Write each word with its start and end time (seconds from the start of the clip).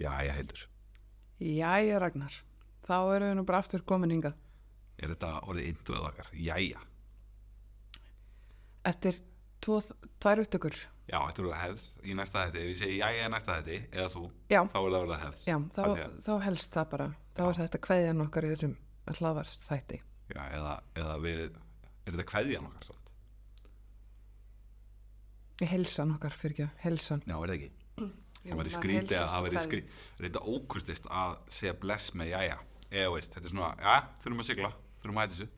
Ég 0.00 0.30
heitur. 0.34 0.62
Jæja 1.40 1.98
Ragnar, 2.00 2.34
þá 2.86 2.94
erum 3.16 3.30
við 3.30 3.36
nú 3.40 3.44
bara 3.48 3.60
aftur 3.62 3.82
komin 3.88 4.12
hingað. 4.14 4.36
Er 5.00 5.12
þetta 5.14 5.30
orðið 5.48 5.68
introð 5.70 6.06
okkar? 6.10 6.30
Jæja. 6.36 6.80
Eftir 8.90 9.18
tvo, 9.64 9.78
tvær 10.20 10.42
upptökur. 10.44 10.76
Já, 11.10 11.18
þetta 11.26 11.42
eru 11.42 11.52
hefð 11.56 11.86
í 12.06 12.14
næsta 12.16 12.44
þetti. 12.46 12.60
Ef 12.60 12.68
ég 12.70 12.78
segi 12.80 12.98
jæja 13.00 13.24
í 13.26 13.32
næsta 13.32 13.56
þetti, 13.58 13.78
eða 13.92 14.10
þú, 14.14 14.22
Já, 14.52 14.60
þá 14.72 14.78
er 14.80 14.92
það 14.94 15.00
orðið 15.00 15.24
hefð. 15.24 15.40
já 15.50 15.56
þá, 15.74 15.82
þá 16.28 16.32
helst 16.46 16.76
það 16.76 16.88
bara. 16.94 17.08
Þá 17.34 17.40
Já. 17.42 17.48
er 17.50 17.58
þetta 17.60 17.80
kveðjan 17.88 18.24
okkar 18.26 18.46
í 18.46 18.52
þessum 18.54 18.76
hlaðvars 19.18 19.56
þætti. 19.66 20.00
Já, 20.30 20.42
eða, 20.60 20.74
eða 21.02 21.16
við, 21.24 21.40
er 22.06 22.14
þetta 22.14 22.28
kveðjan 22.30 22.68
okkar 22.70 22.88
samt? 22.90 22.96
Helsan 25.70 26.14
okkar 26.14 26.36
fyrir 26.40 26.54
ekki, 26.56 26.68
helsan. 26.86 27.20
Já, 27.28 27.36
er 27.36 27.50
það 27.52 27.56
ekki? 27.58 27.70
Það 28.40 28.60
væri 28.60 28.72
skrítið 28.74 29.16
að 29.20 29.30
það 29.34 29.46
væri 29.46 29.62
skrítið, 29.66 30.02
reynda 30.24 30.42
ókurtist 30.48 31.08
að 31.12 31.36
segja 31.52 31.74
bless 31.82 32.14
með 32.16 32.32
jæja. 32.32 32.58
Eða 32.90 33.10
veist, 33.14 33.34
þetta 33.34 33.46
er 33.46 33.52
svona, 33.52 33.70
já, 33.78 33.96
þurfum 34.22 34.42
að 34.42 34.48
sigla, 34.48 34.70
þurfum 35.02 35.20
að 35.20 35.26
hæta 35.26 35.36
þessu. 35.36 35.48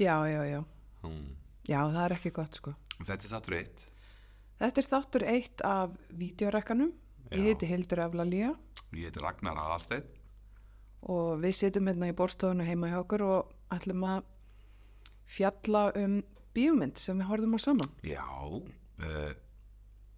Já, 0.00 0.14
já, 0.30 0.40
já. 0.48 0.60
Hmm. 1.02 1.28
Já, 1.66 1.80
það 1.90 2.02
er 2.04 2.14
ekki 2.16 2.32
gott 2.38 2.56
sko. 2.60 2.74
Þetta 3.00 3.18
er 3.18 3.32
þáttur 3.34 3.56
eitt. 3.58 3.84
Þetta 4.60 4.80
er 4.82 4.88
þáttur 4.92 5.26
eitt 5.34 5.64
af 5.66 5.98
vídeorekkanum. 6.20 6.94
Ég 7.30 7.44
heiti 7.46 7.68
Hildur 7.70 8.00
Eflalía 8.02 8.54
Ég 8.90 9.06
heiti 9.06 9.22
Ragnar 9.22 9.58
Aðalsteinn. 9.60 10.08
og 11.06 11.38
við 11.40 11.54
sitjum 11.56 11.86
hérna 11.88 12.10
í 12.10 12.16
bórstofunum 12.16 12.66
heima 12.66 12.90
hjá 12.90 12.98
okkur 13.00 13.22
og 13.24 13.52
ætlum 13.72 14.02
að 14.04 14.24
fjalla 15.30 15.84
um 15.96 16.18
bíómynd 16.56 16.98
sem 16.98 17.16
við 17.20 17.30
horfum 17.30 17.54
á 17.56 17.60
saman. 17.62 17.92
Já, 18.04 18.24
uh, 18.26 19.30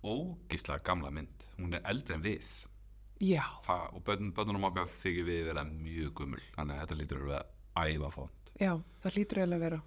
ógislega 0.02 0.82
gamla 0.86 1.10
mynd. 1.14 1.48
Hún 1.58 1.74
er 1.78 1.84
eldri 1.88 2.16
en 2.16 2.24
við. 2.24 2.50
Það, 3.66 3.82
og 3.94 4.04
börn, 4.06 4.32
börnunum 4.34 4.66
okkar 4.66 4.90
þykir 5.02 5.26
við 5.28 5.44
vera 5.50 5.62
mjög 5.68 6.14
gummul. 6.18 6.42
Þannig 6.56 6.74
að 6.74 6.80
þetta 6.82 6.98
lítur 6.98 7.20
að 7.22 7.32
vera 7.32 7.42
æfa 7.86 8.10
fónt. 8.16 8.52
já, 8.58 8.72
það 9.02 9.16
hlýtur 9.16 9.38
eiginlega 9.38 9.58
að 9.58 9.66
vera. 9.66 9.82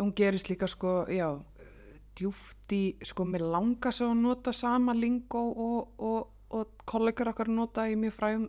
Hún 0.00 0.14
gerist 0.16 0.48
líka 0.48 0.68
sko, 0.70 0.94
já, 1.12 1.28
djúft 2.16 2.72
í, 2.72 2.82
sko, 3.04 3.26
mér 3.28 3.44
langar 3.52 3.94
svo 3.94 4.10
að 4.14 4.22
nota 4.22 4.52
sama 4.56 4.94
lingó 4.96 5.42
og, 5.52 6.00
og, 6.00 6.32
og 6.56 6.82
kollegar 6.88 7.32
okkar 7.34 7.52
nota 7.52 7.84
í 7.88 7.98
mjög 8.00 8.16
frægum 8.16 8.48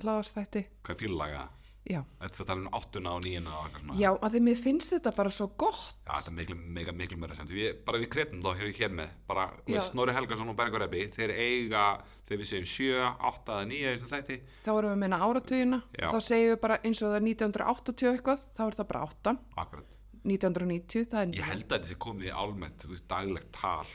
hlaðastætti. 0.00 0.66
Hvað 0.86 0.94
er 0.94 1.00
fílaga? 1.02 1.44
Já, 1.86 2.00
Þetta 2.18 2.40
er 2.42 2.46
það 2.48 2.58
um 2.58 2.68
áttuna 2.74 3.10
og 3.14 3.20
níuna 3.22 3.52
og 3.54 3.66
eitthvað 3.68 3.82
svona. 3.84 3.96
já, 4.00 4.08
að 4.26 4.32
því 4.34 4.40
mér 4.46 4.56
finnst 4.64 4.90
þetta 4.90 5.12
bara 5.14 5.30
svo 5.30 5.46
gott. 5.62 5.82
Já, 6.02 6.12
þetta 6.16 6.30
er 6.32 6.36
miklu, 6.40 6.56
mega, 6.78 6.94
miklu 6.98 7.18
meira 7.22 7.36
sent. 7.38 7.52
Við, 7.54 7.68
bara 7.86 8.00
við 8.02 8.08
kretum 8.10 8.40
þá 8.42 8.48
hér, 8.58 8.72
hér 8.80 8.94
með, 8.98 9.12
bara 9.30 9.44
með 9.68 9.78
Snorri 9.86 10.16
Helgason 10.16 10.50
og 10.50 10.56
Bergur 10.58 10.82
Ebbi, 10.88 11.04
þeir 11.14 11.34
eiga, 11.36 11.84
þegar 12.26 12.42
við 12.42 12.50
segjum 12.50 12.66
7, 12.72 13.04
8 13.30 13.54
eða 13.54 13.68
9 13.70 13.92
eða 13.92 14.10
þætti, 14.16 14.38
Þá 14.66 14.72
erum 14.74 14.88
við 14.90 14.96
að 14.96 15.02
minna 15.04 15.20
áratugina, 15.28 15.80
Já. 15.94 16.08
þá 16.10 16.18
segjum 16.32 16.50
við 16.56 16.60
bara 16.66 16.80
eins 16.82 17.02
og 17.02 17.12
það 17.12 17.20
er 17.20 17.26
1980 17.30 18.10
eitthvað, 18.16 18.44
þá 18.58 18.64
er 18.66 18.78
það 18.80 18.90
bara 18.90 19.04
8. 19.06 19.36
akkurat. 19.64 19.94
1990, 20.26 21.06
það 21.12 21.22
er 21.22 21.38
Ég 21.38 21.46
held 21.52 21.64
að 21.70 21.72
þetta 21.76 21.90
sé 21.92 21.96
komið 22.02 22.28
í 22.32 22.34
almennt, 22.34 22.82
þú 22.82 22.92
veist, 22.96 23.06
daglegt 23.10 23.50
tal 23.54 23.86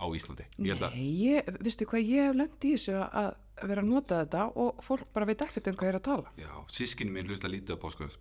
á 0.00 0.06
Íslandi. 0.16 0.46
Ég 0.64 0.78
að, 0.80 0.94
Nei, 0.94 1.08
ég, 1.18 1.50
veistu 1.66 1.86
hvað, 1.90 2.06
ég 2.08 2.28
hef 2.30 2.36
lent 2.38 2.64
í 2.64 2.74
þessu 2.76 2.94
að 2.96 3.08
að 3.20 3.30
vera 3.68 3.82
að 3.82 3.88
nota 3.90 4.20
þetta 4.24 4.44
og 4.64 4.80
fólk 4.84 5.06
bara 5.12 5.26
veit 5.26 5.42
ekkert 5.44 5.66
um 5.68 5.76
hvað 5.76 5.88
er 5.88 5.98
að 6.00 6.02
tala. 6.08 6.32
já, 6.40 6.50
sískinni 6.68 7.12
mín 7.12 7.28
hlusta 7.28 7.48
lítið 7.48 7.76
á 7.76 7.78
podcast, 7.84 8.18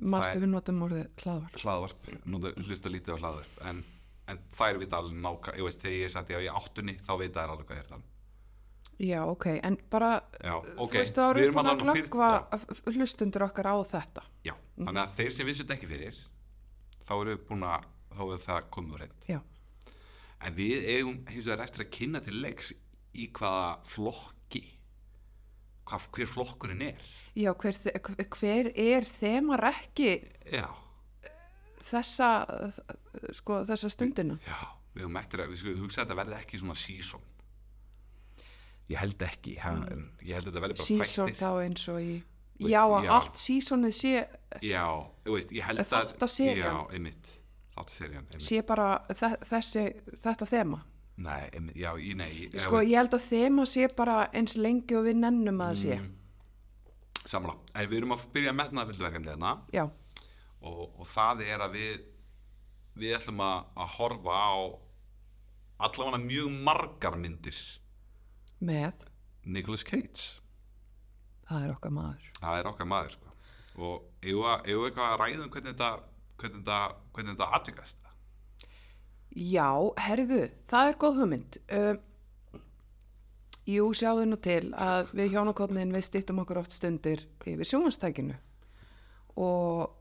mástu 0.00 0.38
við 0.42 0.50
notum 0.52 0.82
orðið 0.86 1.06
hlaðvar. 1.22 1.58
hlaðvarp, 1.62 2.08
það 2.26 2.64
hlusta 2.66 2.88
lítið 2.92 3.14
á 3.14 3.20
hlaðvarp, 3.22 3.60
en, 3.70 3.84
en 4.28 4.40
þær 4.58 4.80
vita 4.82 4.98
alveg 4.98 5.20
náka, 5.24 5.54
ég 5.56 5.64
veist, 5.68 5.80
þegar 5.80 5.96
ég 6.02 6.10
satt 6.12 6.32
ég 6.34 6.36
á 6.36 6.42
í 6.44 6.50
áttunni, 6.52 6.96
þá 7.06 7.12
veit 7.22 7.32
þær 7.36 7.54
alveg 7.54 7.66
hvað 7.70 7.78
ég 7.78 7.84
er 7.86 7.92
það. 7.94 8.02
Já, 9.02 9.20
ok, 9.26 9.46
en 9.64 9.78
bara, 9.90 10.10
Já, 10.44 10.52
þú 10.62 10.84
ok, 10.84 10.92
veist, 10.98 11.16
þá 11.16 11.22
við 11.32 11.46
erum 11.46 11.56
við 11.56 11.56
búin 11.56 11.70
að 11.72 11.80
glöggva 11.86 12.28
hlustundur 12.92 13.46
okkar 13.48 13.70
á 13.72 13.76
þetta. 13.94 14.22
Já, 14.46 14.52
þannig 14.76 15.02
að 15.02 15.16
þeir 15.16 15.32
sem 15.38 15.48
vissu 15.48 15.64
þetta 15.64 15.78
ekki 15.78 15.90
fyrir, 15.90 16.20
þá 17.08 17.12
erum 17.16 17.32
við 17.32 17.40
búin 17.48 17.64
að, 17.66 17.88
þá 18.12 18.22
er 18.36 18.44
það 18.44 18.68
komið 18.76 19.00
reynd. 19.02 19.26
En 20.42 20.54
við 20.58 20.86
eigum 20.90 21.18
hins 21.30 21.46
vegar 21.46 21.64
eftir 21.66 21.84
að 21.84 21.90
kynna 21.94 22.20
til 22.26 22.34
leiks 22.42 22.72
í 23.14 23.28
hvaða 23.36 23.74
flokki, 23.92 24.62
hvað, 25.86 26.06
hver 26.16 26.30
flokkurinn 26.32 26.82
er. 26.88 27.02
já 27.38 27.52
hver, 27.54 27.76
hver 28.36 28.70
er 28.76 29.06
þemar 29.08 29.62
ekki 29.70 30.08
Já, 30.52 30.66
þessa, 31.88 32.30
sko, 33.38 33.60
þessa 33.68 33.90
stundina? 33.92 34.38
já, 34.46 34.58
við 34.96 35.04
eigum 35.06 35.20
eftir 35.20 35.42
að, 35.44 35.52
við 35.52 35.62
skulum 35.62 35.84
hugsa 35.86 36.02
að 36.02 36.06
þetta 36.10 36.18
verði 36.22 36.38
ekki 36.40 36.60
svona 36.62 36.76
season. 36.80 37.28
Ég 38.90 38.98
held 39.00 39.22
ekki, 39.24 39.54
en 39.62 40.08
ég 40.26 40.34
held 40.36 40.48
að 40.48 40.50
þetta 40.50 40.62
verði 40.66 40.76
bara 40.80 40.86
Season 40.88 41.30
þættir. 41.30 41.38
þá 41.40 41.50
eins 41.64 41.84
og 41.88 42.00
í, 42.02 42.16
Veist, 42.62 42.72
já, 42.74 42.82
já. 43.06 43.10
allt 43.16 43.38
seasonið 43.40 43.94
sé, 43.96 44.12
Já, 44.68 44.82
veist, 45.24 45.52
ég 45.56 45.64
held 45.70 45.80
að... 45.80 45.92
Þáttaserían. 45.92 46.66
Já, 46.66 46.74
einmitt, 46.98 47.30
þáttaserían, 47.76 48.26
einmitt. 48.28 48.42
sé 48.46 48.62
bara 48.68 48.88
þe 49.08 49.30
þessi, 49.50 49.84
þetta 50.24 50.48
þema. 50.50 50.82
Nei, 51.22 51.50
já, 51.76 51.92
nei. 52.16 52.30
ég- 52.48 52.60
Sko, 52.60 52.80
ég 52.82 52.96
held 52.96 53.14
að 53.14 53.26
þema 53.28 53.66
sé 53.68 53.88
bara 53.96 54.28
eins 54.32 54.56
lengi 54.56 54.96
og 54.96 55.04
við 55.06 55.16
nennum 55.20 55.60
að 55.60 55.72
það 55.72 55.80
sé. 55.82 55.98
Mm. 56.00 56.12
Samla, 57.28 57.54
en 57.74 57.88
við 57.90 57.96
erum 58.00 58.12
að 58.16 58.24
byrja 58.34 58.50
að 58.50 58.56
metna 58.58 58.86
fylgverkefni 58.88 59.30
þarna. 59.30 59.52
Já, 59.72 59.84
og, 60.62 61.00
og 61.00 61.06
það 61.14 61.42
er 61.46 61.60
að 61.66 61.76
við 61.76 62.00
við 63.02 63.14
ætlum 63.16 63.40
að, 63.40 63.64
að 63.76 63.92
horfa 63.96 64.34
á 64.36 64.52
allavega 65.86 66.18
mjög 66.22 66.50
margar 66.66 67.16
myndir 67.18 67.56
með, 68.62 68.92
Nicolas 69.44 69.82
Cage 69.82 70.40
það 71.48 71.64
er 71.66 71.72
okkar 71.74 71.94
maður. 71.96 72.26
það 72.38 72.58
er 72.60 72.68
okkar 72.70 72.86
maður 72.92 73.14
sko. 73.16 73.32
og 73.82 74.04
eigum 74.22 74.66
við 74.66 74.84
eitthvað 74.90 75.08
að 75.08 75.18
ræða 75.22 75.42
um 75.46 75.50
hvernig 75.56 75.72
þetta 75.72 75.90
hvernig 76.42 76.62
þetta, 76.62 76.78
hvernig 77.14 77.36
þetta 77.36 77.50
atvikast? 77.58 78.08
Já, 79.32 79.68
herðu, 80.04 80.42
það 80.68 80.90
er 80.90 80.98
góð 81.00 81.20
hugmynd. 81.22 81.58
Uh, 81.72 82.60
jú, 83.68 83.88
sjáðu 83.96 84.26
nú 84.28 84.38
til 84.42 84.72
að 84.76 85.14
við 85.16 85.36
hjónakotnin 85.36 85.94
við 85.94 86.06
stýttum 86.08 86.42
okkur 86.42 86.60
oft 86.60 86.74
stundir 86.76 87.24
yfir 87.46 87.68
sjónvastækinu 87.68 88.36
og 89.40 89.94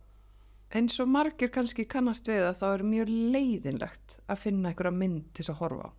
eins 0.75 0.97
og 1.03 1.09
margir 1.11 1.51
kannski 1.53 1.85
kannast 1.87 2.27
við 2.27 2.43
að 2.47 2.57
þá 2.61 2.67
er 2.71 2.83
mjög 2.87 3.11
leiðinlegt 3.35 4.15
að 4.27 4.41
finna 4.45 4.71
einhverja 4.71 4.95
mynd 4.95 5.29
til 5.31 5.43
þess 5.43 5.53
að 5.53 5.61
horfa 5.61 5.87
á. 5.87 5.91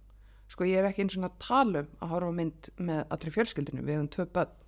Sko 0.53 0.69
ég 0.69 0.81
er 0.81 0.89
ekki 0.89 1.07
eins 1.07 1.17
og 1.17 1.27
að 1.29 1.39
tala 1.41 1.83
um 1.85 1.93
að 2.05 2.13
horfa 2.13 2.37
mynd 2.37 2.69
með 2.77 3.03
allri 3.15 3.33
fjölskyldinu, 3.33 3.85
við 3.87 3.99
höfum 3.99 4.11
tvö 4.17 4.27
börn 4.37 4.59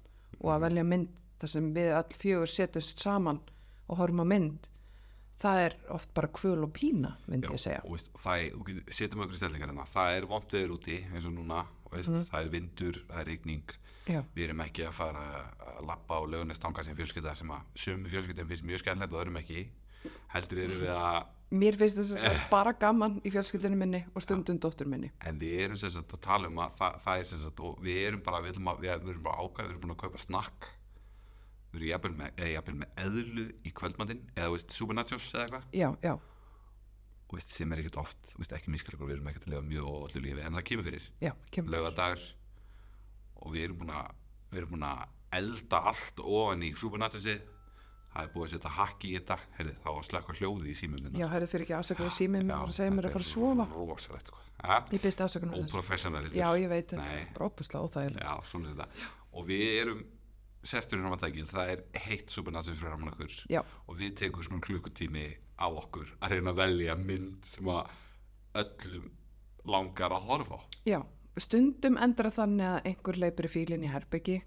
og 0.41 0.53
að 0.55 0.65
velja 0.65 0.87
mynd 0.89 1.19
þar 1.41 1.53
sem 1.53 1.67
við 1.75 1.91
all 1.99 2.19
fjögur 2.23 2.53
setjumst 2.53 3.05
saman 3.05 3.41
og 3.89 3.99
horfum 4.01 4.25
á 4.25 4.27
mynd, 4.33 4.69
það 5.43 5.61
er 5.65 5.77
oft 5.95 6.13
bara 6.17 6.31
kvöl 6.35 6.67
og 6.67 6.73
pína, 6.77 7.15
myndi 7.27 7.49
ég 7.49 7.57
að 7.57 7.65
segja. 7.65 7.85
og 7.85 7.97
veist, 7.97 8.11
það 8.23 8.45
er, 8.45 8.83
setjum 8.99 9.25
okkur 9.25 9.37
í 9.37 9.41
stellingar 9.41 9.73
hérna 9.73 9.87
það 9.91 10.19
er 10.19 10.29
vont 10.31 10.57
veður 10.57 10.77
úti 10.77 10.99
eins 11.11 11.29
og 11.29 11.35
núna 11.37 11.65
og 11.85 11.97
veist, 11.97 12.13
það 12.31 12.41
er 12.41 12.53
vindur, 12.55 13.01
það 13.09 13.23
er 13.23 13.31
rigning. 13.33 13.79
Já. 14.05 14.19
við 14.37 14.51
erum 14.51 14.61
ekki 14.61 14.83
að 14.85 14.97
fara 14.99 15.21
að 15.65 15.79
lappa 15.89 16.19
á 16.21 16.29
lögunestanga 16.29 16.83
sem 16.85 16.97
fjölskylda 16.99 17.33
sem 17.39 17.49
að 17.55 17.71
sömu 17.81 18.11
fjölskyldum 18.13 18.51
finnst 18.51 18.67
mjög 18.69 18.83
skemmtilegt 18.83 19.15
og 19.17 19.23
öðrum 19.23 19.39
ekki. 19.41 19.63
Heldur 20.35 20.61
erum 20.61 20.83
við 20.83 20.93
að 20.93 21.23
Mér 21.55 21.77
finnst 21.79 21.97
þess 22.01 22.25
að 22.27 22.39
bara 22.51 22.73
gaman 22.77 23.17
í 23.25 23.31
fjölskyldinu 23.33 23.79
minni 23.79 24.03
og 24.13 24.25
stundum 24.25 24.59
dóttur 24.61 24.89
minni. 24.91 25.11
en 25.25 25.39
við 25.41 25.61
erum 25.65 25.79
sem 25.81 25.93
sagt 25.93 26.13
að 26.13 26.23
tala 26.25 26.51
um 26.51 26.61
að 26.65 26.77
það, 26.81 26.97
það 27.05 27.21
er 27.21 27.29
sem 27.31 27.43
sagt 27.45 27.61
og 27.65 27.83
við 27.85 28.01
erum 28.09 28.25
bara 28.27 28.41
við 28.45 28.55
erum, 28.55 28.71
að, 28.73 28.81
við 28.83 28.91
erum 29.13 29.25
bara 29.25 29.45
ákvæð, 29.45 29.65
við 29.65 29.71
erum 29.71 29.85
búin 29.85 29.95
að 29.95 30.03
kaupa 30.05 30.23
snakk 30.25 30.69
erum 31.81 31.89
jafnvel 31.91 32.15
með, 32.19 32.71
með 32.83 33.03
eðlu 33.05 33.47
í 33.65 33.73
kvöldmandinn 33.75 34.23
eða 34.35 34.53
veist 34.55 34.77
supernachos 34.77 35.29
eða 35.35 35.45
eitthvað 35.47 35.77
Já, 35.81 35.89
já, 36.05 36.15
og 37.25 37.37
veist, 37.39 37.51
sem 37.55 37.73
er 37.75 37.83
ekkert 37.83 38.01
oft, 38.05 38.35
veist, 38.39 38.55
ekki 38.55 38.73
miskar 38.75 38.99
við 39.01 39.17
erum 39.17 39.31
ekkert 39.33 39.49
að 39.49 39.55
lifa 39.55 39.67
mjög 39.73 39.91
óvallu 39.91 40.25
lífi 40.25 40.45
en 40.45 40.59
það 40.59 40.67
kemur 40.71 40.89
fyrir 40.91 41.11
já, 41.25 41.33
kemur. 41.51 41.75
lögadagur 41.75 42.25
og 43.43 43.55
við 43.57 43.67
erum 43.69 43.83
búin 43.83 43.95
að 43.97 44.15
við 44.53 44.63
erum 44.63 44.75
búin 44.77 44.89
að 44.89 45.05
elda 45.35 45.83
allt 45.91 46.23
ofan 46.23 46.63
í 46.63 46.71
supernachosið 46.79 47.55
það 48.15 48.23
er 48.23 48.33
búið 48.35 48.45
að 48.47 48.53
setja 48.55 48.73
hakki 48.77 49.11
í 49.11 49.15
þetta 49.19 49.37
Heyrðu, 49.57 49.75
þá 49.83 49.89
að 49.91 50.01
slökka 50.09 50.35
hljóðið 50.39 50.71
í 50.71 50.75
símum. 50.79 51.07
Já, 51.19 51.27
herrið 51.33 51.51
fyrir 51.51 51.65
ekki 51.67 51.75
afsakaðu 51.81 52.13
símið 52.15 52.45
mér 52.47 52.61
að 52.61 52.75
segja 52.77 52.95
mér 52.95 53.09
að 53.09 53.17
fara 53.17 53.27
að 53.27 53.31
sofa. 53.33 53.67
rosalegt 53.75 54.31
sko. 54.31 54.43
Ég 54.95 55.03
byrst 55.03 55.23
afsakaðu 55.25 55.57
þessu. 55.57 55.73
óprofessional 55.75 56.23
Já, 56.31 56.47
ég 56.61 56.71
veit 56.71 56.93
þetta, 56.93 57.17
bara 57.35 57.49
óbúslega 57.51 57.89
óþægilega. 57.89 58.29
Já, 58.29 58.51
svona 58.53 58.71
er 58.71 58.79
þetta 58.79 59.11
og 59.35 59.49
við 59.51 59.65
erum 59.81 60.05
sesturinn 60.69 61.09
á 61.09 61.15
matækið, 61.15 61.51
það 61.51 61.73
er 61.75 61.83
heitt 62.07 62.33
supernatural 62.33 62.77
fyrir 62.79 62.93
framan 62.93 63.13
okkur. 63.13 63.37
Já, 63.53 63.61
og 63.63 63.99
við 64.01 64.17
tekum 64.21 64.47
svona 64.47 64.65
klukkutími 64.65 65.27
á 65.61 65.67
okkur 65.69 66.09
að 66.21 66.35
reyna 66.35 66.55
að 66.55 66.61
velja 66.63 66.97
mynd 66.99 67.47
sem 67.49 67.69
að 67.71 67.93
öllum 68.65 69.11
langar 69.69 70.15
að 70.15 70.27
horfa 70.29 70.59
á. 70.61 70.63
Já, 70.89 70.99
stundum 71.41 71.99
endur 72.01 72.29
það 72.31 72.41
þannig 72.41 72.71
að 72.71 72.91
einhver 72.91 73.21
leipur 73.21 73.49
í 73.49 73.53
fílinn 73.53 73.87
í 73.87 73.93
herbyggi. 73.93 74.41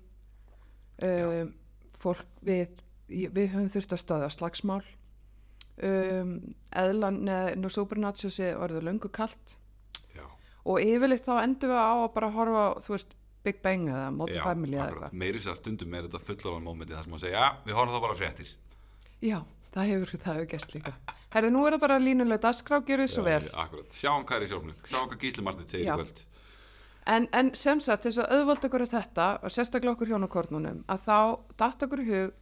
Um, 1.07 1.53
fólk, 2.01 2.25
við, 2.45 2.81
við 3.09 3.51
höfum 3.53 3.71
þurft 3.73 3.95
að 3.95 4.03
stöða 4.03 4.31
slagsmál. 4.33 4.83
Um, 5.77 6.37
eðlan, 6.73 7.21
nú 7.61 7.69
Supernatural 7.69 8.33
sé 8.33 8.53
orðið 8.57 8.87
löngu 8.87 9.11
kalt. 9.13 9.57
Já, 10.15 10.25
og 10.65 10.81
yfirleitt 10.81 11.27
þá 11.27 11.43
endur 11.43 11.73
við 11.73 11.81
á 11.81 11.93
að 11.93 12.13
bara 12.15 12.33
horfa 12.33 12.65
þú 12.85 12.95
veist, 12.95 13.16
Big 13.45 13.61
Bang 13.63 13.89
eða 13.89 14.07
Modern 14.15 14.39
Já, 14.39 14.43
Family 14.43 14.77
eða 14.77 14.87
eitthvað? 14.87 15.17
Meiri 15.23 15.43
sér 15.43 15.53
að 15.53 15.59
stundum 15.61 15.93
er 15.93 16.07
þetta 16.07 16.23
fullorðan 16.29 16.65
mómenti 16.65 16.95
þar 16.95 17.05
sem 17.07 17.17
að 17.17 17.23
segja, 17.25 17.43
já, 17.43 17.61
við 17.67 17.77
horfum 17.77 17.95
þá 17.95 18.01
bara 18.05 18.15
á 18.17 18.19
fréttir. 18.21 18.55
Já, 19.23 19.37
það 19.75 19.91
hefur, 19.91 20.13
það 20.23 20.39
hefur 20.39 20.49
gæst 20.53 20.73
líka. 20.75 20.95
Herðu, 21.35 21.51
nú 21.53 21.61
er 21.67 21.75
það 21.75 21.83
bara 21.85 21.99
línulega 22.01 22.43
dagskrá, 22.47 22.81
gerðu 22.87 23.07
svo 23.11 23.23
vel. 23.27 23.43
Akkurat, 23.53 23.93
sjáum 23.95 24.25
hvað 24.27 24.39
er 24.41 24.47
í 24.47 24.49
sjónum. 24.51 24.81
Sjáum 24.87 25.07
hvað 25.11 25.21
Gísli 25.23 25.45
Martin 25.47 25.69
segir 25.69 25.85
Já. 25.87 25.93
í 25.93 26.01
kvöld. 26.01 26.25
En, 27.07 27.27
en 27.39 27.53
sem 27.55 27.79
sagt, 27.83 28.03
þess 28.03 28.19
að 28.19 28.33
auðvalda 28.35 28.67
okkur 28.67 28.83
þetta 28.91 29.27
og 29.39 29.53
sérstaklega 29.53 29.93
okkur 29.95 30.11
hjónakornunum 30.11 30.81
að 30.91 31.05
þá 31.05 31.19
datt 31.61 31.85
okkur 31.87 32.03
hug 32.03 32.33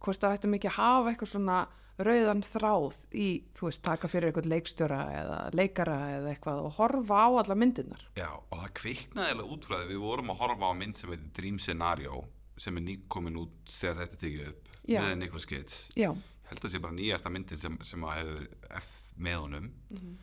hvort 0.00 0.22
það 0.22 0.36
ættum 0.38 0.56
ekki 0.56 0.70
að 0.70 0.78
hafa 0.78 1.12
eitthvað 1.12 1.32
svona 1.34 1.58
rauðan 2.06 2.42
þráð 2.46 2.96
í, 3.12 3.28
þú 3.58 3.66
veist, 3.68 3.82
taka 3.84 4.08
fyrir 4.08 4.30
eitthvað 4.30 4.48
leikstjóra 4.52 5.00
eða 5.20 5.38
leikara 5.54 5.96
eða 6.16 6.32
eitthvað 6.34 6.62
og 6.66 6.72
horfa 6.78 7.20
á 7.24 7.28
alla 7.42 7.54
myndirnar. 7.58 8.02
Já, 8.16 8.28
og 8.36 8.56
það 8.62 8.72
kviknaði 8.80 9.34
eða 9.36 9.46
út 9.54 9.64
frá 9.68 9.76
því 9.80 9.88
við 9.92 10.02
vorum 10.04 10.30
að 10.34 10.40
horfa 10.44 10.70
á 10.70 10.72
mynd 10.80 10.96
sem 10.96 11.10
heitir 11.14 11.32
Dream 11.40 11.58
Scenario 11.58 12.24
sem 12.60 12.76
er 12.76 12.86
nýkomin 12.88 13.38
út 13.40 13.72
þegar 13.72 14.02
þetta 14.04 14.20
tekið 14.24 14.48
upp 14.52 14.68
Já. 14.88 15.00
með 15.04 15.14
Nicolas 15.22 15.46
Cage 15.46 15.76
Já, 15.96 16.10
ég 16.10 16.50
held 16.50 16.58
að 16.60 16.66
það 16.66 16.74
sé 16.74 16.80
bara 16.84 16.96
nýjasta 16.98 17.30
myndin 17.32 17.58
sem, 17.62 17.78
sem 17.82 18.04
að 18.04 18.18
hefur 18.20 18.48
F 18.80 18.90
með 19.20 19.38
honum 19.44 19.70
Mhm. 19.90 20.16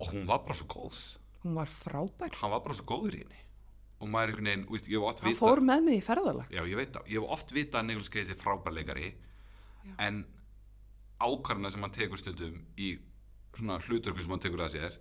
og 0.00 0.10
hún 0.12 0.26
var 0.28 0.38
bara 0.44 0.54
svo 0.58 0.66
góðs 0.68 1.16
hún 1.44 1.54
var 1.54 1.66
frábær. 1.70 2.32
hann 2.40 2.50
var 2.50 2.60
bara 2.60 2.74
svo 2.74 2.84
góður 2.84 3.14
í 3.14 3.22
henni 3.22 3.42
og 4.00 4.08
maður 4.12 4.28
er 4.28 4.32
einhvern 4.34 4.44
veginn, 4.50 4.66
úst, 4.68 4.88
ég 4.90 4.98
hef 4.98 5.06
oft 5.08 5.20
Hann 5.24 5.32
vita 5.32 5.40
fór 5.46 5.60
með 5.64 5.84
mig 5.86 5.96
í 6.02 6.04
ferðalag. 6.04 6.50
já, 6.52 6.62
ég 6.68 6.76
veit 6.76 6.92
það, 6.92 7.06
ég 7.08 7.20
hef 7.22 7.30
oft 7.36 7.50
vita 7.56 7.78
að 7.80 7.86
Nicolas 7.86 8.10
Cage 8.12 8.30
er 8.34 8.40
frábærleikari 8.42 9.12
en 9.98 10.24
ákvarðina 11.22 11.72
sem 11.72 11.86
hann 11.86 11.96
tekur 11.96 12.20
stundum 12.20 12.60
í 12.76 12.96
svona 13.56 13.80
hluturku 13.86 14.22
sem 14.22 14.34
hann 14.34 14.44
tekur 14.44 14.64
að 14.66 14.76
sér 14.76 14.98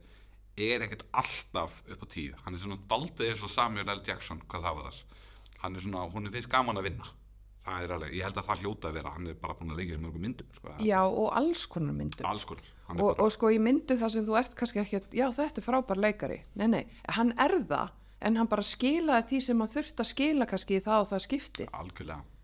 er 0.55 0.85
ekkert 0.85 1.03
alltaf 1.11 1.81
upp 1.91 2.05
á 2.05 2.07
tíu 2.07 2.37
hann 2.45 2.55
er 2.55 2.61
svona 2.61 2.79
daldið 2.89 3.33
eins 3.33 3.43
og 3.43 3.51
Samuel 3.51 3.91
L. 3.91 4.03
Jackson 4.07 4.41
hvað 4.47 4.67
það 4.69 4.79
var 4.79 4.89
þar 4.89 5.21
hann 5.65 5.75
er 5.75 5.83
svona, 5.83 6.07
hún 6.13 6.27
er 6.27 6.35
finnst 6.35 6.51
gaman 6.51 6.79
að 6.79 6.87
vinna 6.89 7.11
það 7.65 7.83
er 7.83 7.93
alveg, 7.95 8.15
ég 8.15 8.27
held 8.27 8.39
að 8.39 8.47
það 8.49 8.63
hljóta 8.63 8.89
að 8.89 8.97
vera 8.99 9.11
hann 9.15 9.27
er 9.31 9.37
bara 9.41 9.57
búin 9.57 9.73
að 9.73 9.79
leika 9.81 9.95
sem 9.95 10.03
mörgum 10.05 10.25
myndum 10.25 10.49
sko. 10.53 10.73
Já, 10.85 10.99
og 11.01 11.31
alls 11.39 11.65
konar 11.71 11.95
myndum. 11.97 12.27
alls 12.29 12.45
konar 12.45 12.71
Og, 12.85 12.99
bara, 12.99 13.25
og 13.25 13.31
sko 13.33 13.49
í 13.49 13.57
myndu 13.57 13.97
það 13.97 14.11
sem 14.13 14.25
þú 14.27 14.35
ert 14.37 14.53
kannski 14.59 14.81
ekki 14.83 14.99
að, 14.99 15.07
já 15.17 15.25
þetta 15.33 15.61
er 15.61 15.65
frábær 15.65 16.01
leikari. 16.03 16.37
Nei, 16.59 16.67
nei, 16.69 16.83
hann 17.17 17.33
er 17.41 17.55
það 17.65 17.95
en 18.25 18.37
hann 18.39 18.49
bara 18.51 18.65
skilaði 18.65 19.27
því 19.31 19.41
sem 19.47 19.63
hann 19.63 19.71
þurfti 19.73 20.03
að 20.03 20.11
skila 20.11 20.47
kannski 20.51 20.77
í 20.77 20.83
það 20.85 21.01
og 21.01 21.09
það 21.09 21.23
skipti. 21.25 21.67
algjörlega 21.73 22.34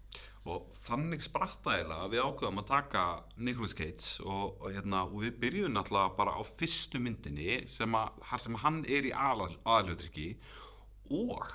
og 0.49 0.71
þannig 0.88 1.21
sprattaðilega 1.21 2.05
að 2.05 2.13
við 2.15 2.23
ákveðum 2.25 2.61
að 2.61 2.69
taka 2.71 3.03
Nicolas 3.38 3.75
Cage 3.77 4.23
og, 4.25 4.55
og, 4.57 4.69
hérna, 4.73 5.03
og 5.05 5.25
við 5.25 5.35
byrjum 5.43 5.75
náttúrulega 5.75 6.15
bara 6.17 6.33
á 6.33 6.41
fyrstu 6.57 7.01
myndinni 7.01 7.59
sem, 7.69 7.97
að, 7.97 8.23
sem 8.41 8.57
hann 8.63 8.81
er 8.89 9.05
í 9.05 9.13
aðaljótryggi 9.13 10.29
og 11.13 11.51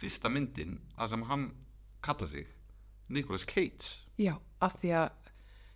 fyrsta 0.00 0.32
myndin 0.32 0.78
þar 0.94 1.12
sem 1.12 1.26
hann 1.28 1.46
kalla 2.04 2.30
sig 2.30 2.48
Nicolas 3.12 3.44
Cage 3.44 4.06
Já, 4.16 4.38
af 4.64 4.78
því 4.80 4.94
að 5.02 5.30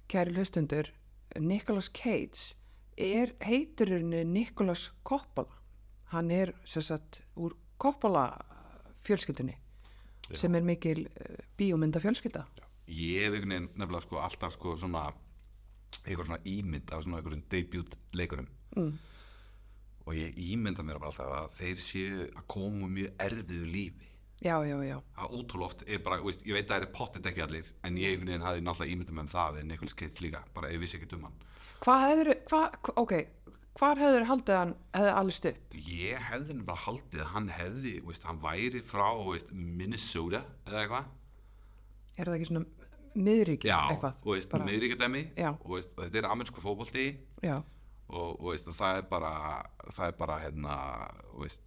kæri 0.08 0.32
hlustundur, 0.38 0.88
Nicolas 1.36 1.92
Cage 1.92 2.56
er 2.96 3.34
heiturinn 3.44 4.14
Nicolas 4.32 4.88
Coppola. 5.04 5.52
Hann 6.08 6.30
er 6.32 6.54
sem 6.64 6.82
sagt 6.82 7.20
úr 7.36 7.52
Coppola 7.78 8.30
fjölskyldunni 9.04 9.58
sem 10.36 10.54
er 10.54 10.62
mikil 10.62 11.06
uh, 11.06 11.36
bíómynda 11.58 12.00
fjölskylda. 12.00 12.44
ég 12.88 13.32
hef 13.32 13.44
nefnilega 13.44 14.00
sko 14.02 14.16
alltaf 14.20 14.52
sko 14.52 14.76
svona 14.76 15.12
eitthvað 16.04 16.26
svona 16.26 16.40
ímynd 16.44 16.90
af 16.92 17.02
svona 17.04 17.16
einhverjum 17.20 17.42
debut 17.50 17.96
leikurum 18.12 18.46
Mm. 18.76 18.98
og 20.06 20.14
ég 20.14 20.36
ímynda 20.36 20.82
mér 20.84 20.98
alltaf 21.00 21.18
að 21.26 21.50
þeir 21.58 21.78
séu 21.80 22.26
að 22.36 22.44
koma 22.46 22.86
mjög 22.88 23.14
erfiðu 23.18 23.66
lífi 23.72 24.06
Já, 24.44 24.54
já, 24.62 24.76
já. 24.86 25.00
að 25.18 25.32
ótrúlega 25.34 25.66
oft 25.66 25.82
er 25.88 25.98
bara, 25.98 26.20
veist, 26.22 26.44
ég 26.46 26.54
veit 26.54 26.68
að 26.68 26.76
það 26.76 26.82
er 26.86 26.92
pottet 26.94 27.26
ekki 27.26 27.42
allir 27.42 27.70
en 27.82 27.96
ég 27.98 28.20
hafði 28.44 28.60
náttúrulega 28.62 28.92
ímyndað 28.92 29.16
með 29.16 29.24
um 29.24 29.32
það 29.32 29.58
en 29.60 29.68
Nicholas 29.72 29.94
Cage 29.98 30.20
líka, 30.22 30.44
bara 30.54 30.70
ég 30.70 30.78
vissi 30.78 30.96
ekkert 31.00 31.16
um 31.18 31.24
hann 31.26 31.34
Hvað 31.80 32.04
hefur, 32.10 32.30
hvað, 32.50 32.78
ok, 33.02 33.12
hvar 33.78 34.00
hefur 34.02 34.26
haldið 34.28 34.56
hann, 34.58 34.74
hefði 34.96 35.12
allist 35.20 35.48
upp? 35.52 35.76
ég 35.88 36.24
hefði 36.28 36.56
nefnilega 36.58 36.82
haldið 36.84 37.22
að 37.24 37.32
hann 37.34 37.48
hefði 37.54 37.94
veist, 38.08 38.26
hann 38.26 38.40
væri 38.42 38.82
frá 38.86 39.06
veist, 39.28 39.52
Minnesota 39.54 40.42
eða 40.66 40.82
eitthvað. 40.84 41.10
Er 42.18 42.28
það 42.28 42.36
ekki 42.38 42.48
svona 42.50 42.64
miðríki 43.18 43.70
já, 43.70 43.78
eitthvað? 43.92 44.16
veist, 44.26 44.50
Bara- 44.52 44.68
miðríkjadæmi. 44.68 45.24
Já. 45.38 45.50
og, 45.54 45.74
og 45.78 46.00
þetta 46.04 46.18
er 46.22 46.30
amerísku 46.32 46.64
fótbolti. 46.64 47.06
Já, 47.42 47.56
og, 48.08 48.40
og 48.40 48.74
það 48.74 49.02
er 49.02 49.06
bara 49.10 49.32
það 49.92 50.06
er 50.08 50.16
bara 50.18 50.40
hérna 50.42 50.74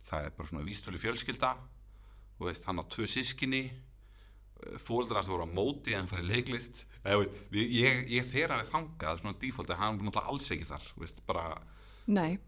það 0.09 0.25
er 0.25 0.35
bara 0.37 0.49
svona 0.49 0.65
vístölu 0.67 0.99
fjölskylda. 1.01 1.55
Hann 2.65 2.81
á 2.81 2.83
tvö 2.89 3.05
sískinni 3.05 3.67
fóldrar 4.85 5.23
sem 5.25 5.33
voru 5.33 5.45
á 5.45 5.49
móti 5.49 5.93
en 5.97 6.09
farið 6.09 6.29
leiklist. 6.31 6.85
Eða, 7.05 7.27
ég, 7.53 8.07
ég 8.13 8.25
fer 8.29 8.51
alveg 8.53 8.69
þangað 8.69 9.21
svona 9.21 9.37
default 9.41 9.69
hann 9.77 9.97
er 9.99 10.05
náttúrulega 10.07 10.29
alls 10.33 10.49
ekki 10.53 10.67
þar. 10.69 10.87
Bara, 11.29 11.45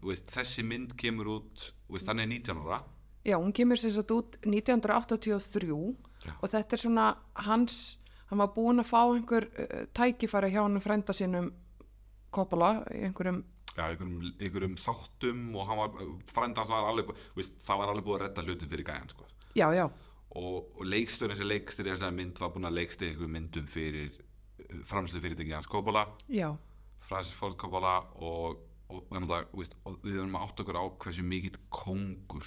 veist, 0.02 0.30
þessi 0.34 0.64
mynd 0.66 0.94
kemur 1.00 1.30
út 1.38 1.68
veist, 1.88 2.08
hann 2.08 2.22
er 2.22 2.26
19 2.30 2.62
ára. 2.64 2.82
Já, 3.24 3.38
hún 3.38 3.54
kemur 3.56 3.80
sér 3.80 3.94
satt 3.94 4.10
út 4.12 4.38
1983 4.44 5.94
Já. 6.24 6.32
og 6.40 6.48
þetta 6.52 6.76
er 6.76 6.82
svona 6.82 7.06
hans, 7.46 7.98
hann 8.30 8.40
var 8.40 8.52
búinn 8.56 8.82
að 8.82 8.90
fá 8.90 9.00
einhver 9.04 9.46
uh, 9.54 9.84
tækifæri 9.96 10.52
hjá 10.52 10.62
hann 10.64 10.80
frænda 10.84 11.16
sínum 11.16 11.52
Coppola 12.34 12.82
í 12.90 13.04
einhverjum, 13.06 13.44
Já, 13.74 13.88
einhverjum, 13.88 14.32
einhverjum 14.40 14.74
þáttum 14.78 15.44
og 15.54 15.68
hann 15.68 15.80
var, 15.80 15.96
frændans 16.34 16.68
var 16.70 16.90
alveg 16.90 17.14
veist, 17.36 17.56
það 17.64 17.80
var 17.80 17.92
alveg 17.92 18.08
búið 18.08 18.18
að 18.18 18.26
redda 18.26 18.44
hlutum 18.48 18.72
fyrir 18.74 18.88
gæjan 18.90 19.10
sko. 19.14 19.26
já, 19.54 19.66
já, 19.74 19.86
og, 20.34 20.68
og 20.74 20.84
leikstöðin 20.90 21.38
sem 21.38 21.48
leikstir 21.48 21.88
þessari 21.88 22.16
mynd 22.18 22.40
var 22.42 22.52
búin 22.54 22.68
að 22.68 22.78
leikstið 22.80 23.12
einhverjum 23.12 23.36
myndum 23.38 23.66
fyrir 23.70 24.20
framslu 24.88 25.20
fyrirtæki 25.22 25.54
hans 25.54 25.68
Coppola. 25.70 26.06
Já, 26.28 26.52
Francis 27.04 27.34
Ford 27.36 27.56
Coppola 27.60 27.98
og, 28.16 28.58
og, 28.90 29.04
við 30.04 30.18
erum 30.18 30.36
að 30.36 30.44
átta 30.48 30.62
okkur 30.64 30.78
á 30.80 30.84
hversu 31.02 31.22
mikill 31.24 31.58
kongur 31.70 32.46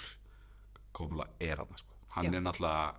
Coppola 0.94 1.28
er 1.40 1.58
hann 1.62 1.78
sko. 1.78 1.94
hann 2.16 2.26
Já. 2.26 2.36
er 2.38 2.42
náttúrulega 2.42 2.86
það 2.88 2.96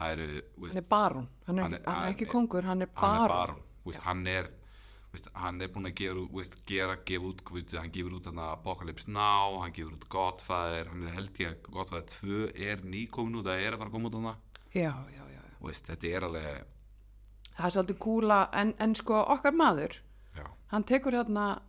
hann 0.00 0.10
er 0.10 0.20
hann 0.20 0.76
er, 0.76 1.24
Hann 1.46 1.58
hann 1.58 1.74
er- 1.74 1.80
er, 1.80 1.90
hann 1.92 2.12
ekki 2.14 2.26
er- 2.26 2.32
kongur, 2.32 2.62
hann 2.64 2.82
er 2.82 2.88
hann 2.94 3.14
er 3.14 3.28
barón. 3.28 3.36
barón 3.36 3.62
veist, 3.84 4.02
hann 4.02 4.26
er 4.26 4.50
hann 5.34 5.60
er 5.60 5.68
búin 5.68 5.86
að 5.90 5.94
gera, 5.98 6.20
veist, 6.32 6.54
gera 6.66 6.96
gefa 7.04 7.24
út, 7.26 7.40
veist, 7.50 7.72
hann 7.74 7.90
gefur 7.90 8.12
út 8.20 8.26
Apocalypse 8.26 9.08
Now, 9.08 9.58
hann 9.60 9.72
gefur 9.72 9.92
út 9.96 10.08
Godfather 10.08 10.88
hann 10.88 11.02
er 11.08 11.12
held 11.14 11.34
ég 11.38 11.48
að 11.56 11.70
Godfather 11.70 12.06
2 12.06 12.52
er 12.54 12.76
nýkomin 12.76 13.34
út, 13.40 13.44
það 13.46 13.60
er 13.66 13.72
að 13.74 13.78
fara 13.78 13.88
að 13.90 13.92
koma 13.92 14.08
út 14.08 14.14
þarna 14.14 14.36
Já, 14.72 14.94
já, 15.10 15.24
já, 15.26 15.40
já. 15.42 15.56
veist, 15.66 15.86
þetta 15.86 16.06
er 16.16 16.22
alveg 16.28 16.64
Það 17.56 17.66
er 17.66 17.70
svolítið 17.74 17.98
kúla, 17.98 18.48
en, 18.54 18.74
en 18.78 18.94
sko 18.94 19.14
okkar 19.34 19.52
maður, 19.52 19.96
já, 20.36 20.46
hann 20.70 20.84
tekur 20.84 21.12
hérna 21.12 21.60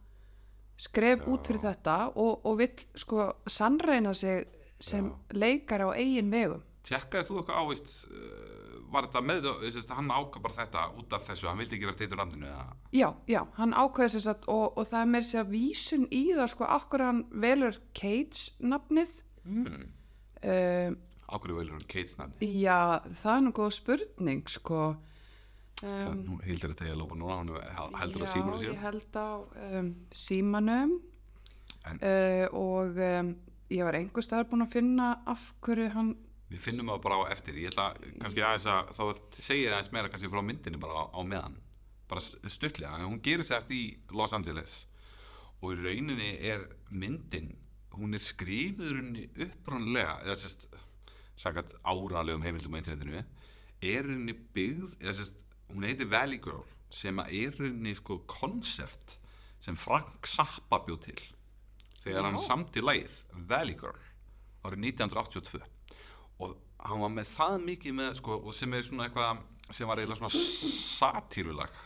skref 0.82 1.28
út 1.30 1.48
fyrir 1.50 1.62
þetta 1.68 1.98
og, 2.16 2.46
og 2.48 2.58
vill 2.62 2.86
sko 2.98 3.28
sannreina 3.48 4.14
sig 4.18 4.48
sem 4.82 5.12
leikari 5.38 5.86
á 5.86 5.92
eigin 5.94 6.32
vegum. 6.34 6.64
tjekkaði 6.88 7.28
þú 7.28 7.36
eitthvað 7.42 7.60
á 7.62 7.64
veist, 7.70 7.92
uh, 8.10 8.80
var 8.92 9.06
þetta 9.08 9.22
með 9.28 9.46
veist, 9.62 9.92
hann 9.94 10.10
ákvað 10.10 10.42
bara 10.48 10.58
þetta 10.58 10.86
út 10.98 11.14
af 11.14 11.28
þessu 11.30 11.48
hann 11.52 11.62
vildi 11.62 11.78
ekki 11.78 11.86
vera 11.88 12.00
teitur 12.00 12.18
landinu 12.20 12.50
eða 12.50 12.66
Já, 12.98 13.08
já, 13.30 13.42
hann 13.60 13.76
ákveði 13.78 14.16
sér 14.16 14.26
satt 14.26 14.50
og, 14.50 14.66
og 14.78 14.90
það 14.90 15.04
er 15.04 15.12
með 15.14 15.28
sér 15.30 15.48
vísun 15.54 16.08
í 16.10 16.24
það 16.34 16.50
sko 16.56 16.68
okkur 16.80 17.06
hann 17.06 17.22
velur 17.46 17.78
Cage 17.94 18.50
nafnið. 18.74 19.14
mm. 19.46 19.86
Um, 20.42 20.98
ákveðu 21.30 21.60
velur 21.60 21.78
hann 21.78 21.88
Kate's 21.94 22.18
nafni 22.18 22.50
já, 22.64 22.80
það 23.22 23.36
er 23.38 23.44
nú 23.46 23.52
góð 23.62 23.72
spurning 23.78 24.50
sko. 24.50 24.82
Um, 25.82 26.18
nú 26.28 26.40
hildir 26.46 26.74
þetta 26.74 26.90
ég 26.90 26.94
að 26.94 27.00
lópa 27.02 27.16
núna 27.18 27.40
hann 27.74 27.96
heldur 27.98 28.22
á 28.22 28.28
já, 28.28 28.34
símanu 28.36 28.58
ég 28.60 28.68
síðan 28.68 28.84
held 28.84 29.16
á 29.18 29.30
um, 29.80 29.88
símanum. 30.14 30.92
Uh, 31.82 32.46
og 32.54 33.00
um, 33.02 33.32
ég 33.74 33.88
var 33.88 33.98
einhver 33.98 34.26
staðar 34.26 34.50
búin 34.52 34.68
að 34.68 34.76
finna 34.76 35.08
af 35.32 35.48
hverju 35.66 35.88
hann 35.96 36.12
við 36.52 36.62
finnum 36.68 36.92
það 36.92 37.04
bara 37.08 37.18
á 37.18 37.24
eftir. 37.34 37.58
Ég 37.64 37.72
ætla 37.72 37.88
kannski 38.20 38.46
aðeins 38.46 38.70
að 38.70 38.94
þá 38.98 39.04
segja 39.40 39.64
ég 39.64 39.76
aðeins 39.76 39.92
meira 39.96 40.12
kannski 40.12 40.32
frá 40.32 40.44
myndinni 40.46 40.82
bara 40.82 41.02
á, 41.02 41.04
á 41.16 41.22
meðan. 41.24 41.58
Bara 42.12 42.24
stuttlega, 42.28 42.98
en 43.00 43.08
hún 43.08 43.22
gerir 43.24 43.48
sér 43.48 43.62
eftir 43.62 43.78
í 43.78 43.86
Los 44.14 44.36
Angeles. 44.36 44.82
Og 45.62 45.76
í 45.76 45.80
rauninni 45.80 46.34
er 46.52 46.66
myndin 46.92 47.54
hún 47.96 48.16
er 48.16 48.24
skrifuðurinni 48.24 49.28
upprannlega 49.46 50.20
eða 50.26 50.38
sérst 50.40 50.68
áralegum 51.42 52.44
heimildum 52.46 52.78
á 52.78 52.80
internetinu 52.80 53.22
er 53.82 54.06
rauninni 54.06 54.36
byggð 54.56 54.94
eða 55.00 55.16
sérst, 55.18 55.40
hún 55.74 55.88
heitir 55.88 56.10
Valley 56.12 56.40
Girl 56.44 56.64
sem 56.92 57.20
að 57.24 57.36
er 57.40 57.60
rauninni 57.60 57.94
sko 57.98 58.20
konsept 58.30 59.18
sem 59.64 59.78
Frank 59.80 60.28
Zappa 60.28 60.82
bjóð 60.86 61.06
til 61.06 61.22
þegar 62.02 62.28
hann 62.28 62.40
Já. 62.40 62.48
samti 62.48 62.84
lagið 62.84 63.20
Valley 63.50 63.78
Girl 63.80 64.02
árið 64.66 64.90
1982 64.92 65.62
og 66.42 66.58
hann 66.82 67.04
var 67.04 67.14
með 67.14 67.32
það 67.36 67.56
mikið 67.68 67.98
með 67.98 68.20
sko, 68.20 68.38
og 68.42 68.58
sem 68.58 68.74
er 68.74 68.86
svona 68.86 69.08
eitthvað 69.08 69.46
sem 69.72 69.88
var 69.88 70.02
eiginlega 70.02 70.20
svona 70.20 70.46
satírulag 70.98 71.82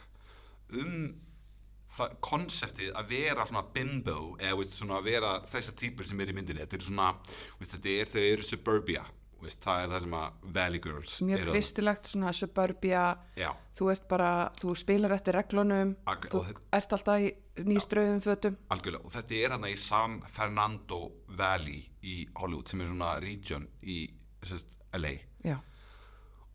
um 0.81 0.97
konseptið 2.23 2.95
að 2.97 3.11
vera 3.13 3.45
svona 3.47 3.63
bimbo 3.75 4.35
eða 4.39 4.57
veist, 4.59 4.73
svona 4.75 4.97
að 4.99 5.11
vera 5.11 5.35
þessar 5.51 5.77
típur 5.79 6.07
sem 6.07 6.19
er 6.19 6.31
í 6.31 6.35
myndinni. 6.35 6.63
Þetta 6.65 6.75
er 6.75 6.87
svona, 6.89 7.11
veist, 7.59 7.75
þetta 7.75 7.93
er, 7.93 8.09
þau 8.11 8.23
eru 8.33 8.47
suburbia 8.47 9.05
veist, 9.45 9.61
það 9.63 9.83
er 9.85 9.89
það 9.93 10.01
sem 10.05 10.15
að 10.19 10.51
Valley 10.57 10.81
Girls 10.83 11.15
mjög 11.29 11.45
kristilegt 11.51 12.09
svona 12.11 12.33
suburbia 12.35 13.03
Já, 13.39 13.49
þú 13.77 13.89
ert 13.93 14.07
bara, 14.11 14.29
þú 14.59 14.75
spilar 14.79 15.15
eftir 15.15 15.37
reglunum 15.37 15.95
Ak- 16.07 16.27
þú 16.31 16.41
þetta- 16.49 16.65
ert 16.79 16.95
alltaf 16.97 17.19
í 17.25 17.31
nýströðum 17.65 18.21
fötum. 18.25 18.57
Algjörlega, 18.75 19.05
og 19.05 19.11
þetta 19.15 19.39
er 19.45 19.49
hana 19.55 19.67
í 19.71 19.77
San 19.79 20.17
Fernando 20.35 21.11
Valley 21.27 21.85
í 22.03 22.27
Hollywood 22.35 22.67
sem 22.67 22.81
er 22.81 22.87
svona 22.91 23.13
region 23.23 23.67
í 23.83 24.09
sérst, 24.43 24.67
LA 24.93 25.13
já, 25.43 25.57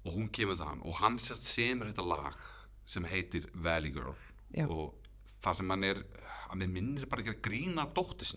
og 0.05 0.13
hún 0.15 0.29
kemur 0.33 0.57
þann 0.61 0.83
og 0.85 0.95
hann 1.01 1.19
sérst 1.19 1.49
semur 1.55 1.91
þetta 1.93 2.07
lag 2.07 2.37
sem 2.85 3.05
heitir 3.05 3.47
Valley 3.55 3.91
Girl. 3.95 4.15
Já. 4.55 4.67
og 4.69 4.95
það 5.43 5.57
sem 5.57 5.71
hann 5.71 5.85
er 5.85 6.03
að 6.51 6.57
mér 6.59 6.69
minnir 6.75 7.07
bara 7.09 7.23
ekki 7.23 7.37
að 7.37 7.43
grína 7.47 7.85
dóttir 7.95 8.33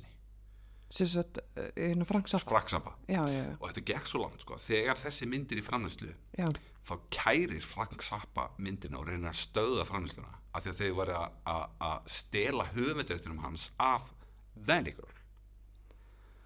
sagt 0.94 1.40
uh, 1.42 1.70
hérna 1.78 2.06
Frank 2.06 2.28
Zappa. 2.30 2.52
Fraksapa 2.54 2.94
já, 3.10 3.22
já, 3.30 3.40
já, 3.48 3.56
og 3.60 3.66
þetta 3.72 3.86
gekk 3.92 4.12
svo 4.12 4.22
langt 4.26 4.44
sko, 4.46 4.60
þegar 4.62 5.00
þessi 5.02 5.28
myndir 5.32 5.62
í 5.62 5.66
framlæslu 5.66 6.12
já, 6.38 6.48
þá 6.88 6.94
kærir 7.18 7.66
Frank 7.66 8.04
Zappa 8.06 8.50
myndina 8.62 9.00
og 9.02 9.08
reynir 9.10 9.32
að 9.32 9.40
stöða 9.42 9.88
framlýsluna 9.90 10.34
af 10.54 10.64
því 10.66 10.70
að 10.74 10.80
þeir 10.84 10.96
voru 11.00 11.18
að- 11.18 11.38
að 11.50 11.64
að 11.90 12.10
stela 12.20 12.66
höfundrættinum 12.76 13.40
hans 13.42 13.72
af 13.82 14.12
Girl 14.68 15.10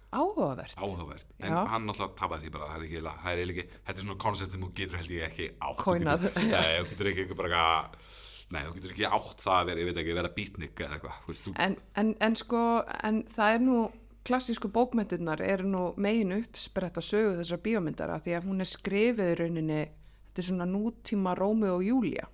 áhugavert. 0.08 0.72
Áhugavert, 0.80 1.26
en 1.44 1.52
hann 1.68 1.90
alltaf 1.92 2.14
tapaði 2.16 2.46
því 2.46 2.52
bara 2.54 2.68
það 2.70 2.78
er 2.78 2.84
ekki, 2.86 3.00
það 3.04 3.26
er 3.42 3.50
ekki, 3.52 3.64
þetta 3.84 3.92
er 4.00 4.04
svona 4.06 4.18
koncept 4.22 4.54
sem 4.54 4.62
þú 4.64 4.70
getur 4.78 4.96
held 5.02 5.10
ég 5.12 5.26
ekki 5.26 5.48
átt. 5.60 5.82
Nei, 6.54 6.70
þú 6.78 6.86
getur 6.94 7.10
ekki 7.10 7.24
eitthvað 7.26 7.40
bara 7.42 7.50
eitthvað- 7.50 7.98
nei, 8.56 8.62
þú 8.64 8.72
getur 8.78 8.94
ekki 8.94 9.10
átt 9.18 9.42
það 9.44 9.58
að 9.58 9.66
vera, 9.68 9.82
ég 9.82 9.90
veit 9.90 10.00
ekki, 10.02 10.14
vera 10.16 10.32
beatnik 10.38 10.80
eða 10.86 10.96
eitthvað, 10.96 11.18
en, 11.66 11.76
en, 12.00 12.14
en 12.24 12.38
sko 12.40 12.62
en 13.04 13.18
það 13.36 13.58
er 13.58 13.64
nú 13.66 13.76
klassísku 14.28 14.68
bókmyndirnar 14.72 15.40
eru 15.44 15.68
nú 15.68 15.82
megin 15.96 16.34
uppspretta 16.38 17.00
sögu 17.04 17.36
þessar 17.40 17.60
bíómyndara 17.64 18.18
því 18.24 18.34
að 18.38 18.48
hún 18.50 18.60
er 18.64 18.68
skrifið 18.70 19.32
í 19.32 19.38
rauninni 19.40 19.78
þetta 19.84 20.42
er 20.42 20.48
svona 20.50 20.66
nútíma 20.68 21.32
Rómi 21.38 21.70
og 21.72 21.82
Júlia 21.86 22.26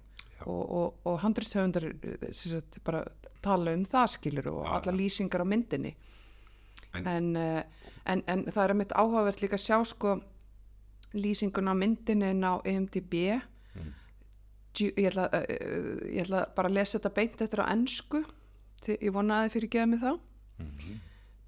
og, 0.45 0.63
og, 0.81 0.95
og 1.09 1.21
handristöfundar 1.23 1.87
sagt, 2.35 2.81
bara 2.85 3.05
tala 3.45 3.73
um 3.77 3.85
það 3.89 4.11
skilur 4.19 4.51
og 4.53 4.61
Já, 4.67 4.73
alla 4.79 4.93
já. 4.93 4.99
lýsingar 4.99 5.45
á 5.45 5.47
myndinni. 5.47 5.95
En- 6.95 7.07
en, 7.09 7.37
en, 7.37 7.65
en, 8.07 8.23
en 8.29 8.45
það 8.53 8.69
er 8.71 8.75
mitt 8.79 8.93
áhugavert 8.95 9.41
líka 9.43 9.57
að 9.59 9.65
sjá 9.65 9.79
sko 9.89 10.15
lýsingun 11.15 11.71
á 11.71 11.75
myndinni 11.75 12.31
inn 12.35 12.45
á 12.45 12.59
IMDb 12.67 13.15
Ju- 14.75 14.91
ég, 14.99 15.07
ætla, 15.13 15.29
uh, 15.31 16.01
ég 16.11 16.25
ætla 16.25 16.41
bara 16.57 16.69
að 16.69 16.75
lesa 16.81 16.99
þetta 16.99 17.15
beint 17.15 17.43
eftir 17.45 17.61
á 17.63 17.71
ennsku 17.71 18.25
ég 18.91 19.13
vona 19.15 19.37
að 19.39 19.45
þið 19.47 19.53
fyrir 19.55 19.71
geða 19.77 19.87
mig 19.93 20.01
þá 20.03 20.13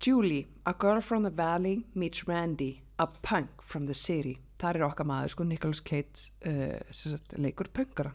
Julie, 0.01 0.47
a 0.67 0.73
girl 0.73 1.01
from 1.01 1.23
the 1.23 1.31
valley 1.31 1.87
meets 1.95 2.29
Randy, 2.29 2.83
a 2.99 3.07
punk 3.07 3.63
from 3.63 3.87
the 3.87 3.95
city. 3.95 4.39
Þar 4.61 4.77
er 4.79 4.85
okkar 4.89 5.09
maður 5.09 5.33
sko 5.35 5.45
Nicholas 5.45 5.83
Cage 5.85 6.31
uh, 6.49 6.79
sem 6.91 7.13
sagt, 7.13 7.35
leikur 7.37 7.69
punkara 7.73 8.15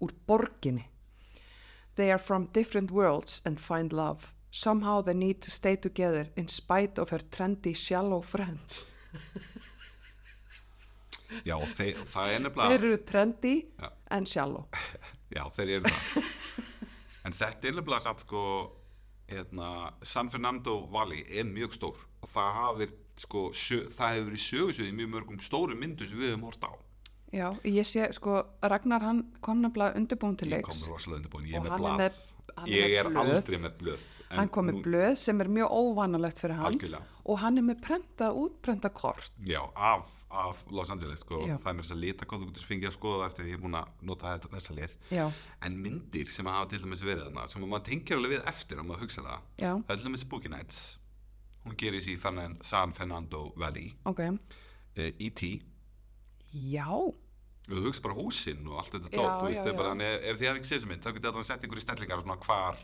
úr 0.00 0.14
borginni. 0.28 0.86
They 1.96 2.10
are 2.12 2.18
from 2.18 2.46
different 2.52 2.90
worlds 2.90 3.42
and 3.44 3.60
find 3.60 3.92
love. 3.92 4.32
Somehow 4.50 5.02
they 5.02 5.14
need 5.14 5.42
to 5.42 5.50
stay 5.50 5.76
together 5.76 6.28
in 6.36 6.48
spite 6.48 6.98
of 6.98 7.10
her 7.10 7.18
trendy 7.18 7.74
shallow 7.74 8.20
friends. 8.22 8.86
Já, 11.44 11.58
þeir, 11.76 11.98
það 12.08 12.30
er 12.30 12.32
Þeir 12.32 12.42
nefnilega 12.46 12.76
eru 12.78 12.92
trendy 13.04 13.54
Já. 13.76 13.88
en 14.16 14.26
shallow. 14.26 14.68
Já, 15.36 15.42
þeir 15.58 15.74
eru 15.76 15.90
það. 15.90 16.30
En 17.28 17.36
þetta 17.36 17.68
er 17.68 17.76
nefnilega 17.76 18.14
sko 18.22 18.42
hérna, 19.28 19.92
San 20.02 20.30
Fernando 20.30 20.86
Valley 20.92 21.24
er 21.28 21.44
mjög 21.44 21.74
stór 21.76 21.96
og 22.22 22.28
það 22.32 22.52
hafi 22.58 22.88
sko, 23.18 23.42
sjö, 23.52 23.80
það 23.92 24.14
hefur 24.14 24.28
verið 24.30 24.44
sögusvið 24.46 24.88
í 24.92 24.96
mjög 25.00 25.10
mörgum 25.14 25.40
stórum 25.42 25.80
myndu 25.82 26.06
sem 26.08 26.18
við 26.20 26.32
höfum 26.34 26.46
hort 26.48 26.64
á 26.64 26.72
Já, 27.28 27.50
ég 27.68 27.84
sé 27.84 28.06
sko 28.16 28.38
Ragnar 28.64 29.02
hann 29.04 29.18
kom 29.44 29.60
nefnilega 29.60 29.98
undirbúin 30.00 30.36
til 30.40 30.48
ég 30.48 30.62
leiks 30.64 30.84
undirbúin, 31.06 31.44
ég 31.50 31.58
Og 31.60 31.68
hann 31.68 32.00
er 32.00 32.08
með- 32.08 32.22
hann 32.56 32.68
ég 32.72 32.94
er 32.98 33.04
blöð. 33.10 33.34
aldrei 33.34 33.58
með 33.60 33.74
blöð 33.82 34.06
hann 34.30 34.48
kom 34.48 34.66
með 34.70 34.82
blöð 34.86 35.16
sem 35.18 35.40
er 35.40 35.48
mjög 35.48 35.68
óvanalegt 35.70 36.38
fyrir 36.40 36.56
hann 36.56 36.72
Algjörlega. 36.72 37.02
og 37.26 37.38
hann 37.38 37.58
er 37.58 37.62
með 37.62 37.82
prenta, 37.82 38.30
útprenta 38.32 38.88
kort 38.94 39.30
Já, 39.44 39.60
af, 39.76 40.08
af 40.30 40.58
Los 40.70 40.90
Angeles 40.92 41.22
sko. 41.24 41.38
Það 41.46 41.68
er 41.70 41.76
mér 41.78 41.84
þess 41.86 41.94
að 41.94 42.00
lita 42.02 42.26
hvað 42.28 42.42
þú 42.42 42.48
getur 42.50 42.66
fengið 42.68 42.88
að 42.90 42.96
skoða 42.98 43.26
eftir 43.30 43.44
því 43.46 43.52
ég 43.52 43.58
er 43.58 43.62
búin 43.64 43.76
að 43.78 43.92
nota 44.10 44.32
þetta, 44.34 44.50
þessa 44.54 44.74
lið 44.76 44.96
Já, 45.16 45.24
en 45.64 45.78
myndir 45.84 46.32
sem 46.34 46.50
hafa 46.50 46.66
til 46.72 46.80
dæmis 46.82 47.04
verið 47.06 47.22
þarna 47.28 47.46
sem 47.48 47.64
maður 47.64 47.86
tengir 47.88 48.18
alveg 48.18 48.34
við 48.34 48.50
eftir 48.52 48.82
og 48.82 48.88
maður 48.90 49.04
hugsa 49.06 49.24
það 49.24 49.46
já, 49.64 49.70
það 49.72 49.94
er 49.94 50.02
til 50.02 50.08
dæmis 50.10 50.24
Spooky 50.26 50.52
Nights 50.52 50.82
hún 51.64 51.78
gerist 51.80 52.10
í 52.12 52.18
Fernan, 52.20 52.58
San 52.62 52.92
Fernando 52.96 53.46
Valley 53.56 53.94
ok 54.08 54.20
uh, 54.28 55.08
E.T. 55.16 55.48
Já, 56.52 56.86
þú 57.68 57.82
hugsa 57.88 58.04
bara 58.04 58.16
húsin 58.20 58.62
og 58.68 58.78
allt 58.82 58.94
þetta 58.98 59.10
Já, 59.12 59.16
dót 59.18 59.40
þú 59.42 59.48
veist, 59.48 59.58
já, 59.60 59.64
það 59.70 59.80
bara, 59.80 59.88
já. 59.88 59.96
en 59.96 60.06
ef, 60.06 60.28
ef 60.32 60.38
þið 60.40 60.50
er 60.52 60.60
ekki 60.60 60.70
séð 60.74 60.84
sem 60.84 60.92
mynd 60.92 61.04
þá 61.04 61.10
getur 61.16 61.32
allan 61.32 61.48
sett 61.48 61.66
ykkur 61.68 61.80
í 61.80 61.84
stellingar 61.84 62.22
svona 62.22 62.38
hvar 62.44 62.78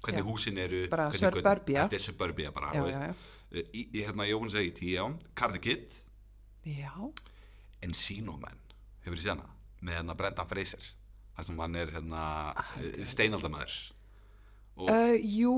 hvernig 0.00 0.22
Já. 0.22 0.28
húsin 0.30 0.56
eru 0.62 0.84
Bara 0.92 1.08
suburbia. 1.12 1.82
þetta 1.88 1.98
er 1.98 2.04
suburbia 2.06 2.52
bara 2.56 2.72
já, 2.76 2.86
já, 2.92 3.12
Uh, 3.50 3.64
í, 3.74 3.80
hérna, 3.98 4.28
að 4.30 4.44
segja 4.52 4.68
E.T. 4.70 4.80
já, 4.94 5.02
Cardi 5.34 5.58
Kid 5.58 5.94
Já, 6.66 6.92
Encino 7.82 8.36
Man 8.40 8.58
hefur 9.04 9.16
þið 9.16 9.22
séð 9.24 9.32
hana? 9.34 9.48
Með 9.80 9.96
hérna 9.96 10.16
Brendan 10.18 10.50
Fraser 10.50 10.90
þar 11.36 11.46
sem 11.46 11.62
hann 11.64 11.78
er 11.80 11.94
hérna 11.94 12.22
ég. 12.82 13.06
steinaldamæður. 13.08 13.76
Uh, 14.80 15.16
jú, 15.20 15.54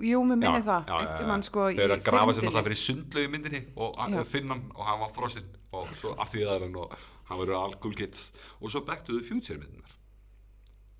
jú, 0.00 0.20
mér 0.24 0.38
minni 0.40 0.60
Já, 0.60 0.64
það. 0.64 0.92
Einhvern 0.96 1.28
mann 1.28 1.42
sko 1.44 1.64
þau 1.70 1.82
eru 1.84 1.96
að 1.96 2.04
grafa 2.06 2.26
fyrndinni. 2.26 2.50
alltaf 2.50 2.66
fyrir 2.68 2.80
sundlegu 2.82 3.32
myndinni 3.32 3.62
og 3.76 3.96
Já. 3.96 4.20
að 4.20 4.28
finna 4.32 4.54
hann 4.54 4.68
og 4.74 4.86
hann 4.88 5.00
var 5.02 5.12
frosinn 5.16 5.50
og 5.72 5.90
svo 6.00 6.14
af 6.20 6.32
því 6.32 6.44
það 6.46 6.54
er 6.54 6.66
hann 6.66 6.78
og 6.80 6.94
hann 7.28 7.74
cool 7.80 7.94
kids. 7.96 8.32
Og 8.60 8.70
svo 8.72 8.84
Back 8.84 9.04
to 9.04 9.18
the 9.18 9.24
Future 9.26 9.58
myndinar 9.58 10.01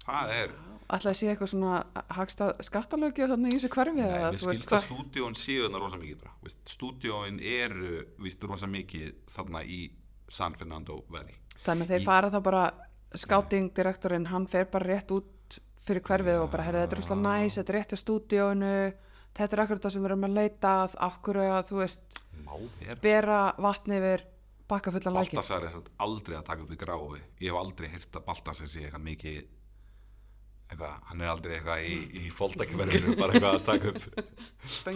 það 0.06 0.34
er 0.42 0.54
Ætlaði 0.92 1.12
að 1.14 1.16
sé 1.16 1.28
eitthvað 1.32 1.48
svona 1.48 1.74
hagstað 2.12 2.50
skattalögju 2.66 3.26
þannig 3.30 3.54
í 3.54 3.56
þessu 3.56 3.68
hverfi 3.72 3.94
Nei, 3.96 4.08
mér 4.12 4.40
skilst 4.42 4.72
að 4.76 4.82
stúdíón 4.84 5.36
séu 5.38 5.62
þarna 5.64 5.80
rosa 5.80 6.00
mikið 6.02 6.56
stúdíón 6.68 7.38
eru 7.40 7.92
víst 8.20 8.42
rosa 8.44 8.68
mikið 8.68 9.14
þarna 9.32 9.62
í 9.64 9.78
San 10.32 10.56
Fernando 10.58 10.98
Valley. 11.12 11.38
Þannig 11.64 11.86
að 11.86 11.94
þeir 11.94 12.02
í- 12.02 12.08
fara 12.10 12.30
þá 12.34 12.38
bara 12.44 12.64
scouting-direktorinn, 13.22 14.26
hann 14.32 14.46
fer 14.50 14.66
bara 14.72 14.88
rétt 14.90 15.10
út 15.14 15.56
fyrir 15.86 16.02
hverfið 16.06 16.42
og 16.44 16.50
bara, 16.52 16.66
herri, 16.66 16.82
þetta 16.84 16.96
er 16.98 17.02
úrslega 17.02 17.22
næs, 17.24 17.56
þetta 17.58 17.72
er 17.72 17.78
rétt 17.78 17.94
á 17.94 17.98
stúdíónu, 18.02 18.74
þetta 19.38 19.56
er 19.56 19.62
akkurat 19.64 19.86
það 19.86 19.94
sem 19.96 20.04
við 20.04 20.10
erum 20.10 20.28
að 20.28 20.36
leita 20.38 20.74
að, 20.84 20.98
hverju 21.26 21.48
að, 21.56 21.64
þú 21.72 21.80
veist, 21.80 22.20
bera 23.02 23.40
vatni 23.58 23.98
yfir 23.98 24.26
bakka 24.70 24.92
fullan 24.94 25.16
lækin. 25.18 25.40
Baltasar 25.40 25.66
er 25.68 25.80
aldrei 26.04 26.36
að 26.38 26.46
taka 26.48 26.64
upp 26.66 26.72
í 26.72 26.78
gráfi 26.80 27.20
ég 27.42 27.48
hef 27.50 27.58
aldrei 27.60 27.88
heyrt 27.92 28.16
að 28.20 28.24
Baltasar 28.28 28.70
sé 28.70 28.84
eitthvað 28.86 29.04
mikið 29.08 29.42
eitthvað, 30.72 30.98
hann 31.08 31.22
er 31.22 31.30
aldrei 31.32 31.54
eitthvað 31.56 31.86
í, 31.86 31.94
í 32.22 32.32
fóldækjuverðinu 32.36 33.14
bara 33.20 33.36
eitthvað 33.36 33.56
að 33.58 33.64
taka 33.68 33.92
upp 33.92 34.04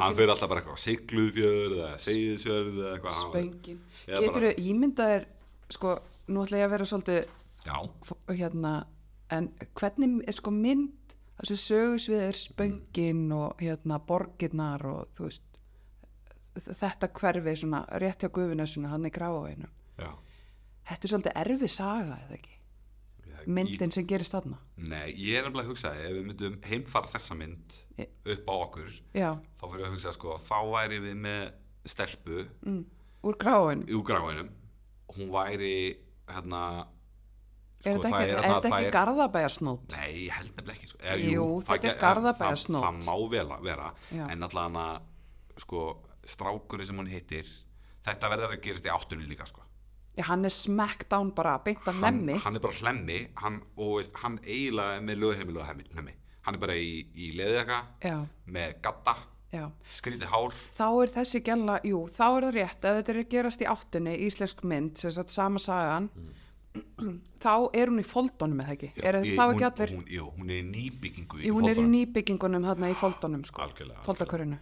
hann 0.00 0.16
fyrir 0.16 0.32
alltaf 0.32 0.50
bara 0.50 0.62
eitthvað 0.62 0.82
sigluðfjörð 0.82 1.76
eða 1.76 1.90
segiðsjörð 2.06 2.76
eða 2.82 2.92
eitthvað 2.96 3.16
spöngin. 3.20 3.80
Er 4.06 4.26
Getur 4.26 4.46
þú 4.46 4.52
ímyndaðir, 4.72 5.26
sko, 5.76 5.94
nú 6.30 6.44
ætla 6.44 6.60
ég 6.60 6.68
að 6.68 6.74
vera 6.76 6.90
svolítið, 6.92 7.32
já, 7.66 7.76
hérna, 8.32 8.74
en 9.36 9.50
hvernig 9.80 10.20
er 10.26 10.38
sko 10.38 10.54
mynd, 10.54 11.16
þessu 11.40 11.58
sögusvið 11.64 12.26
er 12.28 12.40
spöngin 12.40 13.24
og 13.36 13.60
hérna 13.62 14.00
borgirnar 14.08 14.86
og 14.88 15.10
þú 15.18 15.28
veist, 15.28 15.42
þetta 16.56 17.10
hverfi 17.12 17.58
svona 17.60 17.82
rétt 18.00 18.24
hjá 18.24 18.32
gufinessuna 18.32 18.94
hann 18.94 19.08
í 19.08 19.12
gráaveinu. 19.12 19.68
já 20.00 20.12
Þetta 20.86 21.02
er 21.02 21.10
svolítið 21.10 21.38
erfið 21.40 21.72
saga, 21.72 22.16
eða 22.22 22.36
ekki? 22.38 22.55
Myndin 23.46 23.92
sem 23.92 24.06
gerist 24.06 24.32
þarna. 24.34 24.58
Nei, 24.76 25.12
ég 25.14 25.38
er 25.38 25.44
nefnilega 25.46 25.66
að 25.66 25.70
hugsa 25.72 25.92
ef 25.94 26.12
við 26.16 26.24
myndum 26.30 26.56
heimfara 26.66 27.10
þessa 27.12 27.36
mynd 27.38 27.76
Ég- 27.98 28.10
upp 28.34 28.50
á 28.50 28.54
okkur 28.56 28.90
Já, 29.14 29.30
þá 29.60 29.64
fyrir 29.70 29.84
ég 29.84 29.88
að 29.90 29.94
hugsa 29.96 30.12
sko, 30.16 30.36
þá 30.48 30.56
væri 30.72 30.98
við 31.04 31.16
með 31.26 31.42
stelpu 31.86 32.42
mm, 32.66 32.82
úr 33.26 33.38
gráinum 34.08 34.50
hún 35.16 35.30
væri 35.32 35.74
hérna 36.28 36.62
Er 37.86 37.94
sko, 37.94 38.02
þetta 38.02 38.08
ekki, 38.18 38.30
er 38.32 38.40
það 38.42 38.66
ekki 38.70 38.90
garðabæjarsnót? 38.96 39.92
Nei, 39.94 40.24
ég 40.26 40.32
held 40.34 40.50
nefnilega 40.56 40.76
ekki 40.80 40.88
sko. 40.90 40.98
Eða, 41.04 41.28
Jú, 41.30 41.44
það 41.60 41.68
þetta 41.70 41.90
er 41.92 42.00
Garðabæjarsnót. 42.00 42.82
það, 42.82 42.96
það 42.96 43.06
má 43.06 43.14
vera 43.62 43.90
Já. 44.10 44.24
en 44.32 44.42
allan 44.48 44.78
að 44.82 45.60
sko, 45.62 45.82
strákurinn 46.26 46.88
sem 46.88 46.98
hún 46.98 47.10
hittir 47.12 47.52
þetta 48.06 48.30
verður 48.32 48.56
að 48.56 48.64
gerast 48.64 48.88
í 48.88 48.90
áttunni 48.90 49.28
líka 49.30 49.46
sko. 49.46 49.62
Já, 50.16 50.24
hann 50.30 50.44
er 50.48 50.54
smackdown 50.54 51.30
bara, 51.36 51.58
beint 51.64 51.84
af 51.86 51.94
hann, 52.00 52.22
lemmi. 52.26 52.38
hann 52.40 52.56
er 52.56 52.60
bara 52.64 52.72
hlemmi 52.80 53.18
hann, 53.36 53.58
og 53.76 53.98
veist, 53.98 54.14
hann 54.22 54.38
eiginlega 54.46 54.96
er 54.96 55.02
með 55.04 55.18
lögheimil 55.20 55.58
og 55.60 55.66
hlemmi 55.68 56.14
hann 56.46 56.54
er 56.54 56.58
bara 56.62 56.76
í, 56.78 57.02
í 57.14 57.32
leðjaka 57.36 57.80
Já, 58.06 58.16
með 58.46 58.74
gatta, 58.80 59.16
já. 59.52 59.66
skrítið 59.90 60.30
hár 60.32 60.54
Þá 60.78 60.86
er 61.02 61.12
þessi 61.18 61.40
gæla, 61.44 61.80
jú, 61.84 62.00
þá 62.08 62.24
er 62.30 62.46
það 62.46 62.54
rétt, 62.56 62.78
ef 62.86 62.96
þetta 63.00 63.12
er 63.12 63.20
að 63.20 63.28
gerast 63.34 63.60
í 63.60 63.68
áttunni, 63.74 64.14
íslensk 64.28 64.64
mynd, 64.64 64.96
sem 65.02 65.10
sagt 65.10 65.30
sama 65.34 65.58
sagan, 65.60 66.08
þá 67.40 67.52
er 67.76 67.88
hún 67.92 68.00
í 68.02 68.04
foldunum 68.06 68.60
eða 68.64 68.74
ekki? 68.76 68.90
Er 69.02 69.16
í- 69.20 69.34
þá 69.36 69.42
hún, 69.46 69.54
ekki 69.56 69.66
allir? 69.68 69.92
hún, 69.96 70.06
jú, 70.12 70.30
hún 70.38 70.50
er 70.52 70.58
í 70.60 70.66
nýbyggingu 70.70 71.38
í 71.40 71.46
Jú, 71.48 71.54
hún 71.56 71.68
er 71.68 71.76
í 71.76 71.76
Foldaranum. 71.76 71.92
nýbyggingunum 71.96 72.66
þarna 72.68 72.90
í 72.92 72.96
foldunum, 73.00 73.44
sko. 73.48 73.62
Algjörlega, 73.66 74.02
Foldakörinu. 74.04 74.58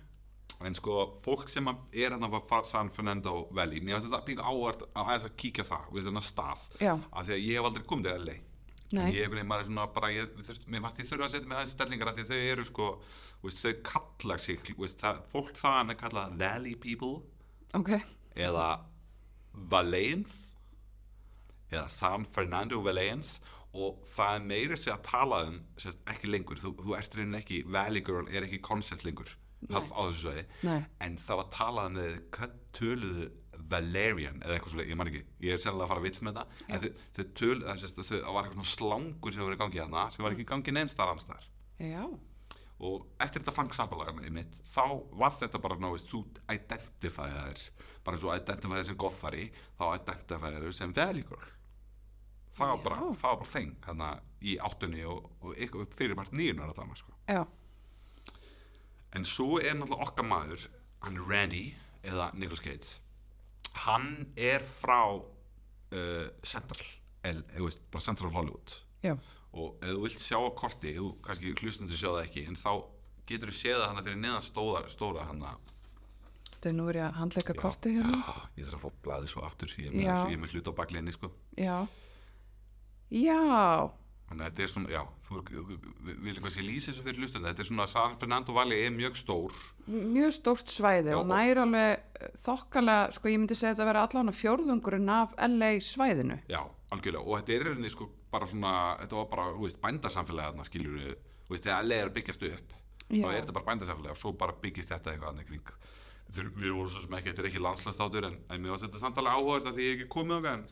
En 0.64 0.76
sko, 0.78 0.96
fólk 1.24 1.50
sem 1.52 1.68
er 1.92 2.14
að 2.14 2.38
fara 2.48 2.64
San 2.68 2.90
Fernando 2.94 3.48
Valley 3.52 3.82
mér 3.82 3.98
finnst 3.98 4.08
þetta 4.08 4.24
píka 4.28 4.48
ávart 4.48 4.84
að 4.94 5.28
kíkja 5.40 5.66
það 5.68 5.88
veist, 5.92 6.08
þennan 6.08 6.24
stað, 6.24 6.66
Já. 6.80 6.94
af 6.94 7.26
því 7.26 7.36
að 7.36 7.44
ég 7.44 7.58
hef 7.58 7.68
aldrei 7.68 7.86
komið 7.90 8.10
til 8.10 8.26
LA 8.28 8.36
ég 8.94 9.32
maður 9.42 9.64
er 9.64 9.68
svona 9.68 9.86
bara, 9.90 10.10
ég, 10.14 10.30
mér 10.70 10.84
fannst 10.84 11.00
ég 11.02 11.08
þurfa 11.08 11.26
að 11.26 11.34
setja 11.34 11.50
með 11.50 11.58
aðeins 11.58 11.74
stellingar 11.74 12.10
af 12.10 12.18
því 12.18 12.26
þau 12.28 12.38
eru 12.38 12.66
sko, 12.68 12.88
veist, 13.42 13.62
þau 13.64 13.72
kalla 13.90 14.38
sig 14.38 14.72
veist, 14.78 15.00
það, 15.00 15.22
fólk 15.32 15.54
þaðan 15.58 15.94
er 15.94 16.00
kallað 16.00 16.36
Valley 16.42 16.74
people. 16.78 17.14
Ok, 17.74 17.90
eða 18.38 18.68
Valens 19.72 20.36
eða 21.72 21.88
San 21.90 22.26
Fernando 22.34 22.80
Valens 22.84 23.38
og 23.74 24.04
það 24.14 24.44
meira 24.46 24.78
sér 24.78 24.94
að 24.94 25.06
tala 25.08 25.40
um 25.48 25.56
sérst, 25.80 26.02
ekki 26.10 26.30
lengur, 26.30 26.60
þú, 26.62 26.76
þú 26.78 26.94
ert 26.98 27.16
reynin 27.18 27.40
ekki 27.40 27.64
Valley 27.66 28.04
Girl 28.06 28.30
er 28.30 28.46
ekki 28.46 28.62
koncept 28.62 29.06
lengur 29.06 29.32
Nei. 29.68 29.78
á 29.80 30.00
þessu 30.04 30.20
sveði, 30.24 30.44
nei, 30.68 30.84
en 31.06 31.16
það 31.24 31.40
var 31.40 31.48
talað 31.54 31.86
um 31.90 31.96
þau 32.00 32.20
hvað 32.36 32.54
töluðu 32.78 33.30
Valerian 33.70 34.42
eða 34.44 34.58
eitthvað 34.58 34.72
svolítið, 34.74 34.90
ég 34.92 34.98
man 35.00 35.08
ekki, 35.10 35.22
ég 35.46 35.54
er 35.56 35.62
sennilega 35.62 35.86
að 35.86 35.92
fara 35.94 36.02
að 36.02 36.06
vits 36.08 36.22
með 36.26 36.38
það, 36.38 36.58
en 36.68 36.82
þau, 36.82 36.90
þau 37.16 37.24
töluðu 37.40 37.66
það 37.70 38.04
þau- 38.10 38.34
var 38.34 38.44
eitthvað 38.44 38.58
svona 38.58 38.72
slangur 38.74 39.32
sem 39.36 39.44
var 39.46 39.54
í 39.56 39.60
gangi 39.62 39.80
hana 39.84 40.02
sem 40.12 40.24
var 40.26 40.34
ekki 40.36 40.44
í 40.44 40.50
gangi 40.52 40.74
neins 40.76 40.96
þar 40.98 41.12
annars 41.14 41.28
þar 41.30 41.46
já, 41.80 42.04
og 42.84 43.06
eftir 43.24 43.40
þetta 43.44 43.54
Frank 43.56 43.74
Zappa-lag 43.78 44.20
mitt, 44.34 44.54
þá 44.74 44.84
var 45.22 45.32
þetta 45.40 45.60
bara 45.64 45.78
ná, 45.80 45.88
veist, 45.94 46.10
þú 46.12 46.20
identifæðir 46.52 47.64
bara 48.04 48.16
eins 48.18 48.24
og 48.28 48.36
identifæðir 48.36 48.88
sem 48.90 48.98
goffari 49.00 49.46
þá 49.78 49.84
identifæðir 49.96 50.74
sem 50.76 50.92
Valley 50.96 51.24
Girl 51.24 51.50
það 52.54 52.70
var 52.74 52.82
bara, 52.84 52.98
þeng 53.50 53.72
í 54.44 54.58
áttunni 54.62 55.04
og, 55.08 55.30
og 55.40 55.56
ykkur 55.56 55.88
fyrir 55.96 56.14
bara 56.18 56.30
nýjunar 56.36 56.70
að 56.70 56.82
þannig 56.82 57.00
sko. 57.00 57.14
já, 57.32 57.40
en 59.14 59.26
svo 59.28 59.58
er 59.60 59.76
náttúrulega 59.78 60.08
okkar 60.08 60.28
maður 60.28 60.66
hann 61.04 61.18
er 61.20 61.28
Randy 61.30 61.64
eða 62.04 62.30
Nicolas 62.34 62.64
Cage. 62.64 62.98
Hann 63.84 64.10
er 64.36 64.64
frá 64.80 65.00
uh, 65.14 66.26
Central 66.46 66.82
L, 67.24 67.40
eða 67.54 67.64
veist, 67.64 67.84
bara 67.90 68.04
Central 68.04 68.32
Hollywood. 68.34 68.74
Já, 69.04 69.14
og 69.54 69.78
ef 69.84 69.92
þú 69.94 70.02
vilt 70.02 70.22
sjá 70.22 70.38
á 70.40 70.50
korti 70.58 70.94
þú 70.96 71.10
kannski 71.24 71.54
hlustundu 71.60 71.98
sjá 71.98 72.10
það 72.10 72.24
ekki 72.24 72.44
en 72.48 72.58
þá 72.58 72.72
getur 73.28 73.52
þú 73.52 73.58
séð 73.58 73.78
það 73.80 73.86
hann 73.90 74.06
fyrir 74.06 74.20
neðan 74.20 74.44
stóra, 74.44 74.82
stóra 74.92 75.26
hann 75.28 75.44
að 75.46 75.70
þetta 76.50 76.70
er 76.70 76.76
nú 76.78 76.86
er 76.90 76.98
ég 76.98 77.06
að 77.06 77.18
handleika 77.20 77.56
kortið 77.58 77.98
hérna, 77.98 78.34
ég 78.58 78.66
þarf 78.66 78.78
að 78.78 78.84
fá 78.84 79.04
blaði 79.06 79.30
svo 79.30 79.44
aftur 79.46 79.74
ég 79.78 79.90
er 79.90 79.94
með, 79.94 80.08
Já. 80.08 80.16
er 80.32 80.54
hlut 80.54 80.70
á 80.70 80.78
baklinni 80.80 81.14
sko. 81.14 81.30
Já, 81.60 81.76
já, 83.12 83.40
þannig 84.28 84.44
að 84.44 84.50
þetta 84.50 84.62
er 84.64 84.70
svona, 84.72 84.90
já 84.94 85.02
þú 85.28 85.40
vil 86.04 86.32
eitthvað 86.34 86.54
sé 86.54 86.62
lýsa 86.64 86.90
þessu 86.92 87.04
fyrir 87.04 87.20
hlustundu 87.22 87.48
þetta 87.50 87.62
er 87.64 87.68
svona, 87.68 87.86
San 87.90 88.14
Fernando 88.20 88.54
Valley 88.56 88.84
er 88.86 88.94
mjög 88.94 89.18
stór. 89.20 89.56
Mjög 89.88 90.32
stórt 90.38 90.72
svæði 90.72 91.12
Já, 91.12 91.16
og 91.18 91.24
og- 91.24 91.32
nær 91.32 91.60
alveg 91.64 91.98
eh, 92.20 92.28
þokkalega, 92.46 93.12
sko 93.12 93.28
ég 93.28 93.38
myndi 93.42 93.54
segja 93.58 93.74
þetta 93.74 93.84
að 93.84 93.90
vera 93.92 94.04
allan 94.08 94.32
að 94.32 94.38
fjórðungurinn 94.40 95.10
af 95.12 95.34
LA 95.48 95.70
svæðinu. 95.84 96.38
Já, 96.48 96.62
algjörlega, 96.94 97.24
og 97.26 97.36
þetta 97.42 97.52
er 97.58 97.66
rauninni 97.68 97.90
sko 97.92 98.08
bara 98.32 98.46
svona, 98.50 98.72
þetta 99.02 99.16
var 99.20 99.28
bara, 99.34 99.44
þú 99.58 99.66
veist, 99.68 99.80
bændasamfélagi 99.84 100.50
þarna 100.52 100.64
skiljur 100.70 100.96
við, 100.98 101.14
þú 101.44 101.54
veist, 101.54 101.64
þegar 101.68 101.84
LA 101.84 101.94
er 102.00 102.08
að 102.08 102.16
byggjast 102.16 102.46
upp 102.48 102.72
Já. 103.12 103.20
þá 103.20 103.28
er 103.28 103.40
þetta 103.42 103.52
bara 103.58 103.68
bændasamfélagi 103.68 104.14
og 104.16 104.22
svo 104.22 104.32
bara 104.40 104.56
byggist 104.64 104.88
þetta 104.94 105.12
eitthvað 105.12 105.30
annað 105.34 105.46
kring. 105.52 105.74
Við 106.34 106.72
vorum 106.72 106.88
svo 106.90 107.02
sem 107.04 107.12
ekki, 107.18 107.30
þetta 107.30 107.42
er 107.44 107.48
ekki 107.50 107.60
landslastátur 107.62 108.24
en, 108.30 108.38
en 108.48 108.62
mér 108.64 108.72
var 108.72 108.80
þetta 108.80 108.98
samt 108.98 109.18
alveg 109.20 109.36
áhugað 109.36 109.74
því 109.76 109.84
ég 109.84 109.98
ekki 110.00 110.08
komið 110.08 110.48
á 110.48 110.52
en 110.54 110.64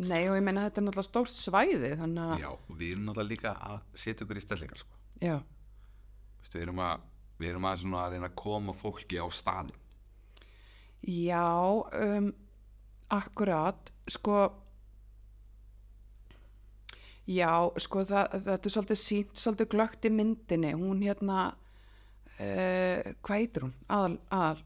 nei 0.00 0.22
og 0.30 0.38
ég 0.38 0.44
meina 0.46 0.66
þetta 0.66 0.80
er 0.80 0.86
náttúrulega 0.88 1.08
stórt 1.10 1.34
svæði 1.36 1.92
þannig 2.00 2.22
að, 2.24 2.44
Já, 2.44 2.50
við 2.80 2.92
erum 2.94 3.08
náttúrulega 3.08 3.30
líka 3.34 3.54
að 3.70 3.80
setja 4.02 4.24
okkur 4.26 4.40
í 4.40 4.44
stellingar 4.44 4.82
sko. 4.82 5.00
já, 5.20 5.36
Vistu, 6.40 6.56
við, 6.56 6.64
erum 6.66 6.82
að, 6.86 7.04
við 7.40 7.52
erum 7.52 7.68
að, 7.68 7.84
að 8.00 8.14
reyna 8.14 8.30
að 8.30 8.38
koma 8.40 8.76
fólki 8.80 9.20
á 9.20 9.26
staðin 9.34 9.76
já 11.00 11.44
um, 11.96 12.32
akkurat 13.10 13.92
sko 14.10 14.40
já, 17.30 17.52
sko 17.80 18.04
það, 18.06 18.34
þetta 18.46 18.68
er 18.68 18.74
svolítið 18.74 19.00
sínt, 19.00 19.38
svolítið 19.38 19.70
glögt 19.74 20.06
í 20.06 20.12
myndinni. 20.14 20.72
Hún 20.78 21.02
hérna 21.04 21.50
uh, 21.52 23.12
hvað 23.22 23.36
heitir 23.36 23.66
hún, 23.66 23.74
aðal, 23.88 24.18
aðal 24.34 24.64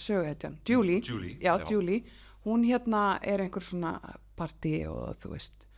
söguhetjan, 0.00 0.58
Julie. 0.68 1.00
Julie, 1.04 1.36
já, 1.38 1.54
já. 1.60 1.66
Julie, 1.70 2.02
hún 2.46 2.64
hérna 2.66 3.04
er 3.22 3.44
einhver 3.44 3.64
svona 3.66 3.96
partí 4.42 4.80
og 4.90 5.14
þú 5.22 5.36
veist 5.36 5.68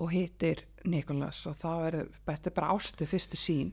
og 0.00 0.12
hittir 0.12 0.66
Nikolas 0.88 1.44
og 1.48 1.56
þá 1.58 1.70
er 1.86 1.96
þetta 2.26 2.50
er 2.50 2.56
bara 2.56 2.74
ástu 2.76 3.08
fyrstu 3.08 3.40
sín 3.40 3.72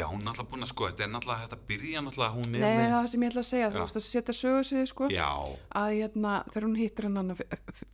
Já, 0.00 0.06
hún 0.08 0.22
er 0.22 0.30
náttúrulega 0.30 0.48
búin 0.48 0.64
að 0.64 0.70
sko, 0.70 0.86
þetta 0.88 1.04
er 1.04 1.10
náttúrulega 1.12 1.44
þetta 1.44 1.56
byrja 1.68 2.02
náttúrulega 2.04 2.36
hún 2.36 2.54
er 2.54 2.62
Nei, 2.62 2.90
það 2.92 3.08
sem 3.12 3.24
ég 3.24 3.32
ætla 3.32 3.42
að 3.42 3.48
segja, 3.50 3.70
þú 3.74 3.80
veist 3.82 3.98
að 3.98 4.04
setja 4.06 4.34
sögu 4.38 4.62
sig 4.64 4.88
sko, 4.88 5.08
Já, 5.12 5.28
að 5.80 5.88
hérna 5.98 6.34
þegar 6.48 6.66
hún 6.66 6.78
hittir 6.78 7.08
hann 7.08 7.20
hana 7.20 7.36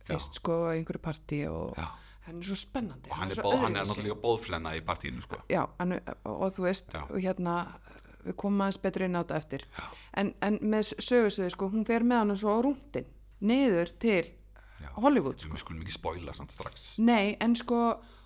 fyrst 0.07 0.39
sko 0.39 0.59
einhverju 0.71 1.03
partí 1.03 1.41
og 1.51 1.73
já. 1.75 1.87
hann 2.27 2.39
er 2.39 2.47
svo 2.47 2.59
spennandi 2.61 3.11
og 3.11 3.19
hann 3.19 3.33
er, 3.33 3.41
bóð, 3.43 3.57
hann 3.65 3.75
er 3.81 3.89
náttúrulega 3.89 4.19
bóðflenna 4.23 4.73
í 4.77 4.85
partínu 4.87 5.25
sko. 5.25 5.41
Já, 5.51 5.65
hann, 5.81 5.97
og, 6.23 6.47
þú 6.55 6.67
veist 6.69 6.95
og 7.01 7.17
hérna, 7.17 7.57
við 8.23 8.39
komum 8.39 8.63
aðeins 8.63 8.81
betur 8.85 9.07
inn 9.09 9.19
á 9.19 9.21
þetta 9.25 9.41
eftir. 9.41 9.67
En, 10.15 10.31
en 10.47 10.61
með 10.63 10.93
sögursviði 10.95 11.51
sko, 11.57 11.71
hún 11.75 11.87
fer 11.89 12.07
með 12.07 12.23
hann 12.23 12.39
svo 12.39 12.55
á 12.55 12.59
rúndin 12.63 13.11
niður 13.43 13.91
til. 13.99 14.23
Hollywood 14.97 15.39
sko. 15.39 15.53
við 15.53 15.63
skulum 15.63 15.81
ekki 15.83 15.95
spoila 15.95 16.33
samt 16.33 16.51
strax. 16.55 16.87
Nei, 16.97 17.35
en 17.39 17.55
sko 17.55 17.81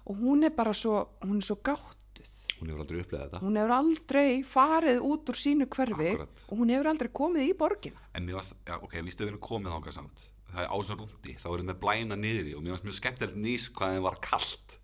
og 0.06 0.18
hún 0.18 0.44
er 0.48 0.54
bara 0.56 0.74
svo, 0.74 1.08
hún 1.26 1.38
er 1.42 1.48
svo 1.48 1.58
gáttuð. 1.64 2.34
Hún 2.60 2.70
hefur 2.70 2.84
aldrei 2.84 3.02
upplegað 3.02 3.30
þetta. 3.30 3.42
Hún 3.42 3.58
hefur 3.58 3.76
aldrei 3.78 4.44
farið 4.46 5.00
út 5.12 5.32
úr 5.32 5.40
sínu 5.44 5.68
hverfi 5.72 6.12
Akkúrat. 6.12 6.44
og 6.50 6.58
hún 6.58 6.74
hefur 6.74 6.92
aldrei 6.92 7.10
komið 7.22 7.48
í 7.48 7.56
borgina. 7.58 8.04
En 8.14 8.26
mér 8.26 8.40
varst, 8.40 8.56
já, 8.66 8.76
ok, 8.82 9.00
vístu 9.02 9.26
við 9.26 9.34
erum 9.34 9.42
komið 9.42 9.92
samt. 9.94 10.30
Það 10.52 10.64
er 10.66 10.70
ásar 10.76 10.98
rúndi, 11.00 11.38
þá 11.40 11.48
erum 11.54 11.72
við 11.72 11.80
blæna 11.80 12.16
niðri 12.20 12.56
og 12.58 12.64
mér 12.64 12.76
varst 12.76 12.84
mjög 12.84 12.98
skemmtilegt 13.00 13.38
nýs 13.40 13.70
hvað 13.72 13.94
þeim 13.96 14.04
var 14.04 14.18
kallt 14.20 14.81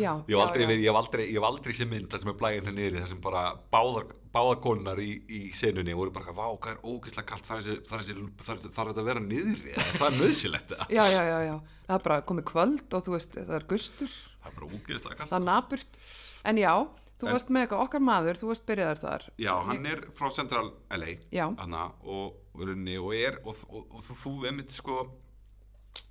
Já, 0.00 0.10
ég 0.28 0.36
hef 0.36 0.42
aldrei, 0.44 0.66
aldrei, 1.00 1.26
aldrei 1.48 1.76
sem 1.76 1.90
mynd 1.90 2.08
það 2.12 2.22
sem 2.22 2.30
er 2.32 2.38
blæðin 2.40 2.58
hérna 2.66 2.74
niðri, 2.76 3.00
það 3.02 3.12
sem 3.12 3.22
bara 3.24 3.42
báðar, 3.72 4.10
báðar 4.34 4.60
konar 4.64 5.00
í, 5.02 5.08
í 5.28 5.40
senunni 5.56 5.96
voru 5.96 6.12
bara, 6.14 6.34
vá, 6.36 6.44
hvað 6.52 6.74
er 6.74 6.84
ógeðslega 6.84 7.30
kallt 7.30 7.48
þar 7.48 7.62
er 7.64 8.60
þetta 8.66 9.02
að 9.02 9.10
vera 9.10 9.24
eða 9.72 9.88
það 9.96 10.06
er 10.10 10.18
nöðsilegt 10.20 10.76
já, 10.92 11.02
já, 11.12 11.22
já, 11.30 11.38
já, 11.48 11.56
það 11.88 11.98
er 11.98 12.06
bara 12.10 12.20
komið 12.30 12.48
kvöld 12.52 12.98
og 12.98 13.06
þú 13.08 13.16
veist, 13.16 13.40
það 13.40 13.58
er 13.58 13.68
gustur. 13.72 14.14
Það 14.36 14.52
er 14.52 14.56
bara 14.60 14.70
ógeðslega 14.76 15.20
kallt 15.20 15.32
það 15.34 15.40
er 15.40 15.46
naburt, 15.50 16.00
en 16.46 16.62
já 16.62 16.72
þú 17.16 17.26
En- 17.30 17.32
varst 17.32 17.52
með 17.52 17.64
eitthvað, 17.64 17.84
okkar 17.86 18.02
maður, 18.04 18.40
þú 18.40 18.50
varst 18.50 18.66
byrjaðar 18.68 18.98
þar. 19.00 19.22
Já, 19.40 19.52
hann 19.70 19.86
er 19.88 20.02
frá 20.18 20.26
Central 20.36 20.66
LA 20.92 21.14
hana, 21.56 21.86
og, 22.04 22.42
og, 22.52 22.66
og 22.66 23.14
og, 23.40 23.62
og, 23.70 23.86
og, 23.88 24.02
þú, 24.04 24.18
þú 24.24 24.34
einmitt 24.50 24.76
sko 24.76 24.98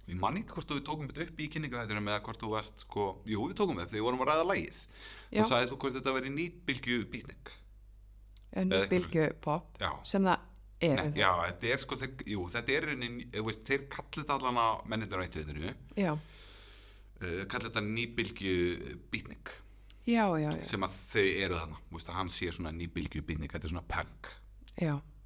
ég 0.05 0.17
man 0.21 0.37
ekki 0.39 0.53
hvort 0.53 0.69
þú 0.69 0.79
tókum 0.85 1.07
þetta 1.09 1.25
upp 1.25 1.39
í 1.41 1.47
kynningaðættunum 1.53 2.09
eða 2.11 2.23
hvort 2.27 2.41
þú 2.41 2.49
varst 2.53 2.83
sko, 2.85 3.05
jú 3.25 3.47
við 3.49 3.55
tókum 3.59 3.79
þetta 3.79 3.93
þegar 3.93 4.01
við 4.01 4.07
vorum 4.07 4.25
að 4.25 4.29
ræða 4.31 4.47
lægið 4.51 4.81
þá 5.31 5.41
sagðið 5.49 5.71
þú 5.71 5.79
hvort 5.83 5.97
þetta 5.97 6.15
veri 6.17 6.33
nýtbylgju 6.35 6.99
bítning 7.13 7.53
en 8.55 8.69
Eða 8.69 8.85
eitthvað 8.85 8.93
bylgju 8.93 9.25
pop 9.43 9.81
já, 9.81 9.89
sem 10.07 10.29
það 10.29 10.45
er 10.85 10.95
Nei, 10.99 11.11
já, 11.17 11.29
þetta 11.41 11.73
er 11.73 11.81
sko, 11.81 11.97
þeir, 12.01 12.13
jú, 12.35 12.45
þetta 12.53 12.75
er 12.75 12.87
raunin, 12.91 13.19
veist, 13.47 13.61
þeir 13.67 13.85
kallir 13.95 14.21
þetta 14.21 14.37
allan 14.37 14.59
á 14.61 14.67
já, 15.97 16.11
uh, 16.13 17.43
kallir 17.49 17.69
þetta 17.71 17.85
nýbylgju 17.89 18.55
bítning 19.13 19.53
sem 20.05 20.85
að 20.85 20.97
þau 21.09 21.25
eru 21.25 21.59
veist, 21.89 22.09
að 22.09 22.17
hann 22.19 22.29
sé 22.29 22.51
svona 22.53 22.73
nýbylgju 22.75 23.23
bítning, 23.25 23.49
þetta 23.49 23.65
er 23.65 23.73
svona 23.73 23.87
punk. 23.89 24.29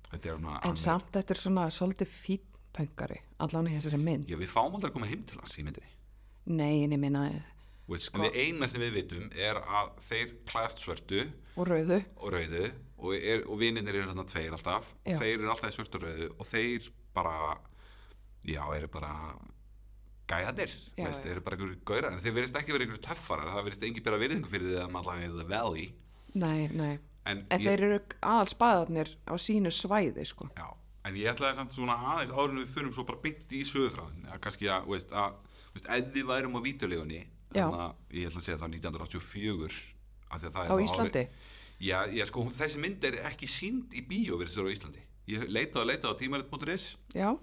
Þetta 0.10 0.30
er 0.32 0.38
svona, 0.38 0.60
en 0.66 0.78
samt 0.80 1.10
þetta 1.14 1.36
er 1.36 1.42
svona 1.42 1.66
svolítið 1.74 2.14
fín 2.14 2.46
pöngari, 2.76 3.22
allan 3.44 3.70
í 3.70 3.78
þessari 3.78 4.02
mynd. 4.02 4.28
Er, 4.28 4.34
já, 4.34 4.42
við 4.42 4.52
fáum 4.54 4.76
aldrei 4.76 4.92
að 4.92 4.98
koma 4.98 5.10
heim 5.10 5.24
til 5.30 5.40
hans 5.42 5.58
í 5.60 5.66
myndinni. 5.66 5.96
Nei, 6.50 6.84
en 6.86 6.96
ég 6.96 7.02
minna, 7.02 7.24
Sko- 7.90 8.22
við 8.22 8.36
eina 8.38 8.68
sem 8.70 8.82
við 8.84 8.92
vitum 9.00 9.32
er 9.34 9.58
að 9.58 9.96
þeir 10.06 10.34
klæðast 10.50 10.84
svörtu. 10.84 11.24
Og 11.56 11.66
rauðu. 11.66 11.98
Og 12.22 12.34
rauðu. 12.36 12.68
Og, 13.00 13.16
er, 13.18 13.46
og 13.50 13.58
vininir 13.58 13.96
eru 13.96 14.12
þarna 14.12 14.26
tveir 14.30 14.54
alltaf. 14.54 14.92
Já. 15.08 15.18
þeir 15.18 15.40
eru 15.40 15.50
alltaf 15.50 15.72
í 15.72 15.78
svörtu 15.78 15.98
og 15.98 16.06
rauðu 16.06 16.28
og 16.36 16.50
þeir 16.52 16.92
bara 17.16 17.34
já, 18.46 18.62
eru 18.76 18.90
bara 18.94 19.14
gæðanir, 20.30 20.74
veist, 20.98 21.26
já. 21.26 21.32
eru 21.32 21.42
bara 21.42 21.58
einhverju 21.58 21.80
gaurar, 21.88 22.14
en 22.14 22.22
þeir 22.22 22.36
verðist 22.38 22.60
ekki 22.60 22.76
verið 22.76 22.88
einhverju 22.88 23.06
töffarar. 23.08 23.52
Það 23.56 23.66
verðist 23.68 23.86
engi 23.88 24.04
bera 24.06 24.22
virðingu 24.22 24.52
fyrir 24.52 24.70
því 24.70 24.82
að 24.84 24.92
maður 24.94 25.14
allavega 25.16 25.30
í 25.30 25.40
The 25.40 25.48
Valley. 25.50 25.88
Nei, 26.40 26.68
nei, 26.70 26.92
en, 27.26 27.46
en 27.50 27.64
þeir 27.66 27.86
eru 27.88 28.00
aðal 28.22 28.52
spaðarnir 28.52 29.16
á 29.26 29.34
sínu 29.42 29.72
svæði 29.74 30.26
sko, 30.30 30.50
já, 30.54 30.68
en 31.08 31.20
ég 31.20 31.30
ætlaði 31.32 31.60
samt 31.60 31.76
svona 31.76 31.96
aðeins 32.14 32.34
en 32.34 32.60
við 32.60 32.74
fyrir 32.76 32.96
svo 32.96 33.06
bara 33.08 33.22
bytt 33.24 33.54
í 33.56 33.62
söðuþráðin 33.68 34.28
að 34.34 34.42
kannski 34.44 34.72
að, 34.72 34.90
veist, 34.92 35.14
að 35.14 35.38
veist, 35.76 35.88
ef 35.88 36.10
við 36.16 36.28
værum 36.30 36.58
á 36.58 36.62
vídeolegunni 36.66 37.22
Já. 37.56 37.64
þannig 37.64 37.86
að 37.86 38.20
ég 38.20 38.30
ætla 38.30 38.42
að 38.42 38.48
segja 38.48 38.60
það 38.60 38.76
1984 38.80 39.80
af 40.30 40.42
því 40.42 40.50
að 40.50 40.58
það 40.58 40.74
á 40.74 40.78
Íslandi 40.86 41.24
Já, 41.80 42.04
já, 42.12 42.26
sko, 42.28 42.44
þessi 42.52 42.80
mynd 42.84 43.06
er 43.08 43.22
ekki 43.30 43.48
sínd 43.48 43.94
í 43.96 44.02
bíó 44.04 44.36
verið 44.36 44.58
þurra 44.58 44.68
á 44.68 44.76
Íslandi. 44.76 45.04
Ég 45.32 45.46
leitaði 45.48 45.80
og 45.80 45.88
leitaði 45.88 46.12
á 46.12 46.20
tímarit.is 46.20 46.88
og, 47.24 47.38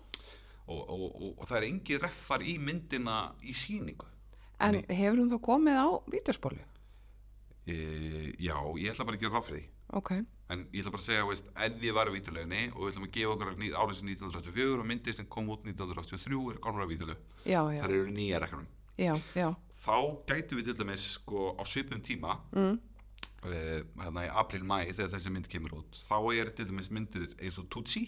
og, 0.74 0.90
og, 0.92 1.30
og 1.30 1.46
það 1.46 1.56
er 1.56 1.66
engi 1.70 1.98
reffar 2.02 2.44
í 2.44 2.58
myndina 2.60 3.16
í 3.40 3.54
síningu. 3.56 4.04
en 4.60 4.82
hefur 4.88 5.22
hún 5.22 5.32
þá 5.32 5.38
komið 5.44 5.80
á 5.80 5.88
vídeospólu? 6.12 6.60
e, 7.66 7.74
já, 8.38 8.56
ég 8.78 8.92
ætla 8.92 9.06
bara 9.06 9.16
að 9.18 9.24
gera 9.24 9.38
ráð 9.90 10.02
fyrir 10.06 10.22
því 10.22 10.26
ok, 10.26 10.26
en 10.48 10.64
ég 10.72 10.80
ætla 10.82 10.92
bara 10.94 11.02
að 11.02 11.06
segja, 11.06 11.26
veist, 11.26 11.48
ef 11.66 11.78
við 11.82 11.94
varum 11.96 12.14
vítuleginni 12.14 12.62
og 12.72 12.80
við 12.82 12.90
ætlum 12.92 13.06
að 13.06 13.14
gefa 13.16 13.36
okkur 13.36 13.60
nýr 13.60 13.76
árið 13.76 13.98
sem 13.98 14.10
1984 14.14 14.80
og 14.80 14.86
myndir 14.86 15.16
sem 15.16 15.26
kom 15.26 15.48
út 15.50 15.64
1983 15.66 16.42
er 16.52 16.60
komur 16.62 16.84
að 16.84 16.92
já, 17.44 17.60
það 17.62 17.88
eru 17.88 18.10
nýja 18.14 18.42
rekkanum 18.42 18.66
þá 19.86 19.96
gætu 20.26 20.58
við 20.58 20.70
til 20.70 20.76
dæmis 20.80 21.06
sko 21.16 21.54
á 21.58 21.62
svipum 21.68 22.00
tíma 22.02 22.38
mm, 22.54 22.78
uh, 23.46 23.80
hérna 24.02 24.26
í 24.26 24.30
april-mæ 24.42 24.78
þegar 24.90 25.12
þessi 25.14 25.32
mynd 25.34 25.48
kemur 25.52 25.76
út 25.80 25.98
þá 26.06 26.16
er 26.34 26.52
til 26.56 26.68
dæmis 26.70 26.90
myndir 26.90 27.28
eins 27.38 27.60
og 27.62 27.68
Tutsi. 27.70 28.06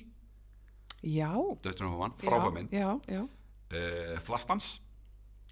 Já, 0.99 1.31
Döttunarhófan, 1.63 2.17
já, 2.19 2.27
frábæð 2.27 2.55
mynd. 2.57 2.73
já, 2.75 2.89
já, 3.07 3.23
uh, 3.23 4.15
Flastans, 4.27 4.81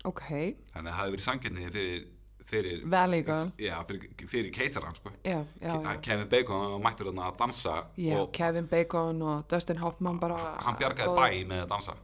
ok, 0.03 0.25
þannig 0.73 0.91
að 0.91 0.97
það 0.97 1.03
hefur 1.03 1.15
verið 1.15 1.27
sanginni 1.27 1.67
fyrir, 1.69 2.09
fyrir 2.46 2.82
Valley 2.90 3.22
Girl, 3.26 3.48
já, 3.59 3.74
fyrir, 3.88 4.11
fyrir 4.30 4.50
keitaran 4.54 4.94
sko. 4.94 5.11
já, 5.24 5.40
já, 5.61 5.96
Kevin 6.02 6.28
Bacon 6.30 6.76
mættur 6.85 7.09
þarna 7.11 7.28
að 7.32 7.38
dansa 7.40 7.76
og 8.20 8.32
Kevin 8.32 8.68
Bacon 8.70 9.22
og 9.22 9.46
Dustin 9.50 9.80
Hoffman 9.82 10.20
bara 10.22 10.37
hann 10.62 10.78
bjargaði 10.78 11.16
bæ 11.18 11.48
með 11.50 11.64
að 11.64 11.68
dansa. 11.74 11.96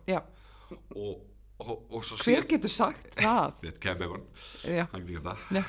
Og, 0.96 1.20
og, 1.62 1.72
og 1.92 2.04
svo 2.04 2.16
hver 2.24 2.46
getur 2.50 2.72
sagt 2.72 3.10
það? 3.22 3.62
Kevin 3.80 3.98
Bacon, 4.02 4.28
hann 4.92 5.06
getur 5.06 5.26
það. 5.30 5.66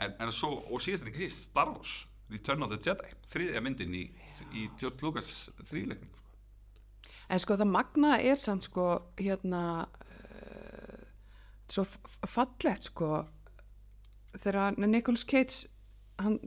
En, 0.00 0.12
en 0.20 0.32
svo, 0.32 0.50
og 0.70 0.80
síðast 0.84 1.06
en 1.06 1.08
ekki 1.12 1.24
síst 1.26 1.46
Star 1.50 1.70
Wars, 1.72 2.06
Return 2.28 2.62
of 2.66 2.72
the 2.72 2.76
Jedi 2.82 3.12
þriðja 3.32 3.60
myndin 3.64 3.94
í, 3.96 4.02
í 4.52 4.66
George 4.80 5.00
Lucas 5.06 5.28
þrýleiknum 5.70 6.08
sko. 6.10 6.24
en 7.30 7.40
sko 7.40 7.56
það 7.60 7.70
magna 7.70 8.16
er 8.20 8.36
samt 8.42 8.66
sko 8.66 8.84
hérna 9.20 9.60
uh, 9.86 11.06
svo 11.70 11.84
f- 11.86 11.96
f- 12.10 12.18
fallegt 12.34 12.90
sko 12.90 13.08
þegar 14.42 14.76
Nicolas 14.86 15.24
Cage 15.28 15.68
hann 16.22 16.38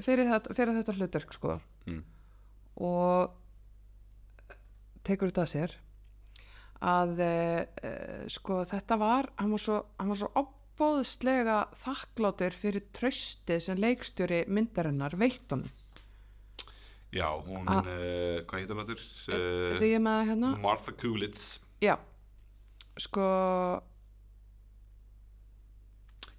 fyrir 0.00 0.28
þetta, 0.30 0.54
fyrir 0.56 0.76
þetta 0.80 0.96
hlutverk 0.98 1.32
sko 1.36 1.60
Mm. 1.86 2.04
og 2.78 3.32
tekur 5.02 5.32
þetta 5.32 5.42
að 5.42 5.50
sér 5.52 5.72
að 6.82 7.20
uh, 7.26 8.24
sko 8.30 8.60
þetta 8.70 8.98
var 9.00 9.28
hann 9.40 9.50
var 9.54 9.62
svo, 9.64 9.78
hann 9.98 10.12
var 10.12 10.20
svo 10.20 10.30
opbóðslega 10.38 11.56
þakkláttur 11.82 12.54
fyrir 12.58 12.86
tröstið 12.94 13.60
sem 13.66 13.80
leikstjóri 13.82 14.44
myndarinnar 14.46 15.14
veitt 15.18 15.50
honum 15.50 15.70
já, 17.12 17.26
hún, 17.44 17.66
Ah. 17.68 17.82
uh, 17.82 18.40
hvað 18.46 18.62
heitir 18.62 18.78
hann? 18.78 18.88
Þetta 18.94 19.82
Uh, 19.82 19.90
hérna 20.30 20.54
Martha 20.62 20.92
Coolidge 20.96 21.58
Já, 21.82 21.96
sko 22.96 23.26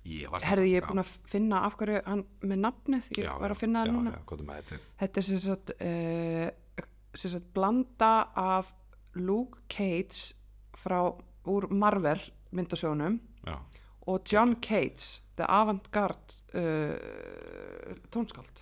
herði 0.04 0.72
ég 0.74 0.82
er 0.82 0.88
búin 0.90 1.00
að 1.04 1.12
finna 1.32 1.62
af 1.68 1.78
hverju 1.80 2.02
hann 2.06 2.24
með 2.44 2.60
nafnið, 2.66 3.10
ég 3.18 3.28
já, 3.30 3.34
var 3.40 3.54
að 3.56 3.62
finna 3.64 3.84
það 3.84 3.88
já, 3.88 3.94
núna. 3.96 4.12
já, 4.12 4.38
með 4.50 4.72
þetta 5.00 5.22
er 5.22 5.28
sem 5.30 5.42
sagt, 5.46 5.74
uh, 5.80 6.88
sem 7.14 7.34
sagt 7.38 7.54
blanda 7.56 8.14
af 8.36 8.74
Luke 9.16 9.64
Cage 9.72 10.34
frá 10.76 11.00
úr 11.48 11.70
Marvel 11.72 12.20
myndasjónum 12.52 13.20
já, 13.48 13.56
og 14.08 14.28
John 14.32 14.56
Cage 14.62 15.22
the 15.38 15.46
avant-garde 15.50 16.36
uh, 16.54 17.96
tónskáld. 18.14 18.62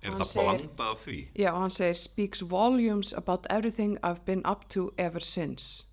Er 0.00 0.14
þetta 0.14 0.24
segir- 0.24 0.46
blandað 0.48 0.90
af 0.94 1.02
því? 1.04 1.16
Já, 1.36 1.50
og 1.52 1.60
hann 1.60 1.70
segir 1.76 1.94
speaks 2.00 2.40
volumes 2.50 3.12
about 3.12 3.46
everything 3.50 3.98
I've 4.02 4.24
been 4.24 4.42
up 4.48 4.64
to 4.70 4.90
ever 4.98 5.20
since. 5.20 5.84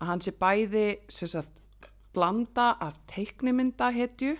Hann 0.00 0.20
sé 0.22 0.30
bæði 0.32 0.96
sem 1.10 1.28
sagt 1.28 1.59
blanda 2.14 2.72
af 2.80 2.96
teiknimynda 3.10 3.90
hetju 3.94 4.36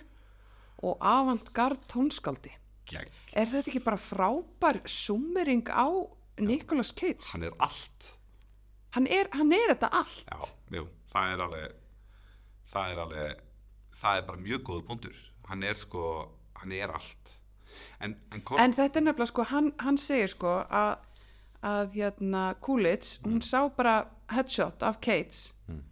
og 0.81 0.97
avant-garde 1.01 1.85
tónskáldi 1.91 2.51
Gegn. 2.89 3.11
er 3.33 3.45
þetta 3.45 3.69
ekki 3.71 3.83
bara 3.85 3.99
frábær 4.01 4.81
summering 4.89 5.69
á 5.69 5.87
Nicolas 6.41 6.91
Cage? 6.97 7.27
Hann 7.31 7.43
er 7.43 7.53
allt. 7.59 8.15
Hann 8.95 9.07
er, 9.07 9.27
hann 9.31 9.51
er 9.53 9.71
þetta 9.75 9.91
allt. 9.93 10.25
Já, 10.27 10.49
jú, 10.75 10.87
það 11.13 11.33
er 11.33 11.43
alveg 11.45 11.75
það 12.71 12.91
er 12.91 13.01
alveg 13.05 13.43
það 14.01 14.17
er 14.17 14.25
bara 14.27 14.41
mjög 14.41 14.63
góð 14.69 14.81
punktur. 14.87 15.21
Hann 15.47 15.63
er 15.63 15.77
sko, 15.79 16.03
hann 16.59 16.71
er 16.71 16.91
allt. 16.95 17.37
En, 18.01 18.15
en, 18.33 18.41
en 18.41 18.59
en 18.59 18.73
þetta 18.73 18.99
er 18.99 19.05
nefnilega 19.05 19.29
sko 19.29 19.45
hann, 19.51 19.71
hann 19.79 19.97
segir 20.01 20.31
sko 20.31 20.55
að, 20.65 20.97
að 21.61 21.95
hérna 21.95 22.43
Coolidge, 22.61 23.19
hún 23.23 23.41
sá 23.45 23.69
bara 23.75 24.07
headshot 24.33 24.83
af 24.83 24.99
Cage. 25.01 25.53
Mm. 25.67 25.83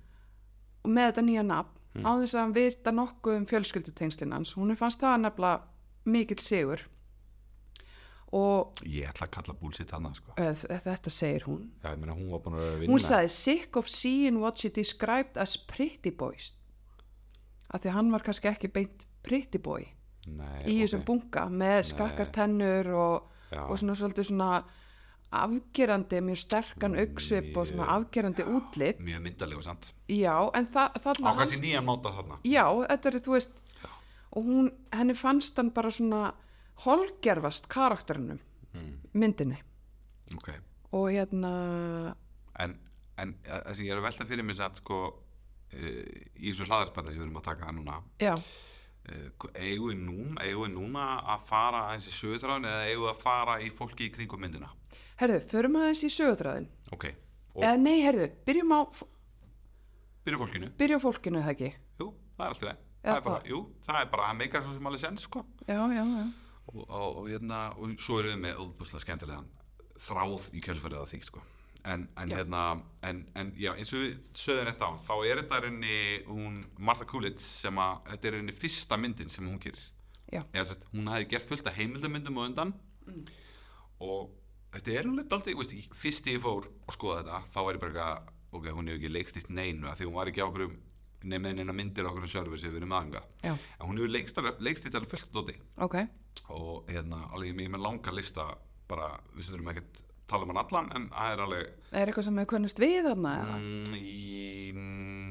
Með 0.87 1.09
þetta 1.09 1.25
nýja 1.27 1.43
nafn 1.47 2.05
á 2.05 2.11
þess 2.21 2.35
að 2.35 2.41
hann 2.43 2.55
vita 2.55 2.93
nokkuð 2.95 3.35
um 3.39 3.49
fjölskyldutengslinn 3.49 4.35
hans. 4.35 4.53
Hún 4.55 4.75
fannst 4.79 5.01
það 5.01 5.17
nefnilega 5.25 6.09
mikill 6.09 6.39
sigur. 6.43 6.85
Og 8.37 8.83
ég 8.85 9.09
ætla 9.09 9.25
að 9.25 9.33
kalla 9.39 9.55
bullshit 9.57 9.91
hana 9.91 10.11
sko. 10.13 10.35
þetta 10.37 11.09
segir 11.09 11.47
hún. 11.49 11.63
Já, 11.81 11.95
meina 11.97 12.13
hún 12.13 12.29
að 12.29 12.85
hún 12.85 13.01
sagði 13.01 13.31
sick 13.33 13.79
of 13.79 13.89
seeing 13.89 14.37
what 14.39 14.61
she 14.61 14.69
described 14.69 15.37
as 15.37 15.57
pretty 15.57 16.11
boys. 16.13 16.53
Af 17.73 17.81
því 17.81 17.89
að 17.89 17.97
hann 17.97 18.11
var 18.13 18.25
kannski 18.25 18.51
ekki 18.51 18.69
beint 18.73 19.05
pretty 19.25 19.59
boy 19.61 19.87
Nei, 20.29 20.63
í 20.67 20.77
þessum 20.83 21.03
bunga 21.07 21.45
með 21.49 21.79
skakkar 21.93 22.29
tennur 22.33 22.91
og, 22.97 23.29
og 23.55 23.75
svona 23.79 23.95
svolítið 23.97 24.29
svona 24.31 24.49
afgerandi, 25.29 26.21
mjög 26.25 26.39
sterkan 26.41 26.97
augsvip 26.97 27.57
og 27.57 27.67
svona 27.69 27.87
afgerandi 27.95 28.43
útlit. 28.43 28.99
mjög 28.99 29.21
myndalegu 29.21 29.61
sant 29.61 29.93
já, 30.09 30.33
en 30.57 30.67
þa 30.67 30.89
á 30.89 31.31
kannski 31.37 31.61
nýjan 31.61 31.85
máta 31.85 32.13
þarna. 32.15 32.39
Já, 32.43 32.65
þetta 32.89 33.09
er, 33.09 33.19
þú 33.21 33.35
veist 33.35 33.51
og 34.29 34.45
hún, 34.45 34.71
henni 34.93 35.15
fannst 35.17 35.57
hann 35.57 35.71
bara 35.73 35.91
svona 35.91 36.33
holgerfast 36.85 37.67
karakterinum 37.69 38.39
mm. 38.73 38.93
myndinni. 39.13 39.57
Ok, 40.35 40.49
og 40.91 41.09
hérna 41.11 41.51
en, 42.59 42.77
en 43.17 43.35
eh, 43.45 43.61
það 43.65 43.75
sem 43.75 43.85
ég 43.85 43.93
er 43.93 44.01
að 44.01 44.07
velta 44.09 44.29
fyrir 44.29 44.45
mig 44.45 44.57
satt 44.57 44.81
sko 44.81 44.99
uh, 45.09 46.03
í 46.37 46.49
þessu 46.49 46.67
hlaðarspæta 46.69 47.11
sem 47.11 47.21
við 47.21 47.27
erum 47.27 47.39
að 47.41 47.47
taka 47.51 47.71
núna 47.75 48.01
já, 48.21 48.35
eigum 49.55 49.89
við 49.89 50.01
núna, 50.03 50.49
núna 50.73 51.07
að 51.35 51.47
fara 51.49 51.85
aðeins 51.87 52.09
í 52.09 52.15
sögutráðin 52.17 52.69
eða 52.69 52.89
eigum 52.89 53.07
við 53.07 53.13
að 53.13 53.23
fara 53.23 53.57
í 53.61 53.71
fólki 53.77 54.09
í 54.09 54.13
kringum 54.13 54.45
myndina 54.45 54.69
herðu, 55.19 55.39
förum 55.51 55.79
aðeins 55.79 56.03
í 56.07 56.11
sögutræðin 56.15 56.69
ok, 56.95 57.07
eða 57.59 57.73
nei, 57.81 57.97
herðu, 58.05 58.29
byrjum 58.47 58.75
á 58.75 58.79
byrja 60.25 60.39
fólkinu. 60.43 60.69
Byrjum 60.79 61.01
fólkinu, 61.03 61.41
það 61.43 61.55
ekki? 61.55 61.71
Jú, 61.99 62.11
það 62.37 62.45
er 62.45 62.53
alltaf 62.53 62.69
það 62.69 62.85
Eða 62.99 63.15
er 63.15 63.23
bara, 63.23 63.39
jú, 63.47 63.59
það 63.87 64.01
er 64.01 64.09
bara, 64.11 64.23
það 64.27 64.39
meikar 64.41 64.63
svo 64.65 64.73
sem 64.75 64.87
alveg 64.89 65.01
sens 65.01 65.23
sko. 65.23 65.41
Já, 65.63 65.77
já, 65.95 66.01
já, 66.03 66.25
og, 66.67 66.81
og, 66.81 67.05
og, 67.05 67.29
hérna, 67.31 67.59
og 67.79 67.93
svo 68.03 68.17
erum 68.19 68.33
við 68.33 68.41
með 68.43 68.59
óbúslega 68.59 69.03
skemmtilegan 69.05 69.47
þráð 70.03 70.49
í 70.51 70.63
kjölfarið 70.65 71.03
á 71.03 71.05
því 71.11 71.19
sko. 71.27 71.43
en, 71.87 72.03
en 72.19 72.33
hérna 72.35 72.61
en, 73.07 73.21
en 73.39 73.53
já, 73.55 73.71
eins 73.71 73.93
og 73.95 74.03
við 74.03 74.17
sögðum 74.35 74.67
þetta 74.67 74.89
á 74.91 74.91
þá 75.07 75.13
er 75.29 75.39
þetta 75.39 75.61
reyni 75.63 75.99
hún 76.27 76.57
Martha 76.75 77.07
Coolidge 77.07 77.39
sem 77.39 77.79
að 77.79 78.11
þetta 78.11 78.27
er 78.27 78.35
reyni 78.35 78.55
fyrsta 78.59 78.99
myndin 78.99 79.31
sem 79.31 79.47
hún 79.47 79.61
gerir. 79.63 79.85
Já. 80.29 80.43
Eða, 80.51 80.65
sest, 80.73 80.83
hún 80.91 81.07
hafi 81.09 81.29
gert 81.31 81.47
fullt 81.49 81.71
af 81.71 81.79
heimildamyndum 81.79 82.37
og 82.37 82.49
undan. 82.51 82.75
Og 84.03 84.27
þetta 84.73 84.93
er 84.95 85.09
alveg 85.09 85.33
aldrei, 85.37 85.55
veist, 85.59 85.73
ekki, 85.75 85.99
fyrst 86.03 86.29
ég 86.29 86.43
fór 86.43 86.69
að 86.85 86.97
skoða 86.97 87.23
þetta 87.23 87.41
þá 87.53 87.59
var 87.59 87.77
ég 87.77 87.83
bara 87.83 87.91
eitthvað, 87.93 88.31
ok, 88.51 88.69
hún 88.75 88.91
hefur 88.91 88.99
ekki 88.99 89.13
leikstitt 89.13 89.49
neinu 89.49 89.89
af 89.89 89.99
því 89.99 90.09
hún 90.09 90.17
var 90.19 90.31
ekki 90.31 90.45
á 90.45 90.49
okkur 90.49 90.69
með 91.29 91.47
neina 91.59 91.75
myndir 91.75 92.07
á 92.07 92.11
okkur 92.13 92.29
server 92.31 92.61
sem 92.61 92.71
við 92.71 92.83
erum 92.83 92.95
aðanga 92.95 93.23
en 93.43 93.83
hún 93.83 93.99
hefur 93.99 94.13
leikstitt 94.63 94.95
alveg 94.95 95.11
fullt 95.11 95.33
dóti. 95.35 95.57
Ok. 95.83 95.97
Og 96.55 96.87
hérna, 96.87 97.25
alveg 97.33 97.57
ég 97.59 97.73
með 97.73 97.83
langa 97.83 98.13
lista 98.15 98.45
bara, 98.89 99.17
við 99.35 99.49
þurfum 99.51 99.73
ekkert 99.73 99.99
tala 100.29 100.45
um 100.45 100.53
hann 100.53 100.61
allan, 100.61 100.89
en 100.95 101.07
það 101.13 101.33
er 101.33 101.43
alveg 101.45 101.69
er 101.91 102.09
eitthvað 102.09 102.27
sem 102.27 102.39
við 102.39 102.47
kunnust 102.53 102.81
við 102.81 102.97
þarna 103.07 103.33
mm, 103.57 103.95
í, 103.97 104.43
mm, 104.75 105.29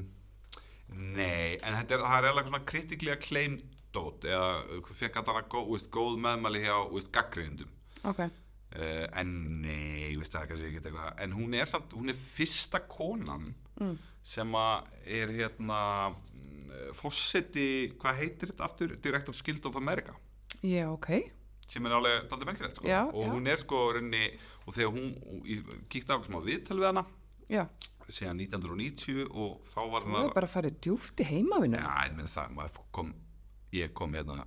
nei, 1.15 1.59
en 1.63 1.79
þetta 1.79 1.97
er, 1.97 2.05
það 2.05 2.19
er 2.19 2.31
alveg 2.33 2.51
svona 2.51 2.65
kritiklega 2.73 3.19
acclaimed 3.19 3.65
dót 3.95 4.27
eða 4.29 4.83
fekk 4.99 5.21
að 5.23 5.33
hana 5.33 5.45
góð, 5.55 5.71
veist, 5.73 5.91
góð 5.95 6.19
meðmæli 6.25 6.65
hjá 6.67 6.75
veist, 6.93 7.11
gaggriðundum 7.15 7.71
ok, 8.11 8.25
uh, 8.77 9.07
en 9.21 9.33
nei, 9.63 10.15
veist 10.19 10.35
það 10.35 10.53
kannski 10.53 10.71
ekki 10.71 10.83
eitthvað 10.83 11.25
en 11.25 11.37
hún 11.39 11.57
er 11.59 11.71
samt, 11.71 11.97
hún 11.97 12.13
er 12.13 12.21
fyrsta 12.37 12.83
konan 12.91 13.51
mm. 13.81 13.97
sem 14.27 14.59
að 14.59 14.93
er 15.21 15.35
hérna 15.39 15.81
mm, 16.13 16.95
fósetti, 16.99 17.67
hvað 18.01 18.23
heitir 18.23 18.53
þetta 18.53 18.69
aftur 18.69 18.97
Director 18.97 19.35
of 19.35 19.45
Guild 19.47 19.69
of 19.71 19.81
America 19.81 20.17
já, 20.63 20.87
ok 20.91 21.13
sem 21.69 21.85
er 21.85 21.95
alveg 21.99 22.29
daldið 22.31 22.49
merkilegt 22.49 22.79
sko. 22.79 22.89
Já, 22.89 23.03
og 23.13 23.27
já. 23.27 23.31
hún 23.35 23.49
er 23.53 23.61
sko 23.61 23.83
rauninni 23.93 24.31
og 24.65 24.75
þegar 24.77 24.93
hún, 24.95 25.11
ég 25.45 25.73
kíkti 25.93 26.09
á 26.09 26.17
eitthvað 26.17 26.31
smá 26.31 26.39
viðtöl 26.47 26.79
við 26.81 26.89
hana 26.89 27.05
já, 27.49 27.65
síðan 28.09 28.41
1990 28.47 29.27
og 29.29 29.59
þá 29.69 29.81
var 29.93 30.05
þú 30.05 30.13
hann 30.13 30.23
hefur 30.23 30.39
bara 30.39 30.53
farið 30.53 30.79
djúft 30.87 31.21
í 31.21 31.27
heimavinu 31.29 31.81
ja, 31.81 31.91
ég 32.09 32.17
meina 32.17 32.33
það, 32.33 32.81
kom 32.97 33.13
ég 33.77 33.93
kom 33.97 34.17
hérna 34.17 34.47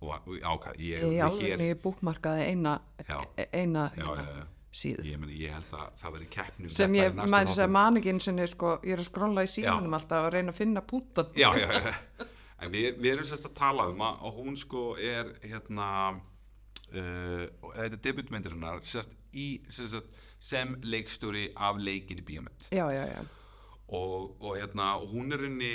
og 0.00 0.12
og 0.14 0.38
ákvað, 0.38 0.78
ég 0.78 1.02
ég 1.16 1.40
hér. 1.40 1.64
ég 1.70 1.80
búkmarkaði 1.82 2.46
eina 2.52 2.78
eina 3.02 3.08
já, 3.08 3.18
hérna, 3.52 3.90
já, 3.96 4.46
síðu. 4.78 5.04
Ég, 5.08 5.18
meni, 5.20 5.36
ég 5.42 5.54
held 5.56 5.72
að 5.74 5.92
það 6.02 6.16
veri 6.16 6.28
keppnum 6.32 6.72
sem 6.72 6.96
ég, 6.98 7.14
maður 7.18 7.50
þess 7.50 7.62
að 7.64 7.72
man 7.76 8.00
ekki 8.00 8.12
eins 8.14 8.28
og 8.30 8.40
sko, 8.52 8.72
ég 8.84 8.96
er 8.96 9.02
að 9.02 9.08
skrolla 9.08 9.44
í 9.44 9.48
Já. 9.48 9.54
símanum 9.56 9.96
alltaf 9.98 10.26
að 10.26 10.32
reyna 10.36 10.54
að 10.54 10.60
finna 10.60 10.84
púntan 10.86 11.38
já, 11.38 11.48
já, 11.58 11.68
já. 11.72 12.26
en 12.62 12.74
við, 12.74 12.88
við 12.98 13.10
erum 13.14 13.28
sérst 13.30 13.48
að 13.48 13.56
tala 13.58 13.88
um 13.90 14.04
að, 14.06 14.20
að 14.28 14.38
hún 14.42 14.60
sko 14.60 14.84
er 15.00 15.32
hérna 15.42 15.88
uh, 16.12 17.46
og 17.64 17.74
þetta 17.74 17.90
er 17.90 18.04
debutmyndirinnar 18.06 18.84
sérst 18.86 19.16
í 19.34 19.48
sérst, 19.72 20.06
sem 20.38 20.76
leikstjóri 20.86 21.48
af 21.58 21.80
leikinni 21.82 22.22
bíómynd. 22.22 22.70
Já, 22.70 22.86
já, 22.94 23.02
já 23.10 23.22
og, 23.88 24.36
og 24.44 24.56
hérna, 24.58 24.90
hún 25.00 25.32
er 25.32 25.46
inni 25.46 25.70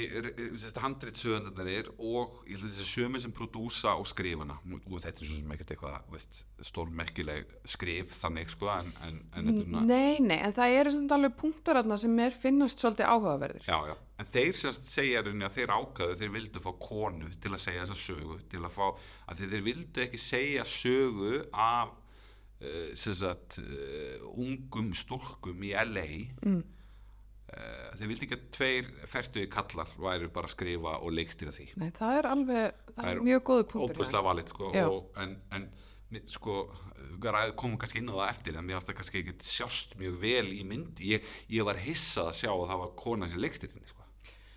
handrið 0.78 1.16
sögöndarnir 1.18 1.88
og 1.98 2.44
ég 2.46 2.60
held 2.60 2.68
að 2.68 2.76
þessi 2.76 2.86
sömi 2.86 3.22
sem 3.24 3.34
prodúsa 3.34 3.96
og 3.98 4.06
skrifana 4.06 4.60
og, 4.62 5.00
þetta 5.02 5.24
er 5.24 5.30
svo 5.30 5.38
sem 5.40 5.54
ekkert 5.56 5.74
eitthvað 5.74 6.28
stórmerkileg 6.68 7.56
skrif 7.74 8.14
þannig 8.20 8.54
sko 8.54 8.70
en, 8.76 8.92
en, 9.08 9.18
en 9.34 9.50
svona 9.58 9.82
Nei, 9.90 10.20
nei, 10.22 10.38
en 10.46 10.54
það 10.54 10.76
eru 10.82 10.94
svona 10.94 11.18
alveg 11.18 11.34
punktar 11.42 11.80
þarna 11.82 11.98
sem 12.04 12.14
mér 12.22 12.38
finnast 12.44 12.84
svolítið 12.84 13.10
áhugaverðir 13.10 13.66
Já, 13.66 13.80
já, 13.90 13.96
en 14.22 14.30
þeir 14.30 14.62
segja 14.78 15.26
rauninni 15.26 15.50
að 15.50 15.58
þeir 15.58 15.76
ákvæðu 15.80 16.20
þeir 16.22 16.34
vildu 16.38 16.64
fá 16.68 16.72
konu 16.86 17.34
til 17.42 17.54
að 17.56 17.66
segja 17.66 17.88
þessa 17.88 18.00
sögu 18.04 18.40
til 18.54 18.62
að 18.62 18.78
fá, 18.78 18.86
að 19.26 19.42
þeir, 19.42 19.52
þeir 19.56 19.68
vildu 19.72 20.06
ekki 20.06 20.22
segja 20.22 20.70
sögu 20.70 21.42
af 21.50 21.98
uh, 22.62 22.94
sérst 22.94 23.58
uh, 23.64 24.30
ungum 24.38 24.94
stúlkum 24.98 25.66
í 25.66 25.74
LA 25.74 26.08
mm. 26.46 26.64
Uh, 27.54 27.94
þeir 28.00 28.12
vildu 28.12 28.28
ekki 28.28 28.38
að 28.40 28.46
tveir 28.58 28.92
fertuði 29.12 29.50
kallar 29.54 29.94
væru 29.98 30.30
bara 30.34 30.50
að 30.50 30.56
skrifa 30.56 30.98
og 31.00 31.16
leikstýra 31.18 31.54
því 31.56 31.70
Nei, 31.82 31.90
það 31.98 32.20
er 32.20 32.30
alveg, 32.34 32.82
það, 32.90 33.00
Það 33.00 33.12
er 33.14 33.24
mjög 33.30 33.46
góðu 33.50 33.70
punktur 33.74 33.98
óbúslega 34.02 34.28
valið 34.30 34.54
sko, 34.54 34.74
og, 34.84 35.10
en, 35.24 35.38
en 35.58 35.70
sko 36.32 36.60
komum 37.58 37.78
kannski 37.80 38.02
inn 38.02 38.12
á 38.12 38.16
það 38.16 38.30
eftir 38.30 38.58
en 38.58 38.66
mér 38.68 38.78
finnst 38.78 38.90
það 38.90 38.98
kannski 39.00 39.22
ekki 39.22 39.36
sjást 39.48 39.98
mjög 40.00 40.16
vel 40.22 40.48
í 40.54 40.64
myndi 40.68 41.14
ég, 41.16 41.28
ég 41.52 41.66
var 41.68 41.80
hissað 41.82 42.32
að 42.32 42.40
sjá 42.42 42.52
að 42.54 42.66
það 42.72 42.82
var 42.84 42.96
kona 43.00 43.30
sem 43.30 43.44
leikstýrinni 43.44 43.90
sko. 43.90 44.04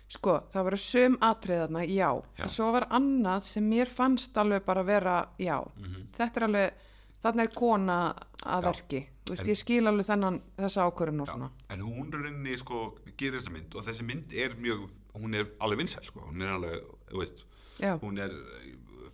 Sko, 0.07 0.37
það 0.53 0.67
voru 0.69 0.77
sum 0.79 1.17
atriðarna, 1.27 1.81
já. 1.83 2.09
Já. 2.37 2.43
En 2.45 2.51
svo 2.53 2.69
var 2.71 2.87
annað 2.95 3.41
sem 3.49 3.65
mér 3.67 3.89
fannst 3.91 4.37
alveg 4.39 4.63
bara 4.63 4.83
vera, 4.87 5.17
já. 5.37 5.57
Mhm. 5.75 6.07
Þetta 6.15 6.39
er 6.39 6.45
alveg, 6.47 6.85
þarna 7.23 7.43
er 7.43 7.53
kona 7.53 7.97
að 8.39 8.61
Já. 8.63 8.67
verki. 8.69 9.01
Veist, 9.29 9.41
En- 9.43 9.49
ég 9.51 9.57
skil 9.59 9.83
alveg 9.87 10.05
þennan, 10.07 10.41
þessa 10.57 10.85
ákvörðun 10.87 11.21
og 11.21 11.27
Já, 11.27 11.33
svona. 11.33 11.49
en 11.69 11.81
hún 11.81 12.13
er 12.13 12.27
inni 12.31 12.57
sko, 12.57 12.81
gerir 13.17 13.39
þessa 13.39 13.51
mynd 13.51 13.75
og 13.75 13.83
þessi 13.87 14.05
mynd 14.07 14.33
er 14.33 14.55
mjög 14.55 14.89
hún 15.17 15.35
er 15.35 15.45
alveg 15.59 15.77
vinsæl 15.83 16.05
sko. 16.05 16.19
hún 16.29 16.41
er 16.41 16.53
alveg, 16.57 16.83
þú 17.11 17.17
veist 17.23 17.45
Já, 17.79 17.97
hún 18.01 18.19
er 18.19 18.31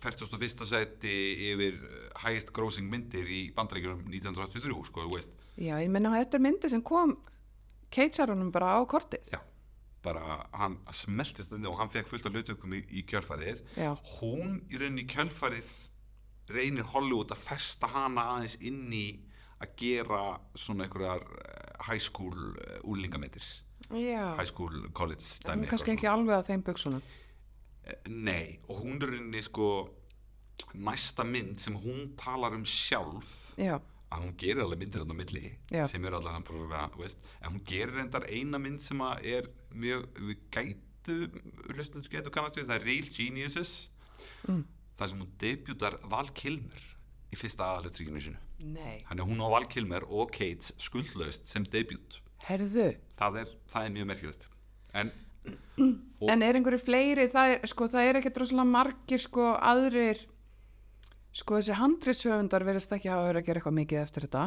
41. 0.04 0.66
seti 0.68 1.14
yfir 1.52 1.78
eh, 1.80 2.10
highest 2.24 2.52
grossing 2.52 2.88
myndir 2.90 3.24
í 3.28 3.54
bandaríkjunum 3.56 4.04
1983 4.10 4.84
sko, 4.90 5.06
þú 5.08 5.14
veist 5.16 5.30
já, 5.56 5.78
ég 5.80 5.90
menna 5.90 6.10
þetta 6.16 6.34
er 6.38 6.44
myndi 6.44 6.68
sem 6.70 6.82
kom 6.82 7.16
keitsarunum 7.94 8.50
bara 8.52 8.74
á 8.74 8.80
kortið. 8.90 9.22
Já, 9.32 9.38
bara 10.02 10.46
hann 10.52 10.78
smeltist 10.92 11.52
inn 11.54 11.64
og 11.70 11.78
hann 11.78 11.88
fekk 11.92 12.08
fullt 12.10 12.26
af 12.26 12.32
hlutökum 12.34 12.74
í, 12.76 12.82
í 12.90 13.04
kjölfarið 13.08 13.62
Já, 13.78 13.94
hún 14.18 14.58
í 14.68 14.76
rauninni 14.80 15.04
í 15.06 15.10
kjölfarið 15.14 15.70
reynir 16.52 16.84
Hollywood 16.92 17.30
að 17.32 17.44
festa 17.46 17.86
hana 17.88 18.26
aðeins 18.34 18.58
inn 18.60 18.90
í 18.92 19.06
að 19.64 19.74
gera 19.80 20.20
svona 20.54 20.86
einhverjar 20.86 21.24
eh, 21.24 21.84
high 21.88 22.00
school 22.02 22.36
úlingametis 22.84 23.48
já. 23.90 24.34
high 24.38 24.48
school 24.48 24.88
college 24.96 25.24
dæmi 25.44 25.68
kannski 25.70 25.92
ekki 25.96 26.08
alveg 26.10 26.38
að 26.38 26.46
þeim 26.52 26.62
buksunum. 26.66 27.02
Eh, 27.84 27.98
Nei, 28.08 28.58
og 28.68 28.80
hún 28.84 28.96
er 29.02 29.10
í 29.10 29.18
rauninni 29.18 29.42
sko 29.44 29.68
næsta 30.74 31.24
mynd 31.26 31.58
sem 31.60 31.74
hún 31.76 32.14
talar 32.18 32.54
um 32.56 32.64
sjálf 32.64 33.32
Já, 33.58 33.76
að 34.14 34.22
hún 34.24 34.34
gerir 34.38 34.62
alveg 34.64 34.80
myndir 34.84 35.02
á 35.04 35.14
milli 35.14 35.42
Já. 35.70 35.84
sem 35.90 36.04
eru 36.06 36.18
allavega 36.20 36.46
bara, 36.70 36.86
þú 36.94 37.02
veist, 37.02 37.18
en 37.42 37.52
hún 37.56 37.64
gerir 37.68 37.92
reyndar 37.98 38.24
eina 38.30 38.58
mynd 38.62 38.82
sem 38.82 39.00
er 39.22 39.48
mjög 39.74 40.06
við 40.30 40.44
gætu, 40.54 41.16
hlustundu 41.74 42.08
getur 42.12 42.32
kannast 42.34 42.56
við, 42.58 42.70
það 42.70 42.78
er 42.80 42.88
Real 42.90 43.10
Geniuses 43.18 43.74
Mm. 44.44 44.60
þar 44.98 45.08
sem 45.08 45.20
hún 45.22 45.30
debutar 45.40 45.94
Val 46.12 46.28
Kilmer 46.36 46.82
í 47.32 47.36
fyrsta 47.40 47.64
aðalutrygginu 47.64 48.20
sinu 48.20 48.36
nei. 48.62 49.02
hann 49.08 49.18
er 49.20 49.28
hún 49.28 49.42
á 49.42 49.48
Val 49.50 49.68
Kilmer 49.70 50.06
og 50.08 50.32
Cates 50.34 50.74
skuldlaust 50.82 51.48
sem 51.50 51.66
debut 51.66 52.20
Herðu, 52.44 52.92
það 53.18 53.40
er, 53.40 53.52
það 53.72 53.86
er 53.86 53.94
mjög 53.98 54.10
merkilegt 54.12 54.50
en 54.94 55.12
en 56.24 56.42
er 56.44 56.56
einhverju 56.56 56.80
fleiri, 56.80 57.26
það 57.32 57.54
er, 57.54 57.66
sko, 57.68 57.88
það 57.92 58.08
er 58.08 58.18
ekkert 58.20 58.38
rosalega 58.40 58.70
margir, 58.70 59.20
sko, 59.20 59.48
aðrir, 59.60 60.20
sko, 61.36 61.58
þessi 61.58 61.78
handriðshöfundar 61.80 62.64
verðist 62.64 62.94
ekki 62.96 63.10
hafa 63.12 63.26
verið 63.28 63.42
að 63.42 63.48
gera 63.48 63.60
eitthvað 63.60 63.76
mikið 63.80 64.00
eftir 64.00 64.26
þetta. 64.26 64.44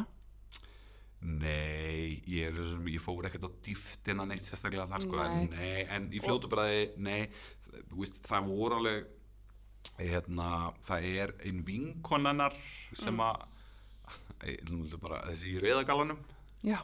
Nei, 1.27 2.21
ég, 2.29 2.49
er, 2.53 2.73
ég 2.93 3.01
fór 3.01 3.25
ekkert 3.29 3.47
á 3.49 3.51
dýftina 3.65 4.25
neitt 4.29 4.45
sérstaklega 4.45 4.85
þar 4.89 5.05
sko, 5.05 5.17
Nei. 5.17 5.27
en, 5.27 5.53
nei, 5.57 5.85
en 5.97 6.09
í 6.13 6.21
fljótu 6.21 6.49
bræði, 6.51 6.83
nei, 7.01 7.21
veist, 7.93 8.19
það 8.25 8.49
voru 8.51 8.81
alveg, 8.81 9.13
hérna, 9.97 10.49
það 10.85 11.07
er 11.23 11.33
ein 11.47 11.61
vinkonennar 11.65 12.57
sem 12.97 13.21
að, 13.23 13.45
nú 13.47 13.47
viltu 13.47 13.56
bara, 15.01 15.21
þessi 15.31 15.55
í 15.55 15.61
reyðagallanum, 15.63 16.19
Já, 16.65 16.79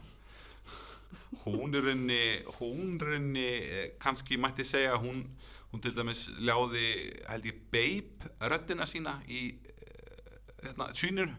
hún 1.45 1.73
er 1.75 1.87
henni, 1.89 2.19
hún 2.59 2.99
er 3.01 3.15
henni, 3.17 3.47
eh, 3.63 3.87
kannski 4.01 4.37
mætti 4.37 4.65
segja, 4.65 4.95
hún, 5.01 5.23
hún 5.71 5.81
til 5.81 5.95
dæmis 5.95 6.27
ljáði, 6.39 6.85
held 7.29 7.47
ég, 7.49 7.63
Babe, 7.73 8.31
röddina 8.39 8.85
sína 8.85 9.17
í, 9.27 9.41
eh, 9.63 10.37
hérna, 10.63 10.91
sýnir, 10.93 11.33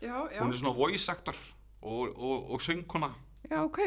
hún 0.00 0.52
er 0.52 0.58
svona 0.58 0.74
voice 0.76 1.08
actor 1.10 1.36
og, 1.82 2.14
og, 2.16 2.50
og 2.50 2.60
söngkona. 2.60 3.12
Já, 3.50 3.62
ok. 3.64 3.78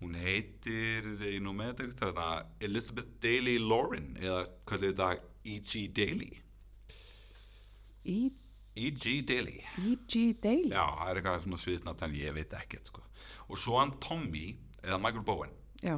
Hún 0.00 0.14
heitir, 0.16 1.04
nú 1.44 1.52
með 1.52 1.82
þetta, 1.92 2.28
Elizabeth 2.64 3.18
Daly 3.20 3.58
Lauren 3.58 4.14
eða 4.16 4.46
hvað 4.64 4.86
er 4.86 4.94
þetta 4.94 5.10
E.G. 5.44 5.88
Daly 5.96 6.30
E- 8.04 8.30
E.G. 8.86 9.14
Daly 9.28 9.56
E.G. 9.84 10.22
Daly. 10.42 10.70
Já, 10.72 10.84
það 10.98 11.10
er 11.12 11.20
eitthvað 11.20 11.42
svona 11.44 11.60
sviðsnafn 11.64 12.06
en 12.08 12.14
ég 12.20 12.34
veit 12.36 12.54
ekkert 12.60 12.90
sko. 12.90 13.02
og 13.50 13.58
svo 13.60 13.78
hann 13.80 13.92
Tommy 14.00 14.46
eða 14.82 14.98
Michael 15.02 15.24
Bowen 15.26 15.52
Já, 15.84 15.96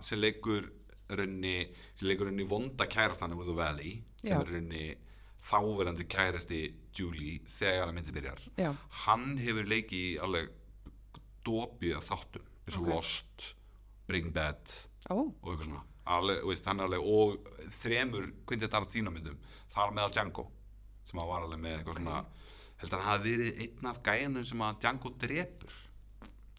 sem 0.00 0.18
leikur 0.22 0.70
raunni 1.14 1.56
sem 1.98 2.08
leikur 2.08 2.30
raunni 2.30 2.46
vonda 2.48 2.86
kærastan 2.90 3.34
with 3.36 3.48
the 3.50 3.56
Valley 3.58 3.98
sem 4.22 4.32
Já. 4.32 4.40
er 4.40 4.52
raunni 4.54 4.84
þáverandi 5.44 6.06
kærasti 6.08 6.60
Julie 6.96 7.40
þegar 7.58 7.88
hann 7.90 7.98
myndi 7.98 8.14
byrjar 8.16 8.40
já, 8.56 8.70
hann 9.04 9.34
hefur 9.42 9.66
leikið 9.68 10.04
í 10.06 10.12
alveg 10.24 10.52
dópi 11.44 11.90
af 11.98 12.06
þáttum 12.08 12.46
eins 12.64 12.78
og 12.78 12.86
Ok. 12.86 12.88
Lost, 12.94 13.48
Breaking 14.08 14.32
Bad 14.32 14.62
ó, 15.12 15.18
og 15.20 15.50
eitthvað 15.50 15.66
svona 15.68 15.82
alveg, 16.14 16.40
veist, 16.48 16.64
hann 16.68 16.80
er 16.80 16.88
alveg 16.88 17.04
og 17.04 17.50
þremur 17.82 18.30
Quentin 18.48 18.72
Tarantino 18.72 19.12
myndum 19.12 19.36
þar 19.74 19.92
meðal 19.96 20.14
Django 20.16 20.46
sem 21.04 21.20
hann 21.20 21.30
var 21.30 21.46
alveg 21.46 21.62
með 21.62 21.78
eitthvað 21.78 22.00
svona 22.00 22.18
held 22.80 22.92
að 22.92 22.98
hann 22.98 23.10
hafi 23.10 23.34
verið 23.36 23.62
einn 23.64 23.90
af 23.90 24.02
gæjanum 24.08 24.46
sem 24.50 24.66
að 24.66 24.78
Django 24.84 25.14
drepur 25.24 25.78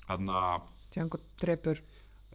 þannig 0.05 0.41
að 0.41 0.71
Django 0.95 1.21
drepur 1.41 1.81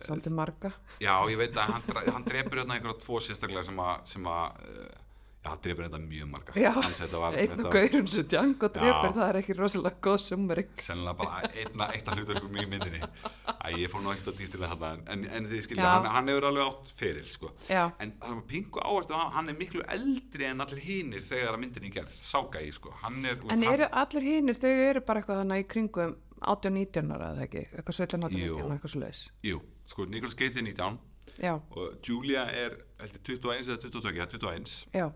svolítið 0.00 0.32
marga. 0.32 0.72
já, 1.00 1.12
ég 1.28 1.38
veit 1.40 1.56
að 1.56 1.74
hann, 1.74 2.12
hann 2.14 2.26
drepur 2.26 2.60
hérna 2.60 2.76
einhverja 2.76 3.00
tvo 3.02 3.20
sérstaklega 3.20 3.66
sem 3.68 3.80
að, 3.84 3.94
sem 4.08 4.28
að 4.32 4.60
uh, 4.64 4.99
já, 5.40 5.48
hann 5.50 5.60
drepur 5.64 5.86
þetta 5.86 6.00
mjög 6.04 6.28
marga 6.30 6.54
Já, 6.60 6.70
þetta 7.00 7.20
var, 7.22 7.36
Einn 7.40 7.52
þetta 7.54 7.66
og 7.66 7.74
gaurun 7.74 8.08
sem 8.12 8.26
Django 8.28 8.68
drepur, 8.74 9.08
Já. 9.08 9.14
það 9.16 9.26
er 9.26 9.38
ekki 9.40 9.56
rosalega 9.56 10.00
góð 10.04 10.18
summering. 10.26 10.70
sennilega 10.84 11.16
bara 11.16 11.50
einna, 11.50 11.88
eitt 11.96 12.08
af 12.10 12.18
hluturkum 12.20 12.58
í 12.60 12.66
myndinni 12.68 13.00
Æ, 13.00 13.66
ég 13.80 13.92
fór 13.92 14.04
nú 14.04 14.12
ekkert 14.12 14.30
á 14.30 14.34
dýstina 14.36 14.70
þarna 14.74 15.12
en, 15.14 15.24
en, 15.24 15.48
þið 15.50 15.64
skilja, 15.66 15.88
hann, 15.88 16.08
hann 16.14 16.30
hefur 16.32 16.48
alveg 16.50 16.70
átt 16.70 16.92
fyrir 17.00 17.28
sko. 17.32 17.52
En 17.70 18.14
það 18.20 18.36
var 18.36 18.46
pingu 18.52 18.84
áherslu 18.84 19.16
að 19.16 19.34
hann 19.36 19.52
er 19.52 19.58
miklu 19.60 19.84
eldri 19.96 20.48
en 20.48 20.64
allir 20.64 20.84
hinir 20.84 21.24
þegar 21.24 21.56
að 21.56 21.62
myndinni 21.64 21.92
gerð 21.94 22.16
sáka 22.20 22.62
í 22.64 22.72
sko. 22.76 22.92
hann 23.02 23.20
er, 23.24 23.40
en 23.48 23.54
hann, 23.56 23.68
eru 23.74 23.88
allir 24.02 24.28
hinnir, 24.28 24.60
þau 24.60 24.72
eru 24.72 25.04
bara 25.04 25.22
eitthvað 25.22 25.42
þannig 25.42 25.64
í 25.64 25.68
kringum 25.74 26.16
18-19 26.40 27.14
ára 27.16 27.32
eða 27.34 27.46
ekki, 27.46 27.66
eitthvað 27.76 27.98
17-18 28.00 28.40
Jú. 28.40 28.56
ára, 28.56 28.74
eitthvað 28.76 28.94
svo 28.94 29.02
leiðis. 29.04 29.22
jú, 29.44 29.62
sko, 29.88 30.06
Cage 30.40 30.56
er 30.56 30.68
19 30.68 30.98
Já, 31.40 31.54
og 31.56 32.00
Julia 32.04 32.44
er 32.52 32.74
heldur 33.00 33.20
21 33.38 33.68
eða 33.68 33.78
22, 33.84 34.16
ja, 34.18 34.26
21 34.26 34.72
já, 34.92 35.06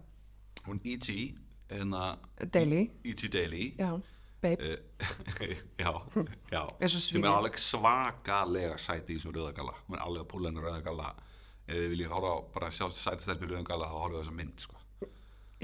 hún 0.66 0.80
E.G. 0.84 1.34
hérna, 1.70 2.18
Daily, 2.52 2.90
E.G. 3.04 3.28
Daly 3.28 3.74
já, 3.78 3.90
babe, 4.42 4.58
uh, 4.60 4.78
já, 5.84 5.92
já 6.52 6.88
sem 6.88 7.24
er 7.24 7.30
alveg 7.32 7.58
svakalega 7.58 8.76
sæti 8.78 9.14
í 9.14 9.18
þessum 9.18 9.34
rauðagalla 9.38 9.74
hún 9.88 9.96
er 9.98 10.04
alveg 10.06 10.24
að 10.26 10.30
púla 10.34 10.50
henni 10.50 10.64
rauðagalla 10.64 11.08
ef 11.64 11.74
þið 11.80 11.88
viljið 11.94 12.12
horfa 12.12 12.30
á 12.32 12.38
bara 12.54 12.70
sjá 12.76 12.86
sætistelpi 12.92 13.48
rauðagalla 13.50 13.88
þá 13.90 13.96
horfa 14.02 14.16
á 14.16 14.20
þessa 14.22 14.36
mynd 14.38 14.64
sko. 14.66 14.76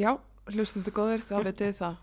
já, 0.00 0.12
hlustundu 0.50 0.90
góðir, 0.96 1.22
þá 1.29 1.35
vitið 1.44 1.68
þið 1.68 1.81
það. 1.81 1.96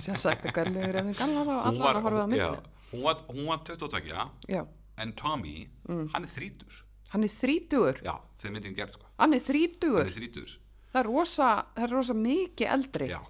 Sér 0.00 0.20
sagt 0.22 0.46
að 0.46 0.54
gælu 0.60 0.82
er 0.86 1.00
eða 1.02 1.14
galla 1.18 1.42
þá 1.42 1.52
Hún 1.52 1.64
allan 1.70 1.96
að 1.98 2.06
horfa 2.06 2.22
á 2.22 2.28
myndinu. 2.30 2.60
hún, 2.92 3.02
var, 3.02 3.24
hún 3.34 3.48
var 3.50 3.64
22 3.66 4.28
Já, 4.54 4.62
en 5.02 5.12
Tommy, 5.18 5.68
Mm. 5.88 6.06
hann 6.14 6.24
er 6.24 6.30
þrítur 6.30 6.82
hann 7.12 7.22
er 7.22 7.30
þrítugur, 7.30 7.98
já, 8.02 8.14
þegar 8.40 8.52
myndin 8.56 8.74
gerð 8.78 8.94
sko. 8.96 9.04
hann 9.18 9.34
er 9.34 9.38
hann 9.42 9.46
þrítugur, 9.50 10.00
er 10.06 10.14
þrítur 10.16 10.54
það 10.96 11.02
er 11.02 11.10
rosa, 11.12 11.50
það 11.76 11.86
er 11.86 11.92
rosa 11.92 12.16
mikið 12.16 12.72
eldri. 12.72 13.08
já, 13.12 13.20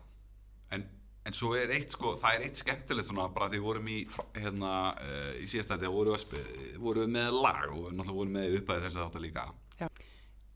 en, 0.76 0.86
en 1.26 1.36
svo 1.36 1.52
er 1.58 1.74
eitt 1.74 1.96
sko, 1.96 2.14
það 2.22 2.38
er 2.38 2.46
eitt 2.46 2.62
skemmtilegt 2.62 3.10
svona 3.10 3.26
bara 3.34 3.50
því 3.50 3.58
við 3.58 3.66
vorum 3.66 3.90
í 3.90 3.98
hérna, 4.38 4.72
uh, 5.02 5.32
í 5.42 5.48
síðast 5.50 5.74
að 5.74 5.88
voru, 5.90 6.16
vorum 6.78 7.06
við 7.08 7.14
með 7.18 7.40
lag 7.42 7.66
og 7.74 7.90
náttúrulega 7.90 8.18
vorum 8.20 8.38
við 8.38 8.38
með 8.38 8.58
uppæði 8.60 8.86
þess 8.86 9.00
að 9.00 9.06
þáttu 9.08 9.24
líka 9.26 9.48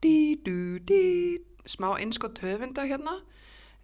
Dí, 0.00 0.40
dú, 0.40 0.80
dí, 0.88 1.02
smá 1.68 1.90
einskott 2.00 2.38
höfunda 2.40 2.86
hérna. 2.88 3.18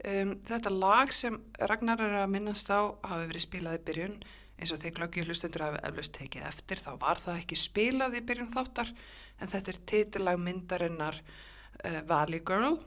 Um, 0.01 0.31
þetta 0.49 0.73
lag 0.73 1.13
sem 1.13 1.37
Ragnar 1.61 2.01
er 2.01 2.15
að 2.23 2.33
minnast 2.33 2.71
á 2.73 2.97
hafi 3.05 3.29
verið 3.29 3.45
spilað 3.45 3.77
í 3.77 3.83
byrjun 3.85 4.17
eins 4.57 4.73
og 4.73 4.81
þeir 4.81 4.95
glöggju 4.97 5.27
hlustundur 5.27 5.65
hafi 5.67 5.81
eflust 5.85 6.15
tekið 6.17 6.47
eftir 6.49 6.81
þá 6.81 6.91
var 7.03 7.21
það 7.21 7.41
ekki 7.43 7.59
spilað 7.61 8.17
í 8.17 8.23
byrjun 8.25 8.53
þáttar 8.53 8.93
en 9.41 9.53
þetta 9.53 9.73
er 9.73 9.81
titillag 9.93 10.41
myndarinnar 10.41 11.19
uh, 11.21 12.01
Valley 12.09 12.41
Girl. 12.41 12.79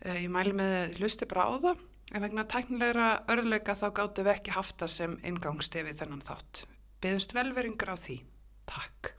Uh, 0.00 0.16
ég 0.16 0.30
mæli 0.32 0.54
með 0.56 0.74
að 0.78 0.98
hlusti 1.00 1.28
bara 1.28 1.44
á 1.44 1.52
það 1.60 1.86
en 2.16 2.24
vegna 2.24 2.44
tæknilegra 2.50 3.08
örðleika 3.30 3.76
þá 3.78 3.86
gáttu 4.00 4.24
við 4.26 4.34
ekki 4.38 4.54
haft 4.56 4.78
það 4.80 4.92
sem 4.96 5.16
inngangstefi 5.28 5.92
þennan 6.00 6.22
þátt. 6.26 6.64
Beðumst 7.04 7.34
velveringar 7.36 7.92
á 7.92 7.96
því. 8.00 8.16
Takk. 8.70 9.12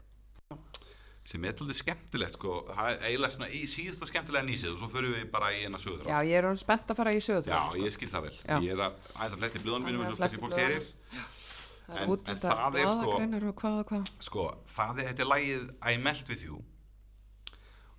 sem 1.31 1.43
er 1.45 1.53
alltaf 1.53 1.77
skemmtilegt 1.77 2.33
sko, 2.35 2.53
eiginlega 2.75 3.29
svona 3.31 3.47
í 3.55 3.61
síðasta 3.69 4.07
skemmtilega 4.09 4.43
nýsið 4.47 4.73
og 4.73 4.79
svo 4.81 4.89
förum 4.91 5.13
við 5.15 5.27
bara 5.31 5.51
í 5.55 5.61
eina 5.63 5.79
sögur 5.79 6.09
Já, 6.09 6.17
ég 6.27 6.33
er 6.39 6.47
orðin 6.49 6.59
spennt 6.59 6.89
að 6.91 6.97
fara 6.99 7.13
í 7.15 7.21
sögur. 7.23 7.47
Já, 7.47 7.77
ég 7.79 7.93
skil 7.95 8.09
það 8.11 8.25
vel 8.25 8.33
Já. 8.41 8.55
ég 8.65 8.73
er 8.73 8.81
að 8.87 8.97
aðeins 9.13 9.35
að 9.37 9.43
fletti 9.43 9.61
er 9.61 9.69
eins 9.69 10.01
og 10.01 10.01
kannski 10.01 10.17
fletta 10.17 10.41
fólk 10.41 10.57
heyrir 10.59 10.89
Það 11.91 12.01
er 12.01 12.11
út 12.11 12.27
en 12.27 12.35
þetta 12.35 12.51
það 12.57 12.75
er 12.81 12.81
sko- 12.81 12.97
blaðagreinar 13.05 13.47
og 13.51 13.55
hvað 13.61 13.79
og 13.81 13.89
hvað. 13.91 14.11
sko, 14.27 14.45
það 14.75 14.99
er, 15.01 15.07
þetta 15.11 15.23
er 15.25 15.31
lagið 15.31 15.63
I 15.91 15.95
melt 16.09 16.29
with 16.33 16.43
you 16.47 16.59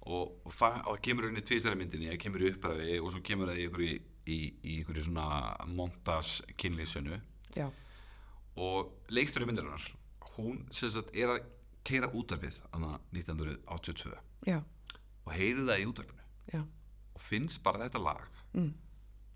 og, 0.03 0.33
og 0.47 0.55
það 0.57 0.89
kemur 1.07 1.29
unni 1.29 1.43
tvisari 1.47 1.79
myndinni, 1.79 2.11
það 2.11 2.21
kemur 2.25 2.45
í 2.45 2.51
uppræði 2.53 2.99
og 3.01 3.13
svo 3.15 3.23
kemur 3.27 3.51
það 3.53 3.61
í 3.63 3.67
ykkur 3.69 3.85
í, 3.87 3.93
í, 4.27 4.39
í 4.63 4.77
ykkur 4.83 5.01
svona 5.07 5.27
montas 5.71 6.41
kynlýsönu 6.59 7.21
Já, 7.57 7.69
og 8.57 8.93
leikstöru 9.13 9.47
myndarinnar 9.47 9.85
hún 10.37 10.63
sagt 10.73 11.13
er 11.15 11.35
að 11.37 11.43
keira 11.85 12.09
útarpið 12.17 12.57
anna 12.73 12.97
1982 13.13 14.15
já, 14.49 14.61
og 15.27 15.33
heyrir 15.37 15.67
það 15.69 15.83
í 15.83 15.89
útarpinu 15.91 16.27
já. 16.55 16.63
og 17.15 17.27
finnst 17.29 17.63
bara 17.63 17.87
þetta 17.87 18.03
lag 18.03 18.29
Mm. 18.53 18.75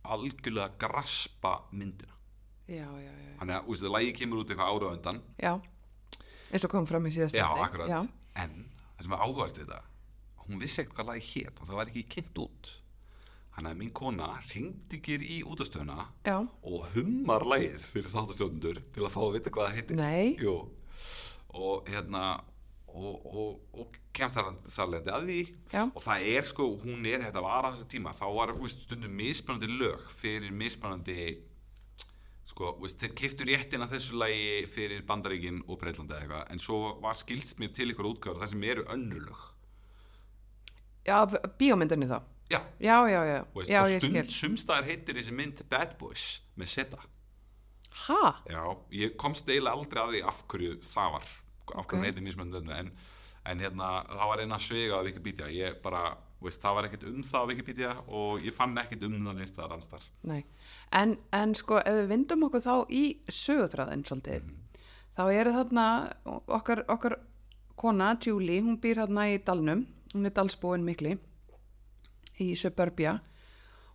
algjörlega 0.04 0.74
graspa 0.78 1.62
myndina. 1.72 2.12
Já, 2.68 2.84
já, 3.00 3.12
já. 3.16 3.32
þannig 3.40 3.54
að, 3.56 3.68
það 3.80 3.92
lagi 3.94 4.12
kemur 4.12 4.42
út 4.42 4.50
eitthvað 4.50 4.72
ára 4.74 4.90
undan. 4.92 5.20
Já, 5.40 5.52
eins 6.52 6.66
og 6.66 6.70
kom 6.74 6.86
fram 6.86 7.06
í 7.06 7.12
síðast 7.14 7.34
já, 7.38 7.46
akkurat, 7.46 7.88
Já, 7.88 8.00
en 8.42 8.66
það 8.98 9.06
sem 9.06 9.14
er 9.16 9.24
áhugast 9.24 9.56
við 9.60 9.70
þetta 9.70 9.80
hún 10.48 10.62
vissi 10.62 10.82
ekkert 10.82 10.98
hvað 10.98 11.12
lagi 11.12 11.28
hét 11.32 11.60
og 11.60 11.68
það 11.68 11.80
var 11.80 11.92
ekki 11.92 12.04
kynnt 12.16 12.42
út. 12.46 12.72
Þannig 13.56 13.72
að 13.72 13.78
mín 13.80 13.92
kona 13.96 14.26
ringdi 14.50 14.98
ekki 14.98 15.14
í 15.32 15.38
útastöðuna 15.48 16.10
og 16.68 16.82
hummar 16.92 17.46
lagið 17.48 17.86
fyrir 17.88 18.12
þáttastjóðundur 18.12 18.82
til 18.92 19.06
að 19.06 19.14
fá 19.14 19.22
að 19.22 19.32
vita 19.38 19.52
hvað 19.54 19.70
það 19.70 19.78
heitir. 19.78 20.02
Og 21.56 21.88
hérna 21.88 22.24
og, 22.96 23.24
og, 23.24 23.80
og 23.80 23.96
kemst 24.16 24.36
þar, 24.36 24.54
þar 24.72 24.92
lendi 24.92 25.12
að 25.12 25.26
því. 25.30 25.40
Já, 25.72 25.82
og 25.86 26.04
það 26.04 26.28
er 26.34 26.48
sko, 26.50 26.68
hún 26.84 27.08
er, 27.08 27.24
þetta 27.24 27.44
var 27.44 27.68
á 27.68 27.72
þessu 27.72 27.88
tíma 27.92 28.14
þá 28.16 28.26
var 28.36 28.54
veist, 28.60 28.84
stundum 28.84 29.16
mismunandi 29.16 29.72
lög 29.72 30.06
fyrir 30.20 30.52
mismunandi 30.56 31.26
sko, 32.52 32.76
veist, 32.80 33.00
þeir 33.00 33.16
keiftu 33.22 33.48
réttin 33.48 33.84
að 33.84 33.96
þessu 33.96 34.20
lagi 34.20 34.64
fyrir 34.76 35.04
Bandaríkin 35.08 35.64
og 35.66 35.80
Breitlandi 35.80 36.16
eða 36.16 36.24
eitthvað, 36.24 36.48
en 36.52 36.64
svo 36.68 36.80
var 37.02 37.18
skilst 37.18 37.60
mér 37.60 37.72
til 37.76 37.90
ykkur 37.92 38.12
útgáður 38.14 38.44
það 38.44 38.54
sem 38.54 38.68
eru 38.74 38.88
önnur 38.92 39.28
lög 39.30 39.44
já, 41.06 41.18
bíómyndinni 41.58 42.06
þá. 42.10 42.18
já, 42.50 42.60
Já, 42.80 42.96
já, 43.10 43.20
já, 43.26 43.44
veist, 43.54 43.70
já, 43.70 43.80
og 43.82 43.96
stund, 44.02 44.30
sumstaðar 44.30 44.84
heitir 44.90 45.16
þessi 45.18 45.32
mynd 45.34 45.62
Bad 45.70 45.96
Boys 45.98 46.42
með 46.56 46.66
Seta 46.76 46.98
Ha? 48.06 48.42
Já, 48.52 48.62
ég 48.92 49.14
komst 49.16 49.48
eiginlega 49.48 49.72
aldrei 49.72 50.02
að 50.02 50.10
því 50.12 50.18
af 50.28 50.40
hverju 50.52 50.72
það 50.84 51.12
var 51.14 51.22
af 51.24 51.30
hverju 51.66 51.80
Ok. 51.80 51.94
hún 51.96 52.04
heitir 52.04 52.22
mismunandi 52.26 52.58
önnu 52.60 52.74
en, 52.76 52.90
en 53.46 53.62
hérna, 53.64 53.88
það 54.10 54.28
var 54.30 54.42
eina 54.44 54.58
svega 54.60 54.98
á 55.00 55.06
Wikipedia. 55.06 55.46
Ég 55.50 55.78
bara, 55.82 56.02
veist, 56.44 56.60
það 56.62 56.74
var 56.76 56.84
ekkert 56.90 57.06
um 57.08 57.22
það 57.24 57.40
á 57.40 57.48
Wikipedia 57.50 57.94
og 58.06 58.44
ég 58.44 58.54
fann 58.54 58.76
ekkert 58.78 59.02
um 59.08 59.16
það 59.24 59.38
neins 59.40 59.50
staðar 59.54 59.74
annstar 59.78 60.04
Nei, 60.28 60.44
en, 60.92 61.16
en 61.32 61.54
sko 61.56 61.80
ef 61.80 61.96
við 62.02 62.12
vindum 62.12 62.44
okkur 62.50 62.62
þá 62.66 62.74
í 62.92 63.02
sögutræðin 63.32 64.04
svolítið, 64.06 64.52
þá 65.16 65.22
eru 65.32 65.56
þarna 65.56 65.86
okkar, 66.60 66.84
okkar 66.92 67.16
kona, 67.80 68.12
Julie, 68.22 68.60
hún 68.60 68.76
býr 68.80 69.00
þarna 69.06 69.24
í 69.32 69.40
Dalnum, 69.44 69.86
hún 70.14 70.26
er 70.28 70.34
dalsbúin 70.36 70.84
mikli 70.86 71.16
í 72.42 72.52
Suburbia 72.58 73.18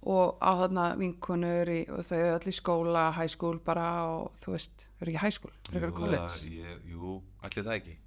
og 0.02 0.40
á 0.42 0.52
þarna 0.64 0.86
vinkonur 0.98 1.70
í, 1.70 1.82
og 1.94 2.06
þau 2.08 2.18
eru 2.18 2.32
allir 2.38 2.54
í 2.54 2.58
skóla, 2.58 3.04
high 3.14 3.30
school 3.30 3.60
bara 3.62 3.90
og 4.10 4.32
þú 4.42 4.56
veist, 4.56 4.88
eru 5.02 5.12
ekki 5.12 5.22
high 5.22 5.36
school, 5.36 5.54
eru 5.78 5.92
college, 5.94 6.56
Jú, 6.90 7.20
allir 7.46 7.68
það 7.68 7.76
ekki 7.76 7.98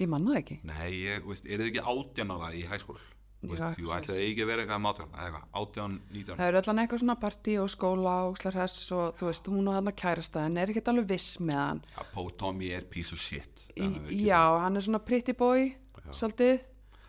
ég 0.00 0.08
manna 0.08 0.34
það 0.34 0.42
ekki. 0.42 0.58
Nei, 0.68 0.90
ég, 1.04 1.24
veist, 1.28 1.48
eru 1.48 1.64
þið 1.64 1.80
ekki 1.80 2.60
í 2.60 2.68
high 2.68 2.82
school? 2.82 3.00
Þú 3.40 3.56
Já, 3.56 3.70
veist, 3.70 3.78
jú, 3.80 3.90
ætli 3.96 4.12
það 4.12 4.22
ekki 4.26 4.44
vera 4.50 4.64
eitthvað 4.66 4.86
átján 4.90 5.12
eða 5.14 5.22
eitthvað, 5.24 5.44
átján, 5.60 5.92
nítján 6.12 6.36
Það 6.40 6.50
eru 6.50 6.58
allan 6.60 6.80
eitthvað 6.82 7.00
svona 7.00 7.14
partí 7.22 7.54
og 7.56 7.70
skóla 7.72 8.16
og 8.28 8.34
slar 8.36 8.58
hess 8.60 8.90
og 8.92 9.14
þú 9.16 9.28
veist, 9.30 9.46
hún 9.48 9.70
og 9.70 9.76
þarna 9.78 9.94
kærasta 9.96 10.42
en 10.44 10.58
er 10.60 10.72
ekkert 10.74 10.90
alveg 10.92 11.06
viss 11.08 11.38
með 11.40 11.60
hann. 11.60 11.80
ja, 11.94 12.04
Pó 12.12 12.26
Tommy 12.36 12.68
er 12.76 12.84
piece 12.92 13.16
of 13.16 13.22
shit 13.22 13.64
Í, 13.80 13.88
já, 14.26 14.42
hann 14.60 14.76
er 14.76 14.84
svona 14.84 15.00
pretty 15.00 15.32
boy, 15.32 15.70
svolítið. 16.12 16.60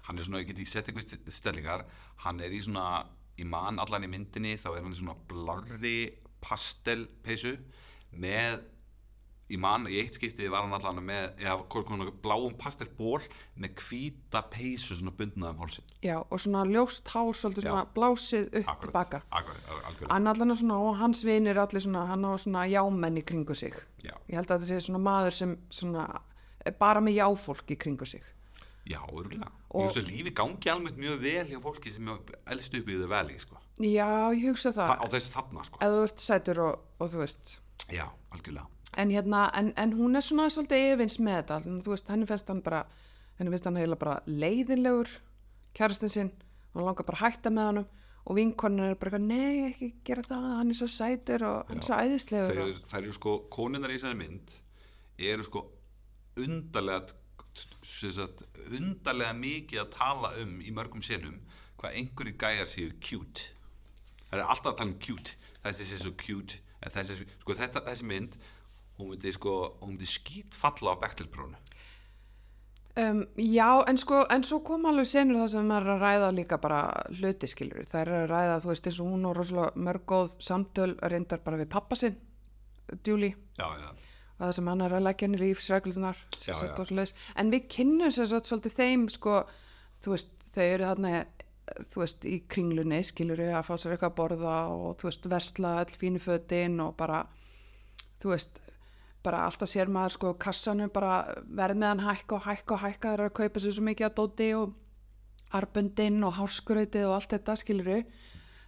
Hann 0.08 0.18
er 0.18 0.24
svona, 0.28 0.42
ég 0.42 0.48
get 0.52 0.58
ekki 0.62 0.72
sett 0.74 0.90
einhvers 0.92 1.38
stellingar 1.38 1.86
hann 2.26 2.40
er 2.42 2.52
í 2.52 2.62
svona, 2.66 3.06
í 3.38 3.46
mann 3.48 3.80
allan 3.80 4.04
í 4.08 4.12
myndinni 4.12 4.56
þá 4.58 4.70
er 4.76 4.84
hann 4.84 4.94
í 4.96 5.00
svona 5.02 5.18
blarri 5.30 5.96
pastelpeysu 6.42 7.56
með 8.12 8.62
í 9.52 9.58
mann, 9.60 9.84
í 9.92 9.98
eitt 10.00 10.16
skiptið 10.16 10.48
var 10.54 10.64
hann 10.64 10.72
allan 10.78 11.02
með, 11.04 11.26
eða 11.44 11.58
konar 11.68 12.08
bláum 12.24 12.54
pastelból 12.60 13.20
með 13.60 13.74
hvíta 13.84 14.40
peysu 14.48 14.96
svona 14.96 15.12
bundna 15.20 15.50
um 15.52 15.60
hálsin 15.60 15.84
Já, 16.06 16.22
og 16.24 16.40
svona 16.40 16.62
ljóst 16.70 17.12
hár 17.12 17.34
svolítið 17.36 17.68
Já. 17.68 17.74
svona 17.74 17.84
blásið 17.98 18.48
upp 18.62 18.70
tilbaka. 18.86 19.20
akkurat, 19.30 20.08
Hann 20.10 20.32
allan 20.32 20.54
er 20.56 20.60
svona, 20.62 20.78
og 20.80 20.96
hans 21.02 21.24
vinir 21.28 21.60
allir 21.60 21.84
svona, 21.84 22.06
hann 22.08 22.24
á 22.24 22.32
svona 22.40 22.64
jámenn 22.72 23.20
í 23.20 23.26
kringu 23.28 23.56
sig. 23.56 23.76
já, 24.04 24.16
Ég 24.32 24.40
held 24.40 24.48
að 24.56 24.62
þetta 24.64 24.70
sé 24.72 24.80
svona 24.88 25.04
maður 25.04 25.36
sem 25.42 25.58
svona, 25.70 26.08
er 26.66 26.72
bara 26.80 27.04
með 27.04 27.20
jáfólk 27.20 27.76
í 27.76 27.78
kringu 27.78 28.06
sig. 28.08 28.24
já, 28.88 29.02
örgulega 29.12 29.52
Og- 29.72 29.86
og 29.86 29.92
þessu 29.92 30.04
lífi 30.08 30.34
gangi 30.36 30.70
almennt 30.70 30.98
mjög 31.00 31.22
vel 31.22 31.48
hjá 31.48 31.60
fólki 31.64 31.92
sem 31.94 32.08
er 32.12 32.18
elst 32.52 32.74
upp 32.76 32.88
í 32.92 32.98
þau 33.00 33.08
veli 33.08 33.38
sko. 33.40 33.56
Já, 33.80 34.08
ég 34.36 34.50
hugsa 34.50 34.72
það, 34.76 34.90
Þa, 34.92 34.98
á 35.00 35.06
þessu 35.14 35.32
þarna 35.36 35.64
sko. 35.66 35.78
ef 35.82 35.94
þú 35.96 36.02
ert 36.04 36.20
sætur 36.20 36.60
og, 36.60 36.80
og 37.00 37.10
þú 37.10 37.18
veist. 37.24 37.58
já, 37.90 38.06
algjörlega 38.32 38.68
En 38.98 39.10
hérna, 39.10 39.50
en, 39.56 39.74
en 39.78 39.94
hún 39.96 40.18
er 40.18 40.22
svona 40.22 40.50
svolítið 40.52 40.82
yfirvins 40.92 41.16
með 41.24 41.38
þetta, 41.46 41.60
þú 41.86 41.92
veist, 41.94 42.08
henni 42.12 42.26
finnst 42.28 42.48
hann 42.52 42.62
bara, 42.62 42.86
henni 43.40 43.52
finnst 43.54 43.66
hann 43.70 43.78
heila 43.80 43.96
bara 43.96 44.18
leiðinlegur, 44.28 45.08
kærastinn 45.74 46.12
sinn, 46.12 46.32
hún 46.76 46.84
langar 46.84 47.06
bara 47.08 47.18
að 47.18 47.24
hætta 47.32 47.50
með 47.50 47.70
honum 47.70 47.86
og 48.28 48.36
vinkonin 48.36 48.90
er 48.92 48.96
bara, 49.00 49.18
nei, 49.18 49.72
ekki 49.72 49.94
gera 50.04 50.22
það, 50.28 50.50
hann 50.58 50.70
er 50.70 50.74
svo 50.82 50.88
sætur 50.92 51.42
og 51.48 51.68
hann 51.72 51.78
er 51.80 51.88
svo 51.88 51.96
æðislegur. 51.96 52.60
þeir 52.92 53.00
eru 53.06 53.14
sko, 53.16 53.38
konunnar 53.50 53.90
í 53.90 53.96
þessari 53.96 54.18
mynd 54.20 54.52
eru 55.18 55.44
sko 55.48 55.64
undarlega 56.36 57.16
undarlega 58.72 59.34
mikið 59.38 59.84
að 59.84 59.94
tala 59.96 60.34
um 60.42 60.58
í 60.64 60.74
mörgum 60.74 61.04
sinnum 61.06 61.40
hvað 61.82 61.98
einhverju 62.00 62.38
gæjar 62.40 62.70
séu 62.70 62.92
cute. 63.04 63.52
Það 64.30 64.40
er 64.40 64.46
alltaf 64.48 64.74
að 64.74 64.78
tala 64.82 64.92
um 64.92 65.00
cute. 65.02 65.38
Þessi 65.62 65.88
sé 65.88 66.02
svo 66.02 66.14
cute 66.18 66.62
þessi, 66.90 67.28
sko, 67.42 67.56
þetta, 67.58 67.84
þessi 67.86 68.08
mynd 68.08 68.38
hún 68.98 69.14
myndi 69.14 69.34
sko, 69.36 69.56
myndi 69.86 70.08
skýt 70.10 70.58
falla 70.58 70.96
á 70.98 71.02
Bechtelprónu 71.02 71.60
Um, 73.00 73.22
já, 73.40 73.86
en 73.88 73.96
sko, 73.96 74.26
en 74.28 74.44
svo 74.44 74.58
kom 74.68 74.84
alveg 74.90 75.06
senur 75.08 75.38
það 75.40 75.52
sem 75.54 75.70
maður 75.70 75.86
er 75.86 75.92
að 75.94 76.02
ræða 76.04 76.32
líka 76.36 76.58
bara 76.60 76.80
hluti 77.22 77.48
skilur, 77.48 77.86
það 77.88 78.02
er 78.02 78.10
að 78.18 78.26
ræða, 78.28 78.58
þú 78.60 78.68
veist, 78.68 78.90
eins 78.90 78.98
og 79.00 79.08
hún 79.14 79.30
og 79.30 79.36
rosalega 79.38 79.84
mörg 79.88 80.04
góð 80.12 80.34
samtöl 80.44 80.90
reyndar 81.00 81.40
bara 81.46 81.62
við 81.62 81.70
pappa 81.72 81.96
sinn, 81.96 82.18
Julie, 83.08 83.38
já, 83.56 83.64
já, 83.80 84.11
og 84.42 84.48
það 84.48 84.56
sem 84.58 84.70
hann 84.72 84.82
er 84.82 84.96
að 84.98 85.06
leggja 85.06 85.28
rífsreglunar, 85.38 86.24
Já, 86.42 86.56
já. 86.58 87.06
en 87.38 87.54
við 87.54 87.68
kynnum 87.76 88.10
sér 88.10 88.32
svolítið 88.34 88.74
þeim, 88.80 89.06
sko, 89.14 89.44
þú 90.02 90.16
veist, 90.16 90.34
þau 90.56 90.64
eru 90.66 90.88
þarna, 90.90 91.12
þú 91.94 92.02
veist, 92.02 92.26
í 92.26 92.40
kringlunni, 92.50 93.04
skilur 93.06 93.44
að 93.46 93.68
fá 93.70 93.76
sér 93.78 93.94
eitthvað 93.94 94.10
að 94.10 94.18
borða 94.18 94.58
og, 94.74 94.98
þú 94.98 95.12
veist, 95.12 95.30
versla 95.30 95.76
all 95.84 95.94
fínu 96.02 96.24
fötin 96.24 96.82
og 96.82 96.96
bara, 96.98 97.22
þú 98.24 98.34
veist, 98.34 98.58
bara 99.22 99.46
alltaf 99.46 99.70
sér 99.70 99.90
maður 99.92 100.16
sko 100.16 100.34
kassanum 100.42 100.90
bara 100.94 101.22
verð 101.46 101.78
með 101.78 101.92
hann 101.92 102.06
hækka 102.08 102.38
og 102.40 102.46
hækka 102.48 102.74
og 102.74 102.82
hækka 102.82 103.12
það 103.12 103.20
er 103.20 103.26
að 103.28 103.36
kaupa 103.38 103.62
sér 103.62 103.76
svo 103.76 103.84
mikið 103.86 104.08
að 104.08 104.16
dóti 104.18 104.48
og 104.58 104.72
arböndin 105.60 106.24
og 106.26 106.38
hárskrautið 106.40 107.06
og 107.06 107.18
allt 107.18 107.36
þetta 107.36 107.58
skiluru 107.60 108.00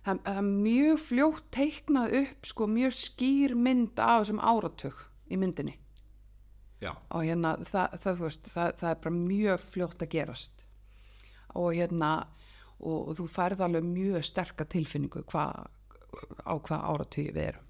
það, 0.05 0.19
það 0.28 0.38
er 0.38 0.51
mjög 0.51 1.01
fljótt 1.07 1.49
teiknað 1.55 2.17
upp 2.21 2.51
sko 2.51 2.69
mjög 2.69 2.95
skýr 2.99 3.55
mynd 3.57 4.03
af 4.03 4.24
þessum 4.24 4.43
áratug 4.43 5.01
í 5.34 5.39
myndinni. 5.41 5.75
Já, 6.84 6.91
og 7.15 7.23
hérna 7.23 7.55
það, 7.63 7.93
það, 8.03 8.21
veist, 8.25 8.47
það, 8.51 8.71
það 8.81 8.89
er 8.93 9.01
bara 9.05 9.15
mjög 9.17 9.61
fljótt 9.73 10.01
að 10.03 10.09
gerast. 10.13 10.63
Og 11.55 11.69
hérna 11.77 12.09
og, 12.84 12.97
og 12.97 13.13
þú 13.19 13.27
færð 13.31 13.61
alveg 13.67 13.86
mjög 13.88 14.25
sterka 14.27 14.65
tilfinningu 14.67 15.23
hva, 15.31 15.45
á 16.43 16.53
hvað 16.59 16.88
áratugi 16.91 17.29
við 17.31 17.45
erum. 17.53 17.69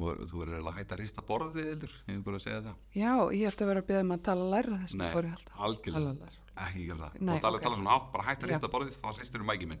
Þú- 0.00 0.38
verður 0.40 0.54
eiginlega 0.56 0.70
að 0.70 0.78
hætta 0.78 0.94
að 0.96 1.00
rista 1.02 1.22
borðið 1.28 1.82
ég 1.84 1.96
vil 2.06 2.22
bara 2.24 2.38
að 2.38 2.44
segja 2.46 2.60
það. 2.64 2.76
Já, 2.96 3.10
ég 3.36 3.50
ætti 3.50 3.64
að 3.66 3.70
vera 3.72 3.82
að 3.82 3.88
beða 3.90 4.04
um 4.06 4.14
að 4.14 4.22
tala 4.30 4.46
læra 4.54 4.78
þess 4.84 4.94
að 4.96 5.12
fór 5.16 5.26
ég 5.28 5.34
alltaf. 5.34 5.58
algjörlega. 5.66 6.30
Ekki 6.60 6.86
gera 6.88 6.98
það 7.06 7.20
Nei, 7.20 7.34
og 7.36 7.42
tala, 7.44 7.56
ok. 7.58 7.62
tala 7.64 7.76
svona 7.80 7.94
átt, 7.96 8.08
bara 8.12 8.26
hætt 8.28 8.42
að 8.44 8.48
Já. 8.50 8.52
rista 8.54 8.70
borðið 8.74 8.98
þá 9.00 9.08
hristir 9.16 9.40
um 9.44 9.48
mæki 9.50 9.68
minn 9.70 9.80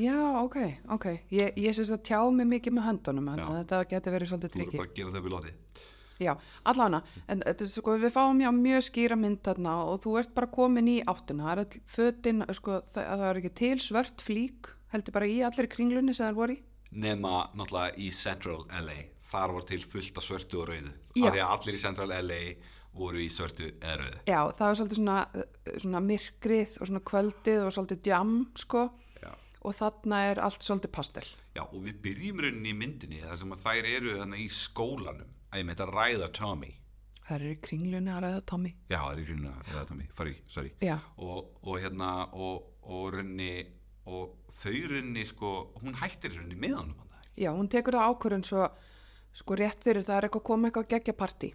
Já, 0.00 0.16
ok, 0.40 0.56
ok. 0.96 1.06
Ég, 1.34 1.58
ég 1.60 1.76
syns 1.76 1.92
að 1.94 2.02
tjá 2.08 2.20
mig 2.34 2.48
mikið 2.50 2.76
með 2.78 2.86
höndunum, 2.88 3.28
en 3.34 3.42
þetta 3.60 3.82
getur 3.92 4.14
verið 4.16 4.30
svolítið 4.32 4.54
þú 4.54 4.58
verður 4.58 4.70
trikki. 4.70 4.80
bara 4.80 4.90
að 4.90 4.98
gera 5.00 5.14
þau 5.14 5.24
við 5.28 5.34
lóti 5.36 5.54
Já, 6.22 6.30
allavega, 6.70 7.00
en 7.28 7.40
er 7.50 7.66
sko, 7.66 7.96
við 7.98 8.12
fáum 8.14 8.38
já 8.40 8.48
mjög 8.54 8.84
skýra 8.86 9.16
mynd 9.18 9.40
þarna 9.42 9.72
og 9.90 9.96
þú 10.04 10.12
ert 10.20 10.30
bara 10.36 10.46
komin 10.46 10.86
í 10.86 11.00
áttuna. 11.10 11.48
Það 11.48 11.52
er 11.52 11.62
all 11.64 11.80
fötin, 11.90 12.44
sko, 12.54 12.76
það, 12.94 13.08
það 13.10 13.24
er 13.30 13.40
ekki 13.40 13.50
til 13.58 13.78
svört 13.82 14.22
flík, 14.22 14.68
heldur 14.94 15.16
bara 15.16 15.26
í 15.26 15.40
allir 15.42 15.66
kringlunni 15.72 16.14
sem 16.14 16.28
það 16.28 16.38
voru 16.38 16.54
í. 16.54 16.60
nema 16.94 17.32
náttúrulega 17.58 17.98
í 17.98 18.12
Central 18.14 18.60
LA 18.70 19.00
þar 19.32 19.54
var 19.56 19.64
til 19.66 19.80
fullt 19.82 20.18
af 20.20 20.22
svörtu 20.28 20.60
og 20.62 20.68
rauðu 20.70 20.92
af 20.94 21.34
því 21.34 21.40
að 21.42 21.50
allir 21.50 21.74
í 21.74 21.82
Central 21.82 22.08
LA 22.14 22.40
voru 22.94 23.18
í 23.22 23.28
svörtu 23.32 23.70
eða 23.80 23.96
rauðu 24.00 24.20
Já, 24.30 24.38
það 24.58 24.66
var 24.68 24.78
svolítið 24.80 25.00
svona, 25.00 25.16
eh, 25.34 25.78
svona 25.82 26.02
myrkrið 26.04 26.76
og 26.80 26.90
svona 26.90 27.02
kvöldið 27.10 27.64
og 27.66 27.74
svolítið 27.76 28.10
jam, 28.12 28.32
sko, 28.60 28.84
Já. 29.22 29.32
og 29.64 29.74
þarna 29.80 30.22
er 30.30 30.40
allt 30.44 30.62
svolítið 30.62 30.92
pastel. 30.94 31.26
Já, 31.54 31.62
og 31.64 31.82
við 31.84 32.00
byrjum 32.04 32.40
rauninni 32.44 32.72
í 32.72 32.78
myndinni 32.78 33.20
þar 33.24 33.36
sem 33.42 33.52
að 33.54 33.62
þær 33.66 33.90
eru 33.96 34.16
þannig 34.20 34.44
í 34.44 34.48
skólanum 34.50 35.30
að 35.52 35.60
ég 35.62 35.68
meita 35.70 35.86
að 35.86 35.94
ræða 35.98 36.32
Tommy 36.32 36.72
Það 37.24 37.40
er 37.40 37.44
í 37.48 37.60
kringlunni 37.64 38.10
að 38.12 38.20
ræða 38.20 38.40
Tommy. 38.44 38.70
Já, 38.92 38.98
það 39.00 39.12
er 39.14 39.20
í 39.22 39.24
grunna 39.24 39.52
að 39.54 39.68
ræða 39.72 39.84
Tommy, 39.88 40.74
Já, 40.84 40.96
og, 41.16 41.46
og 41.64 41.78
hérna 41.80 42.08
og, 42.36 42.66
og 42.84 43.06
rauninni 43.14 43.66
og 44.04 44.34
þau 44.52 44.74
rauninni 44.92 45.24
sko, 45.24 45.52
hún 45.80 45.96
hættir 45.96 46.34
rauninni 46.36 46.58
með 46.60 46.74
honum 46.82 46.98
þarna. 46.98 47.22
já, 47.40 47.50
hún 47.56 47.70
tekur 47.72 47.96
það 47.96 48.10
ákvörðun 48.12 48.44
svo, 48.44 48.66
sko, 49.32 49.56
rétt 49.56 49.80
fyrir 49.86 50.04
það 50.04 50.18
er 50.18 50.26
eitthvað 50.28 50.42
að 50.42 50.48
koma 50.50 50.68
eitthvað 50.68 50.90
geggja 50.92 51.14
partí 51.16 51.54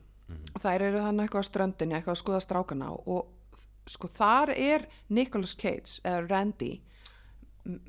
og 0.53 0.61
þær 0.63 0.85
eru 0.89 1.03
þannig 1.05 1.27
eitthvað 1.27 1.45
á 1.45 1.49
ströndinni, 1.49 1.97
eitthvað 1.97 2.15
að 2.15 2.21
skoða 2.23 2.43
strákana 2.45 2.91
og 2.93 3.55
sko, 3.89 4.09
þar 4.11 4.53
er 4.55 4.85
Nicolas 5.09 5.55
Cage, 5.57 5.97
eða 6.03 6.27
Randy, 6.27 6.75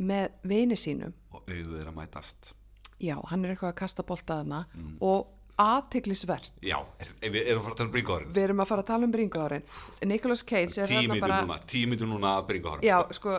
með 0.01 0.39
vini 0.49 0.79
sínum. 0.79 1.13
Og 1.35 1.45
augu 1.45 1.77
þeirra 1.77 1.93
mætast. 1.97 2.55
Já, 3.01 3.17
hann 3.31 3.45
er 3.45 3.55
eitthvað 3.55 3.73
að 3.73 3.79
kasta 3.81 4.05
boltaðana 4.05 4.65
og 5.01 5.37
aðtiklisvert 5.61 6.53
Já, 6.65 6.79
er, 7.01 7.09
er, 7.21 7.33
við 7.35 7.49
erum 7.53 7.65
að 7.65 7.67
fara 7.67 7.75
að 7.75 7.79
tala 7.79 7.89
um 7.89 7.95
bringáðurinn 7.95 8.35
við 8.37 8.45
erum 8.47 8.63
að 8.63 8.69
fara 8.71 8.85
að 8.85 8.89
tala 8.91 9.07
um 9.07 9.15
bringaðurinn 9.15 10.09
Nicolas 10.09 10.43
Cage 10.49 10.85
er 10.85 10.93
mítur 10.93 11.21
bara 11.21 11.41
mítur 11.45 12.09
núna 12.09 12.35
að 12.39 12.47
bringáðurinn 12.51 12.89
já, 12.89 12.97
sko, 13.17 13.37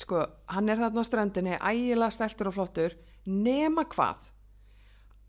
sko, 0.00 0.22
hann 0.52 0.72
er 0.72 0.80
þarna 0.82 1.04
á 1.04 1.08
ströndinni 1.08 1.58
ægilega 1.58 2.16
stæltur 2.16 2.50
og 2.50 2.56
flottur. 2.58 2.96
Nema 3.24 3.86
hvað? 3.88 4.26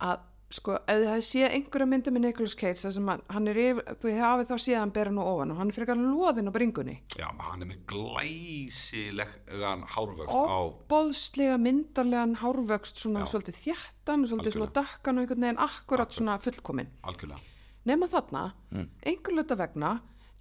Að 0.04 0.24
sko, 0.56 0.76
ef 0.88 1.00
þið 1.02 1.08
hafið 1.12 1.26
séð 1.28 1.54
einhverja 1.58 1.88
myndi 1.92 2.12
með 2.16 2.24
Nicolas 2.26 2.54
Cage 2.60 2.80
þar 2.82 2.94
sem 2.96 3.10
hann, 3.12 3.48
er 3.52 3.58
yfir, 3.60 3.88
þú 4.02 4.14
hafið 4.20 4.50
þá 4.52 4.56
séð 4.64 4.78
hann 4.80 4.94
bera 4.96 5.12
nú 5.16 5.26
ofan 5.28 5.52
og 5.52 5.58
hann 5.60 5.72
er 5.72 5.76
frekar 5.78 6.00
loðinn 6.00 6.48
á 6.50 6.54
bringunni 6.56 6.96
Já, 7.20 7.28
hann 7.48 7.66
er 7.66 7.70
með 7.72 7.82
glæsilegan 7.92 9.84
hárvöxt 9.96 10.32
á 10.32 10.60
óbóðslega 10.66 11.58
myndarlegan 11.62 12.36
hárvöxt 12.42 13.02
svona 13.04 13.24
Já. 13.26 13.32
svolítið 13.34 13.60
þjættan 13.64 14.26
svolítið 14.30 14.56
svona 14.56 14.70
Algjörlega. 14.70 14.82
dökkan 14.82 15.18
og 15.18 15.24
einhvern 15.26 15.46
veginn 15.46 15.64
akkurat 15.68 16.12
svona 16.16 16.38
fullkomin 16.42 16.90
algjörlega 17.04 17.40
nema 17.86 18.08
þarna, 18.10 18.46
Mm. 18.72 18.88
einhver 19.06 19.36
luta 19.36 19.56
vegna 19.56 19.92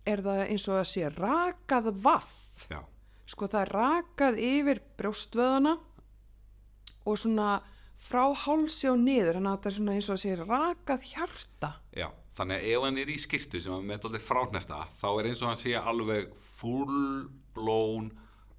er 0.07 0.23
það 0.25 0.49
eins 0.49 0.69
og 0.69 0.79
að 0.81 0.89
sé 0.89 1.11
rakað 1.13 1.91
vaff 2.03 2.67
Já, 2.71 2.81
sko 3.27 3.47
það 3.47 3.61
er 3.61 3.73
rakað 3.75 4.39
yfir 4.41 4.81
brjóstvöðana 4.99 5.79
og 7.07 7.19
svona 7.21 7.61
frá 8.05 8.25
hálsi 8.45 8.91
og 8.91 9.01
niður 9.01 9.39
þannig 9.39 9.51
að 9.51 9.57
þetta 9.57 9.71
er 9.71 9.77
svona 9.79 9.97
eins 9.97 10.09
og 10.09 10.17
að 10.17 10.23
sé 10.23 10.37
rakað 10.41 11.07
hjarta. 11.11 11.71
Já, 11.97 12.07
þannig 12.39 12.61
að 12.61 12.71
ef 12.71 12.87
hann 12.87 13.01
er 13.03 13.13
í 13.13 13.19
skýrtu 13.23 13.63
sem 13.63 13.75
hann 13.75 13.89
með 13.89 14.09
alltaf 14.09 14.29
fráknefta 14.29 14.81
þá 15.01 15.09
er 15.13 15.29
eins 15.31 15.43
og 15.43 15.51
hann 15.51 15.61
sé 15.61 15.75
alveg 15.81 16.33
full 16.61 17.29
blown 17.57 18.11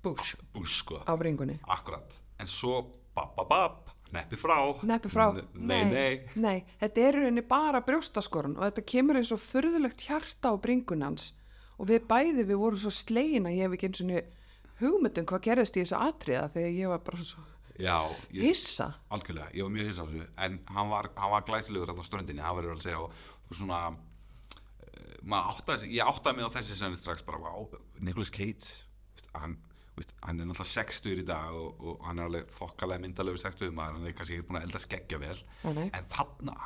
bush. 0.06 0.38
Bush 0.54 0.82
sko, 0.82 1.02
á 1.06 1.14
bringunni. 1.20 1.60
Akkurat. 1.72 2.16
En 2.41 2.50
svo 2.50 2.82
bab 3.16 3.36
bab 3.38 3.50
bab, 3.50 3.93
neppi 4.16 4.38
frá. 4.39 4.58
Neppi 4.84 5.12
frá, 5.12 5.30
nei, 5.54 5.84
nei, 5.89 6.14
nei, 6.36 6.58
þetta 6.82 7.06
er 7.08 7.20
rauninni 7.20 7.46
bara 7.48 7.84
brjóstaskorun 7.86 8.58
og 8.60 8.68
þetta 8.68 8.86
kemur 8.91 9.22
eins 9.22 9.34
og 9.36 9.43
furðulegt 9.43 10.08
hjarta 10.08 10.52
á 10.52 10.56
bringunans 10.62 11.34
og 11.80 11.89
við 11.91 12.06
bæði 12.10 12.48
við 12.48 12.60
vorum 12.60 12.82
svo 12.82 12.91
slegin 12.93 13.48
að 13.50 13.58
ég 13.60 13.68
hef 13.68 13.78
ekki 13.78 13.89
eins 13.91 14.04
og 14.04 14.34
hugmyndum 14.82 15.28
hvað 15.30 15.46
gerðist 15.48 15.78
í 15.78 15.84
þessu 15.84 16.00
atriða 16.00 16.50
þegar 16.52 16.74
ég 16.76 16.91
var 16.91 17.04
bara 17.08 17.24
svo 17.24 17.43
já, 17.82 17.97
ég, 18.32 18.47
hissa? 18.49 18.89
Algjörlega, 19.13 19.51
ég 19.55 19.67
var 19.67 19.73
mjög 19.76 19.89
hissa 19.89 20.05
á 20.05 20.07
þessu. 20.09 20.28
En 20.47 20.57
hann 20.76 20.91
var, 20.91 21.09
hann 21.19 21.34
var 21.34 21.45
glæsilegur 21.47 21.91
á 21.91 22.05
ströndinni, 22.07 22.43
hann 22.45 22.57
verður 22.59 22.78
að 22.78 22.86
segja 22.86 23.01
og, 23.03 23.23
og 23.49 23.59
svona 23.59 23.80
uh, 23.91 25.38
áttaði 25.55 25.91
ég 25.95 26.11
áttaði 26.11 26.39
mig 26.39 26.47
á 26.47 26.55
þessi 26.57 26.80
sem 26.80 26.97
strax 26.99 27.26
bara, 27.28 27.41
wow, 27.43 27.67
Nicolas 27.99 28.32
Cage 28.34 28.86
veist, 29.15 29.28
hann, 29.36 29.57
veist, 29.97 30.15
hann 30.23 30.39
er 30.39 30.49
náttúrulega 30.49 30.86
60 30.88 31.21
í 31.26 31.28
dag 31.28 31.59
og, 31.59 31.84
og 31.84 32.07
hann 32.07 32.21
er 32.21 32.30
alveg 32.30 32.55
þokkalega 32.55 33.05
myndalegur 33.05 33.43
60 33.43 33.76
maður, 33.76 33.99
hann 33.99 34.09
er 34.09 34.17
kannski 34.17 34.39
ekki 34.39 34.49
búin 34.49 34.61
að 34.61 34.69
elda 34.69 34.84
skeggja 34.86 35.21
vel. 35.21 35.38
Nei, 35.67 35.86
en 35.91 36.11
þarna 36.13 36.57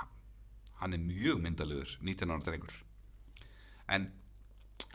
hann 0.79 0.95
er 0.95 1.03
mjög 1.03 1.41
myndalegur 1.43 1.97
19 2.05 2.31
ára 2.31 2.45
drengur. 2.45 2.75
En 3.89 4.11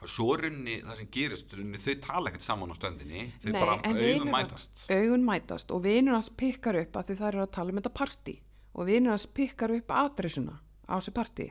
svo 0.08 0.34
runni 0.36 0.78
það 0.84 0.96
sem 1.00 1.08
gerist 1.14 1.52
runni, 1.56 1.78
þau 1.80 1.94
tala 2.04 2.30
ekkert 2.30 2.44
saman 2.44 2.72
á 2.72 2.76
stöndinni 2.76 3.22
þau 3.42 3.50
Nei, 3.52 3.60
bara 3.60 3.76
augun 3.88 4.30
mætast. 4.32 4.84
augun 4.90 5.24
mætast 5.24 5.70
og 5.74 5.82
vinur 5.84 6.16
hans 6.16 6.28
pikkar 6.30 6.76
upp 6.82 6.96
að 7.00 7.10
því 7.10 7.16
það 7.20 7.28
eru 7.32 7.42
að 7.44 7.52
tala 7.56 7.72
um 7.74 7.80
þetta 7.80 7.94
partí. 8.00 8.34
Og 8.74 8.88
vinur 8.88 9.14
hans 9.14 9.26
pikkar 9.26 9.70
upp 9.76 9.90
adressuna 9.94 10.56
á 10.88 10.94
þessu 10.98 11.14
partí. 11.16 11.46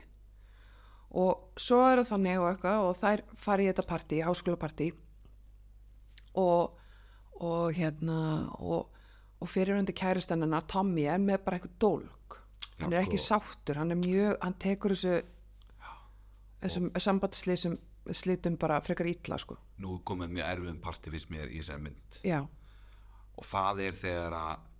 Og 1.14 1.60
svo 1.62 1.78
er 1.86 2.02
það 2.02 2.10
þannig 2.12 2.40
og 2.42 2.48
eitthvað 2.50 2.86
og 2.88 2.96
þær 3.00 3.22
fari 3.46 3.64
í 3.66 3.70
þetta 3.70 3.86
partí, 3.90 4.18
háskólapartí. 4.26 4.88
Og, 6.34 6.74
og 7.38 7.76
hérna 7.78 8.18
og, 8.58 8.88
og 9.38 9.50
fyrirhundi 9.50 9.94
kæristennunar 9.94 10.66
Tommy 10.70 11.06
er 11.06 11.22
með 11.22 11.44
bara 11.46 11.60
eitthvað 11.60 11.78
dólk 11.84 12.40
hann 12.80 12.90
Já, 12.90 12.98
er 12.98 13.04
ekki 13.04 13.20
sko. 13.22 13.38
sáttur, 13.38 13.78
hann 13.78 13.94
er 13.94 14.00
mjög 14.00 14.32
hann 14.42 14.56
tekur 14.58 14.94
þessu 14.96 15.20
þessum 16.64 16.88
sambandslýsum 16.98 17.76
slitum 18.12 18.56
bara 18.60 18.80
frekar 18.84 19.06
illa 19.06 19.38
sko. 19.38 19.56
Nú 19.80 20.00
komið 20.04 20.28
mjög 20.36 20.50
erfiðum 20.52 20.80
parti 20.80 21.10
fyrst 21.10 21.30
mér 21.30 21.48
í 21.48 21.60
þessari 21.62 21.82
mynd. 21.82 22.18
Já, 22.24 22.40
og 23.38 23.44
það 23.48 23.80
er 23.88 23.92
þegar 23.92 24.32
að 24.32 24.70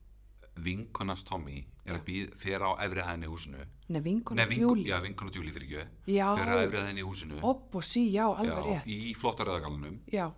vinkonast 0.64 1.26
Tommy 1.26 1.64
er 1.84 1.96
að 1.96 2.04
býð 2.06 2.34
fyrir 2.38 2.62
á 2.62 2.70
efri 2.84 3.02
hæðinni 3.02 3.26
í 3.26 3.30
húsinu. 3.32 3.64
Nei, 3.88 4.00
vinkona 4.00 4.44
Nei, 4.44 4.48
vinkon, 4.52 4.68
Julie 4.78 4.90
já, 4.92 5.00
vinkona 5.02 5.30
Júli 5.34 5.52
fyrir 5.52 5.66
ekki 5.66 6.14
Já. 6.14 6.28
fyrir 6.38 6.52
á 6.54 6.64
efri 6.64 6.78
hæðinni 6.84 7.02
í 7.02 7.08
húsinu. 7.08 7.40
Opp 7.42 7.74
og 7.74 7.82
sí, 7.84 8.04
já, 8.14 8.24
alveg 8.30 8.60
já, 8.64 8.78
rétt. 8.78 8.86
í 8.86 9.14
flotta 9.18 9.44
rauðagalunum 9.44 9.98
Já, 10.12 10.28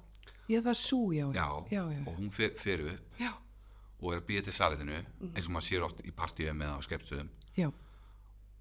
ég 0.48 0.62
það 0.64 0.78
sú, 0.80 1.00
já. 1.14 1.26
Já, 1.36 1.48
já, 1.70 1.82
já, 1.92 2.00
og 2.06 2.16
hún 2.16 2.30
fer, 2.32 2.54
fer 2.58 2.80
upp 2.86 3.20
já, 3.20 3.32
og 4.00 4.12
er 4.14 4.20
að 4.22 4.26
býða 4.30 4.44
til 4.48 4.52
saliðinu 4.56 4.96
Mhm. 5.20 5.34
eins 5.36 5.46
og 5.46 5.52
maður 5.52 5.68
sér 5.68 5.84
oft 5.84 6.00
í 6.06 6.10
partíu 6.16 6.52
með 6.56 6.72
á 6.72 6.78
skepstöðum 6.88 7.28
já, 7.56 7.70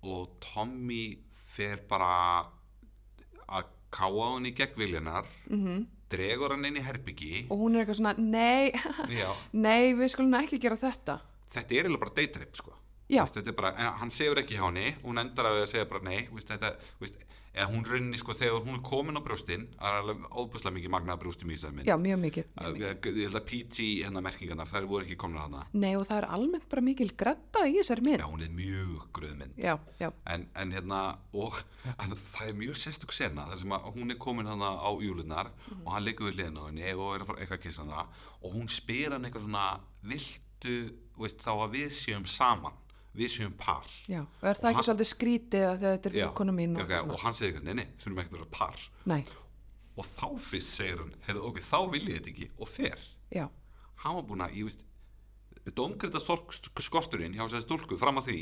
og 0.03 0.29
Tommy 0.41 1.17
fer 1.55 1.77
bara 1.87 2.45
að 3.47 3.65
káa 3.95 4.31
hann 4.33 4.47
í 4.49 4.53
gegn 4.55 4.79
viljanar 4.79 5.27
mhm. 5.49 5.85
dregur 6.11 6.55
hann 6.55 6.67
inn 6.67 6.79
í 6.79 6.85
herbyggi. 6.85 7.45
Og 7.49 7.65
hún 7.65 7.75
er 7.75 7.85
eitthvað 7.85 8.01
svona, 8.01 8.15
nei 8.19 8.73
nei, 9.65 9.93
við 9.97 10.15
skulum 10.15 10.39
ekki 10.41 10.61
gera 10.63 10.79
þetta. 10.79 11.21
Þetta 11.55 11.71
er 11.71 11.85
eiginlega 11.85 12.03
bara 12.03 12.17
daytrip 12.19 12.59
sko. 12.59 12.75
Er 13.05 13.53
bara, 13.53 13.75
hann 13.99 14.09
segur 14.09 14.39
ekki 14.41 14.55
hjá 14.57 14.63
henni 14.65 14.95
hún 15.03 15.21
endar 15.21 15.45
að 15.51 15.59
segja 15.69 15.85
bara 15.85 16.01
nei 16.07 16.23
veist, 16.31 16.49
þetta, 16.49 16.71
veist, 16.97 17.19
eða 17.55 17.67
hún 17.71 17.85
runni 17.87 18.17
sko 18.19 18.33
þegar 18.35 18.61
hún 18.65 18.75
er 18.77 18.81
komin 18.85 19.15
á 19.15 19.21
brjóstin 19.23 19.65
það 19.79 19.87
er 19.95 19.99
alveg 20.01 20.25
óbúslega 20.41 20.75
mikið 20.75 20.91
magnað 20.95 21.19
brjóstum 21.21 21.51
í 21.53 21.57
mynd. 21.71 21.87
Já, 21.87 21.95
mjög 21.97 22.19
mikið, 22.25 22.45
Að- 22.55 22.75
mjög 22.75 22.89
mikið. 22.97 23.15
ég 23.15 23.29
held 23.29 23.39
að 23.39 23.45
PG 23.49 23.85
hérna 24.03 24.21
merkingarnar 24.25 24.67
þær 24.71 24.87
voru 24.91 25.05
ekki 25.05 25.17
komnar 25.17 25.45
hana 25.47 25.61
Nei, 25.73 25.95
og 25.95 26.03
það 26.09 26.17
er 26.21 26.27
almennt 26.35 26.67
bara 26.69 26.81
mikil 26.81 27.09
grædda 27.15 27.63
í 27.69 27.77
þessari 27.79 28.05
mynd. 28.05 28.19
Já 28.19 28.27
hún 28.27 28.43
er 28.43 28.53
mjög 28.59 29.07
gröð 29.15 29.35
mynd. 29.39 29.55
Já, 29.57 29.79
já, 29.99 30.11
en, 30.27 30.47
en 30.55 30.71
hérna 30.71 31.01
og 31.33 31.55
en 32.03 32.15
það 32.35 32.47
er 32.49 32.53
mjög 32.59 32.75
sérstök 32.83 33.11
sena 33.15 33.47
þar 33.49 33.57
sem 33.63 33.71
að 33.79 33.89
hún 33.95 34.11
er 34.11 34.19
komin 34.19 34.45
hana 34.51 34.73
á 34.75 34.89
júlunar 34.99 35.51
og 35.85 35.91
hann 35.93 36.03
liggur 36.05 36.29
við 36.31 36.39
hliðina 36.41 36.59
á 36.59 36.67
henni 36.69 36.93
og 36.93 37.15
er 37.15 37.23
að 37.23 37.27
fara 37.31 37.39
eitthvað 37.39 37.59
að 37.59 37.63
kissa 37.69 37.85
hana 37.85 38.05
og 38.43 38.53
hún 38.53 38.67
spyr 38.69 39.15
hann 39.15 39.25
eitthvað 39.25 39.47
svona 39.47 39.79
viltu, 40.03 40.75
veist, 41.17 41.39
þá 41.43 41.51
að 41.55 41.73
við 41.79 41.89
séum 41.95 42.25
saman 42.29 42.73
við 43.15 43.29
séum 43.35 43.53
par. 43.57 43.85
Já 44.11 44.21
Og 44.21 44.43
er 44.49 44.55
það 44.59 44.65
Og 44.65 44.69
ekki 44.71 44.75
hann- 44.75 44.87
svolítið 44.89 45.09
skrítið 45.13 45.65
að 45.69 45.79
þetta 45.85 46.09
er 46.11 46.15
Já, 46.19 46.27
vinkona 46.27 46.51
mín 46.55 46.75
og, 46.77 46.83
okay, 46.85 46.99
og 46.99 47.19
hann 47.23 47.33
segir 47.33 47.53
eitthvað, 47.53 47.63
nei, 47.69 47.73
nei, 47.73 47.87
þurfum 47.97 48.19
ekkert 48.21 48.33
að 48.33 48.39
vera 48.39 48.51
par. 48.51 48.79
Nei, 49.05 49.23
og 49.97 50.05
þá 50.05 50.27
fyrst 50.49 50.73
segir 50.75 50.97
hann, 51.03 51.13
heyrðu, 51.27 51.43
ok, 51.49 51.59
þá 51.63 51.77
vil 51.91 52.01
ég 52.09 52.17
þetta 52.19 52.31
ekki 52.33 52.49
og 52.59 52.67
fer, 52.67 52.99
já, 53.31 53.45
hann 54.03 54.15
var 54.19 54.23
búinn 54.27 54.45
að 54.45 54.55
ég 54.59 54.63
veist, 54.69 54.81
domgrita 55.75 56.19
skorturinn 56.83 57.33
hjá 57.33 57.45
þessari 57.47 57.65
stúlku 57.65 57.97
fram 57.97 58.19
að 58.21 58.27
því. 58.29 58.41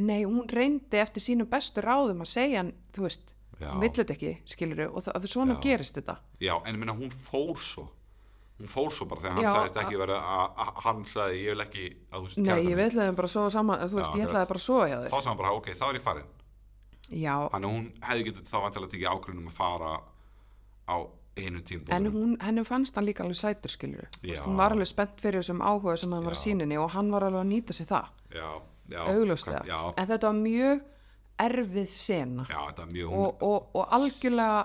Nei, 0.00 0.22
hún 0.24 0.48
reyndi 0.48 0.96
eftir 0.98 1.20
sínum 1.22 1.48
bestu 1.50 1.82
ráðum 1.84 2.24
að 2.24 2.30
segja 2.32 2.62
hann, 2.62 2.72
þú 2.96 3.02
veist 3.06 3.34
Já. 3.60 3.68
hún 3.74 3.80
vill 3.84 3.90
þetta 3.92 4.14
ekki, 4.16 4.30
skilur 4.48 4.80
og 4.96 5.02
það, 5.04 5.26
svona 5.28 5.54
Já. 5.58 5.60
gerist 5.62 5.94
þetta. 6.00 6.16
Já, 6.40 6.54
en 6.66 6.74
ég 6.74 6.78
meina 6.80 6.96
hún 6.96 7.12
fór 7.12 7.60
svo 7.60 7.88
hún 8.62 8.70
fór 8.70 8.92
svo 8.94 9.08
bara 9.10 9.24
þegar 9.24 9.34
hann 9.36 9.44
Já, 9.44 9.52
sagðist 9.56 9.80
ekki 9.82 9.98
vera 9.98 10.18
að, 10.22 10.44
að 10.62 10.82
hann 10.86 11.00
sagði, 11.10 11.40
ég 11.42 11.56
vil 11.56 11.64
ekki 11.64 11.86
að 11.90 12.14
þú 12.14 12.26
veist 12.26 12.38
Nei, 12.42 12.60
ég 12.68 12.78
að 13.00 13.08
þeim 13.08 13.18
bara 13.18 13.32
svo 13.32 13.46
saman, 13.50 13.82
þú 13.82 13.98
veist, 13.98 14.12
Já, 14.12 14.20
ég 14.20 14.28
ætlaði 14.28 14.50
bara 14.52 14.62
svo 14.62 14.78
hjá 14.84 14.94
þá 14.94 15.02
þér 15.02 15.10
sagði 15.16 15.30
hann 15.32 15.40
bara, 15.40 15.54
ok, 15.58 15.72
þá 15.80 15.84
er 15.88 15.98
ég 15.98 16.06
farin 16.06 16.30
Já, 17.12 17.34
þannig 17.52 17.66
að 17.66 17.74
hún 17.74 17.88
hefði 18.06 18.28
getið 18.28 18.52
þá 18.52 18.56
vantilega 18.62 18.92
tekið 18.94 19.10
ákvörðunum 19.12 19.50
að 19.50 19.58
fara 19.58 19.90
á 20.88 20.96
einu 21.32 21.58
en 21.58 21.64
tímpúntum 21.64 22.16
hún, 22.16 22.36
henni 22.44 22.64
fannst 22.68 22.96
hann 22.96 23.06
líka 23.08 23.24
alveg 23.24 23.40
sætur 23.40 23.72
skilur 23.72 24.08
Já. 24.20 24.36
hún 24.44 24.58
var 24.60 24.74
alveg 24.76 24.90
spennt 24.90 25.20
fyrir 25.22 25.40
þessum 25.40 25.62
áhuga 25.64 25.96
sem 26.00 26.12
hann 26.12 26.26
var 26.26 26.36
að 26.36 26.42
síninni 26.42 26.78
og 26.80 26.92
hann 26.92 27.10
var 27.12 27.26
alveg 27.28 27.40
að 27.40 27.50
nýta 27.50 27.76
sér 27.76 27.88
það. 27.88 28.10
Já, 28.36 28.48
já, 28.92 29.00
augljóslega, 29.08 29.62
já, 29.68 29.78
en 29.96 30.10
þetta 30.12 30.28
var 30.28 30.38
mjög 30.42 30.82
erfið 31.42 31.88
sena. 31.96 32.46
Já, 32.50 32.58
þetta 32.68 32.84
er 32.84 32.92
mjög 32.92 33.16
og, 33.16 33.44
og, 33.48 33.70
og 33.80 33.96
algjörlega 33.96 34.60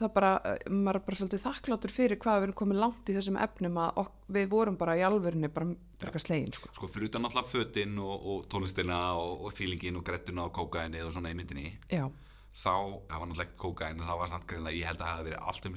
það 0.00 0.12
bara, 0.14 0.30
eh, 0.44 0.58
maður 0.70 0.98
er 1.00 1.04
bara 1.06 1.16
svolítið 1.20 1.44
þakkláttur 1.46 1.92
fyrir 1.94 2.18
hvað 2.22 2.38
við 2.40 2.46
erum 2.48 2.58
komið 2.62 2.80
langt 2.82 3.08
í 3.12 3.16
þessum 3.16 3.38
efnum 3.44 3.76
að 3.82 3.90
ok, 4.02 4.12
við 4.36 4.48
vorum 4.48 4.76
bara 4.80 4.96
í 4.98 5.04
alvörinni 5.06 5.48
bara 5.52 5.66
frekar 6.00 6.20
slegin 6.24 6.52
sko. 6.56 6.68
sko 6.74 6.88
fyrir 6.88 7.08
utan 7.10 7.24
alltaf 7.28 7.52
fötin 7.52 7.98
og, 8.02 8.26
og 8.26 8.38
tónlistina 8.48 8.98
og, 9.18 9.44
og 9.46 9.52
feelingin 9.52 9.96
og 10.00 10.04
grettuna 10.04 10.44
og 10.48 10.52
kókaini 10.56 11.02
og 11.04 11.12
svona 11.12 11.30
í 11.30 11.36
myndinni 11.38 11.78
já, 11.90 12.06
þá, 12.52 12.74
það 13.08 13.18
var 13.20 13.26
náttúrulega 13.28 13.46
ekki 13.48 13.60
kókain 13.62 13.98
það 14.02 14.18
var 14.22 14.28
samt 14.32 14.46
greinlega, 14.46 14.76
ég 14.80 14.86
held 14.90 15.00
að 15.00 15.06
það 15.06 15.12
hafi 15.12 15.26
verið 15.28 15.42
allt 15.52 15.64
um 15.66 15.74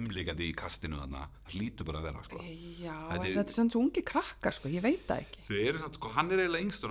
umlíkandi 0.00 0.44
í 0.46 0.54
kastinu 0.56 0.96
þannig 1.00 1.20
það 1.24 1.28
hlýtur 1.56 1.84
bara 1.90 1.98
að 1.98 2.06
vera 2.10 2.22
sko. 2.28 2.38
já 2.84 2.96
Þetta 3.10 3.26
er- 3.26 3.32
er, 3.32 3.38
er 3.42 3.56
sem 3.56 3.70
svo 3.70 3.80
ungi 3.82 4.02
krakkar 4.02 4.54
sko, 4.54 4.68
ég 4.68 4.82
veit 4.84 5.04
það 5.08 5.24
ekki. 5.24 5.38
Þau 5.48 5.58
eru 5.68 5.78
samt, 5.82 5.94
sko, 5.98 6.08
hann 6.14 6.30
er 6.30 6.38
eiginlega 6.44 6.64
yngstur 6.68 6.90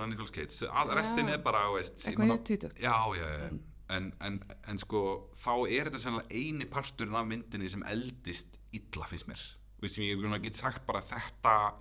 að 3.88 3.96
er 3.96 3.96
en, 3.96 4.12
en, 4.20 4.38
en 4.68 4.78
sko, 4.82 5.02
þá 5.42 5.52
er 5.68 5.88
þetta 5.90 6.02
sennilega 6.02 6.34
eini 6.34 6.68
parturinn 6.70 7.18
af 7.18 7.26
myndinni 7.26 7.68
sem 7.70 7.84
eldist 7.86 8.58
illa 8.74 9.08
finnst 9.10 9.28
mér 9.30 9.42
Veist, 9.80 9.98
sem 9.98 10.06
ég 10.08 10.42
get 10.42 10.56
sagt 10.56 10.86
bara 10.86 11.02
þetta 11.04 11.74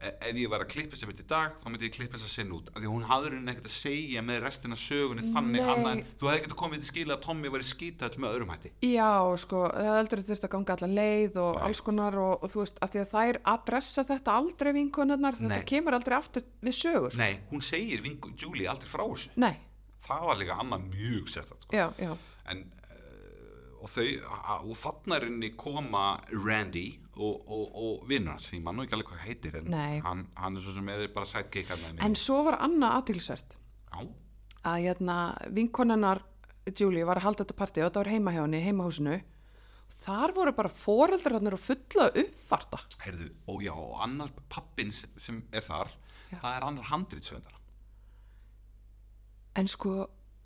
e- 0.00 0.12
ef 0.30 0.38
ég 0.38 0.50
var 0.50 0.64
að 0.64 0.70
klippa 0.72 0.96
þessa 0.96 1.06
mynd 1.06 1.20
í 1.22 1.26
dag 1.30 1.56
þá 1.60 1.66
myndi 1.70 1.86
ég 1.86 1.94
klippa 1.94 2.18
þessa 2.18 2.32
sinn 2.32 2.52
út 2.56 2.70
af 2.72 2.80
því 2.80 2.88
að 2.88 2.94
hún 2.94 3.06
hafði 3.06 3.30
rauninni 3.30 3.52
ekkert 3.52 3.68
að 3.68 3.74
segja 3.76 4.24
með 4.26 4.40
restina 4.46 4.78
sögunni 4.80 5.32
þannig 5.34 5.68
annað 5.68 5.92
en 5.92 6.02
þú 6.18 6.30
hefði 6.30 6.40
ekkert 6.40 6.56
komið 6.62 6.82
til 6.82 6.88
skila 6.88 7.16
að 7.16 7.24
Tommy 7.26 7.52
væri 7.54 7.68
skítall 7.68 8.10
með 8.16 8.34
öðrum 8.34 8.52
hætti 8.54 8.72
Já, 8.90 9.10
sko, 9.44 9.62
það 9.76 9.98
heldur 10.00 10.24
þurft 10.30 10.48
að 10.48 10.54
ganga 10.56 10.76
alla 10.76 10.90
leið 10.98 11.40
og 11.44 11.54
Nei. 11.54 11.62
alls 11.68 11.84
konar 11.86 12.18
og, 12.24 12.34
og 12.40 12.54
þú 12.54 12.62
veist, 12.64 12.82
að 12.82 12.94
því 12.94 13.02
að 13.04 13.10
þær 13.14 13.40
adressa 13.54 14.06
þetta 14.10 14.36
aldrei 14.42 14.72
vinkonarnar, 14.80 15.40
þetta 15.40 15.54
Nei. 15.60 15.68
kemur 15.70 15.98
aldrei 16.00 16.16
aftur 16.18 16.46
við 16.64 16.78
sögur, 16.80 17.14
sko. 17.14 17.22
Nei, 17.22 17.40
hún 17.52 17.64
segir 17.64 18.02
vingu 18.04 18.34
Julie 18.40 18.70
aldrei 18.70 18.90
frá 18.90 19.04
þessu 19.06 19.34
Nei, 19.40 19.54
það 20.18 20.28
var 20.30 20.38
líka 20.42 20.58
annað 20.62 20.84
mjög 20.92 21.30
sérstætt 21.34 21.64
sko. 21.66 21.76
já, 21.76 21.86
já, 21.98 22.12
en 22.52 22.62
uh, 22.64 23.82
og 23.84 23.92
þau 23.94 24.06
og 24.70 24.74
þarna 24.82 25.20
henni 25.24 25.50
koma 25.56 26.04
Randy 26.32 26.86
og, 27.16 27.44
og, 27.46 27.66
og 27.84 28.08
vinnur 28.10 28.34
hans 28.36 28.50
ég 28.54 28.62
man 28.64 28.76
nú 28.76 28.84
ekki 28.86 28.96
alveg 28.98 29.12
hvað 29.12 29.24
heitir 29.26 29.56
en 29.60 29.72
hann, 30.04 30.26
hann 30.36 30.56
er 30.56 30.64
svo 30.64 30.72
sem 30.76 30.88
er 30.92 31.06
bara 31.14 31.28
sidekick 31.28 31.70
hann 31.74 32.00
en 32.00 32.16
svo 32.18 32.42
var 32.48 32.58
annað 32.64 32.98
aðtilsvert 33.00 33.56
Já, 33.90 34.06
að 34.70 34.82
hérna, 34.84 35.16
vinkonarnar 35.56 36.20
Julie 36.78 37.02
var 37.08 37.18
að 37.18 37.24
halda 37.24 37.44
þetta 37.46 37.56
partí 37.58 37.80
og 37.82 37.88
þetta 37.88 38.02
var 38.04 38.10
heima 38.12 38.32
hjá 38.34 38.42
henni, 38.44 38.58
heimahúsinu. 38.62 39.14
Þar 40.04 40.32
voru 40.36 40.52
bara 40.54 40.70
foreldrarnir 40.70 41.56
og 41.56 41.60
fulla 41.64 42.06
uppvarta. 42.20 42.78
Heyrðu, 43.02 43.30
og 43.50 43.64
já, 43.64 43.72
annar 44.04 44.30
pappin 44.52 44.92
sem- 44.92 45.40
er 45.52 45.64
þar 45.66 45.90
Já. 46.30 46.36
það 46.44 46.52
er 46.56 46.66
annar 46.68 46.84
handritsöndar 46.92 47.56
en 49.60 49.68
sko, 49.70 49.94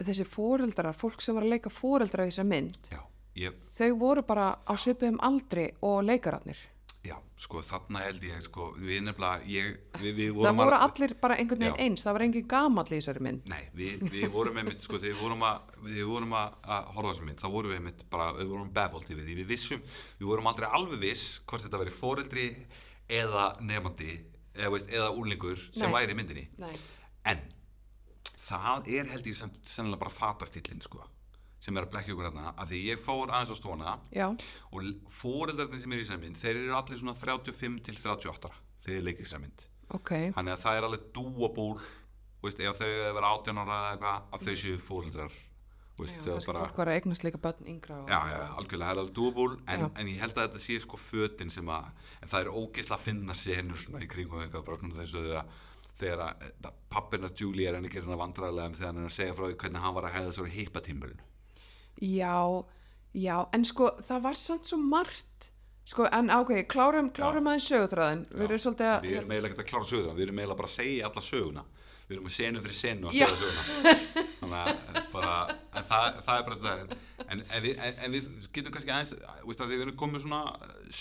þessi 0.02 0.26
foreldrar 0.26 0.96
fólk 0.98 1.22
sem 1.22 1.36
var 1.38 1.46
að 1.46 1.54
leika 1.56 1.70
foreldra 1.72 2.26
í 2.26 2.32
þessar 2.34 2.50
mynd 2.50 2.90
Já, 2.92 3.00
ég, 3.46 3.58
þau 3.78 3.90
voru 4.04 4.22
bara 4.26 4.52
á 4.66 4.72
svipuðum 4.74 5.20
aldri 5.22 5.68
og 5.86 6.00
leikararnir 6.08 6.58
já, 7.04 7.18
sko 7.36 7.60
þarna 7.60 8.00
held 8.06 8.22
ég 8.24 8.40
sko, 8.46 8.70
við 8.80 9.02
nefnilega 9.04 9.44
ég, 9.52 9.66
við, 10.00 10.14
við 10.16 10.28
það 10.30 10.38
vorum 10.40 10.60
voru 10.62 10.76
að- 10.78 10.84
allir 10.86 11.12
bara 11.20 11.36
einhvern 11.36 11.60
veginn 11.66 11.82
eins 11.84 12.04
það 12.06 12.14
var 12.16 12.24
engin 12.24 12.46
gamall 12.48 12.86
í 12.88 12.94
þessari 12.96 13.22
mynd 13.26 13.50
Nei, 13.52 13.60
við, 13.76 14.06
við 14.14 14.24
vorum 14.32 14.56
einmitt, 14.62 14.80
sko, 14.86 14.96
þegar 15.02 15.12
við 15.18 15.20
vorum 15.26 15.44
að, 15.50 15.74
við 15.90 16.08
vorum 16.08 16.32
að, 16.40 16.54
að 16.78 16.88
horfa 16.96 17.10
þessum 17.12 17.28
mynd, 17.28 17.42
þá 17.44 17.48
vorum 17.58 17.74
við 17.74 17.80
einmitt 17.82 18.04
bara, 18.14 18.30
við 18.38 18.48
vorum 18.54 18.70
befolt 18.80 19.12
yfir 19.12 19.28
því, 19.28 19.36
við 19.42 19.52
vissum, 19.52 19.84
við 20.22 20.30
vorum 20.32 20.48
aldrei 20.54 20.68
alveg 20.80 21.02
viss 21.04 21.26
hvort 21.44 21.66
þetta 21.68 21.82
veri 21.84 21.94
foreldri 22.00 22.46
eða 23.20 23.44
nefandi, 23.68 24.14
eða, 24.56 24.80
eða 24.88 25.10
úrlingur 25.20 25.60
sem 25.76 25.90
Nei. 25.92 25.98
væri 25.98 26.16
í 26.16 26.18
myndinni. 26.22 26.46
Nei. 26.64 26.72
En 27.28 27.44
það 28.44 28.88
er 28.98 29.12
held 29.12 29.28
ég 29.30 29.38
sem, 29.38 29.52
sennilega 29.68 30.04
bara 30.04 30.14
fatastillin, 30.14 30.82
sko, 30.84 31.02
sem 31.64 31.76
er 31.76 31.86
að 31.86 31.94
blekja 31.94 32.14
okkur 32.14 32.28
hérna, 32.28 32.54
að 32.60 32.74
því 32.74 32.80
ég 32.90 33.04
fór 33.04 33.32
aðeins 33.32 33.54
á 33.54 33.56
stóna 33.60 33.98
já, 34.12 34.26
og 34.70 34.90
foreldrarnir 35.22 35.80
sem 35.82 35.94
er 35.94 36.02
í 36.02 36.06
þessari 36.06 36.24
mynd, 36.26 36.40
þeir 36.42 36.60
eru 36.62 36.76
allir 36.80 37.00
svona 37.00 37.16
35 37.20 37.80
til 37.88 37.96
38 38.00 38.52
þegar 38.84 38.98
þeir 38.98 39.06
leikir 39.08 39.24
þessari 39.24 39.46
mynd. 39.46 39.66
Ok. 39.94 40.10
Þannig 40.36 40.54
að 40.54 40.62
það 40.64 40.78
er 40.78 40.86
alveg 40.88 41.08
þú 42.44 42.50
veist, 42.50 42.60
ef 42.60 42.78
þau 42.78 42.88
hefur 42.88 43.16
verið 43.16 43.30
18 43.30 43.60
ára 43.62 43.76
eða 43.80 43.90
eitthvað 43.94 44.24
að 44.36 44.46
þau 44.46 44.56
séu 44.60 44.80
fóreldrar 44.84 45.36
veist, 45.96 46.16
já, 46.16 46.20
þau 46.20 46.32
kannski 46.34 46.50
bara 46.50 46.64
var 46.76 46.90
að 46.90 46.98
eignast 46.98 47.24
líka 47.24 47.40
börn 47.40 47.70
yngra 47.72 48.00
já, 48.10 48.18
já, 48.28 48.40
algjörlega, 48.58 48.88
það 48.88 48.94
er 48.94 49.00
alveg 49.02 49.14
doable 49.18 49.60
en, 49.72 49.84
en 49.88 50.10
ég 50.10 50.20
held 50.20 50.36
að 50.36 50.48
þetta 50.48 50.64
sé 50.64 50.76
sko 50.82 51.00
fötin 51.00 51.52
sem 51.54 51.70
að 51.72 51.86
en 52.20 52.32
það 52.32 52.40
er 52.42 52.50
ógeðslega 52.52 52.98
að 52.98 53.06
finna 53.06 53.38
senur 53.38 53.80
svona 53.80 54.02
í 54.04 54.10
kringum 54.12 54.42
eitthvað 54.44 54.66
bara 54.68 54.80
svona 54.82 54.98
þessu 55.00 55.22
þegar 55.22 55.40
að 55.40 55.62
þegar 56.00 56.22
að 56.24 56.70
pappina 56.92 57.30
Julie 57.38 57.68
er 57.68 57.78
henni 57.78 57.90
ekki 57.90 58.02
svona 58.04 58.20
vandræðilega 58.20 58.78
þegar 58.78 58.90
hann 58.90 59.02
er 59.02 59.10
að 59.10 59.16
segja 59.16 59.36
frá 59.38 59.46
því 59.46 59.58
hvernig 59.62 59.84
hann 59.84 59.96
var 59.96 60.08
að 60.08 60.16
hefða 60.18 60.36
svo 60.36 60.46
hippatímbilinu. 60.54 61.26
Já, 62.02 62.38
já, 63.14 63.36
en 63.54 63.66
sko 63.68 63.90
það 64.02 64.24
var 64.26 64.40
samt 64.40 64.70
svo 64.70 64.80
margt 64.82 65.50
sko, 65.84 66.08
en 66.08 66.32
ok, 66.32 66.52
klárum, 66.70 67.10
klárum 67.14 67.48
aðeins 67.50 67.68
sögutræðin 67.70 68.26
við 68.32 68.46
erum 68.48 68.62
svolítið 68.64 68.90
að 68.90 69.06
við 69.06 69.16
erum 69.20 69.34
eiginlega 69.34 69.54
ekki 69.54 69.64
að 69.64 69.70
klára 69.70 69.88
söguna 69.90 70.16
við 70.16 70.26
erum 70.26 70.38
eiginlega 70.40 70.60
bara 70.60 70.70
að 70.70 70.76
segja 70.78 71.10
alla 71.10 71.24
söguna 71.28 71.64
við 72.04 72.16
erum 72.16 72.26
með 72.28 72.34
senu 72.36 72.62
fyrir 72.64 72.78
senu 72.78 73.08
að 73.08 73.14
segja 73.16 73.36
söguna 73.40 73.94
þannig 74.40 74.56
að 74.58 74.70
eh, 74.74 75.06
bara, 75.12 75.34
en 75.72 75.86
það, 75.88 76.18
það 76.26 76.40
er 76.40 76.46
bara 76.48 76.58
það 76.60 76.82
en, 76.84 76.90
en, 77.24 77.44
en, 77.70 78.00
en, 78.06 78.16
við 78.16 78.48
getum 78.56 78.74
kannski 78.74 78.94
aðeins 78.94 79.62
að 79.64 79.72
við 79.72 79.84
erum 79.86 79.96
komið 80.02 80.26
svona 80.26 80.42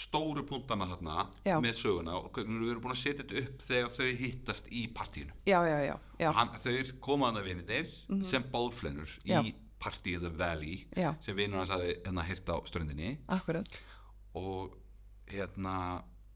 stóru 0.01 0.45
punktana 0.47 0.87
þarna 0.93 1.17
Já. 1.47 1.57
með 1.63 1.81
söguna 1.81 2.15
og 2.21 2.39
við 2.39 2.69
erum 2.69 2.85
búin 2.85 2.95
að 2.95 3.01
setja 3.01 3.25
þetta 3.25 3.43
upp 3.43 3.67
þegar 3.67 3.91
þau 3.97 4.21
hittast 4.21 4.71
í 4.71 4.85
partíinu. 4.95 5.35
Já, 5.49 5.59
já, 5.67 5.75
já, 5.83 5.95
já, 6.21 6.29
og 6.29 6.39
hann, 6.39 6.55
þau 6.63 6.93
komaðan 7.09 7.41
að 7.41 7.51
vinir 7.51 7.91
sem 8.29 8.47
báðflennur 8.53 9.19
í. 9.27 9.53
Party 9.83 10.13
of 10.15 10.21
the 10.23 10.29
Valley 10.31 10.85
sem 11.19 11.35
vinur 11.35 11.59
hans 11.59 11.73
hafi 11.73 11.97
hérna 12.05 12.23
hirt 12.23 12.47
á 12.47 12.55
ströndinni. 12.69 13.17
Akkurat. 13.27 13.67
Og 14.39 14.77
hérna 15.27 15.75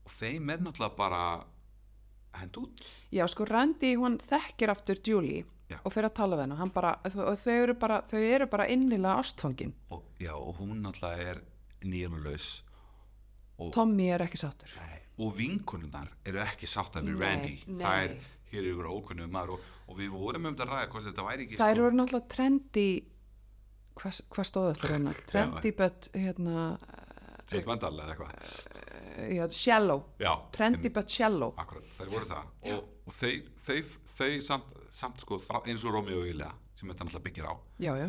og 0.07 0.15
þeim 0.15 0.51
er 0.51 0.63
náttúrulega 0.63 0.97
bara 0.97 1.21
hend 2.41 2.59
út? 2.61 2.83
Já, 3.13 3.23
sko, 3.31 3.45
Randy, 3.49 3.93
hún 3.99 4.17
þekkir 4.23 4.73
aftur 4.73 5.01
Julie 5.05 5.43
Já. 5.67 5.79
og 5.83 5.91
fyrir 5.91 6.09
að 6.09 6.15
tala 6.21 6.37
við 6.37 6.45
hennar 6.45 6.61
hann 6.61 6.71
bara, 6.75 6.93
og 7.03 7.35
þau 7.41 7.55
eru 7.63 7.75
bara, 7.79 8.01
þau 8.07 8.19
eru 8.23 8.47
bara 8.51 8.67
innilega 8.71 9.17
ástfangin. 9.19 9.73
Og, 9.91 10.05
já, 10.23 10.31
og 10.35 10.61
hún 10.61 10.79
náttúrulega 10.85 11.33
er 11.33 11.41
nýjanulaus 11.83 12.47
og, 13.57 13.73
Tommy 13.75 14.07
er 14.13 14.23
ekki 14.27 14.39
sáttur. 14.39 14.71
Nei, 14.79 15.01
og 15.25 15.35
vinkonunnar 15.37 16.11
eru 16.25 16.39
ekki 16.45 16.69
sáttar 16.69 17.03
við 17.03 17.17
Nei, 17.17 17.25
Randy. 17.25 17.53
nei. 17.67 17.83
það 17.83 18.05
er, 18.05 18.15
hér 18.53 18.63
er 18.63 18.71
ykkur 18.71 18.89
ókunnum 18.93 19.33
maður 19.33 19.57
og, 19.57 19.67
og 19.87 19.99
við 19.99 20.13
vorum 20.15 20.47
um 20.47 20.55
þetta 20.55 20.69
ræða 20.71 20.89
hvort 20.93 21.07
þetta 21.09 21.27
væri 21.27 21.47
ekki 21.47 21.59
sko, 21.59 21.69
eru 21.73 21.89
náttúrulega 21.97 22.31
trendy 22.35 22.87
hvað 23.97 24.21
hva 24.35 24.45
stóð 24.47 24.69
eftir 24.75 24.93
hérna? 24.93 25.13
Trendy 25.31 25.71
but 25.75 26.09
hérna 26.13 26.67
James 27.51 27.67
Mandal 27.67 27.95
eða 27.95 28.13
eitthvað 28.13 28.86
uh, 29.17 29.31
já, 29.35 29.43
shallow. 29.49 30.05
Já, 30.21 30.33
trendy 30.55 30.87
em, 30.91 30.93
but 30.93 31.09
shallow. 31.09 31.55
Akkurat, 31.57 31.89
þær 31.97 32.13
voru 32.13 32.29
það. 32.29 32.53
Og, 32.73 32.87
og 33.09 33.17
þau, 33.17 33.33
þau, 33.67 33.81
þau 34.17 34.31
samt, 34.45 34.71
samt 34.93 35.25
sko, 35.25 35.41
eins 35.65 35.83
og 35.83 35.97
Romeo 35.97 36.21
og 36.21 36.31
Julia 36.31 36.53
sem 36.77 36.89
þetta 36.91 37.07
náttúrulega 37.07 37.25
byggir 37.25 37.49
á 37.49 37.53
já, 37.81 37.91
já, 37.97 38.07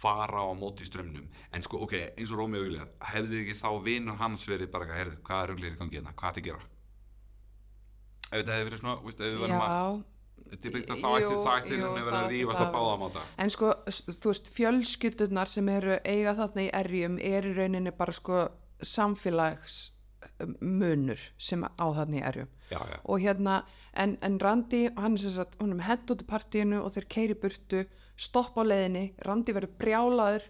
fara 0.00 0.44
á 0.44 0.52
móti 0.56 0.84
í 0.84 0.88
strömmnum 0.88 1.26
en 1.52 1.64
sko, 1.64 1.80
ok, 1.86 1.96
eins 2.16 2.32
og 2.32 2.40
Romeo 2.42 2.62
og 2.62 2.68
Julia 2.68 2.86
hefði 3.12 3.42
ekki 3.44 3.56
þá 3.60 3.68
vinur 3.84 4.20
hans 4.20 4.46
verið 4.48 4.72
bara, 4.72 4.88
herðu, 4.96 5.18
hvað 5.26 5.42
er 5.42 5.52
runglir 5.54 5.74
í 5.74 5.80
gangi 5.80 6.00
hérna, 6.00 6.14
hvað 6.16 6.40
að 6.40 6.48
gera? 6.50 6.70
Ef 8.30 8.38
þetta 8.38 8.56
hefði 8.56 8.70
verið 8.70 8.82
svona, 8.82 8.96
veist, 9.04 9.20
ef 9.20 9.34
við 9.34 9.44
verðum 9.44 9.64
að 9.66 10.02
þetta 10.50 10.70
að 10.90 11.20
Jú, 11.20 11.30
það 11.44 11.56
ætti 11.60 11.76
jú, 12.40 12.48
að 12.50 12.58
það 12.58 12.78
að 13.06 13.18
en 13.44 13.52
sko, 13.54 13.72
þú 14.08 14.32
veist, 14.32 14.50
fjölskyldunar 14.56 15.50
sem 15.52 15.68
eru 15.70 15.98
eiga 16.04 16.34
þarna 16.38 16.64
í 16.64 16.70
erjum 16.80 17.18
er 17.22 17.46
í 17.46 17.52
rauninni 17.58 17.92
bara 17.94 18.14
sko 18.16 18.46
samfélags 18.80 19.80
munur 20.60 21.18
sem 21.38 21.62
á 21.64 21.86
þarna 21.94 22.16
í 22.20 22.22
erjum. 22.30 22.48
Já, 22.70 22.78
já, 22.92 22.98
og 23.04 23.20
hérna, 23.20 23.58
en, 23.94 24.16
en 24.22 24.38
Randi 24.40 24.84
hann 24.96 25.14
er 25.18 25.22
sem 25.24 25.30
sagt, 25.34 25.58
hún 25.60 25.74
er 25.78 25.84
hend 25.88 26.10
út 26.14 26.22
í 26.22 26.26
partíinu 26.28 26.80
og 26.84 26.92
þeir 26.94 27.06
keiri 27.10 27.34
burtu, 27.42 27.84
stopp 28.20 28.56
á 28.58 28.62
leiðinni 28.64 29.04
Randi 29.26 29.52
verður 29.56 29.74
brjálaður. 29.80 30.48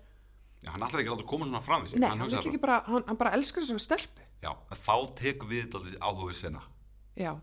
Já, 0.61 0.71
hann 0.75 0.83
ætlar 0.85 1.01
ekki 1.01 1.11
að 1.13 1.17
láta 1.21 1.29
koma 1.31 1.47
svona 1.49 1.63
fram 1.65 1.87
sig. 1.89 1.99
Nei, 2.03 2.09
hann, 2.11 2.21
vill 2.21 2.31
bara- 2.37 2.49
ekki 2.51 2.61
bara, 2.61 2.81
hann, 2.87 3.05
hann 3.09 3.17
bara 3.17 3.33
elskar 3.39 3.63
þess 3.65 3.73
að 3.79 3.85
stelpu. 3.87 4.27
Já, 4.43 4.53
þá 4.77 4.95
tekum 5.17 5.49
við 5.49 5.97
áhugið 6.01 6.35
sinna. 6.43 6.61
Já, 7.17 7.39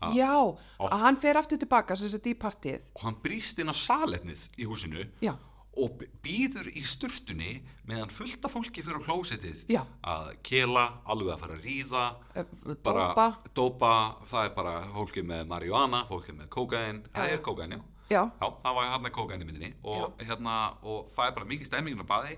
Ah. 0.00 0.12
já 0.14 0.30
að 0.78 0.92
hann 1.02 1.16
fer 1.18 1.34
aftur 1.34 1.58
tilbaka 1.58 1.96
sem 1.96 2.08
sagt 2.08 2.26
í 2.30 2.34
partíið. 2.38 2.82
Og 2.94 3.02
hann 3.02 3.16
brýst 3.24 3.58
inn 3.58 3.66
á 3.66 3.74
saletnið 3.74 4.44
í 4.56 4.64
húsinu. 4.64 5.08
Já, 5.20 5.34
og 5.78 6.02
býður 6.24 6.70
í 6.74 6.82
sturtunni 6.86 7.58
meðan 7.88 8.10
fullt 8.12 8.44
af 8.44 8.54
fólki 8.54 8.82
fyrir 8.84 9.00
á 9.00 9.06
klósettið 9.06 9.62
Já. 9.70 9.82
að 10.02 10.32
kela, 10.46 10.86
alveg 11.08 11.34
að 11.34 11.44
fara 11.44 11.58
að 11.58 11.68
ríða 11.68 12.06
eh, 12.34 12.56
bara 12.84 13.04
dópa. 13.12 13.28
dópa, 13.56 13.92
það 14.30 14.48
er 14.48 14.56
bara 14.56 14.74
fólki 14.94 15.24
með 15.26 15.46
marihuana, 15.52 16.02
fólki 16.10 16.34
með 16.36 16.50
kókain 16.54 17.04
það 17.14 17.34
er 17.36 17.44
kókain, 17.46 17.76
já. 17.78 17.84
Já, 18.08 18.22
Já, 18.40 18.46
það 18.62 18.76
var 18.78 18.90
hérna 18.94 19.12
kókain 19.12 19.44
í 19.44 19.46
myndinni 19.46 19.70
og, 19.84 20.18
hérna, 20.24 20.58
og 20.82 21.08
það 21.14 21.30
er 21.30 21.38
bara 21.38 21.50
mikið 21.52 21.70
stemmingin 21.70 22.04
á 22.04 22.08
baði 22.08 22.36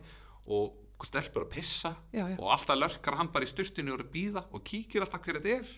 og 0.51 1.07
stelpur 1.07 1.47
að 1.47 1.53
pissa 1.55 1.95
og 2.37 2.47
alltaf 2.53 2.77
lörkar 2.77 3.17
hann 3.17 3.31
bara 3.33 3.47
í 3.47 3.51
styrtinu 3.51 3.95
og 3.95 4.01
er 4.01 4.05
að 4.05 4.13
býða 4.15 4.45
og 4.51 4.65
kíkir 4.67 5.07
alltaf 5.07 5.25
hver 5.25 5.41
þetta 5.41 5.61
er. 5.61 5.75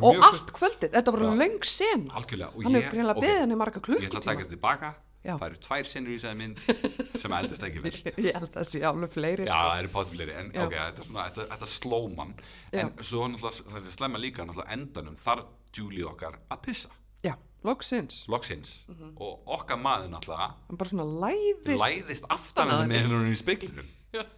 Og 0.00 0.22
allt 0.24 0.50
kvöldið, 0.56 0.94
þetta 0.94 1.12
Já. 1.12 1.30
löng 1.42 1.64
sen 1.66 2.06
hann 2.12 2.24
hefur 2.24 2.90
greinlega 2.92 3.32
henni 3.42 3.58
marga 3.58 3.82
ég 3.84 4.08
ætla 4.08 4.20
að 4.20 4.26
taka 4.30 4.44
þetta 4.44 4.54
tilbaka 4.54 4.92
Já. 5.28 5.34
það 5.36 5.46
eru 5.50 5.58
tvær 5.68 5.84
sinnur 5.92 6.12
í 6.14 6.16
þessari 6.18 6.38
mynd 6.40 6.56
sem 7.22 7.32
eldist 7.38 7.66
ekki 7.68 7.80
vel 7.84 7.94
ég 8.00 8.32
held 8.38 8.48
að 8.48 8.54
það 8.58 8.68
sé 8.72 8.78
alveg 8.88 9.10
fleiri 9.14 9.44
Já, 9.44 9.52
sko. 9.52 9.68
það 9.68 9.80
eru 9.82 9.90
pátifleiri, 9.98 10.34
en 10.40 10.48
Já. 10.54 10.62
ok, 10.64 10.72
þetta 10.78 11.00
er 11.04 11.08
svona, 11.10 11.22
þetta, 11.28 11.42
þetta 11.54 11.68
sló 11.74 12.00
mann 12.16 12.32
En 12.72 12.86
svo 13.00 13.20
náttúrulega, 13.28 13.68
það 13.74 13.80
sem 13.88 13.94
slemma 13.98 14.18
líka, 14.24 14.38
náttúrulega 14.48 14.72
endanum 14.78 15.16
þarf 15.20 15.44
Julie 15.78 16.04
okkar 16.08 16.34
að 16.50 16.58
pissa, 16.64 16.90
já, 17.24 17.34
loksins 17.68 18.22
loksins 18.32 18.70
Mhm. 18.88 19.12
Og 19.20 19.32
okkar 19.58 19.78
maður 19.84 20.08
náttúrulega 20.16 20.48
hann 20.68 20.76
bara 20.80 20.90
svona 20.94 21.08
læðist 21.26 21.80
læðist 21.84 22.24
aftan 22.32 22.68
að 22.72 22.76
henni. 22.86 22.94
með 22.94 23.00
hennar 23.06 23.32
í 23.32 23.34
speiklinum 23.44 23.88
Já. 24.16 24.24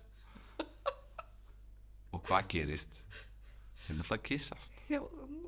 Og 2.14 2.22
hvað 2.26 2.46
gerist? 2.50 2.90
Þeir 3.86 3.96
náttúrulega 4.00 4.26
kissast 4.26 4.72
já, 4.90 4.98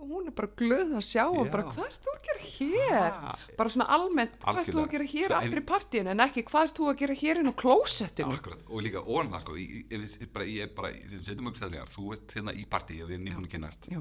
hún 0.03 0.26
er 0.30 0.34
bara 0.38 0.49
glöð 0.59 0.93
að 0.99 1.05
sjá 1.07 1.24
og 1.30 1.49
bara 1.51 1.64
hvað 1.68 1.84
ert 1.88 2.05
þú 2.07 2.12
hér. 2.47 3.07
Ha, 3.22 3.36
bara 3.59 3.72
svona 3.74 3.86
almennt, 3.97 4.34
hvað 4.43 4.61
ert 4.62 4.72
þú 4.74 4.82
að 4.82 4.90
gera 4.97 5.09
hér 5.12 5.36
aftur 5.38 5.62
í 5.62 5.64
partíinu 5.72 6.12
en 6.14 6.24
ekki 6.26 6.45
hvað 6.51 6.68
ert 6.68 6.80
þú 6.80 6.90
að 6.93 6.99
gera 7.05 7.18
hér 7.22 7.43
inn 7.43 7.53
á 7.53 7.55
klósettinu? 7.62 8.36
Akkurat, 8.38 8.66
og 8.68 8.84
líka 8.86 9.05
ofan 9.05 9.32
það 9.36 9.47
sko, 9.47 9.57
ég, 9.62 9.78
ég, 9.93 10.05
ég, 10.24 10.28
bara, 10.34 10.51
ég 10.51 10.66
er 10.68 10.74
bara, 10.76 10.93
við 11.12 11.24
setjum 11.28 11.49
okkur 11.53 11.62
stæðlegar, 11.62 11.95
þú 11.97 12.12
ert 12.18 12.36
hérna 12.36 12.55
í 12.59 12.66
partí 12.76 13.01
og 13.03 13.11
við 13.12 13.26
erum 13.32 13.47
að 13.47 13.53
kynast 13.57 13.88
já, 13.93 14.01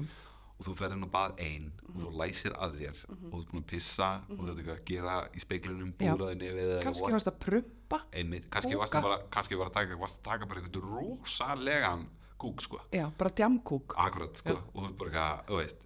og 0.62 0.66
þú 0.68 0.74
ferðin 0.78 1.06
og 1.06 1.10
bað 1.12 1.38
ein 1.42 1.68
og 1.88 1.94
þú 2.04 2.10
læsir 2.20 2.54
að 2.54 2.76
þér 2.78 2.98
og 3.08 3.22
þú 3.22 3.38
ert 3.40 3.52
búin 3.52 3.62
að 3.62 3.68
pissa 3.72 4.08
og 4.28 4.42
þú 4.42 4.48
ert 4.52 4.58
eitthvað 4.62 4.76
að 4.76 4.84
gera 4.92 5.14
í 5.32 5.42
speiklinum 5.42 5.92
Já. 5.96 6.12
búraði 6.12 6.36
nefið 6.42 6.60
eða 6.66 6.82
kannski 6.86 7.12
varst 7.16 7.30
að 7.32 7.38
prumpa 7.46 8.00
einmitt, 8.12 8.48
kannski 8.52 8.78
varst 8.78 8.98
bara 8.98 9.16
kannski 9.34 9.58
var 9.58 9.70
að 9.72 9.78
taka, 9.80 9.98
varst 10.02 10.20
að 10.20 10.28
taka 10.28 10.50
bara 10.50 10.62
einhvern 10.62 10.92
rosalegan 10.92 12.04
kúk 12.42 12.62
sko, 12.62 12.80
já, 12.94 13.06
bara 13.18 13.30
djamkúk 13.38 13.96
akkurat 14.02 14.38
sko 14.42 14.54
og 14.60 14.78
þú 14.78 14.86
ert 14.88 15.00
bara 15.00 15.10
eitthvað, 15.10 15.42
þú 15.50 15.58
veist 15.62 15.82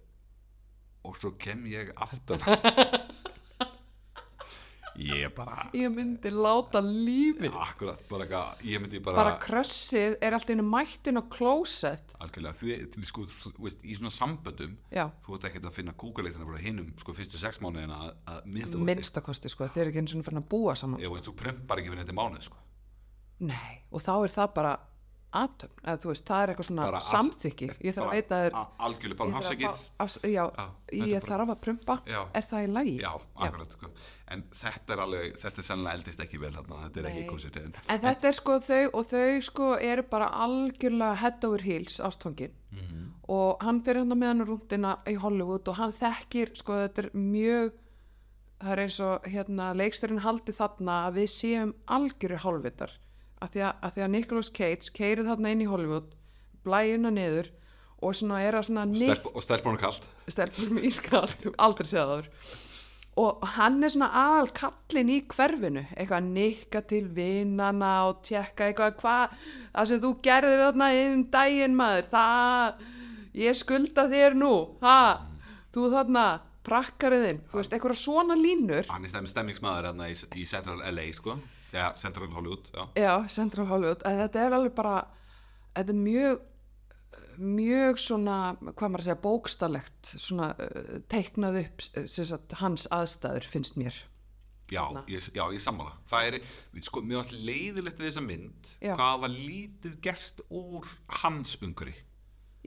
og 1.05 1.19
svo 1.21 1.33
kem 1.39 1.65
ég 1.69 1.93
aftan. 1.95 2.41
Ég 4.97 5.29
bara 5.37 5.67
ég 5.77 5.91
myndi 5.93 6.31
láta 6.33 6.79
lífið. 6.81 7.53
Akkurat, 7.53 7.99
bara 8.09 8.25
eitthvað, 8.25 8.63
ég 8.65 8.81
myndi 8.81 9.01
bara, 9.05 9.19
bara 9.19 9.33
krössið 9.43 10.15
er 10.25 10.33
alltaf 10.33 10.55
einu 10.55 10.65
mættin 10.65 11.21
á 11.21 11.23
klósett. 11.29 12.15
Algjörlega, 12.17 12.57
þú, 12.57 12.71
þú, 12.95 13.03
sko, 13.11 13.25
þú 13.43 13.67
veist, 13.67 13.83
í 13.85 13.97
svona 13.99 14.09
samböndum 14.15 14.73
já, 14.89 15.03
þú 15.25 15.37
ert 15.37 15.45
ekkert 15.51 15.69
að 15.69 15.77
finna 15.77 15.93
kúkuleitina 16.01 16.49
frá 16.49 16.63
hinnum 16.63 16.89
sko 16.97 17.13
fyrstu 17.13 17.41
sex 17.41 17.61
mánuðina 17.61 17.99
að, 18.07 18.11
að 18.33 18.49
minnstu 18.55 18.81
minnstakosti 18.89 19.53
sko, 19.53 19.69
þeir 19.69 19.85
eru 19.85 19.93
ekki 19.93 20.01
eins 20.01 20.17
og 20.17 20.25
fann 20.25 20.41
að 20.41 20.49
búa 20.55 20.73
saman 20.79 21.05
ég 21.05 21.13
veist, 21.13 21.29
þú 21.29 21.35
prömpar 21.43 21.83
ekki 21.83 21.93
fyrir 21.93 22.01
þetta 22.01 22.17
mánuð 22.17 22.47
sko. 22.49 22.63
Nei, 23.45 23.73
og 23.93 24.01
þá 24.01 24.13
er 24.17 24.33
það 24.33 24.53
bara 24.57 24.73
atömm, 25.33 25.71
eða 25.83 25.97
þú 26.01 26.07
veist, 26.11 26.25
það 26.25 26.43
er 26.43 26.51
eitthvað 26.53 26.67
svona 26.69 26.99
samþykki, 27.03 27.67
ég 27.83 27.95
þarf 27.97 28.07
að 28.07 28.13
veita 28.15 28.37
algjörlega, 28.79 29.17
bara 29.17 29.29
er 29.29 29.33
ég 30.91 31.25
þarf 31.27 31.49
að 31.53 31.59
prumpa 31.65 31.97
Já. 32.07 32.21
er 32.33 32.45
það 32.47 32.63
í 32.63 32.69
lagi? 32.71 32.93
Já, 33.01 33.11
akkurat 33.35 33.71
sko. 33.75 33.89
En 34.27 34.43
þetta 34.59 34.93
er 34.93 35.01
alveg, 35.03 35.35
þetta 35.39 35.61
er 35.61 35.67
sennilega 35.67 35.97
eldist 35.99 36.19
ekki 36.25 36.39
vel 36.41 36.51
þarna, 36.55 36.79
þetta 36.87 36.99
er 36.99 37.05
Nei. 37.07 37.11
ekki 37.13 37.29
konsert 37.29 37.57
en, 37.61 37.73
En 37.87 37.99
þetta 38.03 38.27
er 38.27 38.37
sko 38.39 38.57
þau 38.59 38.81
og 38.93 39.05
þau 39.11 39.41
sko 39.47 39.67
eru 39.79 40.03
bara 40.03 40.27
algjörlega 40.45 41.15
head 41.21 41.45
over 41.47 41.63
heels 41.63 41.99
ástfangin 41.99 42.51
Mhm. 42.71 43.13
og 43.29 43.63
hann 43.63 43.81
fyrir 43.81 44.03
hann 44.03 44.09
með 44.19 44.27
hann 44.27 44.45
rúndina 44.45 44.97
í 45.07 45.15
Hollywood 45.15 45.67
og 45.67 45.75
hann 45.75 45.91
þekkir 45.93 46.55
sko 46.55 46.73
þetta 46.73 47.05
er 47.05 47.09
mjög 47.15 47.71
það 48.59 48.71
er 48.73 48.77
eins 48.83 48.99
og 48.99 49.23
hérna 49.23 49.73
leiksturinn 49.75 50.19
haldi 50.19 50.51
þarna 50.51 51.07
að 51.07 51.13
við 51.21 51.29
séum 51.31 51.73
algjörir 51.87 52.39
hálfvitar 52.43 52.91
að 53.43 53.53
því 53.53 53.63
að, 53.67 53.81
að, 53.85 53.99
að 54.03 54.13
Nicolas 54.13 54.51
Cage 54.53 54.93
keirið 54.95 55.29
þarna 55.31 55.53
inn 55.53 55.63
í 55.63 55.69
Hollywood 55.69 56.13
blæjuna 56.67 57.11
niður 57.13 57.51
og 58.03 58.15
svona 58.17 58.43
er 58.45 58.57
að 58.57 58.69
svona 58.69 58.85
Stelp, 58.93 59.27
og 59.33 59.43
stelpunum 59.45 59.81
kallt 59.81 60.07
stelpur 60.29 60.73
með 60.75 60.87
ískalt, 60.91 61.45
aldrei 61.57 61.87
séð 61.89 62.01
það 62.01 62.13
áður. 62.13 62.27
og 63.17 63.45
hann 63.55 63.79
er 63.81 63.93
svona 63.93 64.09
aðal 64.13 64.51
kallin 64.53 65.09
í 65.09 65.21
hverfinu. 65.31 65.85
Eitthvað 65.95 66.19
að 66.19 66.27
nikka 66.35 66.81
til 66.91 67.05
vinnana 67.15 67.93
og 68.09 68.19
tjekka 68.27 68.67
eitthvað 68.67 68.99
hvað 68.99 69.33
það 69.71 69.89
sem 69.89 70.03
þú 70.03 70.11
gerðir 70.27 70.63
þarna 70.65 70.89
um 71.05 71.23
daginn 71.33 71.79
maður 71.79 72.11
það, 72.11 72.85
ég 73.41 73.57
skulda 73.57 74.05
þér 74.11 74.37
nú. 74.37 74.53
Það, 74.83 75.25
þú 75.73 75.89
þarna 75.95 76.27
prakkariðinn, 76.67 77.43
þú 77.49 77.61
veist, 77.61 77.73
eitthvað 77.73 78.01
svona 78.03 78.37
línur. 78.37 78.85
Hann 78.91 79.07
er 79.07 79.15
stemmi 79.15 79.31
stemmingsmaður 79.31 79.89
hérna 79.89 80.11
í, 80.11 80.17
í 80.37 80.45
Central 80.45 80.83
LA 80.83 81.09
sko 81.15 81.39
Já, 81.73 81.87
Central 81.99 82.29
Hollywood, 82.31 82.67
já. 82.73 82.83
Já, 82.95 83.13
Central 83.29 83.67
Hollywood, 83.67 84.03
að 84.07 84.21
þetta 84.23 84.45
er 84.45 84.55
alveg 84.57 84.75
bara 84.77 84.95
þetta 85.75 85.93
er 85.93 85.99
mjög 86.03 86.45
mjög 87.37 87.99
svona, 88.01 88.35
hvað 88.65 88.89
maður 88.89 89.01
að 89.03 89.05
segja 89.07 89.21
bókstallegt, 89.21 90.11
svona 90.17 90.47
uh, 90.57 90.93
teiknað 91.11 91.59
upp 91.61 91.83
sem 92.09 92.25
sagt, 92.25 92.55
hans 92.61 92.87
aðstæður 92.93 93.45
finnst 93.51 93.77
mér. 93.77 93.97
Já, 94.67 94.81
Þarna. 94.81 95.03
ég, 95.07 95.27
ég 95.37 95.61
sammála. 95.63 95.93
Það 96.09 96.25
er, 96.27 96.37
sko, 96.83 97.03
mér 97.05 97.21
varst 97.21 97.35
leiðilegt 97.37 98.01
við 98.01 98.09
þessa 98.09 98.23
mynd 98.25 98.71
Já. 98.83 98.95
Hvað 98.99 99.21
var 99.21 99.31
lítið 99.31 99.93
gert 100.03 100.41
úr 100.49 100.89
hans 101.21 101.53
ungri 101.63 101.93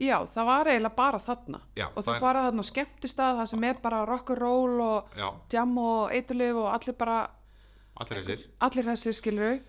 Já, 0.01 0.15
það 0.33 0.47
var 0.47 0.69
eiginlega 0.71 0.97
bara 0.97 1.19
þarna. 1.21 1.59
Já, 1.77 1.85
og 1.91 1.99
það 2.01 2.07
það 2.07 2.15
er- 2.31 2.39
þarna 2.39 2.63
á 2.65 2.71
skemmtistað 2.71 3.35
það 3.37 3.49
sem 3.51 3.65
er 3.69 3.81
bara 3.83 3.99
rock'n'roll 4.09 4.79
og 4.81 5.19
jam 5.53 5.75
og 5.77 6.15
eitulif 6.15 6.57
og 6.63 6.71
allir 6.73 6.97
bara 6.97 7.19
allir 7.99 8.21
þessir. 8.21 8.47
Allir 8.67 8.87
þessi 8.91 9.13
skilur 9.17 9.59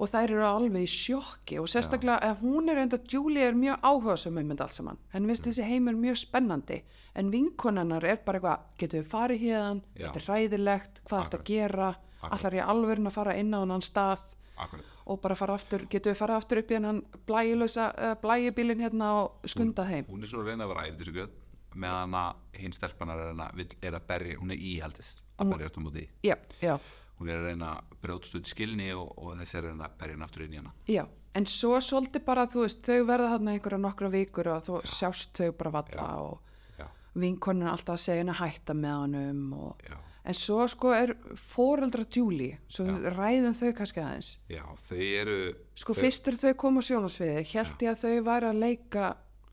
og 0.00 0.08
þær 0.08 0.32
eru 0.32 0.44
alveg 0.46 0.86
í 0.86 0.90
sjokki 0.90 1.58
og 1.60 1.68
sérstaklega 1.68 2.30
að 2.30 2.44
hún 2.44 2.72
er 2.72 2.80
enda, 2.80 2.98
Julie 3.12 3.44
er 3.44 3.56
mjög 3.58 3.82
áhugasum 3.84 4.38
um 4.40 4.52
þetta 4.54 4.66
allt 4.66 4.76
saman, 4.78 5.00
henni 5.12 5.28
finnst 5.28 5.48
þessi 5.50 5.66
heimur 5.68 5.98
mjög 6.00 6.20
spennandi, 6.22 6.78
en 7.20 7.32
vinkonennar 7.34 8.06
er 8.08 8.22
bara 8.24 8.40
eitthvað, 8.40 8.68
getur 8.80 9.02
við 9.02 9.10
farið 9.12 9.44
hérðan 9.44 9.82
Já. 9.92 10.06
þetta 10.06 10.22
er 10.22 10.28
ræðilegt, 10.30 11.02
hvað 11.04 11.24
ertu 11.24 11.36
að 11.36 11.42
Akkurat. 11.42 11.50
gera? 11.50 11.90
Allar 12.30 12.56
ég 12.56 12.72
alveg 12.72 13.04
að 13.04 13.16
fara 13.16 13.36
inn 13.40 13.52
á 13.52 13.60
hann 13.60 13.84
stað? 13.84 14.24
Akkurat. 14.60 14.96
Og 15.10 15.20
bara 15.20 15.36
fara 15.36 15.56
aftur, 15.56 15.84
getur 15.90 16.14
við 16.14 16.20
farið 16.20 16.36
aftur 16.40 16.62
upp 16.62 16.70
í 16.72 16.76
hennan 16.76 17.04
blæjulösa, 17.28 17.86
uh, 17.92 18.16
blæjubílin 18.24 18.80
hérna 18.84 19.12
og 19.20 19.48
skundað 19.48 19.92
heim 19.92 20.08
Hún 20.08 20.24
er 20.24 20.30
svona 20.32 20.44
að 20.44 20.52
reyna 20.52 20.66
að 20.66 20.74
vera 20.74 20.88
æfður 20.88 21.30
meðan 21.78 22.16
að 22.18 22.60
hinn 22.60 22.74
stelpanar 22.74 23.20
er, 23.30 23.74
er 23.82 23.96
að 23.96 24.06
berja, 24.08 24.38
hún 24.40 24.54
er 24.54 24.62
íhaldist 24.70 25.22
að 25.40 25.52
berjast 25.54 25.78
um 25.78 25.86
úti 25.90 26.06
já, 26.26 26.34
já, 26.62 26.74
hún 27.20 27.30
er 27.30 27.38
að 27.38 27.48
reyna 27.50 27.72
að 27.76 27.96
brjótast 28.00 28.36
út 28.40 28.50
skilni 28.50 28.90
og, 28.96 29.10
og 29.20 29.38
þessi 29.38 29.58
er 29.58 29.64
að 29.66 29.72
reyna 29.74 29.88
að 29.90 29.98
berja 30.00 30.16
hann 30.16 30.26
aftur 30.26 30.46
inn 30.46 30.56
í 30.56 30.62
hana. 30.62 30.76
Já 30.88 31.04
en 31.36 31.46
svo 31.46 31.78
svolítið 31.82 32.24
bara, 32.26 32.46
þú 32.50 32.64
veist, 32.64 32.84
þau 32.86 33.06
verða 33.08 33.32
þarna 33.34 33.54
einhverja 33.54 33.80
nokkra 33.84 34.12
vikur 34.12 34.50
og 34.54 34.62
þú 34.66 34.82
sjást 34.88 35.34
þau 35.38 35.50
bara 35.58 35.74
valla 35.78 36.06
Já. 36.06 36.22
og 36.26 36.78
já, 36.80 36.86
vinkonin 37.22 37.70
alltaf 37.70 37.96
að 37.96 38.04
segja 38.04 38.22
henni 38.24 38.34
að 38.34 38.40
hætta 38.44 38.76
með 38.76 38.96
honum 39.04 39.42
og... 39.58 39.84
já, 39.86 39.96
en 40.30 40.38
svo 40.38 40.66
sko 40.70 40.94
er 40.96 41.14
fóreldra 41.52 42.06
Julie 42.10 42.58
svo 42.70 42.86
Já. 42.88 43.10
ræðum 43.14 43.58
þau 43.58 43.68
kannski 43.78 44.04
aðeins. 44.04 44.30
Já, 44.50 44.62
þau 44.88 45.02
eru 45.06 45.40
sko 45.74 45.96
þau, 45.96 46.02
fyrst 46.04 46.30
er 46.30 46.40
þau 46.40 46.54
koma 46.64 46.82
á 46.82 46.88
sjónasviði 46.88 47.44
held 47.54 47.84
ég 47.86 47.92
að 47.92 48.02
þau 48.02 48.24
væri 48.30 48.50
að 48.50 48.62
leika 48.64 49.10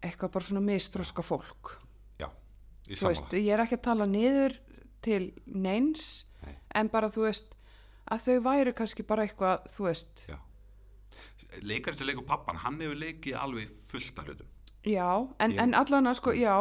eitthvað 0.07 0.33
bara 0.37 0.49
svona 0.49 0.65
mistróska 0.65 1.25
fólk. 1.25 1.75
Já, 2.17 2.29
í 2.89 2.97
þú 2.97 3.11
veist, 3.11 3.37
ég 3.37 3.53
er 3.53 3.65
ekki 3.65 3.77
að 3.77 3.85
tala 3.91 4.09
niður 4.09 4.57
til 5.05 5.21
neins 5.45 6.25
Nei. 6.41 6.57
en 6.81 6.89
bara 6.89 7.09
þú 7.13 7.27
veist 7.27 7.53
að 8.13 8.25
þau 8.25 8.37
væri 8.47 8.73
kannski 8.77 9.05
bara 9.07 9.27
eitthvað 9.27 9.67
þú 9.73 9.87
veist, 9.87 10.23
já. 10.29 10.37
leikarinn 11.61 11.99
sem 11.99 12.09
leikur 12.09 12.27
pappan, 12.27 12.59
hann 12.63 12.79
hefur 12.81 13.01
leikið 13.01 13.39
alveg 13.39 13.73
fullt 13.91 14.21
af 14.21 14.29
hlutum. 14.29 14.53
Já 14.87 15.09
en, 15.43 15.57
en 15.59 15.75
allan 15.75 16.07
að 16.07 16.19
sko, 16.21 16.33
já 16.37 16.55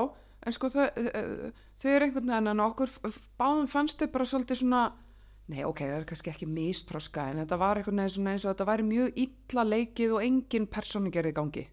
en 0.47 0.55
sko 0.55 0.71
þau, 0.73 0.87
eru 0.87 2.07
einhvern 2.07 2.33
veginn 2.33 2.53
en 2.53 2.65
okkur 2.67 2.93
báðum 3.39 3.71
fannst 3.71 4.01
þau 4.01 4.11
bara 4.15 4.27
svolítið 4.29 4.63
svona 4.63 4.83
nei 5.53 5.63
ok, 5.63 5.85
það 5.85 6.01
er 6.01 6.07
kannski 6.11 6.33
ekki 6.33 6.49
mistróska 6.51 7.29
en 7.31 7.41
þetta 7.45 7.59
var 7.61 7.79
einhvern 7.79 8.03
veginn 8.03 8.33
eins 8.33 8.45
og 8.45 8.53
þetta 8.55 8.69
væri 8.73 8.87
mjög 8.89 9.25
illa 9.27 9.67
leikið 9.67 10.15
og 10.17 10.27
engin 10.27 10.71
persónu 10.71 11.13
gerði 11.15 11.35
gangi. 11.37 11.67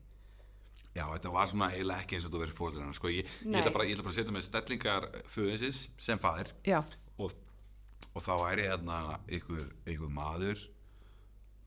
Já, 0.94 1.08
þetta 1.10 1.32
var 1.34 1.50
svona 1.50 1.72
eiginlega 1.74 2.04
ekki 2.04 2.20
eins 2.20 2.26
og 2.28 2.34
þú 2.36 2.42
verið 2.44 2.58
fórhaldurinn 2.60 2.98
sko, 2.98 3.10
ég, 3.10 3.30
ég 3.42 3.56
ætla 3.58 3.72
bara, 3.74 3.88
bara 3.98 4.12
að 4.12 4.18
setja 4.20 4.36
með 4.36 4.44
stellingar 4.46 5.08
föðinsins 5.34 5.88
sem 5.98 6.22
faðir. 6.22 6.52
Já, 6.70 6.84
og, 8.14 8.22
þá 8.26 8.34
væri 8.44 8.68
hérna 8.70 8.98
ykkur, 9.28 9.68
ykkur 9.90 10.12
maður 10.14 10.62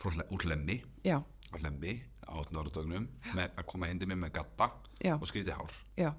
Hle- 0.07 0.27
úr 0.31 0.43
hlemmi. 0.45 0.77
Já, 1.03 1.19
á 1.19 1.57
hlemmi 1.59 1.97
á 2.29 2.35
norðdögnum 2.53 3.07
að 3.35 3.65
koma 3.67 3.89
hindi 3.91 4.07
mér 4.07 4.19
með 4.27 4.33
gatta 4.37 4.69
já, 5.03 5.15
og 5.17 5.27
skrítið 5.27 5.57
hár. 5.57 5.73
Já. 5.99 6.11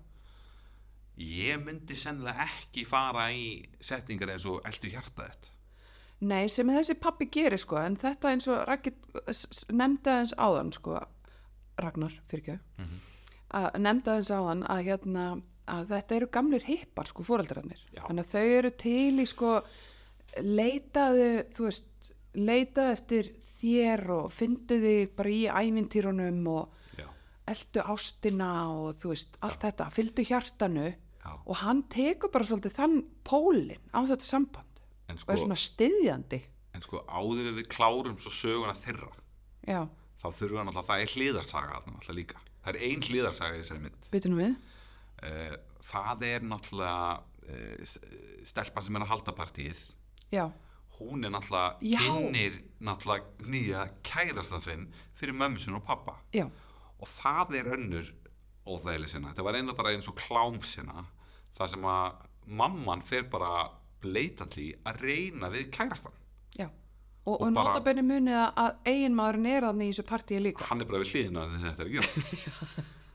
Ég 1.17 1.61
myndi 1.63 1.95
sennilega 1.97 2.45
ekki 2.45 2.83
fara 2.85 3.29
í 3.33 3.65
setningar 3.81 4.29
eins 4.35 4.45
og 4.49 4.65
eldu 4.69 4.89
hjarta 4.93 5.27
þetta 5.29 5.53
Nei, 6.27 6.47
sem 6.49 6.67
þessi 6.73 6.95
pappi 6.97 7.27
gerir 7.29 7.61
sko, 7.61 7.77
en 7.77 7.95
þetta 8.01 8.31
eins 8.33 8.47
og 8.49 8.63
aðeins 8.65 10.33
áðan 10.33 10.71
sko, 10.73 10.97
Ragnar, 11.77 12.15
fyrir 12.29 12.41
ekki, 12.41 12.87
að 13.53 13.67
nefndi 13.83 14.09
aðeins 14.13 14.31
áðan 14.33 14.63
að 14.65 14.81
hérna, 14.87 15.25
að 15.69 15.91
þetta 15.93 16.15
eru 16.17 16.29
gamlir 16.33 16.65
hippar 16.65 17.05
sko, 17.11 17.25
fóreldrarnir. 17.27 17.83
Þannig 17.99 18.25
að 18.25 18.31
þau 18.33 18.55
eru 18.57 18.71
til 18.81 19.21
í 19.21 19.27
sko, 19.29 19.51
leitaðu, 20.43 21.29
þú 21.55 21.67
veist, 21.67 22.11
leitaðu 22.37 22.95
eftir 22.95 23.29
þér 23.57 24.03
og 24.17 24.31
fyndu 24.35 24.79
þig 24.83 25.13
bara 25.17 25.33
í 25.33 25.43
ævintýrunum 25.49 26.41
og 26.53 26.97
já, 26.99 27.07
eldu 27.53 27.85
ástina 27.95 28.51
og 28.73 28.99
þú 29.01 29.13
veist, 29.13 29.37
allt 29.45 29.63
þetta, 29.65 29.89
fylgdu 29.95 30.25
hjartanu 30.27 30.89
já. 30.91 31.31
og 31.33 31.55
hann 31.63 31.85
tekur 31.93 32.33
bara 32.33 32.49
svolítið 32.49 32.77
þann 32.77 32.99
pólinn 33.27 33.93
á 33.93 33.99
þetta 34.05 34.27
samband 34.27 34.83
En 35.07 35.15
og 35.15 35.21
er 35.31 35.39
sko, 35.39 35.45
svona 35.45 35.61
styðjandi 35.61 36.41
en 36.75 36.83
sko 36.83 37.01
áður 37.07 37.47
en 37.49 37.57
við 37.57 37.69
klárum 37.71 38.19
svo 38.21 38.33
söguna 38.35 38.75
þeirra 38.77 39.09
já, 39.65 39.87
þá 40.21 40.27
þurfum 40.27 40.57
við 40.57 40.67
náttúrulega, 40.67 40.87
það 40.89 41.03
er 41.03 41.13
hliðarsaga 41.13 41.79
náttúrulega 41.85 42.17
líka. 42.17 42.41
Það 42.63 42.73
er 42.73 42.79
ein 42.87 43.05
hliðarsaga 43.05 43.55
í 43.55 43.61
þessari 43.61 43.83
mynd. 43.85 44.09
byttunum 44.13 44.43
við 44.43 44.57
Uh, 45.17 45.55
það 45.81 46.23
er 46.27 46.43
náttúrulega 46.45 47.15
uh, 47.49 47.93
stelpan 48.45 48.83
sem 48.85 48.97
er 48.99 49.01
að 49.01 49.09
halda 49.09 49.33
partíið. 49.33 49.79
Já, 50.31 50.51
Hún 50.99 51.23
er 51.25 51.29
náttúrulega, 51.29 51.77
Já. 51.81 51.99
kynnir 52.01 52.53
náttúrulega 52.81 53.25
nýja 53.45 53.83
kærastan 54.03 54.61
sinn 54.61 54.87
fyrir 55.13 55.33
mömmu 55.37 55.59
sinn 55.59 55.75
og 55.75 55.83
pappa. 55.85 56.15
já, 56.33 56.49
Og 56.99 57.07
það 57.07 57.51
er 57.59 57.65
önnur 57.77 58.07
óþægileg 58.65 59.07
sinna. 59.09 59.33
Það 59.33 59.43
var 59.45 59.53
einnig 59.53 59.75
bara 59.77 59.89
eins 59.93 60.07
og 60.09 60.15
klám 60.17 60.63
sinna. 60.65 61.05
Það 61.57 61.67
sem 61.69 61.81
að 61.85 62.15
mamman 62.47 63.01
fer 63.05 63.23
bara 63.29 63.69
bleitandi 64.01 64.73
að 64.85 65.01
reyna 65.01 65.49
við 65.53 65.69
kærastan. 65.71 66.11
já 66.57 66.65
og, 67.25 67.41
Og 67.41 67.41
og, 67.41 67.53
notabenni 67.53 68.01
munið 68.01 68.33
að- 68.33 68.53
að 68.55 68.75
eiginmaðurinn 68.85 69.47
er 69.57 69.61
að 69.63 69.81
í 69.83 69.89
þessu 69.91 70.03
partíi 70.07 70.41
líka 70.41 70.63
hann 70.65 70.81
er 70.81 70.85
bara 70.85 71.03
við 71.03 71.11
hliðina 71.13 71.45
þess 71.45 71.63
að 71.63 71.69
þetta 71.69 71.81
er 71.81 71.87
að 71.87 71.93
gera 71.93 72.07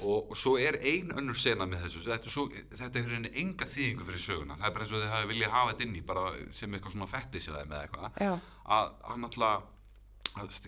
og, 0.00 0.30
og 0.30 0.36
svo 0.38 0.54
er 0.60 0.78
ein 0.86 1.12
önnur 1.18 1.38
sena 1.38 1.66
með 1.68 1.86
þessu. 1.86 2.02
Þetta, 2.06 2.30
er 2.30 2.34
svo, 2.34 2.46
þetta 2.70 3.00
hefur 3.00 3.16
henni 3.16 3.32
enga 3.42 3.68
þýðingu 3.68 4.08
fyrir 4.08 4.24
söguna. 4.24 4.56
Það 4.60 4.68
er 4.68 4.74
bara 4.76 4.86
eins 4.86 4.94
og 4.94 5.02
þið 5.02 5.14
hafi 5.14 5.30
viljað 5.32 5.54
hafa 5.56 5.72
þetta 5.72 5.86
inn 5.86 5.98
í 5.98 6.04
bara 6.12 6.24
sem 6.60 6.74
eitthvað 6.76 6.96
svona 6.96 7.10
fettis 7.12 7.48
eða 7.50 7.62
með 7.70 7.84
eitthvað. 7.84 8.18
Já, 8.22 8.32
að 8.78 8.92
hann 9.10 9.28
alltaf 9.28 9.70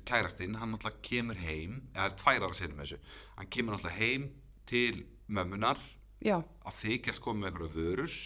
kærastinn, 0.05 0.59
hann 0.61 0.77
alltaf 0.77 1.01
kemur 1.07 1.41
heim 1.41 1.81
eða 1.95 2.09
er 2.11 2.17
tvær 2.21 2.47
ára 2.49 2.59
sinni 2.59 2.79
með 2.79 2.89
þessu. 2.89 3.19
Hann 3.39 3.51
kemur 3.57 3.79
alltaf 3.79 3.99
heim 3.99 4.29
til 4.69 5.05
mömmunar 5.27 5.81
já, 6.25 6.37
að 6.65 6.81
þykjast 6.83 7.23
koma 7.25 7.45
með 7.45 7.53
eitthvað 7.53 7.77
vörur 7.79 8.17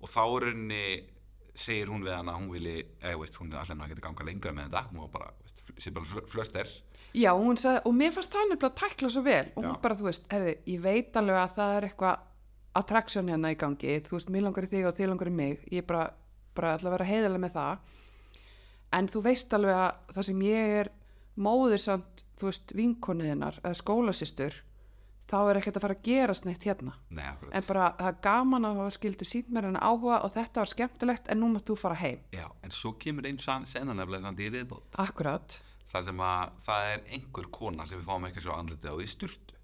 og 0.00 0.10
þá 0.10 0.22
er 0.24 0.46
henni 0.50 0.84
segir 1.60 1.90
hún 1.92 2.04
við 2.06 2.14
hann 2.16 2.30
að 2.30 2.38
hún 2.40 2.52
vilji 2.54 2.76
eða 3.02 3.18
veist, 3.20 3.36
hún 3.40 3.52
er 3.52 3.60
alltaf 3.60 3.82
að 3.84 3.92
geta 3.92 4.06
ganga 4.06 4.26
lengra 4.26 4.54
með 4.56 4.70
þetta. 4.70 4.82
Hún 4.90 5.02
var 5.04 5.12
bara, 5.14 5.32
veist, 5.44 5.62
sem 5.82 5.96
bara 5.96 6.24
flörter 6.30 6.72
já, 7.16 7.30
hún 7.36 7.58
sagði 7.60 7.82
og 7.88 7.96
mér 7.96 8.14
fannst 8.14 8.34
það 8.34 8.48
nefnilega 8.50 8.70
að 8.70 8.78
tækla 8.80 9.10
svo 9.10 9.22
vel. 9.26 9.44
Og 9.56 9.68
bara, 9.82 9.98
þú 9.98 10.08
veist, 10.08 10.26
herði, 10.32 10.56
ég 10.72 10.84
veit 10.84 11.20
alveg 11.20 11.40
að 11.40 11.56
það 11.58 11.76
er 11.76 11.88
eitthvað 11.88 12.26
attraction 12.80 13.32
hérna 13.32 13.52
í 13.52 13.58
gangi. 13.60 13.98
Þú 14.06 14.16
veist, 14.16 14.32
mér 14.32 14.46
langar 14.46 14.66
í 14.66 14.70
þig 14.70 14.88
og 14.88 14.96
þig 14.98 15.10
langar 15.10 15.30
í 15.30 15.34
mig. 15.40 15.66
Ég 15.74 15.86
bara, 15.88 16.06
bara 16.56 16.74
ætla 16.76 16.90
að 16.92 16.96
vera 16.98 17.10
heiðalega 17.10 17.44
með 17.44 17.54
það. 17.58 18.00
En 18.98 19.10
þú 19.10 19.22
veist 19.26 19.54
alveg 19.54 19.78
að 19.78 20.16
það 20.16 20.28
sem 20.30 20.42
ég 20.48 20.74
er 20.80 20.90
móðir 21.40 21.82
samt, 21.82 22.24
þú 22.40 22.50
veist, 22.50 22.74
vinkonuðinnar 22.78 23.62
eða 23.62 23.78
skólasistur 23.78 24.58
þá 25.30 25.38
er 25.46 25.60
ekkert 25.60 25.78
að 25.78 25.84
fara 25.84 25.96
að 25.96 26.06
gerast 26.08 26.46
neitt 26.46 26.64
hérna. 26.66 26.94
Nei, 27.14 27.26
en 27.54 27.66
bara 27.66 27.92
það 27.98 28.08
er 28.10 28.16
gaman 28.24 28.66
að 28.66 28.80
hafa 28.80 28.94
skildi 28.96 29.28
sínt 29.28 29.50
mér 29.54 29.68
en 29.70 29.78
áhuga 29.78 30.20
og 30.26 30.34
þetta 30.34 30.62
var 30.62 30.72
skemmtilegt 30.72 31.30
en 31.30 31.42
nú 31.42 31.50
mátt 31.54 31.70
þú 31.70 31.76
fara 31.78 31.98
heim. 32.00 32.24
Já, 32.34 32.48
en 32.64 32.74
svo 32.74 32.96
kemur 33.00 33.28
einn 33.30 33.38
sann 33.42 33.68
senna 33.70 33.94
Það 35.90 36.06
sem 36.06 36.22
að 36.22 36.58
það 36.66 36.88
er 36.92 37.04
einhver 37.16 37.48
kona 37.54 37.86
sem 37.86 37.98
við 37.98 38.06
fáum 38.06 38.26
ekki 38.28 38.44
svo 38.44 38.56
andlitið 38.56 38.94
á 38.94 38.96
í 39.02 39.08
sturtu. 39.10 39.56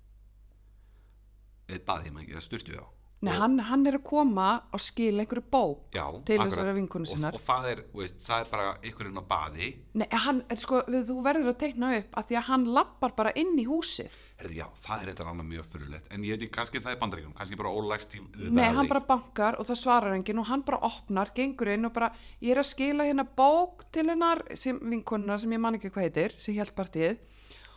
Eða 1.66 1.84
baði 1.86 2.12
maður 2.14 2.24
ekki, 2.24 2.34
eða 2.36 2.46
sturtu 2.46 2.74
já. 2.74 2.84
Nei, 3.24 3.32
hann, 3.32 3.56
hann 3.64 3.86
er 3.88 3.96
að 3.96 4.02
koma 4.04 4.46
og 4.76 4.80
skila 4.84 5.22
einhverju 5.24 5.42
bók 5.48 5.94
Já, 5.96 6.04
til 6.28 6.36
þessara 6.36 6.74
vinkonu 6.76 7.08
sinnar. 7.08 7.32
Og, 7.32 7.40
og 7.40 7.46
það 7.48 7.68
er, 7.70 7.78
veist, 7.96 8.18
það 8.26 8.42
er 8.42 8.50
bara 8.50 8.66
einhverjum 8.76 9.20
á 9.20 9.24
baði. 9.30 9.68
Nei, 9.96 10.06
hann, 10.26 10.42
en 10.52 10.60
sko, 10.60 10.82
við, 10.92 11.06
þú 11.08 11.16
verður 11.24 11.48
að 11.54 11.56
teikna 11.62 11.92
upp 11.96 12.18
að 12.20 12.26
því 12.28 12.36
að 12.36 12.44
hann 12.50 12.66
lappar 12.76 13.14
bara 13.16 13.32
inn 13.40 13.54
í 13.56 13.64
húsið. 13.64 14.18
Herðu, 14.36 14.58
já, 14.58 14.66
það 14.84 15.00
er 15.06 15.10
eitthvað 15.12 15.30
annað 15.32 15.48
mjög 15.54 15.70
fyrirlegt. 15.72 16.10
En 16.12 16.26
ég 16.28 16.36
veit 16.36 16.44
ekki, 16.44 16.54
kannski 16.58 16.82
það 16.84 16.92
er 16.92 17.00
bandaríkjum, 17.00 17.36
kannski 17.38 17.60
bara 17.62 17.72
ólægst 17.72 18.18
Nei, 18.36 18.66
hann 18.76 18.90
bara 18.90 19.02
bankar 19.08 19.56
og 19.56 19.70
það 19.70 19.80
svarar 19.80 20.16
enginn 20.18 20.42
og 20.42 20.50
hann 20.50 20.66
bara 20.66 20.82
opnar, 20.84 21.32
gengur 21.32 21.72
inn 21.72 21.88
og 21.88 21.94
bara, 21.96 22.10
ég 22.44 22.52
er 22.52 22.60
að 22.60 22.68
skila 22.68 23.08
hérna 23.08 23.24
bók 23.24 23.86
til 23.96 24.10
hennar, 24.12 24.44
vinkonuna 24.52 25.40
sem 25.40 25.56
ég 25.56 25.64
man 25.64 25.80
ekki 25.80 25.88
hvað 25.94 26.10
heitir, 26.10 26.36
sem 26.36 26.58
held 26.60 26.76
partíið 26.76 27.16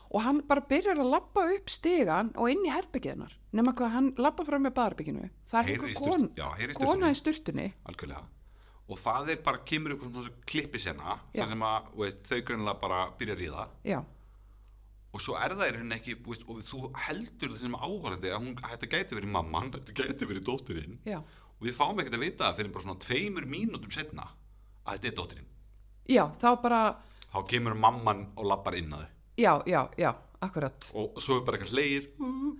og 0.09 0.25
hann 0.25 0.41
bara 0.49 0.65
byrjar 0.65 0.99
að 0.99 1.11
lappa 1.13 1.45
upp 1.53 1.69
stigan 1.69 2.33
og 2.35 2.51
inn 2.51 2.65
í 2.65 2.73
herbyggið 2.73 3.15
hennar. 3.15 3.33
Nefna 3.53 3.73
hvað, 3.77 3.95
hann 3.95 4.11
lappa 4.17 4.45
fram 4.47 4.65
með 4.65 4.75
baðherbygginu. 4.77 5.31
Það 5.49 5.59
er 5.59 5.73
einhver 5.73 5.95
kon, 5.99 6.29
kona 6.77 7.11
í 7.13 7.17
sturtunni. 7.17 7.71
Algjörlega. 7.89 8.25
Og 8.89 8.97
það 8.97 9.35
er 9.35 9.41
bara, 9.45 9.61
kemur 9.69 9.93
ykkur 9.93 10.13
svona 10.15 10.45
klippi 10.49 10.81
sena, 10.81 11.19
þar 11.35 11.51
sem 11.51 11.65
að, 11.67 11.91
veist, 12.01 12.23
þau 12.25 12.39
grunnilega 12.47 12.81
bara 12.81 13.03
byrja 13.19 13.35
að 13.35 13.43
ríða. 13.43 13.65
Já, 13.85 13.99
og 15.09 15.21
svo 15.23 15.35
er 15.41 15.55
það 15.57 15.69
í 15.69 15.75
rauninni 15.75 15.97
ekki 15.97 16.15
veist, 16.25 16.45
og 16.45 16.61
þú 16.65 16.79
heldur 17.07 17.53
það 17.53 17.61
sem 17.63 17.77
áhverjandi 17.77 18.33
að 18.33 18.41
hún, 18.43 18.57
þetta 18.65 18.89
gæti 18.93 19.17
verið 19.17 19.31
mamman, 19.35 19.71
þetta 19.75 19.95
gæti 19.97 20.27
verið 20.29 20.43
dótturinn 20.49 20.99
já. 21.07 21.19
og 21.21 21.63
við 21.65 21.77
fáum 21.77 22.01
ekkert 22.01 22.17
að 22.19 22.25
vita 22.25 22.45
það 22.45 22.59
fyrir 22.59 22.73
bara 22.75 22.85
svona 22.85 23.05
tveimur 23.05 23.47
mínútum 23.49 23.93
setna 23.93 24.27
að 24.83 24.91
þetta 24.91 25.09
er 25.09 25.15
dótturinn 25.17 25.49
Já, 26.09 26.23
þá 26.41 26.49
bara, 26.61 26.81
þá 27.33 27.39
kemur 27.49 27.77
mamman 27.77 28.27
og 28.35 28.49
lappar 28.51 28.77
inn 28.77 28.93
að 28.97 29.07
já, 29.39 29.53
já, 29.69 29.81
já, 29.99 30.11
akkurat. 30.45 30.89
og 30.93 31.17
svo 31.23 31.39
er 31.39 31.45
bara 31.47 31.57
eitthvað 31.59 31.73
hleið 31.75 32.09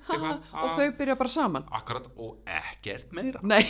eitthvað, 0.09 0.39
og 0.63 0.71
þau 0.77 0.88
byrja 1.01 1.15
bara 1.21 1.34
saman. 1.36 1.67
akkurat 1.80 2.07
og 2.17 2.38
ekkert 2.59 3.11
meira 3.19 3.39
Nei, 3.43 3.61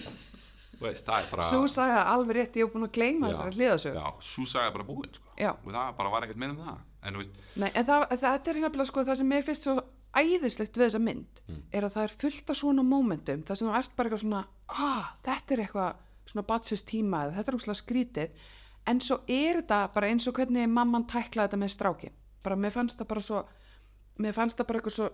veist, 0.80 1.04
það 1.06 1.16
er 1.24 1.30
bara 1.32 1.46
svo 1.48 1.64
sagði 1.70 2.02
alveg 2.14 2.36
rétt, 2.38 2.56
ég 2.60 2.66
hef 2.68 2.74
búin 2.74 2.86
að 2.88 2.94
gleyma 2.96 3.30
þessari 3.32 3.56
hliðasög. 3.58 3.96
já, 3.98 4.06
svo 4.30 4.44
sagði 4.48 4.74
bara 4.78 4.86
búinn 4.88 5.14
sko. 5.16 5.32
Og 5.50 5.72
það 5.74 5.96
bara 5.98 6.12
var 6.14 6.26
ekkert 6.26 6.40
meira 6.42 6.54
en 6.54 6.62
það 6.64 6.78
en 7.10 7.18
veist, 7.20 7.40
Nei, 7.56 7.70
en 7.74 7.86
það, 7.88 8.06
þetta 8.20 8.52
er 8.54 8.60
hérna 8.64 8.86
sko 8.88 9.04
það 9.08 9.18
sem 9.20 9.30
mér 9.32 9.44
finnst 9.46 9.66
svo 9.66 9.74
æðislegt 10.20 10.74
við 10.78 10.86
þessa 10.88 11.00
mynd 11.06 11.42
Mm. 11.50 11.62
er 11.74 11.82
að 11.86 11.94
það 11.96 12.04
er 12.06 12.12
fullt 12.20 12.50
af 12.52 12.56
svona 12.60 12.82
momentum 12.86 13.40
það 13.46 13.56
sem 13.58 13.66
þú 13.68 13.72
ert 13.78 13.92
bara 13.98 14.08
eitthvað 14.10 14.20
svona 14.22 14.40
ah, 14.70 15.06
þetta 15.26 15.54
er 15.56 15.62
eitthvað 15.64 15.96
svona 16.30 16.44
batsist 16.46 16.86
tíma 16.86 17.20
þetta 17.34 17.50
er 17.50 17.56
úrslega 17.58 17.78
skrítið 17.80 18.44
en 18.86 19.00
svo 19.02 19.16
er 19.26 19.58
þetta 19.58 19.78
bara 19.96 20.10
eins 20.12 20.28
og 20.30 20.36
hvernig 20.38 20.68
mamman 20.70 21.06
tæklaði 21.10 21.48
þetta 21.48 21.58
með 21.64 21.72
strákin 21.74 22.14
bara 22.44 22.56
mér 22.56 22.74
fannst 22.74 23.00
það 23.00 23.10
bara 23.12 23.24
svo 23.26 23.42
mér 24.20 24.36
fannst 24.36 24.60
það 24.60 24.70
bara 24.70 24.80
eitthvað 24.80 24.96
svo 24.96 25.10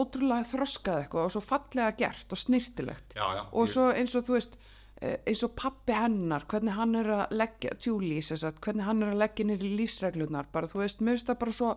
ótrúlega 0.00 0.46
þroskað 0.52 1.00
eitthvað 1.02 1.26
og 1.26 1.32
svo 1.34 1.42
fallega 1.42 1.94
gert 1.98 2.34
og 2.34 2.38
snirtilegt 2.38 3.16
já, 3.18 3.24
já 3.38 3.42
og 3.50 3.70
svo 3.70 3.88
eins 3.90 4.14
og 4.14 4.26
þú 4.28 4.36
veist 4.36 4.54
eh, 5.02 5.16
eins 5.26 5.42
og 5.46 5.54
pappi 5.58 5.96
hennar, 5.96 6.46
hvernig 6.50 6.76
hann 6.76 6.94
er 7.00 7.10
að 7.16 7.34
leggja 7.34 7.74
Julie, 7.82 8.22
sem 8.22 8.38
sagt, 8.38 8.60
hvernig 8.64 8.86
hann 8.86 9.02
er 9.02 9.14
að 9.14 9.22
leggja 9.24 9.48
nýri 9.48 9.72
lífsreglunar, 9.80 10.50
bara 10.54 10.70
þú 10.70 10.84
veist 10.84 11.02
mér 11.02 11.18
finnst 11.18 11.32
það 11.32 11.40
bara 11.42 11.56
svo, 11.58 11.72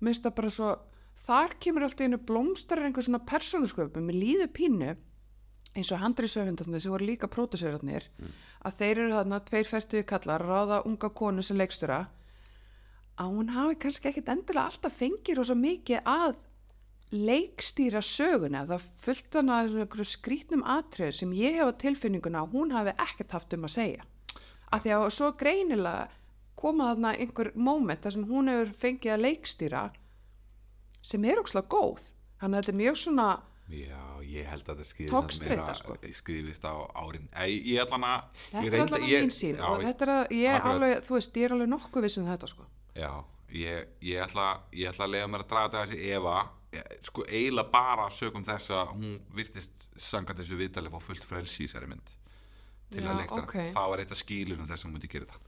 mér 0.00 0.10
finnst 0.10 0.26
það 0.26 0.36
bara 0.40 0.54
svo 0.58 0.72
þar 1.26 1.56
kemur 1.62 1.86
alltaf 1.86 2.06
einu 2.06 2.20
blómstar 2.30 2.82
einhver 2.82 3.06
svona 3.06 3.22
persónusköpum, 3.30 4.10
með 4.10 4.20
líðu 4.24 4.48
pínu 4.56 4.90
eins 5.76 5.92
og 5.92 6.00
handriðsöfundarnir 6.00 6.82
sem 6.82 6.92
voru 6.92 7.06
líka 7.06 7.28
pródusörarnir, 7.30 8.08
að 8.64 8.78
þeir 8.80 8.98
eru 8.98 9.14
þarna 9.14 9.40
tveir 9.44 9.68
færtuði 9.70 10.04
kallar, 10.08 10.42
að 10.42 10.50
ráða 10.50 10.82
unga 10.88 11.10
konu 11.12 11.44
sem 11.44 11.58
leikstura 11.60 12.06
að 13.16 13.32
hún 13.32 13.52
hafi 13.54 13.78
kannski 13.80 14.10
ekkit 14.10 14.28
endilega 14.28 14.68
alltaf 14.70 14.98
fengið 15.00 15.38
rosa 15.38 15.56
mikið 15.56 16.08
að 16.10 16.36
leikstýra 17.14 18.02
söguna 18.02 18.64
það 18.66 18.86
fullt 19.04 19.38
hana 19.38 19.60
einhverju 19.62 20.06
skrítnum 20.10 20.64
atriður 20.66 21.18
sem 21.20 21.32
ég 21.38 21.56
hef 21.56 21.70
á 21.70 21.80
tilfinninguna 21.84 22.42
að 22.42 22.56
hún 22.56 22.74
hafi 22.74 22.94
ekkert 23.06 23.36
haft 23.36 23.56
um 23.56 23.66
að 23.68 23.76
segja. 23.76 24.06
Af 24.74 24.82
því 24.82 24.94
að 24.96 25.06
svo 25.14 25.30
greinilega 25.38 26.08
koma 26.58 26.90
þarna 26.90 27.14
einhver 27.16 27.52
moment 27.54 28.02
þar 28.02 28.16
sem 28.16 28.28
hún 28.28 28.50
hefur 28.52 28.72
fengið 28.82 29.14
að 29.14 29.24
leikstýra 29.24 29.82
sem 31.06 31.24
er 31.24 31.40
ókslega 31.40 31.70
góð. 31.70 32.10
Þannig 32.40 32.58
að 32.58 32.64
þetta 32.64 32.74
er 32.74 32.80
mjög 32.82 32.98
svona 33.04 33.28
Já, 33.66 34.02
ég 34.22 34.46
held 34.46 34.68
að 34.70 34.76
þetta 34.78 34.88
skrifist 34.92 35.80
sko. 35.80 35.94
skrifist 36.14 36.66
á 36.66 36.74
árin. 36.94 37.24
Ég 37.66 37.90
hana 37.90 38.12
þetta 38.52 38.66
er 38.66 38.82
allavega 38.84 39.22
mín 39.24 39.34
sín 39.34 39.58
og 39.58 39.80
þetta 39.82 40.06
er 40.06 40.12
að 40.12 40.34
ég 40.38 40.68
alveg, 40.70 41.08
veist, 41.08 41.38
ég 41.38 41.48
er 41.48 41.54
alveg 41.56 41.72
nokkuð 41.72 42.06
vissin 42.06 42.28
þetta 42.30 42.50
sko 42.50 42.66
Já, 42.96 43.10
ég, 43.52 43.90
ég, 44.00 44.20
ætla, 44.24 44.46
ég 44.72 44.90
ætla 44.90 45.06
að 45.06 45.14
lega 45.14 45.32
mér 45.32 45.44
að 45.44 45.50
draga 45.52 45.72
þetta 45.72 45.86
þessi 45.86 46.14
Eva 46.16 46.36
sko 47.06 47.24
eiginlega 47.28 47.72
bara 47.72 48.06
sögum 48.12 48.44
þess 48.44 48.72
að 48.74 48.94
hún 48.94 49.18
virtist 49.36 49.86
sangað 49.96 50.42
þessu 50.42 50.58
viðtalið 50.60 50.96
á 50.96 51.00
fullt 51.00 51.24
frelsi 51.24 51.64
í 51.64 51.68
þessari 51.68 51.90
mynd. 51.92 52.14
Til 52.90 53.02
Já, 53.02 53.10
að 53.10 53.20
leikstara, 53.22 53.46
ok. 53.46 53.54
það 53.76 53.92
var 53.92 54.02
eitt 54.02 54.14
af 54.14 54.20
skýlunum 54.20 54.68
þess 54.68 54.82
að 54.84 54.88
hún 54.88 54.96
myndi 54.96 55.12
gera 55.12 55.30
það 55.30 55.45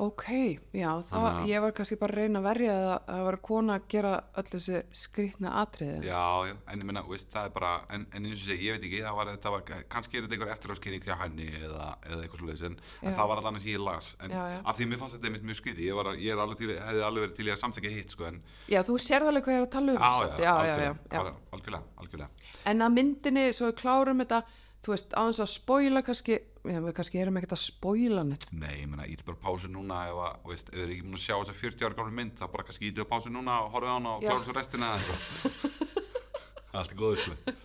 ok, 0.00 0.24
já, 0.72 0.88
það, 1.04 1.24
Þannig 1.26 1.50
ég 1.52 1.62
var 1.62 1.72
kannski 1.76 1.96
bara 2.00 2.14
að 2.14 2.18
reyna 2.22 2.40
að 2.40 2.46
verja 2.46 2.74
að 2.80 2.92
það 3.08 3.24
var 3.26 3.36
kona 3.44 3.74
að 3.76 3.82
gera 3.92 4.12
öll 4.40 4.44
þessi 4.48 4.78
skrítna 4.96 5.50
atriði. 5.60 5.98
Já, 6.08 6.22
já, 6.48 6.54
en 6.72 6.84
ég 6.86 7.10
veist, 7.10 7.28
það 7.34 7.48
er 7.48 7.52
bara 7.52 7.72
en, 7.92 8.06
en 8.08 8.28
eins 8.30 8.38
og 8.38 8.46
segi, 8.48 8.68
ég 8.70 8.78
veit 8.78 8.86
ekki, 8.88 9.02
það 9.04 9.18
var, 9.18 9.32
það 9.44 9.56
var 9.56 9.84
kannski 9.92 10.16
er 10.16 10.24
þetta 10.24 10.38
einhver 10.38 10.52
eftiráskynning 10.54 11.04
hjá 11.04 11.18
henni 11.20 11.48
eða, 11.60 11.90
eða 12.08 12.22
eitthvað 12.22 12.40
svoleiðis, 12.40 12.64
en, 12.70 12.78
en 13.02 13.18
það 13.18 13.30
var 13.32 13.42
allan 13.42 13.60
sem 13.60 13.72
ég 13.74 13.84
las 13.84 14.08
en 14.22 14.32
Já, 14.32 14.40
já. 14.54 14.58
að 14.64 14.80
því 14.80 14.88
mér 14.88 15.02
fannst 15.02 15.18
þetta 15.18 15.30
einmitt 15.30 15.46
mjög 15.50 15.60
skrítið 15.60 15.84
ég, 15.90 15.98
var, 16.00 16.10
ég 16.24 16.42
alveg 16.46 16.62
til, 16.62 16.70
hefði 16.78 17.04
alveg 17.10 17.26
verið 17.26 17.36
til 17.36 17.48
í 17.50 17.52
að 17.52 17.60
samþekja 17.66 17.92
hitt 17.98 18.16
sko, 18.16 18.28
en 18.30 18.40
já, 18.72 18.80
þú 18.88 18.98
sérð 19.10 19.32
alveg 19.32 19.46
hvað 19.46 19.58
ég 19.58 19.60
er 19.60 19.68
að 19.68 19.74
tala 19.76 19.92
um 19.92 20.00
já, 20.00 20.46
já, 20.46 20.54
algjörlega, 20.56 21.36
algjörlega, 21.52 21.84
algjörlega, 22.00 22.48
en 22.72 22.86
að 22.88 22.96
myndinni, 22.96 23.46
svo 23.52 23.68
við 23.68 23.78
klárum 23.82 24.24
þetta 24.24 24.42
þú 24.82 24.94
veist, 24.96 25.12
á 25.14 25.22
þess 25.28 25.44
að 25.44 25.52
spoila 25.52 26.02
kannski 26.06 26.40
við 26.62 26.92
kannski 26.94 27.18
erum 27.22 27.38
ekkert 27.40 27.56
að 27.56 27.62
spoila 27.64 28.22
neitt. 28.26 28.46
Nei, 28.54 28.82
ég 28.82 28.90
meina, 28.90 29.06
ít 29.10 29.22
bara 29.26 29.40
pásu 29.42 29.70
núna 29.70 30.04
ef 30.10 30.20
að, 30.26 30.36
veist, 30.50 30.68
ef 30.70 30.76
þið 30.76 30.84
er 30.84 30.92
ekki 30.94 31.06
múin 31.06 31.18
að 31.18 31.24
sjá 31.24 31.34
þess 31.34 31.52
að 31.52 31.62
40 31.62 31.86
ára 31.88 31.98
gamla 31.98 32.14
mynd 32.18 32.36
þá 32.38 32.44
bara 32.52 32.66
kannski 32.68 32.90
ítu 32.90 33.06
á 33.06 33.10
pásu 33.10 33.32
núna 33.34 33.56
og 33.64 33.74
horfið 33.74 33.90
á 33.90 33.96
hana 33.96 34.12
og 34.14 34.22
klára 34.22 34.44
svo 34.46 34.54
restina 34.56 34.92
eða 34.92 35.00
eitthvað. 35.02 35.80
Það 36.72 36.78
er 36.78 36.82
allt 36.82 36.94
í 36.94 37.00
góðu 37.02 37.16
sko. 37.20 37.56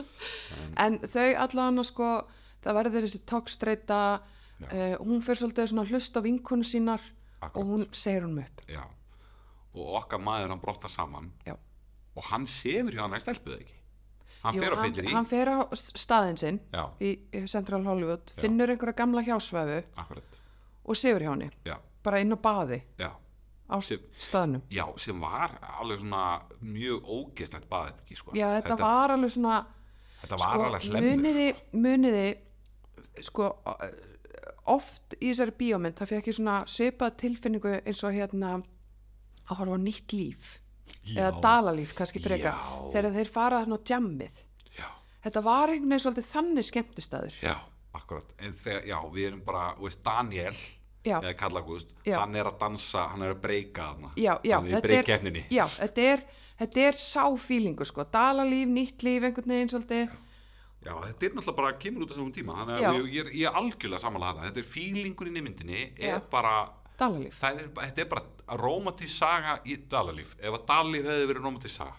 En 0.83 0.97
þau 1.07 1.27
allan 1.45 1.83
sko 1.87 2.09
það 2.65 2.77
verður 2.81 3.05
þessi 3.05 3.21
tókstreita 3.29 3.99
uh, 4.17 4.95
hún 4.99 5.21
fyrir 5.23 5.43
svolítið 5.43 5.69
svona 5.71 5.85
að 5.85 5.93
hlusta 5.93 6.19
á 6.19 6.25
vinkonu 6.25 6.67
sínar 6.67 7.05
Akkurat. 7.37 7.55
og 7.61 7.69
hún 7.71 7.85
segir 7.95 8.25
hún 8.25 8.41
upp. 8.41 8.65
Já, 8.67 8.83
og 9.77 9.93
okkar 10.01 10.19
maður 10.19 10.51
hann 10.51 10.63
brottar 10.63 10.91
saman 10.91 11.31
Já. 11.45 11.53
og 12.17 12.29
hann 12.31 12.49
sefur 12.49 12.97
hjá 12.97 13.05
hann 13.05 13.15
í 13.15 13.21
stelpuð 13.23 13.59
ekki 13.61 13.76
Hann 14.47 14.59
fer 14.63 14.73
á 14.73 14.85
í 14.87 15.13
hann 15.13 15.25
fer 15.29 15.51
á 15.51 15.57
staðin 15.75 16.37
sinn 16.39 16.59
Já, 16.73 16.83
í 17.01 17.11
Central 17.51 17.83
Hollywood, 17.85 18.31
Já. 18.33 18.41
finnur 18.41 18.69
einhverja 18.73 18.95
gamla 19.01 19.23
hjásvæfu 19.27 19.83
akkurat. 19.97 20.37
og 20.85 20.95
sefur 20.95 21.21
hjá 21.25 21.31
henni. 21.35 21.49
Já, 21.65 21.77
bara 22.03 22.19
inn 22.23 22.31
á 22.33 22.37
baði. 22.39 22.81
Á 23.67 23.77
Sem- 23.83 23.99
staðnum. 24.17 24.61
Já, 24.71 24.85
sem 24.97 25.19
var 25.19 25.57
alveg 25.81 25.99
svona 25.99 26.41
mjög 26.63 27.03
ógeðslegt 27.03 27.67
baðherbergi 27.67 28.15
sko. 28.15 28.31
já 28.33 28.61
þetta, 28.61 28.77
var 28.79 29.09
alveg 29.11 29.31
svona 29.35 29.65
Þetta 30.21 30.37
var 30.39 30.53
sko, 30.53 30.63
alveg 30.63 30.81
hlemmur. 30.87 31.17
muniði, 31.17 31.55
muniði 31.73 32.37
sko 33.21 33.49
oft 34.67 35.15
í 35.21 35.31
þessari 35.31 35.53
bíómynd 35.59 35.97
það 35.99 36.11
fekk 36.13 36.29
ég 36.31 36.37
svona 36.39 36.55
svipað 36.69 37.17
tilfinningu 37.21 37.73
eins 37.83 38.03
og 38.07 38.13
hérna 38.15 38.53
að 39.47 39.59
horfa 39.61 39.75
á 39.75 39.79
nýtt 39.83 40.15
líf 40.15 40.57
eða 41.15 41.41
dalalíf 41.41 41.93
kannski 41.97 42.19
freka 42.23 42.53
Já. 42.53 42.91
þegar 42.93 43.15
þeir 43.17 43.31
fara 43.31 43.59
hann 43.63 43.75
á 43.75 43.79
djammið. 43.79 44.41
Já, 44.77 44.87
þetta 45.25 45.43
var 45.43 45.69
einhvern 45.73 45.89
veginn 45.93 46.05
svolítið 46.05 46.31
þannig 46.33 46.69
skemmtistæður 46.71 47.37
já, 47.41 47.55
akkurat. 47.93 48.33
En 48.39 48.53
þegar, 48.63 48.87
já, 48.91 48.97
við 49.13 49.27
erum 49.31 49.43
bara, 49.45 49.67
veist, 49.81 50.03
Daniel 50.03 50.55
já, 51.05 51.17
eða 51.21 51.37
Kalla 51.37 51.61
Gúst, 51.61 51.93
Já. 52.05 52.19
hann 52.19 52.35
er 52.35 52.49
að 52.51 52.59
dansa 52.59 53.07
hann 53.13 53.21
er 53.23 53.35
að 53.35 53.41
breyka 53.41 53.91
já, 54.15 54.33
já, 54.43 54.57
er 54.59 54.67
í 54.67 54.71
þetta 54.73 54.77
er, 54.77 54.87
breykkeppninni 54.89 55.45
já, 55.49 55.65
þetta 55.77 56.01
er 56.13 56.23
þetta 56.57 56.85
er 56.87 56.97
sáfílingu 57.01 57.85
sko, 57.85 58.05
dalalíf, 58.11 58.67
nýtt 58.71 59.05
líf 59.05 59.27
einhvern 59.27 59.53
veginn 59.53 59.71
svolítið. 59.71 60.15
Já, 60.87 60.93
þetta 61.03 61.25
er 61.27 61.33
náttúrulega 61.35 61.57
bara 61.57 61.77
kemur 61.81 62.05
út 62.05 62.11
á 62.11 62.15
þessum 62.15 62.33
tíma. 62.33 62.55
Þannig 62.61 62.81
Já. 62.81 62.89
að 62.89 62.97
ég, 63.11 63.29
ég, 63.35 63.47
er- 63.49 63.57
algjörlega 63.59 64.01
samanlega 64.01 64.33
þetta 64.37 64.47
þetta 64.47 64.61
er 64.63 64.69
fílingurinn 64.73 65.39
í 65.39 65.43
myndinni 65.43 65.81
er 65.97 66.13
Já. 66.15 66.19
bara, 66.31 66.53
dalalíf. 66.99 67.37
Er, 67.43 67.61
þetta 67.77 68.03
er 68.05 68.09
bara 68.11 68.57
romantísk 68.61 69.15
saga 69.17 69.57
í 69.65 69.77
dalalíf 69.91 70.35
ef 70.39 70.57
að 70.57 70.65
dalalíf 70.71 71.05
hefði 71.11 71.29
verið 71.33 71.45
romantísk 71.47 71.75
saga. 71.77 71.95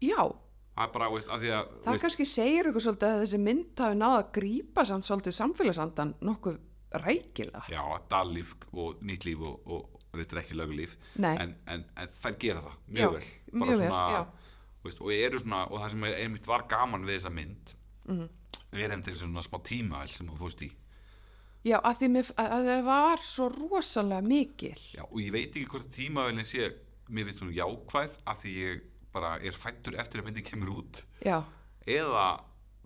Já, 0.00 0.22
það 0.76 0.84
er 0.86 0.92
bara, 0.96 1.10
veist, 1.12 1.28
að 1.28 1.44
því 1.44 1.52
að 1.58 1.70
það 1.84 2.00
kannski 2.06 2.26
segir 2.30 2.70
ykkur 2.70 2.86
svolítið 2.86 3.08
að 3.14 3.22
þessi 3.24 3.40
mynd 3.46 3.84
hafi 3.84 4.00
náða 4.00 4.18
að 4.22 4.28
grípa 4.38 4.84
samt 4.88 5.08
svolítið 5.08 5.36
samfélagsandan 5.40 6.14
nokkuð 6.24 6.58
rækilega. 7.04 7.64
Já, 7.70 7.80
að 7.84 8.06
dalalíf 8.10 8.54
og 8.72 9.02
nýtt 9.06 9.26
líf 9.28 9.42
og, 9.46 9.60
og, 9.70 10.00
þetta 10.10 10.36
er 10.36 10.42
ekki 10.42 10.56
lögulíf 10.58 10.96
en, 11.22 11.52
en, 11.70 11.84
en 11.94 12.08
þær 12.22 12.36
gera 12.42 12.62
það 12.64 12.72
Já, 12.74 12.94
mjög 12.96 13.12
vel 13.14 13.26
bara 13.52 13.60
mjög 13.60 13.78
vel, 13.78 13.86
svona, 13.86 14.00
já. 14.10 14.22
veist, 14.86 15.02
og 15.04 15.12
svona 15.44 15.60
og 15.68 15.76
það 15.84 15.92
sem 15.94 16.06
er 16.08 16.16
einmitt 16.24 16.48
var 16.50 16.64
gaman 16.70 17.06
við 17.06 17.18
þessa 17.20 17.34
mynd 17.36 17.74
Mhm. 18.10 18.28
er 18.82 18.90
einmitt 18.90 19.06
þessi 19.06 19.20
svona 19.22 19.44
smá 19.46 19.58
tímaæl 19.62 20.10
sem 20.10 20.26
þú 20.26 20.38
fórst 20.40 20.62
í 20.66 20.70
Já, 21.66 21.76
að 21.84 21.98
því 22.00 22.08
mér, 22.14 22.28
að 22.40 22.52
að 22.56 22.68
það 22.70 22.84
var 22.86 23.24
svo 23.28 23.48
rosalega 23.52 24.24
mikil. 24.24 24.76
Já, 24.94 25.02
og 25.04 25.18
ég 25.20 25.32
veit 25.34 25.50
ekki 25.50 25.66
hvort 25.74 25.90
tímavælinn 25.96 26.48
sé 26.48 26.70
mér 27.10 27.26
finnst 27.28 27.42
hún 27.44 27.52
jákvæð 27.56 28.14
af 28.30 28.40
því 28.44 28.54
ég 28.60 28.86
bara 29.12 29.34
er 29.42 29.56
fættur 29.58 29.98
eftir 30.00 30.22
að 30.22 30.30
myndin 30.30 30.46
kemur 30.46 30.70
út. 30.78 31.02
Já, 31.26 31.42
eða 31.84 32.24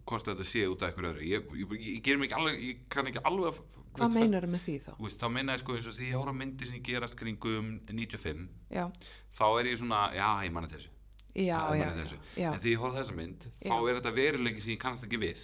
hvort 0.04 0.26
þetta 0.30 0.48
sé 0.48 0.64
út 0.68 0.82
af 0.82 0.90
eitthvað 0.90 1.12
öðru. 1.12 1.28
Ég, 1.28 1.54
ég, 1.60 1.76
ég, 1.78 2.10
ég 2.10 2.34
alveg 2.36 2.64
ég 2.64 2.82
kann 2.92 3.10
ekki 3.10 3.22
alveg 3.28 3.62
hvað 3.94 4.16
meinar 4.18 4.46
með 4.50 4.64
því 4.66 4.76
þá? 4.84 4.90
Þú 4.96 5.06
veist, 5.06 5.20
þá 5.22 5.28
meina 5.36 5.54
ég 5.54 5.62
sko 5.62 5.76
eins 5.76 5.88
og 5.90 5.96
því 5.98 6.10
ára 6.18 6.34
myndir 6.34 6.70
sem 6.70 6.82
gerast 6.84 7.18
kringum 7.18 7.68
95 7.86 8.48
Já, 8.74 8.84
þá 9.38 9.44
er 9.60 9.70
ég 9.70 9.80
svona, 9.80 10.00
já, 10.16 10.28
ég 10.46 10.54
manna 10.54 10.70
þessu. 10.72 10.90
Já, 11.34 11.58
já, 11.74 11.88
þessu. 11.98 12.18
já, 12.38 12.48
en 12.52 12.60
því 12.62 12.74
ég 12.74 12.82
horf 12.82 12.96
þessa 12.98 13.14
mynd, 13.18 13.46
þá 13.58 13.70
Já. 13.72 13.78
er 13.90 13.96
þetta 13.98 14.12
veruleiki 14.18 14.62
sem 14.62 14.74
ég 14.74 14.82
kannast 14.82 15.06
ekki 15.06 15.18
við 15.22 15.40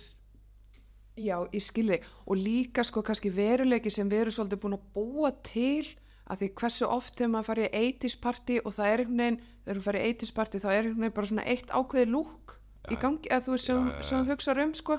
já, 1.19 1.37
ég 1.53 1.65
skilði. 1.65 2.01
Og 2.27 2.39
líka 2.39 2.85
sko 2.87 3.03
kannski 3.07 3.33
veruleiki 3.35 3.91
sem 3.93 4.09
við 4.11 4.27
erum 4.27 4.37
svolítið 4.37 4.63
búin 4.63 4.77
að 4.79 4.87
búa 4.95 5.31
til 5.47 5.87
að 6.31 6.43
því 6.45 6.49
hversu 6.61 6.87
oft 6.87 7.17
þegar 7.19 7.33
maður 7.35 7.49
farið 7.51 7.69
í 7.69 7.81
80s 7.91 8.17
party 8.23 8.59
og 8.63 8.75
það 8.77 8.91
er 8.93 9.03
einhvern 9.03 9.21
veginn, 9.23 9.41
þegar 9.65 9.79
þú 9.81 9.87
farið 9.89 10.05
í 10.05 10.11
80s 10.15 10.35
party 10.37 10.61
þá 10.63 10.69
er 10.71 10.79
einhvern 10.85 11.01
veginn 11.05 11.17
bara 11.17 11.31
svona 11.33 11.47
eitt 11.51 11.73
ákveði 11.75 12.11
lúk 12.13 12.55
í 12.91 12.95
Já. 12.95 13.01
gangi, 13.03 13.31
eða 13.31 13.45
þú 13.47 13.55
veist 13.57 13.67
sem, 13.71 13.89
já, 13.91 14.03
sem 14.09 14.29
hugsaður 14.31 14.63
um 14.65 14.75
sko. 14.79 14.99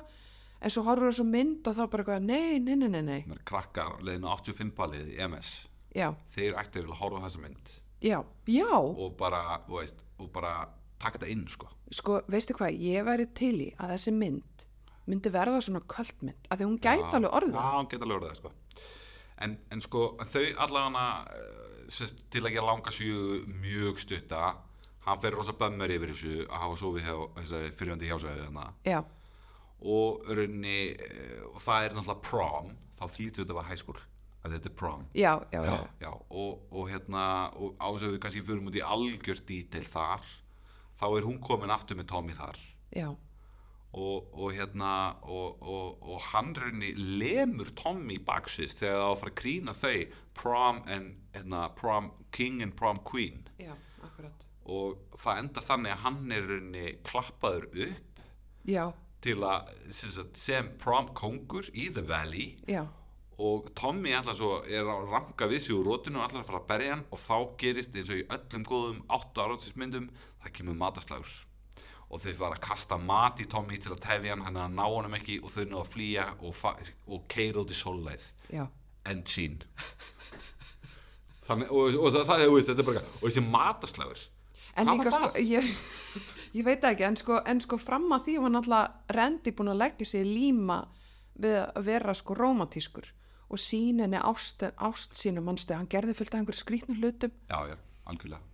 En 0.62 0.70
svo 0.70 0.84
horfur 0.86 1.08
það 1.08 1.16
svo 1.18 1.24
mynd 1.26 1.66
og 1.70 1.74
þá 1.78 1.82
bara 1.90 2.04
eitthvað, 2.04 2.26
nei, 2.28 2.58
nei, 2.62 2.76
nei, 2.78 2.88
nei, 2.92 3.02
nei. 3.02 3.38
Krakkar 3.48 3.96
leiðinu 4.04 4.28
85 4.30 4.74
balið 4.76 5.08
í 5.16 5.18
MS 5.26 5.54
Já, 5.96 6.12
þeir 6.36 6.54
ættu 6.60 6.84
að 6.84 6.94
horfa 7.00 7.24
þessa 7.26 7.42
mynd. 7.42 7.72
Já, 8.02 8.18
já, 8.48 8.68
og 8.78 9.16
bara, 9.18 9.42
þú 9.66 9.80
veist, 9.80 9.98
og 10.22 10.30
bara 10.34 10.52
taka 11.02 11.18
þetta 11.18 11.32
inn 11.34 11.42
sko. 11.50 11.68
Sko, 11.92 12.20
veistu 12.30 12.54
hvað, 12.56 12.78
ég 12.80 13.04
væri 13.06 13.26
til 13.36 13.56
í 13.66 13.68
að 13.76 13.96
þessi 13.96 14.14
mynd 14.16 14.61
myndi 15.10 15.32
verða 15.34 15.62
svona 15.64 15.82
kvöldmynd, 15.92 16.48
að 16.48 16.60
því 16.60 16.68
hún 16.68 16.80
gæti 16.82 17.16
alveg 17.18 17.38
orðið 17.38 17.56
Já, 17.58 17.70
hún 17.76 17.88
gæti 17.90 18.06
alveg 18.06 18.18
orðið 18.20 18.36
sko. 18.38 18.52
en, 19.42 19.56
en 19.74 19.82
sko, 19.82 20.02
þau 20.32 20.44
allavega 20.66 21.06
sest, 21.92 22.22
til 22.30 22.44
að 22.44 22.54
gera 22.56 22.68
langa 22.68 22.92
sjögu 22.94 23.40
mjög 23.62 23.98
stutta 24.02 24.52
hann 25.06 25.22
fer 25.22 25.34
rosa 25.34 25.54
bömmur 25.58 25.90
yfir 25.90 26.12
þessu 26.12 26.36
að 26.46 26.62
hafa 26.62 26.78
sofið 26.78 27.08
hjá 27.08 27.16
þessari 27.40 28.44
þarna. 28.44 28.68
Já, 28.86 29.00
og 29.82 30.30
raunni 30.30 30.78
eh, 30.94 31.42
og 31.50 31.58
það 31.62 31.86
er 31.86 31.96
náttúrulega 31.96 32.26
prom 32.28 32.70
þá 33.00 33.04
þýttu 33.16 33.42
þetta 33.42 33.56
var 33.58 33.80
school 33.80 33.98
að 34.42 34.54
þetta 34.56 34.70
er 34.70 34.76
prom. 34.78 35.02
Já, 35.14 35.32
já, 35.54 35.60
já, 35.66 35.74
já, 36.02 36.10
og, 36.10 36.62
og 36.70 36.88
hérna 36.90 37.24
og 37.54 37.74
á 37.78 37.86
þess 37.90 38.06
að 38.06 38.14
við 38.14 38.22
kannski 38.24 38.44
fyrir 38.46 38.70
út 38.70 38.78
í 38.78 38.86
algjör 38.86 39.42
dítil 39.46 39.84
þar 39.90 40.30
þá 41.02 41.06
er 41.10 41.26
hún 41.26 41.42
komin 41.42 41.74
aftur 41.74 41.98
með 41.98 42.10
Tommy 42.10 42.34
þar. 42.38 42.58
Já, 42.94 43.08
og, 43.92 44.28
og 44.32 44.54
hérna 44.56 44.92
og, 45.28 45.60
og, 45.60 45.98
og 46.02 46.20
hann 46.30 46.54
reyni 46.56 46.92
lemur 46.96 47.72
Tommy 47.76 48.16
baksins 48.24 48.76
þegar 48.78 48.96
það 48.96 49.04
á 49.04 49.10
að 49.10 49.18
fara 49.20 49.32
að 49.32 49.40
krýna 49.42 49.74
þau 49.76 49.98
prom, 50.38 50.80
and, 50.88 51.18
hérna, 51.34 51.66
prom 51.76 52.10
king 52.32 52.62
and 52.64 52.76
prom 52.78 53.02
queen. 53.04 53.44
Já, 53.60 53.74
og 54.62 55.18
það 55.20 55.42
enda 55.42 55.66
þannig 55.66 55.92
að 55.92 56.02
hann 56.06 56.34
er 56.38 56.48
reyni 56.48 56.88
klappaður 57.04 57.68
upp 57.88 58.24
Já, 58.68 58.84
til 59.22 59.38
að 59.44 59.70
sem, 59.94 60.32
sem 60.38 60.74
prom 60.80 61.12
kongur 61.18 61.68
í 61.74 61.90
The 61.92 62.04
Valley. 62.08 62.52
Já, 62.70 62.86
og 63.42 63.70
Tommy 63.78 64.12
alltaf 64.14 64.36
svo 64.38 64.58
er 64.68 64.88
að 64.88 65.08
ranka 65.10 65.48
við 65.50 65.64
sig 65.66 65.76
úr 65.76 65.86
rótinu 65.88 66.20
og 66.20 66.26
alltaf 66.26 66.44
að 66.44 66.50
fara 66.50 66.60
að 66.60 66.68
berja 66.68 66.92
hann 66.94 67.06
og 67.10 67.22
þá 67.22 67.36
gerist 67.60 67.96
eins 67.96 68.10
og 68.12 68.20
í 68.20 68.26
öllum 68.36 68.66
góðum 68.68 69.00
áttu 69.16 69.42
áraðsmyndum 69.44 70.10
það 70.42 70.54
kemur 70.58 70.78
mataslagur 70.78 71.32
og 72.12 72.20
þau 72.20 72.32
fara 72.36 72.58
að 72.58 72.64
kasta 72.66 72.98
mat 73.00 73.40
í 73.40 73.48
Tommy 73.48 73.78
til 73.80 73.94
að 73.94 74.02
tefja 74.04 74.34
hann 74.34 74.44
hann 74.44 74.58
er 74.58 74.66
að 74.66 74.76
ná 74.76 74.84
honum 74.84 75.16
ekki 75.16 75.38
og 75.40 75.54
þau 75.54 75.64
ná 75.70 75.78
að 75.80 75.92
flýja 75.94 76.26
og, 76.44 76.64
og 77.08 77.24
keira 77.32 77.62
út 77.62 77.72
í 77.72 77.78
sólæð 77.78 78.26
end 79.08 79.30
scene. 79.30 79.64
Þannig, 81.42 81.72
og, 81.74 81.96
og 81.98 82.14
það, 82.14 82.44
veist, 82.52 82.68
þetta 82.68 82.84
er 82.84 82.88
bara 82.90 83.04
og 83.18 83.24
þessi 83.24 83.42
mataslagur 83.48 84.28
En 84.78 84.88
var 84.88 85.00
líka 85.00 85.12
sko, 85.12 85.30
ég, 85.42 85.66
ég 86.58 86.64
veit 86.64 86.84
ekki, 86.88 87.04
en 87.04 87.18
sko, 87.18 87.40
en 87.48 87.60
sko 87.60 87.76
fram 87.80 88.06
að 88.14 88.28
því 88.28 88.36
var 88.44 88.54
náttúrulega 88.54 89.16
rendi 89.18 89.52
búin 89.56 89.72
að 89.72 89.82
leggja 89.82 90.08
sig 90.12 90.24
í 90.24 90.30
líma 90.30 90.78
við 91.42 91.58
að 91.64 91.82
vera 91.88 92.14
sko 92.16 92.36
rómatískur 92.38 93.10
og 93.52 93.60
sín 93.60 94.00
henni 94.00 94.20
ást, 94.20 94.64
ást 94.80 95.18
sínu 95.18 95.42
mannstu, 95.44 95.76
hann 95.76 95.90
gerði 95.92 96.16
fullt 96.16 96.32
af 96.32 96.40
einhver 96.40 96.56
skrýtnum 96.56 97.02
hlutum, 97.02 97.34
já, 97.50 97.58
já, 97.68 97.76
algjörlega 98.08 98.51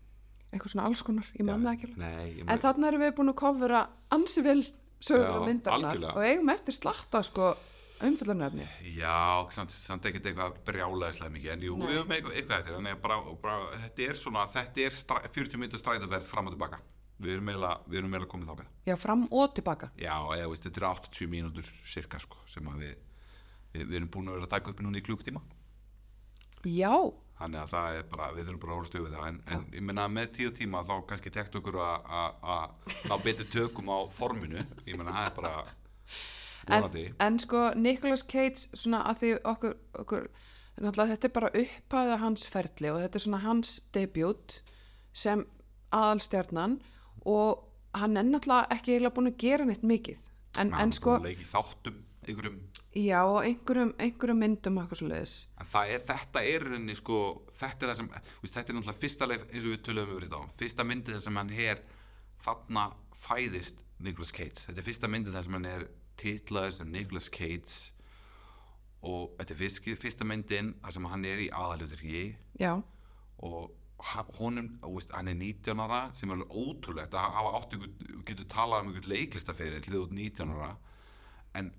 eitthvað 0.53 0.75
svona 0.75 0.87
alls 0.89 1.03
konar, 1.05 1.31
ég 1.37 1.45
man 1.47 1.63
Já, 1.63 1.69
það 1.69 1.73
ekki 1.77 1.89
alveg. 1.93 2.45
En 2.49 2.63
þannig 2.65 2.91
erum 2.91 3.03
við 3.05 3.17
búin 3.19 3.33
að 3.33 3.41
kofura 3.43 3.81
ansi 4.17 4.45
vel 4.45 4.61
sögur 4.99 5.29
á 5.29 5.41
algjörlega. 5.75 6.15
og 6.15 6.23
eigum 6.25 6.53
eftir 6.55 6.77
slatta 6.77 7.23
sko 7.27 7.51
umfyllarnefni. 8.05 8.67
Já, 8.95 9.49
samt, 9.55 9.75
samt 9.75 10.07
ekkert 10.09 10.29
eitthvað 10.31 10.61
brjálæðislega 10.69 11.35
mikið, 11.35 11.51
en 11.55 11.67
jú, 11.67 11.77
Nei. 11.79 11.89
við 11.89 11.99
höfum 11.99 12.15
eitthvað, 12.15 12.37
eftir, 12.61 12.79
að 12.79 13.03
bara, 13.03 13.19
bara, 13.43 13.81
þetta 13.87 14.07
er 14.07 14.21
svona, 14.23 14.47
þetta 14.55 14.85
er 14.85 14.97
stra, 14.99 15.21
40 15.35 15.63
minnur 15.63 15.83
strætóferð 15.83 16.31
fram 16.31 16.51
og 16.51 16.55
tilbaka. 16.55 16.81
Við 17.19 17.35
erum 17.35 17.51
eiginlega 17.51 18.31
komið 18.31 18.53
þákað. 18.53 18.73
Já, 18.87 18.95
fram 19.03 19.25
og 19.35 19.55
tilbaka. 19.57 19.91
Já, 19.99 20.15
eða 20.37 20.51
veist, 20.53 20.67
þetta 20.69 20.83
er 20.83 20.89
80 20.93 21.33
mínútur 21.33 21.71
cirka, 21.83 22.21
sko, 22.23 22.39
sem 22.51 22.69
við, 22.79 22.93
við, 23.75 23.89
við 23.89 23.97
erum 23.99 24.13
búin 24.15 24.31
að 24.31 24.39
vera 24.39 24.47
að 24.47 24.55
taka 24.55 24.71
upp 24.75 24.85
núna 24.87 25.01
í 25.01 25.07
klukkutíma. 25.09 25.43
Já, 26.69 26.95
Þannig 27.39 27.61
að 27.63 27.69
það 27.71 27.97
er 27.99 28.07
bara, 28.11 28.29
við 28.35 28.47
þurfum 28.49 28.61
bara 28.63 28.73
að 28.73 28.79
horfast 28.79 28.95
við 28.99 29.13
það, 29.15 29.27
en, 29.29 29.37
en 29.55 29.67
ég 29.79 29.85
meina 29.87 30.07
með 30.11 30.31
tíu 30.35 30.51
tíma 30.57 30.81
þá 30.89 30.95
kannski 31.07 31.31
tekst 31.31 31.55
okkur 31.61 31.77
að- 31.79 32.73
ná 33.11 33.15
betur 33.23 33.47
tökum 33.53 33.93
á 33.95 33.99
forminu, 34.19 34.65
ég 34.89 34.99
meina 34.99 35.15
það 35.15 35.29
er 35.29 35.37
bara 35.37 35.53
en, 36.69 36.83
vonandi. 36.83 37.05
en 37.21 37.39
sko 37.39 37.61
Nicolas 37.79 38.25
Cage 38.27 38.67
svona 38.75 39.05
að 39.13 39.21
því 39.23 39.31
okkur, 39.53 39.77
okkur 40.03 40.27
þetta 40.79 41.29
er 41.31 41.35
bara 41.39 41.53
upphæða 41.63 42.19
hans 42.25 42.45
ferli 42.47 42.91
og 42.91 42.99
þetta 43.05 43.19
er 43.21 43.25
svona 43.29 43.41
hans 43.47 43.77
debut 43.95 44.59
sem 45.13 45.47
aðalstjarnan 45.95 46.81
og 47.27 47.65
hann 47.99 48.17
er 48.21 48.27
náttúrulega 48.29 48.69
ekki 48.77 48.93
eiginlega 48.97 49.15
búin 49.17 49.31
að 49.33 49.39
gera 49.43 49.65
neitt 49.69 49.83
mikið. 49.87 50.19
En, 50.59 50.73
Hann 50.73 50.81
en 50.83 50.93
er 50.93 50.99
sko 50.99 51.15
búinn 51.15 51.23
að 51.25 51.31
leika 51.31 51.47
í 51.47 51.51
þáttum 51.55 52.03
einhverjum 52.29 52.59
já, 52.99 53.21
og 53.23 53.41
einhverjum, 53.45 53.93
einhverjum 54.03 54.43
myndum 54.43 54.81
eitthvað 54.83 55.03
svo 55.03 55.11
leiðis 55.13 55.37
en 55.59 55.71
er, 55.85 56.03
þetta 56.09 56.45
er 56.53 56.67
rauninni 56.67 56.99
sko, 56.99 57.21
þetta 57.61 57.87
er 57.87 57.93
það 57.93 58.01
sem, 58.01 58.11
veist, 58.43 58.57
þetta 58.57 58.73
er 58.73 58.79
náttúrulega 58.79 59.03
fyrsta 59.05 59.31
leif 59.31 59.47
eins 59.49 59.63
og 59.65 59.75
við 59.75 59.85
töluðum 59.87 60.17
yfir 60.17 60.27
þetta 60.29 60.43
á, 60.43 60.45
fyrsta 60.63 60.89
myndið 60.89 61.19
þar 61.19 61.25
sem 61.29 61.41
hann 61.43 61.55
er 61.69 61.87
þarna 62.47 62.85
fæðist 63.29 63.87
Nicolas 64.03 64.35
Cage, 64.35 64.67
þetta 64.67 64.83
er 64.83 64.89
fyrsta 64.89 65.11
myndið 65.11 65.39
þar 65.39 65.49
sem 65.49 65.59
hann 65.59 65.71
er 65.73 65.89
titlaður 66.19 66.77
sem 66.79 66.93
Nicolas 66.93 67.31
Cage. 67.31 67.79
Og 69.07 69.35
þetta 69.39 69.55
er 69.55 69.61
fyrst, 69.61 69.91
fyrsta 70.03 70.27
myndin 70.27 70.73
þar 70.83 70.97
sem 70.97 71.11
hann 71.13 71.27
er 71.29 71.43
í 71.45 71.51
aðaljóðurki 71.55 72.23
já, 72.59 72.73
og 73.47 73.75
honum, 74.39 74.73
veist, 74.83 75.13
hann 75.15 75.31
er 75.31 75.39
19 75.39 75.83
ára 75.83 76.01
sem 76.19 76.31
er 76.35 76.43
ótrúlegt 76.51 77.15
að 77.15 77.37
hafa 77.37 77.53
átt 77.59 77.77
ykkur, 77.77 77.93
getur 78.27 78.49
talað 78.51 78.85
um 78.85 78.91
ykkur 78.93 79.11
leiklistaferil 79.13 79.85
hlið 79.87 80.01
út 80.03 80.17
19 80.19 80.55
ára. 80.57 80.73
En 81.59 81.71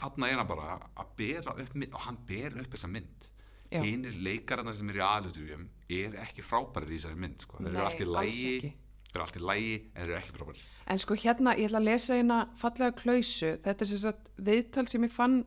þarna 0.00 0.30
er 0.30 0.40
hann 0.40 0.50
bara 0.50 0.78
að 1.00 1.14
bera 1.18 1.56
upp 1.64 1.74
mynd 1.74 1.94
og 1.94 2.06
hann 2.08 2.20
ber 2.28 2.58
upp 2.60 2.76
þessa 2.76 2.90
mynd 2.90 3.28
Já. 3.72 3.80
hinir 3.82 4.14
leikararna 4.22 4.74
sem 4.76 4.90
eru 4.92 5.00
í 5.00 5.06
aðluturjum 5.06 5.66
er 5.98 6.16
ekki 6.22 6.44
frábærir 6.44 6.92
í 6.92 6.98
þessari 6.98 7.20
mynd 7.24 7.42
sko. 7.46 7.58
þeir 7.62 7.72
eru 7.72 7.86
allt 7.88 8.02
í 8.04 8.08
lægi 8.10 8.54
þeir 8.60 9.16
eru 9.16 9.24
allt 9.24 9.38
í 9.40 9.44
lægi 9.50 9.74
en 9.80 10.00
þeir 10.00 10.10
eru 10.10 10.20
ekki 10.20 10.36
frábærir 10.38 10.70
En 10.86 11.00
sko 11.00 11.16
hérna, 11.16 11.54
ég 11.56 11.70
ætla 11.70 11.80
að 11.80 11.86
lesa 11.88 12.16
eina 12.18 12.38
fallega 12.60 12.92
klausu, 12.98 13.54
þetta 13.64 13.84
er 13.84 13.88
sem 13.88 14.00
sagt 14.02 14.26
viðtal 14.36 14.84
sem 14.90 15.06
ég 15.06 15.12
fann, 15.14 15.38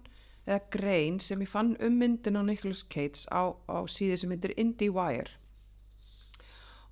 eða 0.48 0.62
grein 0.74 1.20
sem 1.22 1.43
ég 1.43 1.52
fann 1.52 1.76
um 1.84 2.00
myndin 2.02 2.39
á 2.39 2.41
Nicolas 2.41 2.82
Cage 2.89 3.28
á, 3.30 3.54
á 3.54 3.78
síðu 3.86 4.18
sem 4.18 4.34
heitir 4.34 4.56
IndieWire. 4.58 5.36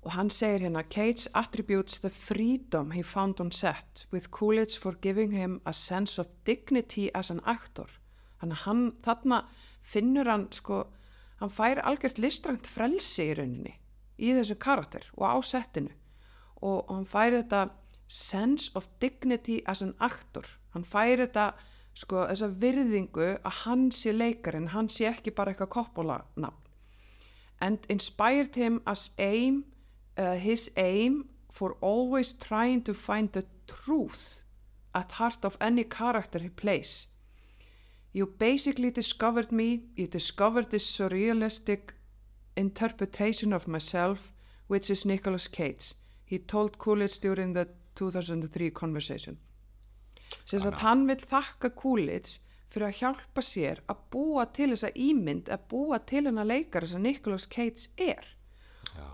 Og 0.06 0.14
hann 0.14 0.30
segir 0.30 0.62
hérna, 0.62 0.84
Cage 0.86 1.26
attributes 1.34 1.98
the 2.00 2.10
freedom 2.10 2.92
he 2.94 3.02
found 3.02 3.40
on 3.42 3.50
set 3.50 4.06
with 4.12 4.30
Coolidge 4.30 4.78
for 4.78 4.94
giving 5.02 5.32
him 5.32 5.60
a 5.66 5.72
sense 5.72 6.20
of 6.22 6.30
dignity 6.46 7.10
as 7.14 7.30
an 7.30 7.40
actor. 7.44 7.90
Þannig 8.40 8.62
hann, 8.62 8.84
þarna 9.02 9.40
finnur 9.82 10.30
hann 10.30 10.46
sko, 10.54 10.84
hann 11.40 11.50
fær 11.50 11.82
algjört 11.82 12.20
listrænt 12.22 12.70
frelsi 12.70 13.32
í 13.32 13.36
rauninni 13.38 13.74
í 14.16 14.30
þessu 14.36 14.54
karakter 14.62 15.08
og 15.16 15.26
á 15.26 15.36
settinu. 15.42 15.90
Og 16.62 16.86
hann 16.92 17.08
fær 17.10 17.34
þetta 17.34 17.64
sense 18.06 18.70
of 18.78 18.86
dignity 19.02 19.58
as 19.66 19.82
an 19.82 19.96
actor. 19.98 20.46
Hann 20.72 20.86
fær 20.86 21.18
þetta 21.24 21.50
sko 21.96 22.26
þessa 22.28 22.48
virðingu 22.62 23.28
að 23.40 23.58
hann 23.64 23.88
sé 23.94 24.12
leikarinn 24.12 24.72
hann 24.74 24.88
sé 24.92 25.08
ekki 25.10 25.32
bara 25.36 25.52
eitthvað 25.52 25.72
koppola 25.72 26.18
nafn 26.36 26.62
and 27.66 27.86
inspired 27.88 28.58
him 28.60 28.82
as 28.86 29.10
aim 29.18 29.64
uh, 30.16 30.34
his 30.34 30.70
aim 30.76 31.24
for 31.50 31.76
always 31.80 32.32
trying 32.32 32.82
to 32.82 32.94
find 32.94 33.32
the 33.32 33.44
truth 33.66 34.42
at 34.94 35.12
heart 35.12 35.44
of 35.44 35.56
any 35.60 35.84
character 35.84 36.38
he 36.38 36.48
plays 36.48 37.06
you 38.12 38.26
basically 38.26 38.90
discovered 38.90 39.52
me 39.52 39.82
you 39.94 40.06
discovered 40.06 40.70
this 40.70 40.86
surrealistic 40.98 41.92
interpretation 42.56 43.52
of 43.52 43.68
myself, 43.68 44.32
which 44.66 44.90
is 44.90 45.04
Nicolas 45.04 45.46
Cage. 45.48 45.94
He 46.24 46.38
told 46.38 46.78
Coolidge 46.78 47.18
during 47.20 47.52
the 47.52 47.68
2003 47.94 48.70
conversation. 48.70 49.38
Sem 50.44 50.60
að 50.60 50.72
að- 50.72 50.78
hann 50.78 51.06
vil 51.06 51.16
þakka 51.16 51.70
Coolidge 51.76 52.38
fyrir 52.70 52.88
að 52.88 52.98
hjálpa 53.00 53.42
sér 53.42 53.78
að 53.88 53.96
búa 54.10 54.46
til 54.52 54.70
þessa 54.70 54.90
ímynd, 54.94 55.44
að 55.48 55.68
búa 55.68 55.98
til 56.06 56.24
hennar 56.24 56.46
leikari 56.46 56.88
sem 56.88 57.02
Nicolas 57.02 57.46
Cage 57.46 57.88
er. 57.98 58.24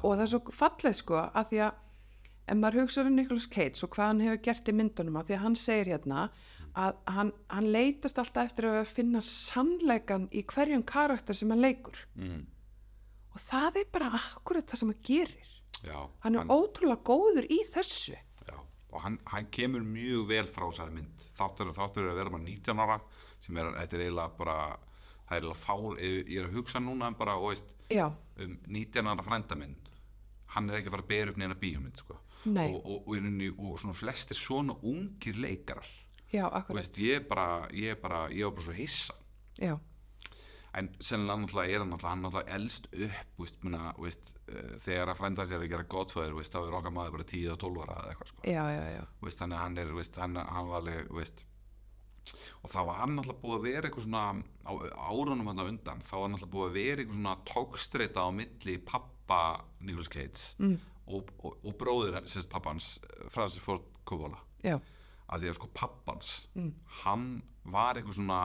Og 0.02 0.16
það 0.16 0.24
er 0.24 0.32
svo 0.32 0.56
fallið 0.56 0.96
sko 0.98 1.18
að 1.22 1.52
því 1.52 1.60
að 1.66 1.80
ef 2.52 2.58
maður 2.58 2.80
hugsaður 2.82 3.10
um 3.10 3.18
Nicolas 3.18 3.46
Cage 3.50 3.84
og 3.86 3.92
hvað 3.94 4.10
hann 4.10 4.24
hefur 4.24 4.42
gert 4.48 4.68
í 4.68 4.74
myndunum 4.76 5.18
að 5.20 5.28
því 5.28 5.36
að 5.36 5.44
hann 5.44 5.58
segir 5.58 5.92
hérna 5.92 6.24
að 6.72 6.98
hann, 7.14 7.30
hann 7.52 7.68
leitast 7.74 8.18
alltaf 8.20 8.50
eftir 8.50 8.68
að 8.70 8.90
finna 8.90 9.20
sannleikan 9.24 10.28
í 10.32 10.42
hverjum 10.48 10.84
karakter 10.88 11.36
sem 11.36 11.52
hann 11.52 11.62
leikur. 11.62 11.98
Mm. 12.16 12.46
og 13.32 13.40
það 13.40 13.80
er 13.80 13.88
bara 13.92 14.12
akkurat 14.18 14.68
það 14.68 14.80
sem 14.80 14.92
hann 14.92 15.04
gerir. 15.06 15.50
Já, 15.82 15.98
hann 16.24 16.38
er 16.38 16.52
ótrúlega 16.52 17.00
góður 17.06 17.48
í 17.50 17.62
þessu. 17.72 18.16
Já, 18.46 18.56
og 18.92 18.98
hann, 19.02 19.18
hann 19.32 19.48
kemur 19.54 19.84
mjög 19.84 20.26
vel 20.28 20.46
frá 20.52 20.66
þessari 20.68 20.96
mynd. 20.98 21.28
Þáttur, 21.36 21.72
þáttur 21.76 22.06
er 22.06 22.12
að 22.12 22.20
vera 22.20 22.34
bara 22.34 22.44
19 22.44 22.82
ára 22.84 22.98
sem 23.42 23.56
er, 23.58 23.70
þetta 23.78 23.96
er 23.96 24.04
eiginlega 24.04 24.36
bara 24.38 24.56
það 25.28 25.36
er 25.36 25.40
eiginlega 25.40 25.62
fár, 25.64 26.02
ég 26.02 26.34
er 26.36 26.48
að 26.48 26.58
hugsa 26.58 26.82
núna 26.82 27.10
bara, 27.18 27.38
og 27.40 27.52
veist, 27.52 27.72
já, 27.92 28.06
um 28.42 28.58
19 28.66 29.12
ára 29.12 29.26
frænda 29.26 29.58
minn 29.58 29.76
hann 30.52 30.68
er 30.68 30.80
ekki 30.80 30.90
að 30.90 30.96
fara 30.96 31.06
að 31.06 31.12
bera 31.12 31.32
upp 31.32 31.40
neina 31.40 31.56
bíómynd 31.58 32.00
sko. 32.02 32.18
Og, 32.42 32.74
og, 32.82 33.06
og, 33.06 33.60
og 33.62 33.78
svona 33.80 33.94
flestir 33.94 34.36
svona 34.36 34.74
ungir 34.82 35.38
leikarar. 35.38 35.86
Já, 36.32 36.48
og 36.48 36.74
veist, 36.74 36.98
ég 36.98 37.24
bara, 37.28 37.68
ég 37.76 38.00
bara, 38.02 38.26
ég 38.32 38.48
var 38.48 38.56
bara 38.56 38.66
svo 38.66 38.74
hissa. 38.76 39.14
Já, 39.60 39.76
en 40.78 40.88
sennilega 41.04 41.42
náttúrulega 41.42 41.74
er 41.74 41.82
hann 41.82 41.90
náttúrulega, 41.92 42.12
hann 42.14 42.22
náttúrulega 42.24 42.56
elst 42.56 42.86
upp 42.92 43.40
veist, 43.42 43.58
muna, 43.64 43.80
veist, 44.00 44.32
uh, 44.48 44.74
þegar 44.84 45.12
að 45.12 45.18
frænda 45.20 45.46
sér 45.48 45.64
að 45.64 45.72
gera 45.74 45.88
veist, 46.38 46.54
þá 46.54 46.60
er 46.62 46.76
okkar 46.78 46.94
maður 46.96 47.16
bara 47.18 47.28
10 47.32 47.50
og 47.52 47.58
12 47.64 47.82
ára 47.84 47.96
eða 48.00 48.12
eitthvað 48.12 48.30
sko. 48.32 48.44
þannig 49.42 49.58
að 49.58 49.62
hann 49.62 49.78
er 49.82 49.92
hann, 50.22 50.38
hann 50.56 50.70
var 50.70 50.80
alveg 50.80 51.12
og 52.62 52.70
það 52.72 52.86
var 52.88 53.10
náttúrulega 53.10 53.42
búið 53.42 53.56
að 53.58 53.66
vera 53.66 53.88
eitthvað 53.88 54.06
svona 54.06 54.24
á 54.62 54.72
árunum 55.10 55.48
hann 55.50 55.62
á 55.62 55.66
undan 55.66 56.02
þá 56.06 56.14
var 56.20 56.30
náttúrulega 56.32 56.54
búið 56.54 56.68
að 56.70 56.76
vera 56.78 57.02
eitthvað 57.02 57.18
svona 57.18 57.36
tókstreita 57.52 58.24
á 58.24 58.28
milli 58.38 58.76
pappa 58.92 59.40
Nicolas 59.80 60.10
Cage 60.12 60.44
mm, 60.62 60.76
og, 61.12 61.30
og, 61.42 61.56
og 61.66 61.76
bróðir 61.80 62.20
sérst 62.30 62.50
pappans 62.52 62.92
eh, 63.02 63.26
Francis 63.34 63.62
Ford 63.64 63.82
Coppola. 64.06 64.38
Já, 64.62 64.76
að 65.32 65.42
því 65.44 65.50
að 65.52 65.56
sko 65.58 65.68
pappans 65.74 66.32
Mm. 66.54 66.72
hann 67.02 67.26
var 67.64 67.96
eitthvað 67.96 68.18
svona 68.18 68.40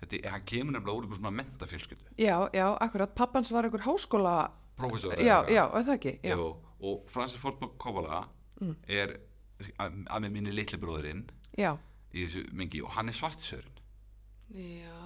þetta, 0.00 0.18
hann 0.32 0.44
kemur 0.48 0.72
nefnilega 0.74 0.96
úr 0.98 1.04
eitthvað 1.06 1.20
svona 1.22 1.36
mentafélskyldu 1.38 2.16
já, 2.18 2.36
já, 2.56 2.66
akkurat. 2.82 3.14
Pappans 3.14 3.52
var 3.54 3.64
einhver 3.68 3.84
háskóla 3.86 4.34
professor 4.76 5.14
já, 5.20 5.38
já, 5.52 5.62
það 5.70 5.92
ekki? 5.96 6.14
Já, 6.26 6.34
Jú, 6.36 6.48
og 6.82 7.04
Francis 7.12 7.40
Ford 7.40 7.60
Coppola 7.78 8.24
Mm. 8.62 8.76
er 8.86 9.16
að, 9.80 9.94
að 10.06 10.20
með 10.22 10.30
minni 10.36 10.52
litli 10.54 10.78
bróðurinn 10.78 11.24
já, 11.58 11.72
í 12.12 12.24
þessu 12.26 12.46
mengi. 12.52 12.82
Og 12.84 12.92
hann 12.96 13.08
er 13.08 13.16
svartsörun 13.16 13.82
já, 14.52 14.96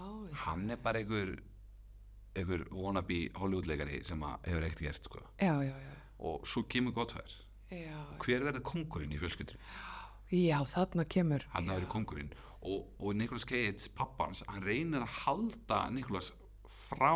hann 0.44 0.70
er 0.70 0.76
bara 0.76 0.98
einhver 0.98 1.36
einhver 2.36 2.66
wannabe 2.72 3.30
Hollywoodleikari 3.38 4.02
sem 4.04 4.22
hefur 4.44 4.64
ekkert 4.66 4.82
gert 4.88 5.04
sko. 5.04 5.20
já, 5.40 5.54
já, 5.62 5.76
já, 5.76 5.92
og 6.18 6.46
svo 6.46 6.62
kemur 6.68 6.92
gottfær 6.92 7.36
já, 7.70 8.00
hver 8.18 8.44
verður 8.44 8.62
kongurinn 8.62 9.14
í 9.14 9.20
fjölskyldri 9.20 9.58
já, 10.32 10.58
þarna 10.66 11.04
kemur. 11.06 11.46
Hann 11.54 11.70
verður 11.70 11.88
kongurinn 11.92 12.32
og, 12.62 12.86
og 12.98 13.14
Nicolas 13.14 13.46
Cage, 13.46 13.88
pappans 13.94 14.42
hann 14.48 14.64
reynir 14.64 15.04
að 15.04 15.14
halda 15.22 15.84
Nicolas 15.94 16.32
frá 16.88 17.14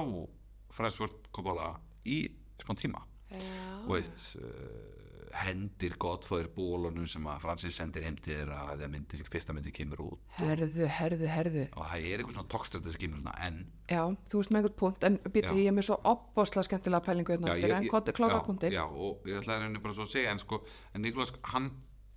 Francis 0.70 1.18
Coppola 1.34 1.74
í 2.06 2.22
smá 2.62 2.76
tíma. 2.78 3.02
Já, 3.30 3.40
og 3.86 3.94
veist 3.94 4.36
uh, 4.38 5.09
hendir 5.34 5.94
gottfær 6.00 6.48
bólunum 6.54 7.06
sem 7.10 7.26
að 7.30 7.42
Francis 7.44 7.76
sendir 7.78 8.04
heim 8.06 8.16
til 8.18 8.34
þeirra 8.34 8.60
þegar 8.72 8.90
myndir, 8.92 9.22
fyrsta 9.30 9.54
myndir 9.54 9.74
kemur 9.74 10.02
út. 10.04 10.22
Herðu, 10.38 10.88
herðu, 10.90 11.28
herðu. 11.30 11.66
Og 11.76 11.84
það 11.86 12.06
er 12.08 12.22
eitthvað 12.22 12.36
svona 12.36 12.52
tókstrætt 12.54 12.88
sem 12.90 13.02
kemur 13.04 13.20
svona 13.22 13.34
en 13.46 13.60
já, 13.90 14.02
þú 14.32 14.42
ert 14.42 14.50
með 14.54 14.60
einhvern 14.60 14.78
punkt 14.82 15.06
en 15.06 15.18
býti, 15.26 15.46
Já. 15.46 15.60
ég 15.60 15.70
er 15.70 15.76
með 15.76 15.86
svo 15.90 16.00
opbóðslega 16.12 16.66
skemmtilega 16.68 17.06
pælingu 17.06 17.34
hérna 17.34 17.52
aftur, 17.54 17.76
en 17.76 17.88
hvað 17.92 18.10
klára 18.18 18.40
já, 18.40 18.44
punktin 18.48 18.74
já, 18.74 18.82
og 18.86 19.30
ég 19.30 19.40
ætla 19.40 19.56
að 19.56 19.64
reyna 19.66 19.84
bara 19.84 19.96
svo 19.98 20.06
að 20.08 20.12
segja 20.16 20.34
en 20.34 20.42
sko, 20.42 20.60
en 20.94 21.06
Nikolás, 21.06 21.34
hann 21.52 21.70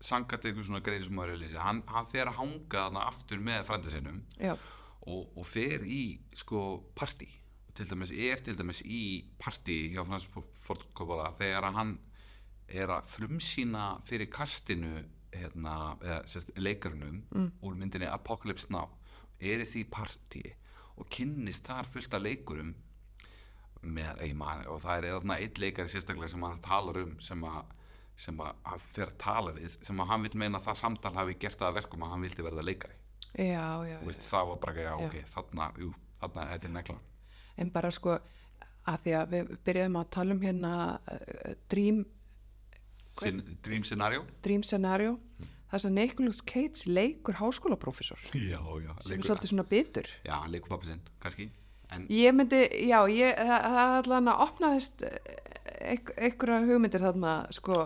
sangat 0.03 0.43
eitthvað 0.43 0.67
svona 0.69 0.83
greið 0.83 1.05
sem 1.07 1.17
maður 1.17 1.37
að 1.37 1.43
lýsa 1.45 1.67
hann, 1.67 1.83
hann 1.93 2.09
fer 2.11 2.31
að 2.31 2.39
hanga 2.41 2.87
þarna 2.87 3.05
aftur 3.11 3.43
með 3.43 3.69
já, 4.41 4.55
og, 5.03 5.29
og 5.37 5.45
fer 5.47 5.83
í 5.85 6.03
sko 6.37 6.63
partí. 6.95 7.29
Til 7.73 7.87
dæmis 7.89 8.11
er 8.13 8.41
til 8.45 8.53
dæmis 8.55 8.83
í 8.85 9.25
partí 9.41 9.93
hjá 9.95 10.03
Frans 10.05 10.27
Ford 10.29 10.83
Coppola 10.93 11.31
þegar 11.39 11.71
hann 11.73 11.95
er 12.67 12.87
að 12.93 13.09
frumsýna 13.17 13.85
fyrir 14.07 14.29
kastinu 14.31 15.03
hérna, 15.33 15.97
eða 16.01 16.19
sérst, 16.29 16.51
leikarunum 16.57 17.23
Mm. 17.33 17.51
úr 17.63 17.75
myndinni 17.75 18.05
Apocalypse 18.07 18.69
Now 18.69 18.89
er 19.41 19.63
því 19.65 19.85
partí 19.89 20.43
og 20.97 21.07
kynnist 21.09 21.65
þar 21.67 21.85
fullt 21.89 22.13
af 22.13 22.21
leikurum 22.21 22.75
með, 23.83 24.21
man, 24.39 24.65
og 24.71 24.81
það 24.83 24.97
er 25.03 25.07
einn 25.17 25.57
leikari 25.59 25.89
sérstaklega 25.91 26.29
sem 26.31 26.43
hann 26.45 26.61
talar 26.63 26.99
um 27.01 27.15
sem 27.19 27.41
að 27.43 27.63
sem 28.23 28.37
að 28.39 28.53
hann 28.69 28.79
fer 28.93 29.09
að 29.09 29.17
tala 29.17 29.51
við 29.57 29.73
sem 29.83 29.99
að 29.99 30.07
hann 30.11 30.21
vil 30.27 30.37
meina 30.39 30.59
að 30.59 30.67
það 30.69 30.77
samtal 30.83 31.13
hafi 31.17 31.33
gert 31.41 31.57
það 31.59 31.71
að 31.71 31.77
verkum 31.81 32.03
að 32.05 32.11
hann 32.13 32.21
vildi 32.27 32.45
verða 32.45 32.63
leikari 32.63 32.95
já, 33.33 33.65
já, 33.89 33.97
Þú 33.99 34.05
veist, 34.11 34.27
það 34.29 34.47
var 34.51 34.57
bara 34.61 34.73
ekki, 34.73 34.83
já, 34.85 34.93
Já. 34.93 35.07
ok, 35.07 35.15
þarna, 35.33 35.67
jú, 35.81 35.89
þarna, 36.21 36.45
þetta 36.53 36.69
er 36.69 36.73
negla. 36.77 36.97
en 37.57 37.69
bara 37.73 37.91
sko 37.91 38.19
að 38.85 38.99
því 39.03 39.15
að 39.17 39.33
við 39.33 39.51
byrjuðum 39.65 39.97
að 40.03 40.09
tala 40.13 40.33
um 40.37 40.41
hérna 40.45 40.73
uh, 40.93 41.53
dream, 41.73 42.03
Sin, 43.19 43.41
dream 43.65 43.83
scenario? 43.85 44.23
dream 44.45 44.63
scenario 44.65 45.17
þess 45.73 45.87
að 45.89 45.95
Nicolas 45.97 46.41
Cage 46.45 46.87
leikur 46.89 47.37
háskólaprófessor 47.39 48.21
Já, 48.33 48.61
já. 48.61 48.93
sem 49.01 49.19
er 49.19 49.27
svolítið 49.27 49.53
svona 49.53 49.67
bitur 49.69 50.09
Já, 50.25 50.35
hann 50.39 50.53
leikur 50.53 50.73
pappi 50.75 50.89
sinn, 50.91 51.01
kannski. 51.21 51.49
En, 51.93 52.07
ég 52.09 52.33
myndi, 52.33 52.61
já, 52.89 52.99
ég, 53.11 53.37
það, 53.37 53.65
það 53.69 53.81
er 53.83 53.97
allan 53.99 54.31
að 54.31 54.43
opnaðist 54.47 55.03
einhverja 55.83 56.63
hugmyndir 56.65 57.03
þarna 57.03 57.33
sko, 57.53 57.77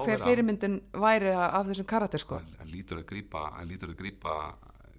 hver 0.00 0.24
fyrirmyndin 0.24 0.78
væri 0.96 1.32
af 1.34 1.68
þessum 1.68 1.88
karakter 1.90 2.22
sko 2.22 2.40
Hann, 2.40 2.70
lítur 2.70 3.02
að 3.02 3.08
grípa, 3.10 3.44
hann 3.58 3.68
lítur 3.68 3.92
að 3.92 4.00
grípa 4.00 4.36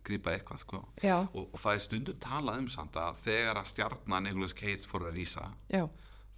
grípa 0.05 0.33
eitthvað 0.33 0.63
sko 0.63 0.79
og, 0.81 1.41
og 1.41 1.57
það 1.61 1.75
er 1.75 1.83
stundum 1.85 2.21
talað 2.21 2.61
um 2.63 2.69
samt 2.73 2.97
að 2.97 3.19
þegar 3.25 3.59
að 3.61 3.69
stjarnan 3.71 4.25
Nicolas 4.27 4.55
Cage 4.57 4.89
fór 4.89 5.07
að 5.09 5.19
rísa 5.19 5.45
já, 5.69 5.85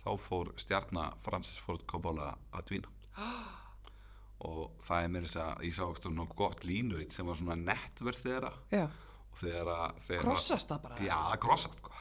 þá 0.04 0.10
fór 0.20 0.52
stjarnar 0.60 1.16
Francis 1.26 1.62
Ford 1.64 1.86
Coppola 1.89 2.34
að 2.52 2.68
dvína 2.72 2.91
og 4.47 4.88
er 5.05 5.11
mér 5.14 5.28
þess 5.28 5.39
að 5.43 5.66
ég 5.68 5.76
sá 5.78 5.84
svona 6.03 6.28
gott 6.36 6.66
línuritt 6.68 7.16
sem 7.16 7.28
var 7.30 7.39
svona 7.39 7.55
nettverð 7.59 8.24
þeirra. 8.26 8.53
Já. 8.74 8.88
Og 9.34 9.39
þegar 9.41 9.72
að- 9.74 10.18
krossast 10.24 10.70
það 10.74 10.82
bara? 10.88 10.97
Já, 11.03 11.16
það 11.32 11.39
krossast 11.47 11.80
sko. 11.82 11.93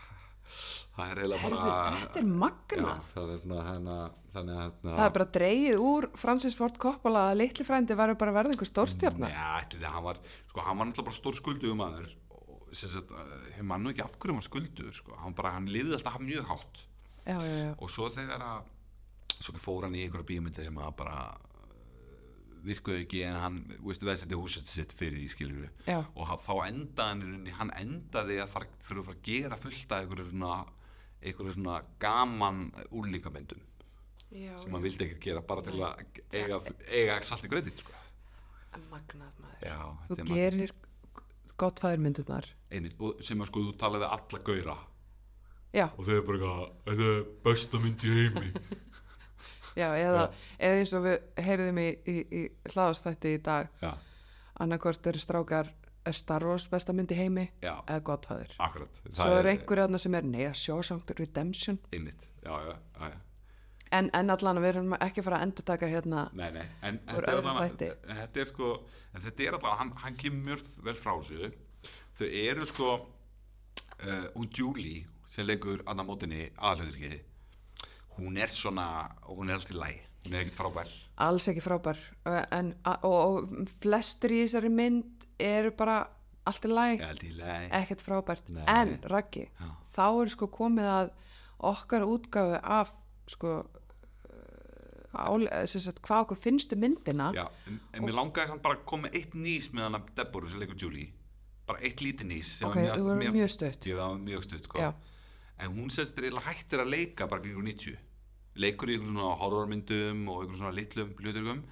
Það 0.93 1.11
er 1.13 1.21
eiginlega 1.23 1.49
bara 1.49 2.01
þetta 2.03 2.21
er 2.21 2.27
magnað. 2.43 2.89
Já, 2.89 3.23
þannig 3.33 3.57
að 3.63 3.69
hérna 3.71 4.97
það 4.97 5.05
er 5.07 5.15
bara 5.17 5.29
dreigið 5.37 5.85
úr 5.85 6.07
Francis 6.21 6.57
Ford 6.57 6.77
Coppola 6.81 7.23
að 7.31 7.39
litli 7.41 7.67
frændi 7.69 7.97
var 7.97 8.13
bara 8.21 8.35
verða 8.37 8.53
einhver 8.55 8.69
stórstjarnar 8.69 9.33
Já, 9.33 9.47
ætli 9.63 9.81
það, 9.81 9.95
hann 9.97 10.07
var, 10.07 10.21
sko, 10.51 10.65
hann 10.67 10.79
var 10.81 10.89
náttúrulega 10.91 11.09
bara 11.09 11.19
stór 11.19 11.39
skulduðu 11.39 11.79
maður. 11.81 12.13
Og 12.33 12.77
sem 12.77 12.93
sagt, 12.93 13.13
uh, 13.13 13.35
ég 13.57 13.65
man 13.69 13.85
nú 13.85 13.93
ekki 13.93 14.05
af 14.05 14.17
hverju 14.17 14.33
hann 14.33 14.41
var 14.41 14.49
skulduður, 14.49 14.95
sko, 14.97 15.17
hann 15.21 15.37
hann 15.59 15.69
lifði 15.73 15.99
alltaf 15.99 16.17
mjög 16.29 16.49
hátt. 16.53 16.83
Já, 17.23 17.37
já, 17.39 17.57
já, 17.63 17.73
og 17.79 17.93
svo 17.93 18.09
þegar 18.13 18.47
að, 18.49 18.72
svo 19.41 19.55
fór 19.63 19.87
hann 19.87 19.95
í 19.97 20.05
einhverja 20.07 20.29
bíómyndi 20.33 20.65
sem 20.67 20.79
að 20.83 20.93
bara 21.01 21.17
uh, 21.33 21.49
virkuðu 22.67 23.01
ekki 23.03 23.23
en 23.27 23.39
hann, 23.43 23.57
veistu, 23.83 24.07
veðsetti 24.07 24.39
húsið 24.39 24.69
sitt 24.71 24.93
fyrir 24.99 25.25
því, 25.33 25.69
já, 25.89 25.99
og 26.15 26.29
hann- 26.31 26.43
þá 26.45 26.53
endaði 26.69 27.09
hann, 27.09 27.23
í 27.23 27.27
rauninni- 27.31 27.57
hann 27.59 27.73
endaði 27.81 28.37
að 28.45 28.53
fara, 28.55 28.67
þurfa 28.87 29.01
að 29.03 29.09
fara 29.09 29.19
að 29.19 29.25
gera 29.31 29.57
fullt 29.65 29.93
af 29.97 30.05
einhverju 30.05 30.29
svona, 30.31 30.53
einhverju 31.23 31.57
svona 31.57 31.81
gaman 32.05 32.61
úrlíkamyndum 32.91 33.65
já, 34.31 34.55
sem 34.63 34.73
hann 34.73 34.83
vildi 34.87 35.09
ekkert 35.09 35.25
gera 35.27 35.43
bara 35.43 35.63
til 35.67 35.75
að 35.83 36.05
eiga, 36.33 36.61
eiga 36.89 37.19
salt 37.27 37.45
í 37.45 37.51
gröðin, 37.53 37.75
sko. 37.83 37.93
Magnað 38.89 39.35
maður. 39.43 39.59
Já, 39.67 39.79
þú 40.09 40.17
er 40.23 40.31
gerir 40.33 40.71
gott 41.61 41.81
fæðir 41.83 42.01
myndunar 42.01 42.47
einmitt, 42.73 42.95
og 43.05 43.19
sem 43.21 43.43
að 43.43 43.51
sko 43.51 43.61
þú 43.67 43.75
talaði 43.83 44.07
við 44.07 44.15
alla 44.17 44.41
gauðra. 44.47 44.77
Já, 45.77 45.85
og 45.93 46.07
þau 46.07 46.15
er 46.15 46.25
bara 46.29 46.39
eitthvað, 46.39 46.73
þetta 46.87 47.11
er 47.11 47.27
besta 47.45 47.79
mynd 47.83 48.03
í 48.09 48.15
heimi 48.17 48.53
já, 49.77 49.89
eða, 49.99 50.25
eða 50.59 50.81
eins 50.81 50.95
og 50.97 51.07
við 51.07 51.45
heyrðum 51.49 51.83
í, 51.83 51.89
í, 52.07 52.17
í 52.23 52.43
hlaðastætti 52.73 53.37
í 53.37 53.43
dag. 53.45 53.71
Já, 53.83 53.93
annarkvort 54.63 55.07
eru 55.11 55.23
strákar 55.23 55.73
er 56.05 56.17
Star 56.17 56.45
Wars 56.47 56.67
besta 56.71 56.95
mynd 56.97 57.13
í 57.15 57.19
heimi 57.19 57.45
já, 57.63 57.75
eða 57.87 58.01
Godfather. 58.07 58.55
Svo 59.15 59.29
er 59.39 59.51
einhverju 59.53 59.87
aðna 59.87 60.01
sem 60.03 60.17
er 60.19 60.27
nei 60.27 60.47
að 60.49 60.57
Shawshank 60.59 61.13
Redemption. 61.19 61.79
Einmitt, 61.95 62.27
já, 62.43 62.51
já, 62.51 62.75
já, 62.75 63.13
já. 63.13 63.19
en, 63.99 64.11
en 64.19 64.35
allan 64.35 64.61
við 64.63 64.71
erum 64.73 64.97
ekki 64.99 65.25
fara 65.25 65.39
að 65.39 65.47
endur 65.47 65.69
taka 65.69 65.91
hérna 65.91 66.27
nei, 66.39 66.49
nei, 66.55 66.65
en 66.83 66.99
þetta 67.07 67.23
er, 67.23 67.39
allan, 67.39 67.75
þetta 68.23 68.45
er 68.45 68.51
sko 68.51 68.71
en 69.13 69.25
þetta 69.27 69.47
er 69.47 69.59
allan, 69.59 69.79
hann, 69.83 69.93
hann 70.05 70.19
kemur 70.19 70.63
vel 70.83 70.97
frá 70.99 71.15
þessu. 71.21 71.53
Þau 72.19 72.29
eru 72.43 72.69
sko 72.69 72.89
uh, 72.93 74.27
hún 74.35 74.49
Julie 74.53 75.05
sem 75.33 75.47
leikur 75.47 75.85
annar 75.89 76.09
mótinni 76.09 76.49
aðalhauðurki 76.59 77.21
hún 78.17 78.39
er 78.41 78.53
svona, 78.53 78.89
hún 79.29 79.51
er 79.51 79.61
alltaf 79.61 79.77
læg 79.77 80.01
hún 80.23 80.37
er 80.37 80.45
ekkert 80.45 80.59
frábær. 80.59 80.91
Alls 81.23 81.49
ekki 81.51 81.63
frábær. 81.65 82.01
En, 82.55 82.73
og, 82.87 83.05
og 83.19 83.69
flestir 83.83 84.35
í 84.37 84.43
þessari 84.45 84.71
mynd 84.73 85.27
eru 85.43 85.73
bara 85.77 86.03
allt 86.49 86.67
í 86.67 86.73
læg 86.73 87.03
í 87.27 87.35
ekkert 87.79 88.03
frábært. 88.05 88.51
Nei. 88.51 88.65
en 88.67 88.97
Raggi, 89.11 89.49
Já. 89.59 89.71
þá 89.95 90.07
er 90.09 90.33
sko 90.35 90.49
komið 90.53 90.91
að 90.91 91.15
okkar 91.73 92.07
útgáfu 92.07 92.59
af 92.63 92.93
sko 93.31 93.55
uh, 93.63 95.23
áli, 95.23 95.49
eh, 95.55 95.67
sagt, 95.71 96.03
hvað 96.03 96.27
okkur 96.27 96.43
finnstu 96.43 96.79
myndina. 96.79 97.31
Já, 97.37 97.47
en, 97.71 97.81
en 97.95 98.07
mér 98.07 98.19
langaði 98.19 98.53
samt 98.53 98.65
bara 98.65 98.81
að 98.81 98.87
koma 98.91 99.11
eitt 99.13 99.35
nýs 99.39 99.71
með 99.75 99.89
hann 99.89 100.01
að 100.01 100.15
Deboru 100.19 100.51
sem 100.51 100.63
leikur 100.63 100.79
Julie. 100.79 101.13
Bara 101.67 101.83
eitt 101.87 102.03
lítið 102.03 102.27
nýs 102.27 102.57
ok, 102.67 102.79
þú 102.91 103.07
verður 103.07 103.35
mjög 103.39 103.53
stutt. 103.55 103.87
Ég 103.87 103.99
var 103.99 104.19
mjög 104.19 104.47
stutt 104.49 104.67
sko. 104.67 104.83
Já. 104.83 104.91
En 105.63 105.77
hún 105.77 105.93
semst 105.95 106.17
er 106.19 106.29
eiginlega 106.29 106.49
hættir 106.51 106.83
að 106.83 106.93
leika 106.93 107.29
bara 107.31 107.45
kringur 107.45 107.67
90 107.67 107.99
Leikur 108.63 108.91
í 108.91 108.97
einhverjum 108.99 109.15
svona 109.17 109.37
horrormyndum 109.41 110.25
og 110.29 110.43
einhverjum 110.43 110.59
svona 110.61 110.77
litlum 110.77 111.63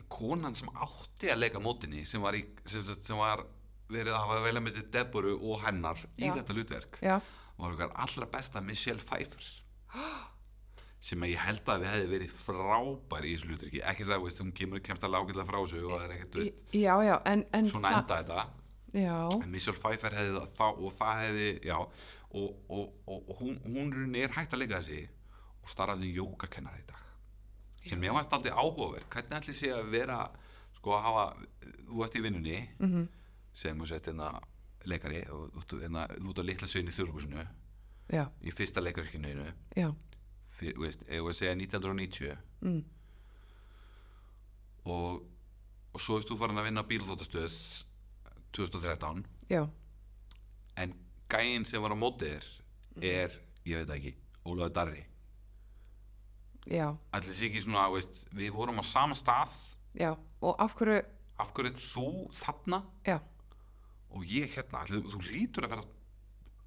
En 0.00 0.06
konan 0.08 0.56
sem 0.56 0.70
átti 0.72 1.32
að 1.32 1.42
leika 1.42 1.60
mótinni 1.60 2.06
sem 2.08 2.22
var, 2.22 2.38
í, 2.38 2.44
sem, 2.64 2.84
sem 2.86 3.18
var 3.20 3.44
verið 3.90 4.14
að 4.14 4.24
hafa 4.24 4.42
velja 4.46 4.62
með 4.64 4.82
Deboru 4.94 5.36
og 5.36 5.62
hennar 5.64 6.00
í 6.16 6.28
Já. 6.28 6.34
þetta 6.38 6.56
hlutverk 6.56 6.98
já, 7.02 7.16
var 7.60 7.94
allra 8.04 8.28
besta 8.30 8.62
Michelle 8.64 9.04
Pfeiffer. 9.06 9.48
Sem 11.00 11.22
að 11.24 11.30
ég 11.32 11.40
held 11.40 11.68
að 11.72 11.80
við 11.80 11.88
hefði 11.94 12.08
verið 12.10 12.32
frábær 12.42 13.24
í 13.24 13.30
þessu 13.32 13.46
hlutverki. 13.48 13.78
Ekki 13.88 14.04
það, 14.04 14.24
veist, 14.26 14.40
hún 14.42 14.50
kemur 14.52 14.82
kemst 14.84 15.04
alveg 15.06 15.22
ágætlega 15.30 15.46
frá 15.48 15.56
þessu 15.62 15.78
og 15.86 15.94
það 15.94 16.02
er 16.04 16.10
ekkert, 16.16 16.34
veist, 16.42 16.58
já, 16.76 16.92
já 17.06 17.14
en, 17.30 17.44
en 17.56 17.70
svona 17.70 17.92
enda 17.96 18.18
þetta. 18.20 18.42
Já, 18.90 19.16
en 19.38 19.48
Michelle 19.54 19.80
Pfeiffer 19.80 20.16
hefði 20.18 20.42
það 20.58 20.82
og 20.84 20.92
það 20.98 21.22
hefði, 21.24 21.48
já 21.70 21.76
og, 22.30 22.60
og, 22.70 22.92
og, 23.06 23.30
og 23.30 23.40
hún, 23.40 23.58
hún 23.64 24.14
er 24.16 24.32
hægt 24.36 24.54
að 24.54 24.62
leika 24.64 24.80
þessi 24.80 25.02
og 25.60 25.72
starfaði 25.72 26.12
jókakennar 26.16 26.78
í 26.78 26.86
dag. 26.88 27.06
Sem 27.86 28.02
ég 28.04 28.14
varst 28.14 28.32
aldrei 28.32 28.52
áhugavert. 28.52 29.08
Hvernig 29.10 29.38
ætli 29.38 29.56
sé 29.56 29.72
að 29.72 29.90
vera 29.92 30.20
sko 30.76 30.94
að 30.96 31.04
hafa, 31.06 31.24
þú 31.88 31.98
varst 32.00 32.16
í 32.16 32.22
vinnunni 32.24 32.60
mhm, 32.78 33.08
sem 33.56 33.80
þú 33.80 33.88
sett 33.90 34.08
hérna 34.08 34.30
leikari 34.88 35.24
og 35.32 35.50
þú 35.52 35.60
ert 35.60 35.74
hérna, 35.84 36.06
á 36.08 36.42
litla 36.44 36.68
þurrhúsinu 36.70 37.44
já, 38.10 38.24
í 38.40 38.54
fyrsta 38.54 38.82
leikarkinu 38.82 39.34
veist, 40.80 41.04
ef 41.08 41.26
við 41.26 41.36
segja 41.36 41.52
1990 41.56 42.38
mm, 42.64 42.80
og, 44.88 45.20
og 45.92 46.00
svo 46.00 46.18
erst 46.20 46.30
þú 46.30 46.38
farin 46.40 46.60
að 46.60 46.70
vinna 46.70 46.84
á 46.84 46.90
bílþóttastöð 46.90 47.58
2013 48.56 49.24
já, 49.52 49.62
en 50.80 50.96
gæinn 51.30 51.64
sem 51.68 51.82
var 51.82 51.94
á 51.94 51.98
mótið 51.98 52.34
þér 52.36 52.48
Mhm. 52.96 53.04
er, 53.06 53.30
ég 53.66 53.84
veit 53.86 53.90
ekki, 53.96 54.14
Ólaður 54.46 54.72
Darri. 54.74 55.04
Já, 56.70 56.90
allir 57.12 57.34
sé 57.34 57.46
ekki 57.48 57.62
svona, 57.64 57.86
veist, 57.92 58.24
við 58.36 58.50
vorum 58.52 58.80
á 58.80 58.84
sama 58.84 59.14
stað. 59.14 59.54
Já 59.96 60.12
og 60.42 60.56
af 60.60 60.74
hverju, 60.76 61.00
af 61.38 61.52
hverju 61.54 61.70
ert 61.70 61.80
þú 61.94 62.04
þarna? 62.36 62.82
Já, 63.06 63.18
og 64.10 64.22
ég 64.24 64.50
hérna, 64.54 64.82
allir, 64.84 65.02
þú 65.02 65.20
lítur 65.24 65.64
að 65.66 65.70
vera 65.74 65.84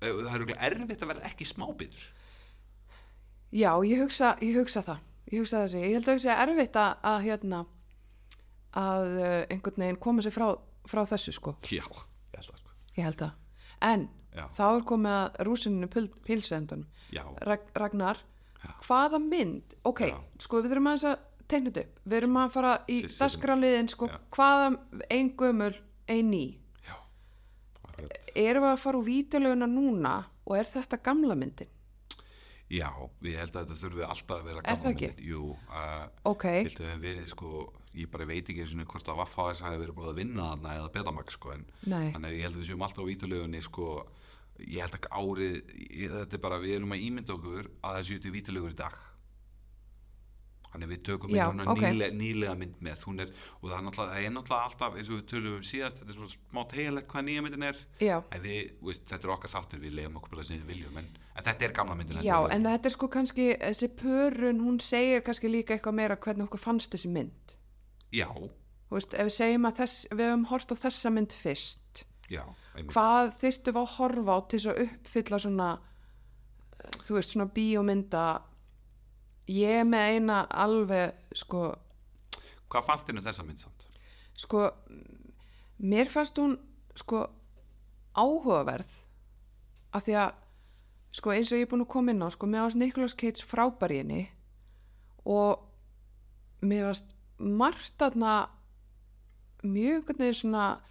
eh, 0.02 0.10
það 0.10 0.28
er 0.34 0.40
örugglega 0.40 0.68
erfitt 0.70 1.02
að 1.04 1.08
vera 1.14 1.28
ekki 1.30 1.46
smábitur. 1.48 2.08
Já, 3.54 3.70
ég 3.86 4.02
hugsa 4.02 4.34
ég 4.42 4.58
hugsa 4.58 4.82
það, 4.84 5.00
ég 5.32 5.40
hugsa 5.44 5.62
þessi. 5.64 5.84
Ég 5.84 5.94
held 5.94 6.08
að 6.08 6.14
það 6.18 6.24
sé 6.26 6.36
erfitt 6.44 6.76
að, 6.82 6.98
að 7.12 7.22
hérna 7.28 7.62
að 8.74 9.08
uh, 9.22 9.46
einhvern 9.54 9.84
veginn 9.86 10.00
koma 10.02 10.24
sér 10.26 10.34
frá, 10.34 10.48
frá 10.90 11.04
þessu 11.06 11.34
sko. 11.38 11.54
Já, 11.70 11.84
ég 11.86 12.40
held 12.40 12.50
það 12.50 12.58
sko. 12.64 12.76
Ég 12.98 13.04
held 13.06 13.20
það, 13.22 13.34
en 13.92 14.08
já, 14.36 14.46
þá 14.58 14.64
er 14.78 14.86
komið 14.90 15.18
að 15.20 15.44
rúsininu 15.48 15.90
Rag, 17.46 17.60
Ragnar, 17.78 18.18
Já. 18.64 18.72
hvaða 18.88 19.20
mynd 19.22 19.76
ok, 19.86 20.00
Já. 20.10 20.18
sko 20.40 20.62
við 20.64 20.72
þurfum 20.74 20.88
að 20.94 21.04
teikna 21.52 21.70
þetta 21.70 21.82
upp, 21.84 22.00
við 22.08 22.18
erum 22.18 22.38
að 22.42 22.52
fara 22.56 22.72
í 22.90 22.96
System. 23.04 23.20
dagskraliðin, 23.28 23.90
sko, 23.92 24.08
hvaða 24.32 24.80
ein 25.12 25.30
gömul, 25.38 25.76
ein 26.10 26.30
ný? 26.32 26.58
Erum 28.34 28.64
við 28.66 28.72
að 28.74 28.80
fara 28.82 28.98
úr 28.98 29.06
vídeolöguna 29.06 29.68
núna 29.70 30.14
og 30.48 30.56
er 30.58 30.66
þetta 30.66 30.98
gamla 31.06 31.36
myndin? 31.38 31.70
Já, 32.74 32.90
ég 33.22 33.38
held 33.38 33.54
að 33.54 33.68
þetta 33.68 33.78
þurfi 33.84 34.06
alltaf 34.08 34.40
að 34.40 34.48
vera 34.48 34.62
Er 34.64 34.64
það 34.64 34.82
gamla 34.82 34.94
ekki? 34.96 35.10
myndir. 35.12 35.28
jú, 35.30 35.44
uh, 35.70 36.08
ok, 36.32 36.46
verið 37.04 37.28
sko 37.30 37.52
ég 37.94 38.10
bara 38.10 38.26
veit 38.26 38.50
ekki 38.50 38.64
eins 38.64 38.74
og 38.74 38.88
hvort 38.90 39.12
að 39.14 39.20
Vaffa 39.22 39.46
þess 39.52 39.62
hafi 39.68 39.78
verið 39.84 39.94
búið 40.00 40.10
að 40.10 40.18
vinna 40.24 40.48
þarna 40.56 40.74
eða 40.80 40.92
Betamax 40.96 41.36
sko 41.38 41.52
en 41.54 41.66
þannig 41.86 42.26
að 42.32 42.34
ég 42.40 42.42
held 42.48 42.56
að 42.56 42.62
við 42.64 42.70
séum 42.72 42.86
alltaf 42.88 43.04
á 43.06 43.10
vítulegunni 43.12 43.62
sko 43.62 43.90
ég 44.62 44.84
held 44.84 45.00
að 45.00 45.08
árið 45.10 45.56
ég, 45.56 46.14
þetta 46.14 46.38
er 46.38 46.44
bara 46.44 46.62
við 46.62 46.78
erum 46.78 46.94
að 46.94 47.08
ímynda 47.08 47.34
okkur 47.36 47.72
að 47.82 47.98
það 47.98 48.06
séu 48.10 48.22
til 48.24 48.34
vítulegur 48.36 48.76
í 48.76 48.80
dag. 48.84 49.02
Þannig 50.74 50.90
við 50.90 51.02
tökum 51.06 51.34
Já, 51.36 51.44
inn 51.54 51.62
ok. 51.70 51.82
nýlega, 51.84 52.14
nýlega 52.18 52.54
mynd 52.58 52.80
með. 52.82 53.02
Hún 53.06 53.22
er, 53.22 53.34
og 53.60 53.68
það 53.70 53.76
er 53.78 53.84
náttúrulega, 54.34 54.62
alltaf 54.64 54.96
eins 54.98 55.12
og 55.12 55.20
við 55.20 55.28
tölum 55.30 55.58
um 55.60 55.66
síðast, 55.70 56.00
þetta 56.00 56.10
er 56.10 56.18
svo 56.18 56.30
smá 56.32 56.62
teginlegt 56.72 57.10
hvað 57.12 57.26
nýja 57.28 57.44
myndin 57.46 57.66
er. 57.68 57.82
Við, 58.00 58.72
veist, 58.88 59.04
þetta 59.12 59.30
er 59.30 59.34
okkar 59.36 59.52
þáttur, 59.54 59.84
við 59.84 59.94
leiðum 60.00 60.18
okkur 60.18 60.34
bara 60.34 60.48
sem 60.48 60.64
við 60.64 60.72
viljum 60.72 60.98
en, 61.04 61.12
en 61.36 61.46
þetta 61.46 61.68
er 61.68 61.76
gamla 61.78 61.98
myndin 62.00 62.26
já, 62.26 62.40
en 62.56 62.66
þetta 62.66 62.90
er 62.90 62.96
sko 62.96 63.10
kannski 63.14 63.46
þessi 63.62 63.92
pörun, 64.02 64.64
hún 64.66 64.82
segir 64.82 65.22
kannski 65.28 65.54
líka 65.54 65.78
eitthvað 65.78 66.00
meira 66.00 66.18
hvernig 66.26 66.48
okkur 66.48 66.64
fannst 66.66 66.98
þessi 66.98 67.14
mynd. 67.20 67.54
Já, 68.10 68.32
veist, 68.90 69.14
ef 69.14 69.30
við 69.30 69.38
segjum 69.38 69.70
að 69.70 69.84
þess, 69.84 70.10
við 70.10 70.26
höfum 70.32 70.50
hort 70.50 70.74
á 70.74 70.76
þessa 70.88 71.14
mynd 71.14 71.38
fyrst 71.38 72.06
já, 72.32 72.44
hvað 72.92 73.32
þyrftum 73.40 73.76
við 73.76 73.82
að 73.82 73.94
horfa 73.98 74.36
á 74.36 74.40
til 74.48 74.60
þess 74.60 74.72
að 74.72 74.82
uppfylla 74.88 75.40
svona 75.44 75.70
eh, 76.80 77.00
þú 77.04 77.18
veist, 77.18 77.34
svona 77.34 77.50
bíómynda 77.56 78.26
ég 79.52 79.88
með 79.88 80.18
eina 80.18 80.44
alveg 80.48 81.36
sko, 81.36 81.72
hvað 82.72 82.88
fannst 82.88 83.10
þér 83.10 83.20
um 83.20 83.26
þessa 83.28 83.48
mynd 83.48 83.64
samt? 83.64 83.88
sko 84.40 84.70
mér 85.84 86.10
fannst 86.10 86.40
hún 86.40 86.56
sko 86.98 87.26
áhugaverð 88.18 88.96
af 89.94 90.06
því 90.06 90.18
að 90.22 90.40
sko 91.14 91.34
eins 91.34 91.52
og 91.52 91.60
ég 91.60 91.68
er 91.68 91.70
búin 91.70 91.84
að 91.86 91.92
koma 91.94 92.14
inn 92.14 92.26
á 92.26 92.30
sko, 92.34 92.50
mér 92.50 92.66
varst 92.66 92.80
Nicolas 92.80 93.18
Cage 93.18 93.46
frábær 93.46 93.94
í 93.94 94.00
henni 94.02 94.24
og 95.30 95.62
mér 96.66 96.88
varst 96.90 97.10
margt 97.38 97.94
þarna 98.00 98.34
mjög 99.64 100.10
svona 100.34 100.82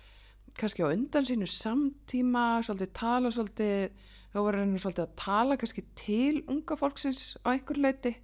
kannski 0.58 0.84
á 0.84 0.92
undan 0.92 1.26
sínu 1.28 1.46
samtíma, 1.48 2.60
svolítið 2.66 2.92
tala 2.98 3.30
svolítið, 3.32 3.90
þá 4.32 4.38
var 4.46 4.58
hann 4.60 4.76
svolítið 4.80 5.04
að 5.06 5.16
tala 5.22 5.56
kannski 5.60 5.84
til 5.98 6.42
unga 6.52 6.76
fólksins 6.80 7.22
á 7.44 7.52
einhver 7.56 7.80
leiti, 7.80 8.14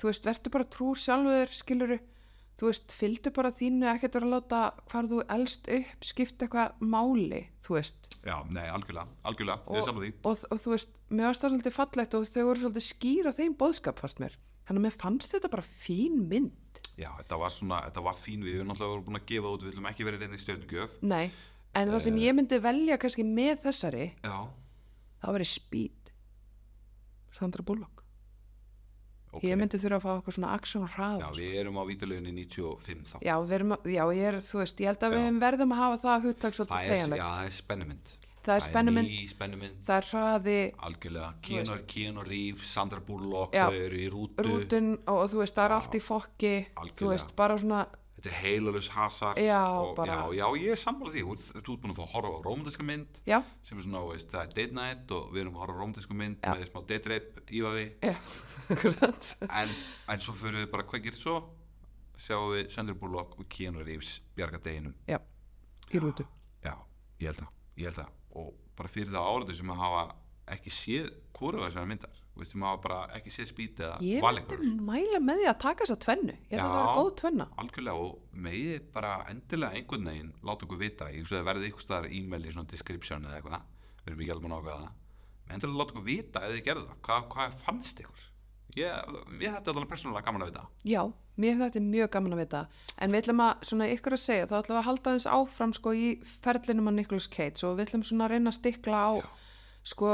þú 0.00 0.10
veist, 0.10 0.24
verður 0.28 0.54
bara 0.56 0.68
trúr 0.76 1.00
sjálfur, 1.00 1.52
skiluru, 1.56 1.98
þú 2.60 2.68
veist, 2.68 2.92
fylgdu 2.92 3.32
bara 3.36 3.52
þínu, 3.56 3.86
ekkert 3.94 4.18
vera 4.18 4.28
að 4.28 4.34
láta 4.36 4.60
hvar 4.92 5.08
þú 5.10 5.22
elst 5.36 5.68
upp, 5.72 6.04
skipta 6.04 6.46
eitthvað 6.46 6.80
máli, 6.84 7.42
þú 7.66 7.76
veist, 7.78 8.06
Já, 8.20 8.36
nei, 8.52 8.66
algjörlega, 8.68 9.08
algjörlega, 9.24 9.62
ég 9.64 9.70
Og- 9.72 9.76
er 9.80 9.84
saman 9.86 10.02
því. 10.04 10.10
og, 10.28 10.38
og 10.52 10.58
þú 10.60 10.72
veist, 10.74 10.90
mér 11.08 11.30
varst 11.30 11.40
það 11.44 11.52
svolítið 11.54 11.76
fallegt 11.78 12.14
og 12.18 12.26
þau 12.28 12.42
voru 12.44 12.60
svolítið 12.60 12.84
skýra 12.90 13.32
þeim 13.32 13.54
bóðskap 13.56 13.98
fast 14.04 14.20
mér, 14.20 14.34
þannig 14.68 14.80
að 14.82 14.84
mér 14.90 14.98
fannst 15.00 15.32
þetta 15.32 15.50
bara 15.56 15.64
fín 15.80 16.26
mynd, 16.28 16.52
Já, 17.00 17.08
þetta 17.16 17.38
var 17.40 17.48
svona, 17.54 17.76
þetta 17.88 18.02
var 18.04 18.16
fín. 18.20 18.42
Við, 18.44 18.52
við 18.52 18.58
erum 18.60 18.68
náttúrulega 18.74 18.92
voru 18.92 19.04
búin 19.06 19.16
að 19.16 19.28
gefa 19.30 19.50
út, 19.54 19.62
við 19.64 19.70
viljum 19.70 19.86
ekki 19.88 20.04
verið 20.04 20.20
reyndi 20.20 20.40
stjörnugjöf. 20.42 20.96
Nei, 21.08 21.30
en 21.74 21.92
það 21.94 22.04
sem 22.06 22.20
ég 22.22 22.36
myndi 22.36 22.58
velja 22.62 22.98
kannski 23.00 23.24
með 23.26 23.64
þessari, 23.68 24.06
Já, 24.24 24.36
það 25.22 25.36
væri 25.38 25.48
Speed. 25.50 26.12
Sandra 27.36 27.62
Bullock. 27.62 28.00
Ok. 29.30 29.44
Ég 29.46 29.54
myndi 29.60 29.78
þurfa 29.78 29.98
að 30.00 30.02
fá 30.02 30.10
eitthvað 30.16 30.34
svona 30.34 30.54
Já, 30.90 30.94
hraða 30.96 31.28
sko. 31.28 31.36
við 31.38 31.58
erum 31.60 31.76
á 31.78 31.82
vítuleginni 31.86 32.32
95 32.50 33.04
þá. 33.12 33.18
Já, 33.22 33.34
við 33.46 33.52
erum, 33.60 33.76
já, 33.86 34.02
ég 34.18 34.24
er, 34.26 34.38
þú 34.42 34.58
veist, 34.58 34.80
ég 34.82 34.90
held 34.90 35.04
að 35.06 35.14
Já. 35.14 35.20
við 35.20 35.38
verðum 35.44 35.74
að 35.76 35.82
hafa 35.84 36.00
það 36.02 36.26
Það 36.40 36.56
svolítið 36.56 36.88
tegjanlegt 36.90 37.22
já, 37.22 37.28
það 37.30 37.44
er 37.46 37.54
spennumynd 37.60 38.10
það 38.40 38.56
er 38.56 38.64
spennumynd, 38.64 39.78
það 39.84 39.96
er 39.96 40.06
hraði. 40.10 40.58
Algjörlega. 40.88 41.30
Keanu, 41.92 42.24
Reeves, 42.26 42.72
Sandra 42.72 43.00
Bullock 43.04 43.54
Já. 43.54 43.66
þau 43.68 43.78
eru 43.84 44.00
í 44.00 44.08
rútu, 44.12 44.46
rútun 44.46 44.90
og, 45.04 45.16
og 45.16 45.26
þú 45.32 45.42
veist, 45.42 45.56
það 45.58 45.66
er 45.66 45.74
Já. 45.74 45.78
allt 45.78 45.94
í 45.94 46.02
fokki. 46.04 46.52
Algjörlega. 46.74 47.00
þú 47.00 47.10
veist, 47.12 47.34
bara 47.36 47.58
svona 47.60 47.82
þetta 48.20 48.30
er 48.30 48.36
heilalus 48.44 48.88
hasar 48.92 49.38
Já, 49.40 49.60
og, 49.80 50.00
já, 50.04 50.16
já, 50.36 50.44
ég 50.60 50.74
er 50.74 50.80
sammála 50.80 51.12
því, 51.14 51.22
þú 51.24 51.36
þú 51.64 51.74
ert 51.74 51.84
búin 51.84 51.94
að 51.94 52.00
fá 52.00 52.02
að 52.04 52.10
horfa 52.14 52.32
á 52.36 52.40
rómantíska 52.44 52.84
mynd 52.84 53.20
já, 53.30 53.38
sem 53.64 53.80
er 53.80 53.86
svona, 53.86 54.02
veist, 54.10 54.28
það 54.28 54.42
er 54.42 54.52
date 54.58 54.76
night 54.76 55.14
og 55.16 55.30
við 55.32 55.42
erum 55.44 55.56
að 55.56 55.62
horfa 55.64 55.72
á 55.72 55.80
rómantísku 55.80 56.18
mynd 56.20 56.44
með 56.44 56.66
smá 56.68 56.80
date 56.90 57.12
rape 57.14 57.44
í 57.48 57.64
vafi 57.64 57.86
já, 58.04 58.14
akkurat. 58.76 59.30
En, 59.48 59.74
en 60.12 60.24
svo 60.26 60.36
fyrir 60.36 60.60
við 60.60 60.70
bara 60.74 60.86
hvað 60.92 61.04
gerir 61.08 61.20
svo? 61.20 61.38
Sjáum 62.20 62.52
við 62.52 62.68
Sandra 62.74 62.94
Bullock 63.00 63.38
og 63.40 63.48
Keanu 63.48 63.80
Reeves 63.80 64.18
bjarga 64.36 64.60
deginum. 64.60 64.92
Já, 65.08 65.16
í 65.88 66.02
rútu. 66.02 66.26
Já, 66.60 66.74
ég 67.22 67.30
held 67.30 67.40
það, 67.40 67.54
ég 67.80 67.88
held 67.88 68.02
það. 68.02 68.10
Og 68.36 68.50
bara 68.76 68.92
fyrir 68.92 69.14
það 69.14 69.30
áraðu 69.32 69.56
sem 69.56 69.72
að 69.72 69.80
hafa 69.86 70.02
ekki 70.52 70.74
séð 70.74 71.08
hvora 71.38 71.64
þessar 71.64 71.88
myndar 71.88 72.19
veist, 72.38 72.54
hafa 72.54 72.80
bara 72.84 73.00
ekki 73.18 73.32
séð 73.34 73.50
spýt 73.50 73.82
eða 73.82 73.98
ég 74.06 74.22
valingur 74.24 74.62
myndi 74.62 74.86
mæla 74.86 75.20
með 75.24 75.42
því 75.42 75.48
að 75.50 75.58
taka 75.64 75.84
þessa 75.84 75.98
tvennu. 76.04 76.36
Ég 76.50 76.56
held 76.56 76.70
að 76.70 76.76
það 76.76 76.86
er 76.86 77.00
góð 77.00 77.10
tvenna. 77.20 77.46
algjörlega 77.64 78.06
og 78.06 78.40
megið 78.46 78.86
bara 78.94 79.12
endilega 79.32 79.76
einhvern 79.76 80.08
veginn 80.12 80.32
láta 80.46 80.66
okkur 80.66 80.80
vita, 80.80 81.10
ég 81.12 81.34
að 81.34 81.46
verði 81.50 81.70
ykkur 81.72 81.86
staðar 81.86 82.10
e-mail 82.10 82.46
í 82.46 82.54
svona 82.54 82.70
description 82.70 83.28
eða 83.28 83.40
eitthvað 83.40 83.62
við 84.00 84.12
erum 84.14 84.24
ekki 84.24 84.34
alveg 84.36 84.74
að 84.74 84.88
Men 85.50 85.58
endilega 85.58 85.82
láta 85.82 85.94
okkur 85.96 86.06
vita 86.06 86.44
ef 86.46 86.52
þið 86.54 86.66
gerðu 86.70 86.86
það, 86.86 86.98
hvað, 87.06 87.24
hvað 87.34 87.54
fannst 87.66 88.02
ykkur? 88.04 88.26
Ég, 88.78 89.14
ég 89.42 89.54
þetta 89.56 89.72
er 89.72 89.78
alveg 89.80 89.90
persónulega 89.90 90.26
gaman 90.28 90.44
að 90.44 90.50
vita. 90.52 90.64
Já, 90.86 91.00
mér 91.42 91.56
þetta 91.58 91.80
er 91.80 91.86
mjög 91.86 92.10
gaman 92.14 92.36
að 92.36 92.42
vita. 92.44 92.60
En 93.02 93.10
við 93.10 93.22
ætlum 93.24 93.42
að, 93.42 93.64
svona 93.66 93.88
ykkur 93.90 94.14
að 94.14 94.22
segja 94.22 94.46
þá 94.50 94.54
ætlum 94.60 94.78
að 94.78 94.86
halda 94.86 95.14
þess 95.16 95.30
áfram 95.34 95.72
sko 95.74 95.94
í 95.96 96.04
ferlinum 96.44 96.90
að 96.90 96.98
Nicolas 97.00 97.26
Cage 97.32 97.66
og 97.66 97.78
við 97.78 97.88
ætlum 97.88 98.04
svona 98.06 98.28
að 98.28 98.34
reyna 98.36 98.52
að 98.52 98.58
stikla 98.60 99.00
á 99.02 99.10
Já. 99.18 99.26
sko, 99.92 100.12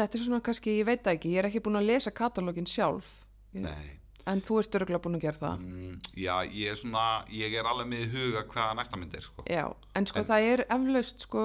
þetta 0.00 0.18
er 0.18 0.24
svona 0.26 0.42
kannski, 0.44 0.76
ég 0.80 0.86
veit 0.88 1.06
ekki 1.12 1.32
ég 1.34 1.42
er 1.42 1.48
ekki 1.50 1.62
búin 1.64 1.80
að 1.80 1.88
lesa 1.92 2.10
katalógin 2.10 2.68
sjálf. 2.68 3.08
Nei. 3.52 3.96
En 4.30 4.42
þú 4.44 4.58
ert 4.60 4.76
örgulega 4.78 5.02
búin 5.02 5.16
að 5.18 5.24
gera 5.24 5.40
það. 5.40 5.62
Mm, 5.64 5.94
já, 6.20 6.34
ég 6.52 6.70
er 6.70 6.76
svona, 6.78 7.04
ég 7.34 7.54
er 7.56 7.66
alveg 7.66 7.88
með 7.90 8.04
huga 8.14 8.42
hvaða 8.52 8.76
næsta 8.78 9.00
mynd 9.00 9.14
er, 9.16 9.24
sko. 9.26 9.44
Já, 9.48 9.64
en 9.96 10.06
sko 10.06 10.20
En- 10.20 10.28
það 10.28 10.48
er 10.52 10.64
eflaust 10.68 11.24
sko 11.26 11.44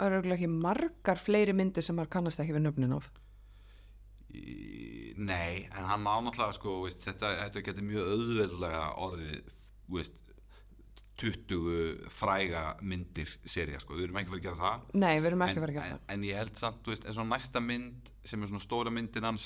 örgulega 0.00 0.38
ekki 0.38 0.48
margar 0.52 1.18
fleiri 1.20 1.52
myndir 1.52 1.84
sem 1.84 1.96
maður 1.98 2.14
kannast 2.14 2.40
ekki 2.40 2.54
við 2.56 2.64
nöfnin 2.68 2.94
of 2.96 3.10
Í, 4.30 5.12
nei, 5.18 5.66
en 5.74 5.84
hann 5.90 6.06
á 6.06 6.14
náttúrulega, 6.22 6.54
sko, 6.54 6.76
veist, 6.84 7.02
þetta, 7.02 7.32
þetta 7.42 7.62
getur 7.66 7.82
mjög 7.88 8.10
auðveldlega 8.14 8.82
orðið, 9.02 9.48
veist, 9.90 10.14
20 11.20 12.06
fræga 12.16 12.62
myndir 12.82 13.30
serja, 13.48 13.80
sko, 13.82 13.96
við 13.98 14.06
erum 14.08 14.20
ekki 14.20 14.30
fyrir 14.32 14.40
að 14.40 14.46
gera 14.48 14.60
það. 14.62 14.86
Nei, 15.02 15.12
við 15.20 15.28
erum 15.30 15.44
ekki 15.46 15.52
en, 15.54 15.60
að 15.60 15.66
vera 15.66 15.72
að 15.74 15.76
gera 15.80 15.98
en, 15.98 16.00
en 16.14 16.24
ég 16.30 16.38
held 16.40 16.56
samt, 16.60 16.80
þú 16.86 16.94
veist, 16.94 17.04
eins 17.10 17.20
og 17.20 17.28
næsta 17.30 17.62
mynd 17.64 18.08
sem 18.30 18.42
er 18.44 18.50
svona 18.52 18.64
stóra 18.64 18.92
myndin 18.92 19.24
hans, 19.28 19.44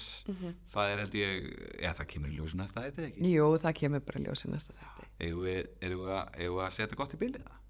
það 0.74 0.92
er 0.94 1.02
held 1.04 1.18
ég, 1.18 1.50
eða 1.80 1.92
það 2.00 2.08
kemur 2.14 2.32
í 2.32 2.38
ljósi 2.38 2.58
næsta 2.58 2.82
þetta 2.86 3.04
ekki. 3.08 3.20
það 3.24 3.34
Jú, 3.34 3.50
það 3.64 3.76
kemur 3.82 4.04
bara 4.08 4.24
ljósi 4.28 4.50
næsta 4.54 4.74
þetta 4.78 5.10
Eigum 5.24 5.44
við, 5.46 5.68
erum 5.86 6.00
við, 6.06 6.14
að- 6.18 6.40
eigum 6.40 6.56
við 6.58 6.64
að 6.66 6.74
setja 6.78 6.98
gott 6.98 7.14
í 7.14 7.20
bylið 7.20 7.44
það? 7.46 7.60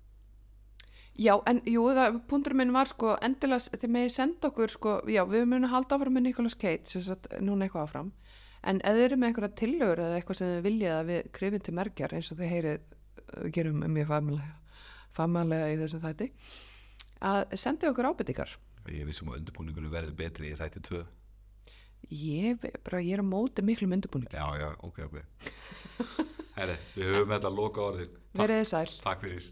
Já, 1.14 1.34
en 1.46 1.60
jú, 1.70 1.82
það, 1.94 2.16
punktur 2.26 2.56
minn 2.58 2.72
var 2.74 2.88
sko 2.90 3.12
endilega, 3.22 3.76
þið 3.78 3.92
megið 3.94 4.14
senda 4.16 4.48
okkur 4.50 4.72
sko, 4.72 4.94
já, 5.14 5.22
við 5.30 5.44
munum 5.46 5.70
halda 5.70 5.94
áfram 5.94 6.16
með 6.16 6.24
Nicolas 6.26 6.56
Cage 6.58 6.90
sem 6.90 7.04
sagt, 7.06 7.28
núna 7.44 7.68
eitthvað 7.68 7.84
áfram 7.86 8.08
en 8.66 8.80
þið 8.82 9.02
eru 9.04 9.18
með 9.20 9.28
einhverja 9.30 9.54
tillögur 9.60 10.00
eða 10.08 10.16
eitthvað 10.18 10.38
sem 10.40 10.50
þið 10.56 10.64
viljið 10.64 10.94
að 10.96 11.10
við 11.12 11.28
krifum 11.36 11.62
til 11.68 11.74
merkjar 11.78 12.14
eins 12.16 12.32
og 12.32 12.40
þið 12.40 12.50
heyrið, 12.54 12.88
gerum 13.54 13.82
um 13.82 13.96
mjög 13.96 14.12
famalega, 15.14 15.72
í 15.72 15.80
þessum 15.80 16.02
þætti 16.04 16.30
að 17.24 17.56
sendi 17.60 17.90
okkur 17.90 18.10
ábyrtingar 18.12 18.56
Ég 18.92 19.06
vissum 19.08 19.30
að 19.32 19.40
undirbúningunum 19.40 19.92
verður 19.94 20.16
betri 20.18 20.50
í 20.52 20.56
þætti 20.58 20.82
2. 20.90 21.04
ég, 22.20 22.66
bara, 22.84 23.00
ég 23.00 23.16
er 23.16 23.24
á 23.24 23.26
móti 23.26 23.64
miklu 23.64 23.88
myndubúning 23.88 24.28
Já, 24.34 24.44
já, 24.60 24.68
ok, 24.84 24.98
ok. 25.08 25.20
Herri, 26.54 26.76
við 26.94 27.08
höfum 27.10 27.32
þetta 27.34 27.50
loka 27.50 27.82
orðin. 27.82 28.18
Þið 28.36 28.52
sæl 28.70 28.86
takk 29.02 29.24
fyrir. 29.24 29.46